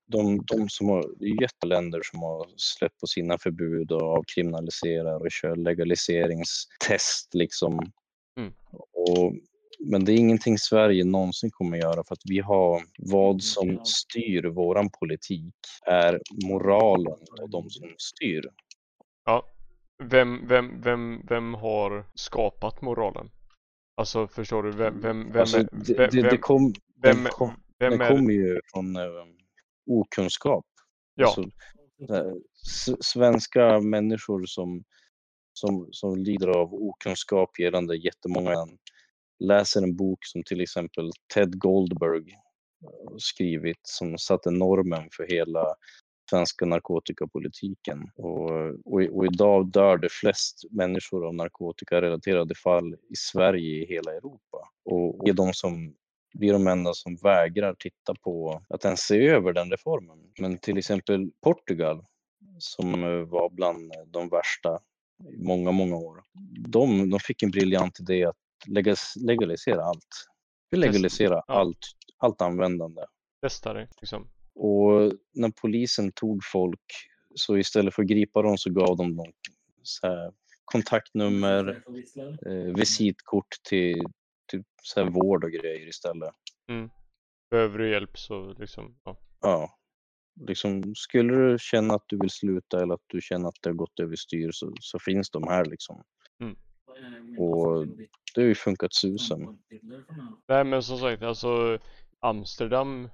De, 0.06 0.44
de 0.47 0.68
som 0.68 0.88
har, 0.88 1.05
det 1.18 1.24
är 1.24 1.42
jätteländer 1.42 2.01
som 2.05 2.22
har 2.22 2.47
släppt 2.56 3.01
på 3.01 3.06
sina 3.06 3.38
förbud 3.38 3.92
och 3.92 4.02
avkriminaliserar 4.02 5.20
och 5.20 5.30
kör 5.30 5.56
legaliseringstest 5.56 7.34
liksom. 7.34 7.92
Mm. 8.36 8.52
Och, 8.92 9.34
men 9.80 10.05
det 10.05 10.12
är 10.12 10.16
ingenting 10.16 10.59
Sverige 10.59 11.05
någonsin 11.05 11.51
kommer 11.51 11.78
göra 11.78 12.05
för 12.05 12.14
att 12.14 12.22
vi 12.24 12.38
har 12.38 12.82
vad 12.98 13.42
som 13.42 13.84
styr 13.84 14.44
våran 14.44 14.90
politik 14.90 15.55
är 15.86 16.20
moralen 16.44 17.18
och 17.42 17.51
de 17.51 17.70
som 17.70 17.94
styr. 17.98 18.44
Ja, 19.24 19.47
vem, 20.02 20.48
vem, 20.48 20.80
vem, 20.80 21.22
vem 21.28 21.55
har 21.55 22.06
skapat 22.14 22.82
moralen? 22.82 23.30
Alltså 23.97 24.28
förstår 24.28 24.62
du, 24.62 24.70
vem, 24.70 25.01
vem, 25.01 25.32
vem, 25.32 25.40
Alltså, 25.40 25.62
det, 25.72 25.98
vem, 25.98 26.10
det, 26.10 26.36
kom, 26.36 26.74
vem, 27.02 27.24
kom, 27.24 27.52
vem 27.81 27.98
det 27.98 28.09
kommer 28.09 28.32
ju 28.32 28.61
från 28.73 28.97
eh, 28.97 29.02
okunskap. 29.86 30.66
Ja, 31.15 31.35
Alltså, 32.09 32.97
svenska 33.01 33.81
människor 33.81 34.47
som, 34.47 34.85
som, 35.52 35.89
som 35.90 36.16
lider 36.16 36.48
av 36.48 36.74
okunskap 36.74 37.59
gällande 37.59 37.97
jättemånga 37.97 38.66
läser 39.39 39.82
en 39.82 39.97
bok 39.97 40.19
som 40.23 40.43
till 40.43 40.61
exempel 40.61 41.11
Ted 41.35 41.59
Goldberg 41.59 42.24
skrivit 43.19 43.81
som 43.82 44.19
satte 44.19 44.51
normen 44.51 45.09
för 45.12 45.27
hela 45.27 45.74
svenska 46.31 46.66
narkotikapolitiken. 46.66 48.11
Och, 48.16 48.51
och, 48.85 49.02
och 49.12 49.27
idag 49.27 49.73
dör 49.73 49.98
det 49.98 50.12
flest 50.12 50.65
människor 50.70 51.27
av 51.27 51.35
narkotikarelaterade 51.35 52.55
fall 52.55 52.94
i 52.94 53.16
Sverige 53.16 53.82
i 53.82 53.86
hela 53.86 54.15
Europa. 54.15 54.69
Och 54.85 55.24
det 55.24 55.31
är 55.31 55.35
de 55.35 55.52
som 55.52 55.94
vi 56.32 56.48
är 56.48 56.52
de 56.52 56.66
enda 56.66 56.94
som 56.94 57.16
vägrar 57.16 57.74
titta 57.78 58.15
på 58.15 58.62
att 58.69 58.85
ens 58.85 59.01
se 59.01 59.27
över 59.27 59.52
den 59.52 59.70
reformen. 59.70 60.19
Men 60.39 60.59
till 60.59 60.78
exempel 60.78 61.31
Portugal 61.43 62.05
som 62.59 63.05
eh, 63.05 63.11
var 63.11 63.51
bland 63.51 63.93
de 64.07 64.28
värsta 64.28 64.78
i 65.32 65.36
många, 65.43 65.70
många 65.70 65.97
år. 65.97 66.23
De, 66.69 67.11
de 67.11 67.20
fick 67.20 67.43
en 67.43 67.51
briljant 67.51 68.01
idé 68.01 68.24
att 68.24 68.36
legalisera 69.16 69.85
allt. 69.85 70.27
Vi 70.70 70.78
legaliserar 70.78 71.44
Ja. 71.47 71.55
allt, 71.55 71.78
allt 72.19 72.43
användande. 72.43 73.02
testa 73.43 73.73
det 73.73 73.89
liksom. 74.01 74.31
Och 74.55 75.12
när 75.35 75.51
polisen 75.61 76.12
tog 76.12 76.44
folk 76.44 76.81
så 77.35 77.59
istället 77.59 77.94
för 77.94 78.02
att 78.02 78.09
gripa 78.09 78.43
dem 78.43 78.59
så 78.59 78.70
gav 78.70 78.97
de 78.97 79.16
dem 79.16 79.32
så 79.82 80.07
här, 80.07 80.32
kontaktnummer, 80.65 81.82
eh, 82.47 82.52
visitkort 82.74 83.62
till, 83.69 84.02
till 84.51 84.62
så 84.82 85.01
här 85.01 85.10
vård 85.10 85.44
och 85.44 85.51
grejer 85.51 85.89
istället. 85.89 86.35
Behöver 87.51 87.78
du 87.78 87.90
hjälp 87.90 88.18
så 88.18 88.52
liksom, 88.52 88.98
ja. 89.05 89.16
Ja. 89.40 89.77
Liksom, 90.40 90.94
skulle 90.94 91.35
du 91.35 91.59
känna 91.59 91.94
att 91.94 92.05
du 92.06 92.18
vill 92.18 92.31
sluta 92.31 92.82
eller 92.82 92.94
att 92.94 93.05
du 93.06 93.20
känner 93.20 93.48
att 93.48 93.59
det 93.62 93.68
har 93.68 93.74
gått 93.74 94.01
överstyr 94.01 94.51
så, 94.52 94.72
så 94.81 94.98
finns 94.98 95.31
de 95.31 95.48
här 95.48 95.64
liksom. 95.64 96.05
Och 97.39 97.86
Det 98.35 98.40
har 98.40 98.48
ju 98.48 98.55
funkat 98.55 98.94
susen. 98.94 99.59
Nej 100.48 100.64
men 100.64 100.82
som 100.82 100.98
sagt, 100.98 101.22
alltså 101.22 101.78
Amsterdam, 102.20 103.10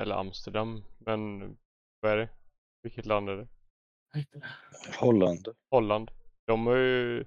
eller 0.00 0.14
Amsterdam, 0.14 0.84
men 0.98 1.40
vad 2.00 2.12
är 2.12 2.16
det? 2.16 2.28
Vilket 2.82 3.06
land 3.06 3.28
är 3.28 3.36
det? 3.36 3.48
Holland. 5.00 5.48
Holland. 5.70 6.10
De 6.46 6.66
har 6.66 6.76
ju, 6.76 7.24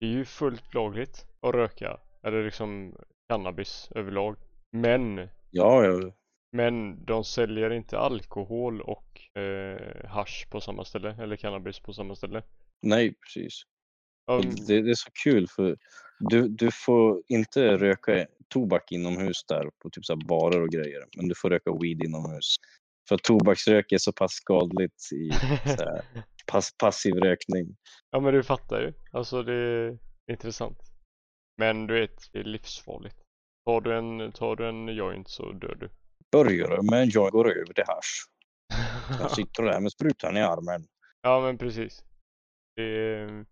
det 0.00 0.06
är 0.06 0.10
ju 0.10 0.24
fullt 0.24 0.74
lagligt 0.74 1.26
att 1.40 1.54
röka, 1.54 2.00
eller 2.22 2.44
liksom 2.44 2.96
cannabis 3.28 3.88
överlag. 3.94 4.36
Men, 4.70 5.28
Ja, 5.50 5.84
ja, 5.84 6.12
men 6.52 7.04
de 7.04 7.24
säljer 7.24 7.70
inte 7.70 7.98
alkohol 7.98 8.80
och 8.80 9.38
eh, 9.40 10.08
hasch 10.08 10.46
på 10.50 10.60
samma 10.60 10.84
ställe, 10.84 11.16
eller 11.22 11.36
cannabis 11.36 11.80
på 11.80 11.92
samma 11.92 12.14
ställe. 12.14 12.42
nej 12.82 13.14
precis. 13.14 13.62
Och 14.26 14.44
det, 14.44 14.82
det 14.82 14.90
är 14.90 14.94
så 14.94 15.10
kul 15.24 15.46
för 15.48 15.76
du, 16.18 16.48
du 16.48 16.70
får 16.70 17.22
inte 17.28 17.76
röka 17.76 18.26
tobak 18.48 18.92
inomhus 18.92 19.44
där 19.48 19.70
på 19.82 19.90
typ 19.90 20.04
så 20.04 20.16
barer 20.16 20.62
och 20.62 20.68
grejer. 20.68 21.04
Men 21.16 21.28
du 21.28 21.34
får 21.34 21.50
röka 21.50 21.72
weed 21.72 22.02
inomhus. 22.02 22.56
För 23.08 23.14
att 23.14 23.22
tobaksrök 23.22 23.92
är 23.92 23.98
så 23.98 24.12
pass 24.12 24.32
skadligt 24.32 25.12
i 25.12 25.30
pass, 26.46 26.74
passiv 26.78 27.14
rökning. 27.14 27.76
ja 28.10 28.20
men 28.20 28.34
du 28.34 28.42
fattar 28.42 28.80
ju. 28.80 28.92
Alltså 29.12 29.42
det 29.42 29.54
är 29.54 29.98
intressant. 30.30 30.78
Men 31.58 31.86
du 31.86 31.94
vet, 31.94 32.32
det 32.32 32.38
är 32.38 32.44
livsfarligt. 32.44 33.16
Tar 33.66 33.80
du 33.80 33.98
en, 33.98 34.32
tar 34.32 34.56
du 34.56 34.68
en 34.68 34.88
joint 34.88 35.28
så 35.28 35.52
dör 35.52 35.74
du. 35.74 35.90
Börjar 36.32 36.68
du 36.68 36.82
med 36.82 37.02
en 37.02 37.08
joint 37.08 37.32
går 37.32 37.50
över 37.50 37.72
till 37.72 37.84
hasch. 37.86 38.28
Sen 39.18 39.28
sitter 39.36 39.62
där 39.62 39.80
med 39.80 39.92
sprutan 39.92 40.36
i 40.36 40.42
armen. 40.42 40.86
Ja 41.22 41.40
men 41.40 41.58
precis. 41.58 42.04
Det 42.76 43.44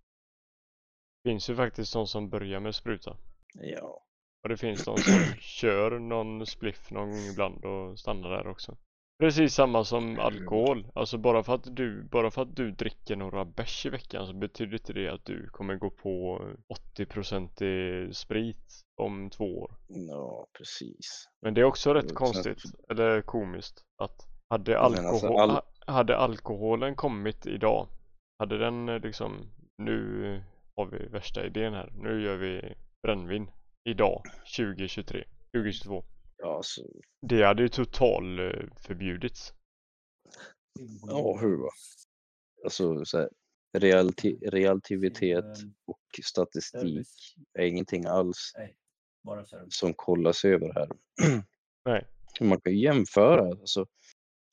finns 1.25 1.51
ju 1.51 1.57
faktiskt 1.57 1.93
de 1.93 2.07
som 2.07 2.31
börjar 2.31 2.61
med 2.61 2.75
spruta. 2.75 3.17
Ja. 3.55 4.07
Och 4.43 4.49
det 4.49 4.57
finns 4.57 4.85
de 4.85 4.99
som 4.99 5.35
kör 5.41 5.99
någon 5.99 6.47
spliff 6.47 6.91
någon 6.91 7.11
gång 7.11 7.25
ibland 7.33 7.65
och 7.65 7.99
stannar 7.99 8.31
där 8.31 8.47
också. 8.47 8.77
Precis 9.19 9.55
samma 9.55 9.85
som 9.85 10.19
alkohol. 10.19 10.87
Alltså 10.95 11.19
bara 11.19 11.43
för 11.43 11.55
att 11.55 11.77
du, 11.77 12.03
bara 12.03 12.31
för 12.31 12.43
att 12.43 12.57
du 12.57 12.71
dricker 12.71 13.17
några 13.17 13.45
bärs 13.45 13.87
i 13.87 13.89
veckan 13.89 14.27
så 14.27 14.33
betyder 14.33 14.73
inte 14.73 14.93
det 14.93 15.09
att 15.09 15.25
du 15.25 15.49
kommer 15.49 15.75
gå 15.77 15.91
på 15.91 16.41
80% 16.99 17.63
i 17.65 18.15
sprit 18.15 18.83
om 18.97 19.31
två 19.31 19.59
år. 19.59 19.75
Ja, 19.87 20.47
precis. 20.59 21.29
Men 21.43 21.55
det 21.55 21.61
är 21.61 21.65
också 21.65 21.95
rätt 21.95 22.15
konstigt, 22.15 22.63
eller 22.91 23.23
komiskt, 23.23 23.85
att 24.03 24.27
hade, 24.49 24.73
Men 24.73 24.81
alkohol, 24.81 25.07
alltså 25.07 25.27
all- 25.27 25.51
ha- 25.51 25.63
hade 25.87 26.17
alkoholen 26.17 26.95
kommit 26.95 27.47
idag, 27.47 27.89
hade 28.39 28.59
den 28.59 28.89
eh, 28.89 29.01
liksom, 29.01 29.33
nu 29.79 30.43
har 30.77 30.87
vi 30.87 31.07
värsta 31.07 31.47
idén 31.47 31.75
här, 31.75 31.93
nu 31.97 32.23
gör 32.23 32.37
vi 32.37 32.75
brännvin 33.07 33.51
idag, 33.89 34.23
2023, 34.57 35.25
2022. 35.57 36.05
Ja, 36.39 36.61
så, 36.65 36.83
Det 37.21 37.43
hade 37.43 37.63
ju 37.63 37.69
total 37.69 38.39
eh, 38.39 38.69
förbjudits. 38.77 39.55
ja 41.07 41.39
hur 41.41 41.57
va? 41.57 41.71
Alltså 42.65 43.05
så 43.05 43.19
här, 43.19 43.29
realti, 43.79 44.39
relativitet 44.43 45.59
och 45.87 46.01
statistik 46.25 47.09
är 47.59 47.67
ingenting 47.67 48.07
alls 48.07 48.53
som 49.69 49.95
kollas 49.95 50.45
över 50.45 50.73
här. 50.75 50.89
Nej. 51.85 52.07
Man 52.41 52.61
kan 52.61 52.73
ju 52.73 52.83
jämföra 52.83 53.49
alltså, 53.49 53.87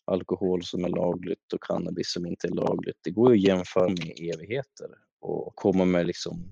alkohol 0.05 0.64
som 0.64 0.85
är 0.85 0.89
lagligt 0.89 1.53
och 1.53 1.64
cannabis 1.64 2.11
som 2.11 2.26
inte 2.26 2.47
är 2.47 2.51
lagligt. 2.51 2.97
Det 3.03 3.11
går 3.11 3.35
ju 3.35 3.39
att 3.39 3.47
jämföra 3.57 3.89
med 3.89 4.34
evigheter 4.34 4.89
och 5.19 5.55
komma 5.55 5.85
med 5.85 6.07
liksom 6.07 6.51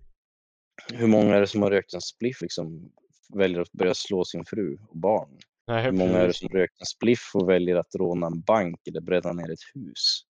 hur 0.93 1.07
många 1.07 1.35
är 1.35 1.39
det 1.39 1.47
som 1.47 1.61
har 1.61 1.71
rökt 1.71 1.93
en 1.93 2.01
spliff 2.01 2.41
liksom 2.41 2.91
väljer 3.35 3.61
att 3.61 3.71
börja 3.71 3.93
slå 3.93 4.25
sin 4.25 4.45
fru 4.45 4.77
och 4.89 4.97
barn? 4.97 5.39
Nej, 5.67 5.83
Hur 5.83 5.91
många 5.91 6.17
är 6.17 6.27
det 6.27 6.33
som 6.33 6.49
rökt 6.49 6.79
en 6.79 6.85
spliff 6.85 7.31
och 7.33 7.49
väljer 7.49 7.75
att 7.75 7.95
råna 7.95 8.27
en 8.27 8.41
bank 8.41 8.87
eller 8.87 9.01
bränna 9.01 9.33
ner 9.33 9.51
ett 9.51 9.59
hus? 9.73 10.21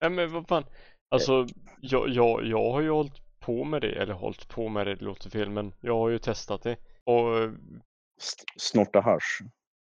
Nej 0.00 0.10
men 0.10 0.32
vad 0.32 0.48
fan, 0.48 0.64
alltså 1.08 1.46
jag, 1.80 2.08
jag, 2.08 2.46
jag 2.46 2.72
har 2.72 2.80
ju 2.80 2.90
hållit 2.90 3.40
på 3.40 3.64
med 3.64 3.80
det, 3.82 3.92
eller 3.92 4.14
hållit 4.14 4.48
på 4.48 4.68
med 4.68 4.86
det, 4.86 4.94
det 4.94 5.04
låter 5.04 5.30
fel, 5.30 5.50
men 5.50 5.74
jag 5.80 5.98
har 5.98 6.08
ju 6.08 6.18
testat 6.18 6.62
det. 6.62 6.76
Och 7.04 7.50
Snorta 8.56 9.00
hasch. 9.00 9.40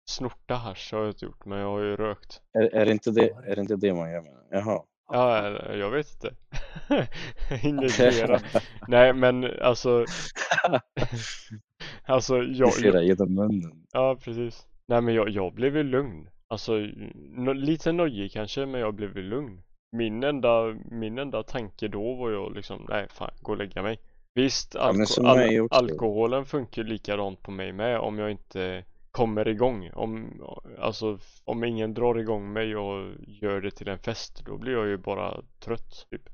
snorta 0.10 0.56
hasch 0.56 0.89
har 0.93 0.99
jag 0.99 1.10
inte 1.10 1.26
gjort, 1.26 1.45
men 1.45 1.57
jag 1.60 1.68
har 1.68 1.80
ju 1.80 1.95
rökt. 1.95 2.41
Är, 2.53 2.76
är, 2.76 2.85
det 2.85 2.91
inte 2.91 3.11
det, 3.11 3.30
är 3.30 3.56
det 3.56 3.61
inte 3.61 3.76
det 3.76 3.93
man 3.93 4.11
gör 4.11 4.22
med 4.22 4.47
Jaha. 4.51 4.84
Ja, 5.11 5.38
eller, 5.38 5.77
jag 5.77 5.90
vet 5.91 6.07
inte. 6.14 6.36
Injicera. 7.68 8.40
Nej, 8.88 9.14
men 9.14 9.61
alltså. 9.61 10.06
alltså, 12.06 12.38
jag, 12.38 12.45
jag, 12.48 12.68
Injicera 12.68 13.02
genom 13.02 13.34
munnen. 13.36 13.86
ja 13.91 14.15
precis. 14.23 14.68
Nej, 14.88 15.02
men 15.02 15.14
jag, 15.14 15.30
jag 15.30 15.53
blev 15.53 15.77
ju 15.77 15.84
lugn. 15.84 16.30
Alltså 16.48 16.73
no, 17.36 17.53
lite 17.53 17.91
nojig 17.91 18.31
kanske 18.31 18.65
men 18.65 18.81
jag 18.81 18.94
blev 18.94 19.10
väl 19.10 19.23
lugn. 19.26 19.61
Min 19.91 20.23
enda, 20.23 20.76
min 20.91 21.18
enda 21.18 21.44
tanke 21.44 21.88
då 21.88 22.15
var 22.15 22.30
ju 22.30 22.53
liksom, 22.53 22.86
nej 22.90 23.07
fan, 23.10 23.31
gå 23.41 23.52
och 23.52 23.57
lägga 23.57 23.81
mig. 23.84 23.99
Visst, 24.34 24.76
Ja, 24.76 24.91
alko- 24.91 25.06
som 25.06 25.26
al- 25.26 25.68
alkoholen 25.72 26.45
funkar 26.45 26.84
likadant 26.84 27.41
på 27.41 27.52
mig 27.52 27.72
med 27.73 27.99
om 27.99 28.19
jag 28.19 28.31
inte 28.31 28.84
kommer 29.11 29.48
igång. 29.48 29.90
Om, 29.94 30.41
alltså, 30.80 31.19
om 31.44 31.64
ingen 31.64 31.94
drar 31.94 32.19
igång 32.19 32.53
mig 32.53 32.76
och 32.76 33.15
gör 33.27 33.61
det 33.61 33.72
till 33.72 33.88
en 33.88 33.99
fest, 33.99 34.41
då 34.45 34.57
blir 34.57 34.73
jag 34.73 34.88
ju 34.88 34.98
bara 34.98 35.44
trött. 35.60 36.07
Typ. 36.11 36.30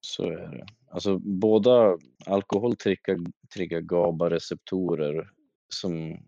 Så 0.00 0.24
är 0.24 0.36
det. 0.36 0.66
Alltså 0.90 1.18
båda 1.18 1.98
alkohol 2.26 2.76
triggar, 2.76 3.18
triggar 3.54 3.80
GABA-receptorer 3.80 5.30
som 5.68 6.18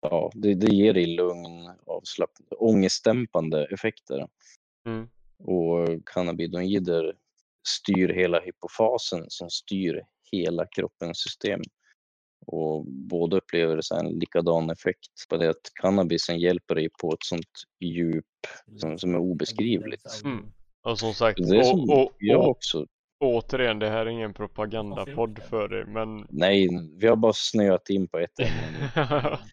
ja, 0.00 0.30
det, 0.34 0.54
det 0.54 0.74
ger 0.74 0.94
dig 0.94 1.06
lugn, 1.06 1.70
avslappnande, 1.86 2.56
ångestdämpande 2.56 3.64
effekter. 3.64 4.28
Mm. 4.86 5.08
Och 5.38 5.88
cannabinoider 6.06 7.16
styr 7.68 8.08
hela 8.08 8.40
hypofasen 8.40 9.24
som 9.28 9.50
styr 9.50 10.02
hela 10.32 10.66
kroppens 10.66 11.18
system. 11.18 11.60
Och 12.46 12.84
båda 12.86 13.36
upplever 13.36 14.00
en 14.00 14.18
likadan 14.18 14.70
effekt 14.70 15.28
på 15.28 15.36
det 15.36 15.50
att 15.50 15.70
cannabisen 15.80 16.38
hjälper 16.38 16.74
dig 16.74 16.88
på 17.00 17.12
ett 17.12 17.22
sånt 17.24 17.62
djup 17.80 18.24
som, 18.76 18.98
som 18.98 19.14
är 19.14 19.18
obeskrivligt. 19.18 20.22
Mm. 20.24 20.46
Och 20.82 20.98
som 20.98 21.14
sagt, 21.14 21.38
Det 21.50 21.56
är 21.56 21.62
som 21.62 21.90
och, 21.90 22.02
och, 22.02 22.12
jag 22.18 22.40
och, 22.40 22.48
också. 22.48 22.86
återigen, 23.20 23.78
det 23.78 23.88
här 23.88 24.06
är 24.06 24.10
ingen 24.10 24.34
propagandapodd 24.34 25.38
för 25.50 25.68
det, 25.68 25.86
men 25.86 26.26
Nej, 26.30 26.68
vi 27.00 27.06
har 27.06 27.16
bara 27.16 27.32
snöat 27.32 27.90
in 27.90 28.08
på 28.08 28.18
ett 28.18 28.40
ämne. 28.40 29.38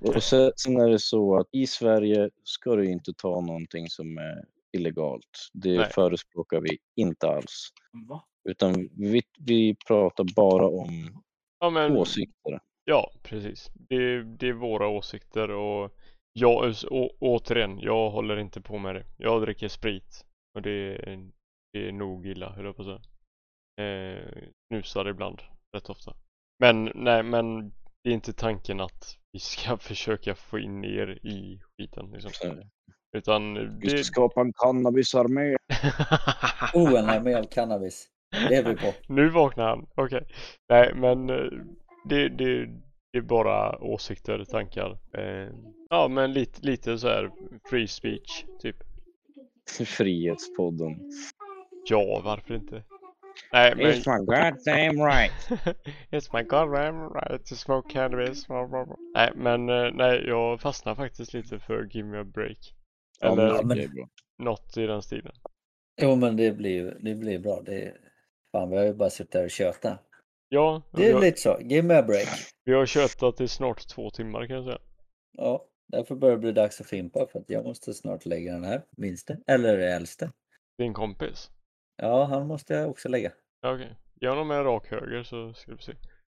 Och 0.00 0.22
sen, 0.22 0.52
sen 0.56 0.76
är 0.76 0.88
det 0.88 0.98
så 0.98 1.38
att 1.38 1.46
i 1.52 1.66
Sverige 1.66 2.30
ska 2.44 2.76
du 2.76 2.90
inte 2.90 3.12
ta 3.16 3.40
någonting 3.40 3.88
som 3.88 4.18
är 4.18 4.44
illegalt. 4.72 5.50
Det 5.52 5.76
Nej. 5.76 5.90
förespråkar 5.94 6.60
vi 6.60 6.78
inte 6.96 7.28
alls. 7.28 7.68
Va? 8.08 8.24
Utan 8.48 8.88
vi, 8.96 9.22
vi 9.38 9.76
pratar 9.86 10.26
bara 10.36 10.66
om 10.66 11.22
ja, 11.60 11.70
men, 11.70 11.92
åsikter. 11.92 12.60
Ja, 12.84 13.12
precis. 13.22 13.70
Det, 13.74 14.22
det 14.22 14.48
är 14.48 14.52
våra 14.52 14.88
åsikter 14.88 15.50
och 15.50 15.92
jag, 16.32 16.74
å, 16.90 17.10
återigen, 17.20 17.78
jag 17.80 18.10
håller 18.10 18.36
inte 18.36 18.60
på 18.60 18.78
med 18.78 18.94
det. 18.94 19.04
Jag 19.16 19.42
dricker 19.42 19.68
sprit 19.68 20.24
och 20.54 20.62
det 20.62 20.70
är, 20.70 21.30
det 21.72 21.88
är 21.88 21.92
nog 21.92 22.26
illa, 22.26 22.50
höll 22.50 22.64
jag 22.64 22.76
på 22.76 22.82
att 22.82 22.88
säga. 22.88 23.00
Eh, 23.80 24.48
snusar 24.68 25.08
ibland, 25.08 25.42
rätt 25.76 25.90
ofta. 25.90 26.16
Men 26.58 26.92
nej, 26.94 27.22
men 27.22 27.72
det 28.04 28.10
är 28.10 28.14
inte 28.14 28.32
tanken 28.32 28.80
att 28.80 29.18
vi 29.32 29.40
ska 29.40 29.76
försöka 29.78 30.34
få 30.34 30.58
in 30.58 30.84
er 30.84 31.26
i 31.26 31.60
skiten 31.78 32.10
liksom. 32.10 32.30
Utan 33.16 33.54
Vi 33.78 33.88
ska 33.88 33.96
det... 33.96 34.04
skapa 34.04 34.40
en 34.40 34.52
cannabisarmé. 34.52 35.56
Oh, 36.74 36.98
en 36.98 37.10
armé 37.10 37.34
av 37.34 37.44
cannabis. 37.44 38.08
Det 38.48 38.54
är 38.56 38.64
vi 38.64 38.76
på. 38.76 38.94
nu 39.14 39.28
vaknar 39.28 39.68
han, 39.68 39.86
okej. 39.94 40.26
Nej, 40.68 40.92
men 40.94 41.30
eh, 41.30 41.46
det, 42.08 42.28
det, 42.28 42.66
det 43.12 43.18
är 43.18 43.22
bara 43.22 43.78
åsikter, 43.78 44.44
tankar. 44.44 44.98
Eh, 45.18 45.48
ja, 45.90 46.08
men 46.08 46.32
lite, 46.32 46.66
lite 46.66 46.98
så 46.98 47.08
här 47.08 47.30
free 47.70 47.88
speech, 47.88 48.44
typ. 48.62 48.76
Frihetspodden. 49.86 51.10
Ja, 51.88 52.20
varför 52.24 52.54
inte? 52.54 52.82
Nej, 53.52 53.74
men... 53.76 53.86
It's 53.86 54.18
my 54.18 54.24
goddamn 54.26 55.06
right. 55.06 55.32
It's 56.10 56.30
my 56.36 56.42
goddamn 56.42 57.12
right 57.14 57.46
to 57.46 57.54
smoke 57.54 57.92
cannabis. 57.92 58.46
Nej, 59.14 59.32
men 59.34 59.68
eh, 59.68 59.90
nej, 59.92 60.24
jag 60.26 60.60
fastnar 60.60 60.94
faktiskt 60.94 61.34
lite 61.34 61.58
för 61.58 61.88
Give 61.90 62.08
me 62.08 62.18
a 62.18 62.24
break. 62.24 62.74
Ja, 63.20 63.32
Eller 63.32 63.58
det 63.58 63.64
men- 63.64 64.08
något 64.38 64.76
i 64.76 64.86
den 64.86 65.02
stilen. 65.02 65.32
Jo, 66.02 66.16
men 66.16 66.36
det 66.36 66.52
blir, 66.56 66.96
det 67.00 67.14
blir 67.14 67.38
bra. 67.38 67.62
Det, 67.66 67.94
fan, 68.56 68.70
vi 68.70 68.76
har 68.76 68.84
ju 68.84 68.94
bara 68.94 69.10
suttit 69.10 69.32
där 69.32 69.44
och 69.44 69.50
tjötat. 69.50 70.02
Ja, 70.48 70.82
Det 70.92 71.08
är 71.08 71.14
har, 71.14 71.20
lite 71.20 71.40
så. 71.40 71.58
Give 71.60 71.82
me 71.82 71.94
a 71.94 72.02
break. 72.02 72.28
vi 72.64 72.72
har 72.72 72.86
tjötat 72.86 73.40
i 73.40 73.48
snart 73.48 73.88
två 73.88 74.10
timmar 74.10 74.46
kan 74.46 74.56
jag 74.56 74.64
säga. 74.64 74.78
Ja, 75.38 75.64
därför 75.88 76.14
börjar 76.14 76.36
det 76.36 76.40
bli 76.40 76.52
dags 76.52 76.80
att 76.80 76.86
fimpa 76.86 77.26
för 77.26 77.38
att 77.38 77.50
jag 77.50 77.64
måste 77.64 77.94
snart 77.94 78.26
lägga 78.26 78.52
den 78.52 78.64
här 78.64 78.82
minste, 78.96 79.38
eller 79.46 79.78
äldste. 79.78 80.32
Din 80.78 80.94
kompis. 80.94 81.50
Ja, 81.96 82.24
han 82.24 82.46
måste 82.46 82.74
jag 82.74 82.90
också 82.90 83.08
lägga. 83.08 83.32
Ja, 83.60 83.74
okej. 83.74 83.96
Ge 84.20 84.28
honom 84.28 84.50
en 84.50 84.64
rak 84.64 84.86
höger 84.90 85.22
så 85.22 85.52
ska 85.54 85.72
vi 85.74 85.82
se. 85.82 85.92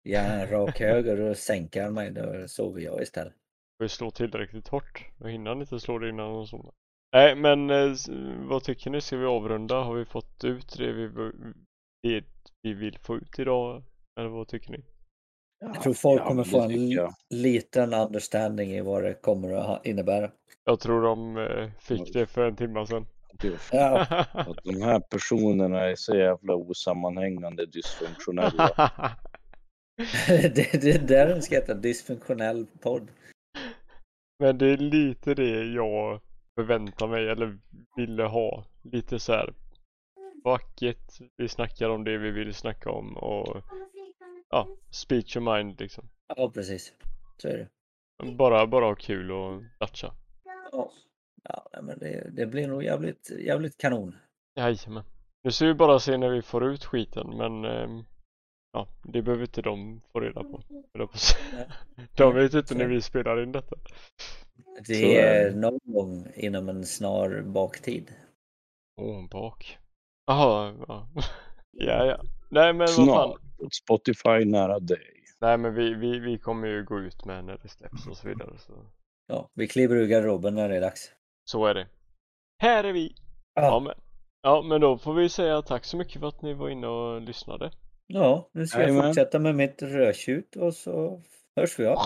Ja, 0.03 0.21
en 0.21 0.47
rak 0.47 0.81
höger 0.81 1.21
och 1.21 1.37
sänker 1.37 1.83
han 1.83 1.95
mig, 1.95 2.11
då 2.11 2.49
sover 2.49 2.81
jag 2.81 3.03
istället. 3.03 3.35
Vi 3.79 3.89
slå 3.89 4.11
tillräckligt 4.11 4.69
hårt. 4.69 5.05
Då 5.19 5.27
hinner 5.29 5.51
han 5.51 5.61
inte 5.61 5.81
slå 5.81 5.99
det 5.99 6.09
innan 6.09 6.35
han 6.35 6.47
somnar. 6.47 6.73
Nej, 7.13 7.35
men 7.37 7.71
eh, 7.71 7.93
vad 8.49 8.63
tycker 8.63 8.91
ni? 8.91 9.01
Ska 9.01 9.17
vi 9.17 9.27
avrunda? 9.27 9.75
Har 9.75 9.95
vi 9.95 10.05
fått 10.05 10.45
ut 10.45 10.75
det 10.79 10.93
vi, 10.93 11.07
det 12.09 12.25
vi 12.63 12.75
vill 12.75 12.99
få 12.99 13.17
ut 13.17 13.39
idag? 13.39 13.83
Eller 14.21 14.29
vad 14.29 14.49
tycker 14.49 14.71
ni? 14.71 14.85
Jag 15.61 15.83
tror 15.83 15.95
folk 15.95 16.21
Ja, 16.21 16.27
kommer 16.27 16.45
få 16.45 16.61
en 16.61 17.11
liten 17.31 17.95
understanding 17.95 18.71
i 18.71 18.81
vad 18.81 19.03
det 19.03 19.15
kommer 19.15 19.53
att 19.53 19.87
innebära. 19.87 20.31
Jag 20.65 20.81
tror 20.81 21.03
de 21.03 21.37
eh, 21.37 21.71
fick 21.79 22.13
det 22.13 22.27
för 22.27 22.49
en 22.49 22.57
timme 22.57 22.87
sedan. 22.87 23.07
Ja, 23.73 24.07
Att 24.33 24.65
de 24.65 24.83
här 24.83 25.01
personerna 25.01 25.81
är 25.81 25.95
så 25.95 26.17
jävla 26.17 26.55
osammanhängande 26.55 27.67
dysfunktionella. 27.67 28.91
det, 30.29 30.83
det 30.83 31.09
där 31.09 31.27
den 31.27 31.43
ska 31.43 31.55
heta 31.55 31.75
dysfunktionell 31.75 32.67
podd. 32.81 33.09
Men 34.39 34.59
det 34.59 34.67
är 34.67 34.77
lite 34.77 35.35
det 35.35 35.65
jag 35.65 36.21
förväntar 36.55 37.09
mig 37.09 37.29
eller 37.29 37.59
ville 37.97 38.23
ha. 38.23 38.65
Lite 38.83 39.19
så 39.19 39.33
här 39.33 39.55
vackert. 40.47 41.21
Vi 41.37 41.49
snackar 41.49 41.89
om 41.89 42.05
det 42.05 42.19
vi 42.19 42.31
vill 42.31 42.55
snacka 42.55 42.91
om 42.91 43.17
och 43.17 43.63
ja, 44.51 44.69
speech 44.91 45.37
your 45.37 45.57
mind 45.57 45.81
liksom. 45.81 46.09
Ja, 46.37 46.51
precis. 46.55 46.93
Så 47.37 47.49
är 47.49 47.59
det. 47.59 47.69
Bara, 48.33 48.67
bara 48.67 48.85
ha 48.85 48.95
kul 48.95 49.33
och 49.33 49.63
latcha. 49.81 50.15
Ja, 50.73 50.93
men 51.83 51.99
det, 51.99 52.31
det 52.33 52.47
blir 52.47 52.69
nog 52.69 52.85
jävligt, 52.85 53.31
jävligt 53.31 53.79
kanon. 53.79 54.17
Jajamän. 54.57 55.05
Nu 55.45 55.51
ska 55.51 55.67
vi 55.67 55.75
bara 55.75 55.99
se 55.99 56.17
när 56.17 56.31
vi 56.31 56.43
får 56.43 56.65
ut 56.65 56.85
skiten 56.85 57.37
men 57.37 57.65
ehm, 57.65 58.05
ja, 58.73 58.89
det 59.03 59.23
behöver 59.23 59.45
inte 59.45 59.63
de 59.63 60.01
få 60.13 60.21
reda 60.21 60.43
på. 60.43 60.63
De 62.17 62.35
vet 62.35 62.55
inte 62.55 62.75
när 62.75 62.87
vi 62.87 63.03
spelar 63.03 63.43
in 63.43 63.53
detta. 63.53 63.77
Det 64.87 65.21
är 65.21 65.51
någon 65.51 65.81
gång 65.85 66.27
inom 66.35 66.69
en 66.69 66.87
snar 66.87 67.43
baktid. 67.43 68.15
Åh, 68.97 69.29
bak. 69.29 69.79
Jaha, 70.27 70.75
ja. 70.89 71.09
ja, 71.73 72.05
ja. 72.07 72.21
Nej 72.51 72.73
men 72.73 72.79
vad 72.79 72.91
fan. 72.97 73.05
Snart. 73.05 73.41
Spotify 73.85 74.45
nära 74.45 74.79
dig. 74.79 75.13
Nej 75.41 75.59
men 75.59 75.75
vi, 75.75 75.95
vi, 75.95 76.19
vi 76.19 76.39
kommer 76.39 76.69
ju 76.69 76.85
gå 76.85 77.01
ut 77.01 77.25
med 77.25 77.45
när 77.45 77.59
det 77.63 77.69
släpps 77.69 78.07
och 78.07 78.17
så 78.17 78.29
vidare. 78.29 78.59
Så, 78.59 78.73
Ja, 79.29 79.51
vi 79.55 79.69
kliver 79.69 79.97
ur 79.97 80.07
garderoben 80.07 80.55
när 80.55 80.69
det 80.69 80.77
är 80.77 80.81
dags. 80.81 81.13
så 81.45 81.67
är 81.67 81.75
det. 81.75 81.87
Här 82.63 82.85
är 82.85 82.93
vi! 82.93 83.15
Ja 83.55 83.63
Ja, 83.63 83.81
men, 83.81 83.93
ja 84.43 84.63
men 84.63 84.81
då 84.81 84.99
får 84.99 85.15
vi 85.15 85.29
säga 85.29 85.63
tack 85.63 85.85
så 85.85 85.97
mycket 85.97 86.21
för 86.21 86.29
att 86.29 86.43
ni 86.43 86.55
var 86.55 86.69
inne 86.69 86.87
och 86.87 87.21
lyssnade. 87.21 87.71
ja 88.07 88.49
nu 88.53 88.67
ska 88.67 88.79
jag 88.81 88.89
Jajamän. 88.89 89.09
fortsätta 89.09 89.39
med 89.39 89.55
mitt 89.55 89.83
rödtjut 89.83 90.57
och 90.57 90.75
så 90.75 91.23
hörs 91.57 91.79
vi 91.79 91.87
av. 91.87 91.99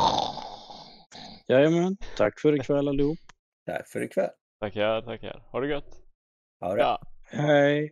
Jajamän. 1.49 1.97
Tack 2.17 2.41
för 2.41 2.57
ikväll 2.57 2.89
allihop. 2.89 3.19
Tack 3.67 3.89
för 3.89 4.03
ikväll. 4.03 4.31
Tackar, 4.61 5.03
tackar. 5.03 5.43
Ha 5.53 5.61
det 5.61 5.69
gött! 5.69 6.03
Ha 6.61 6.75
det. 6.75 6.81
Ja. 6.83 7.01
Hej. 7.25 7.89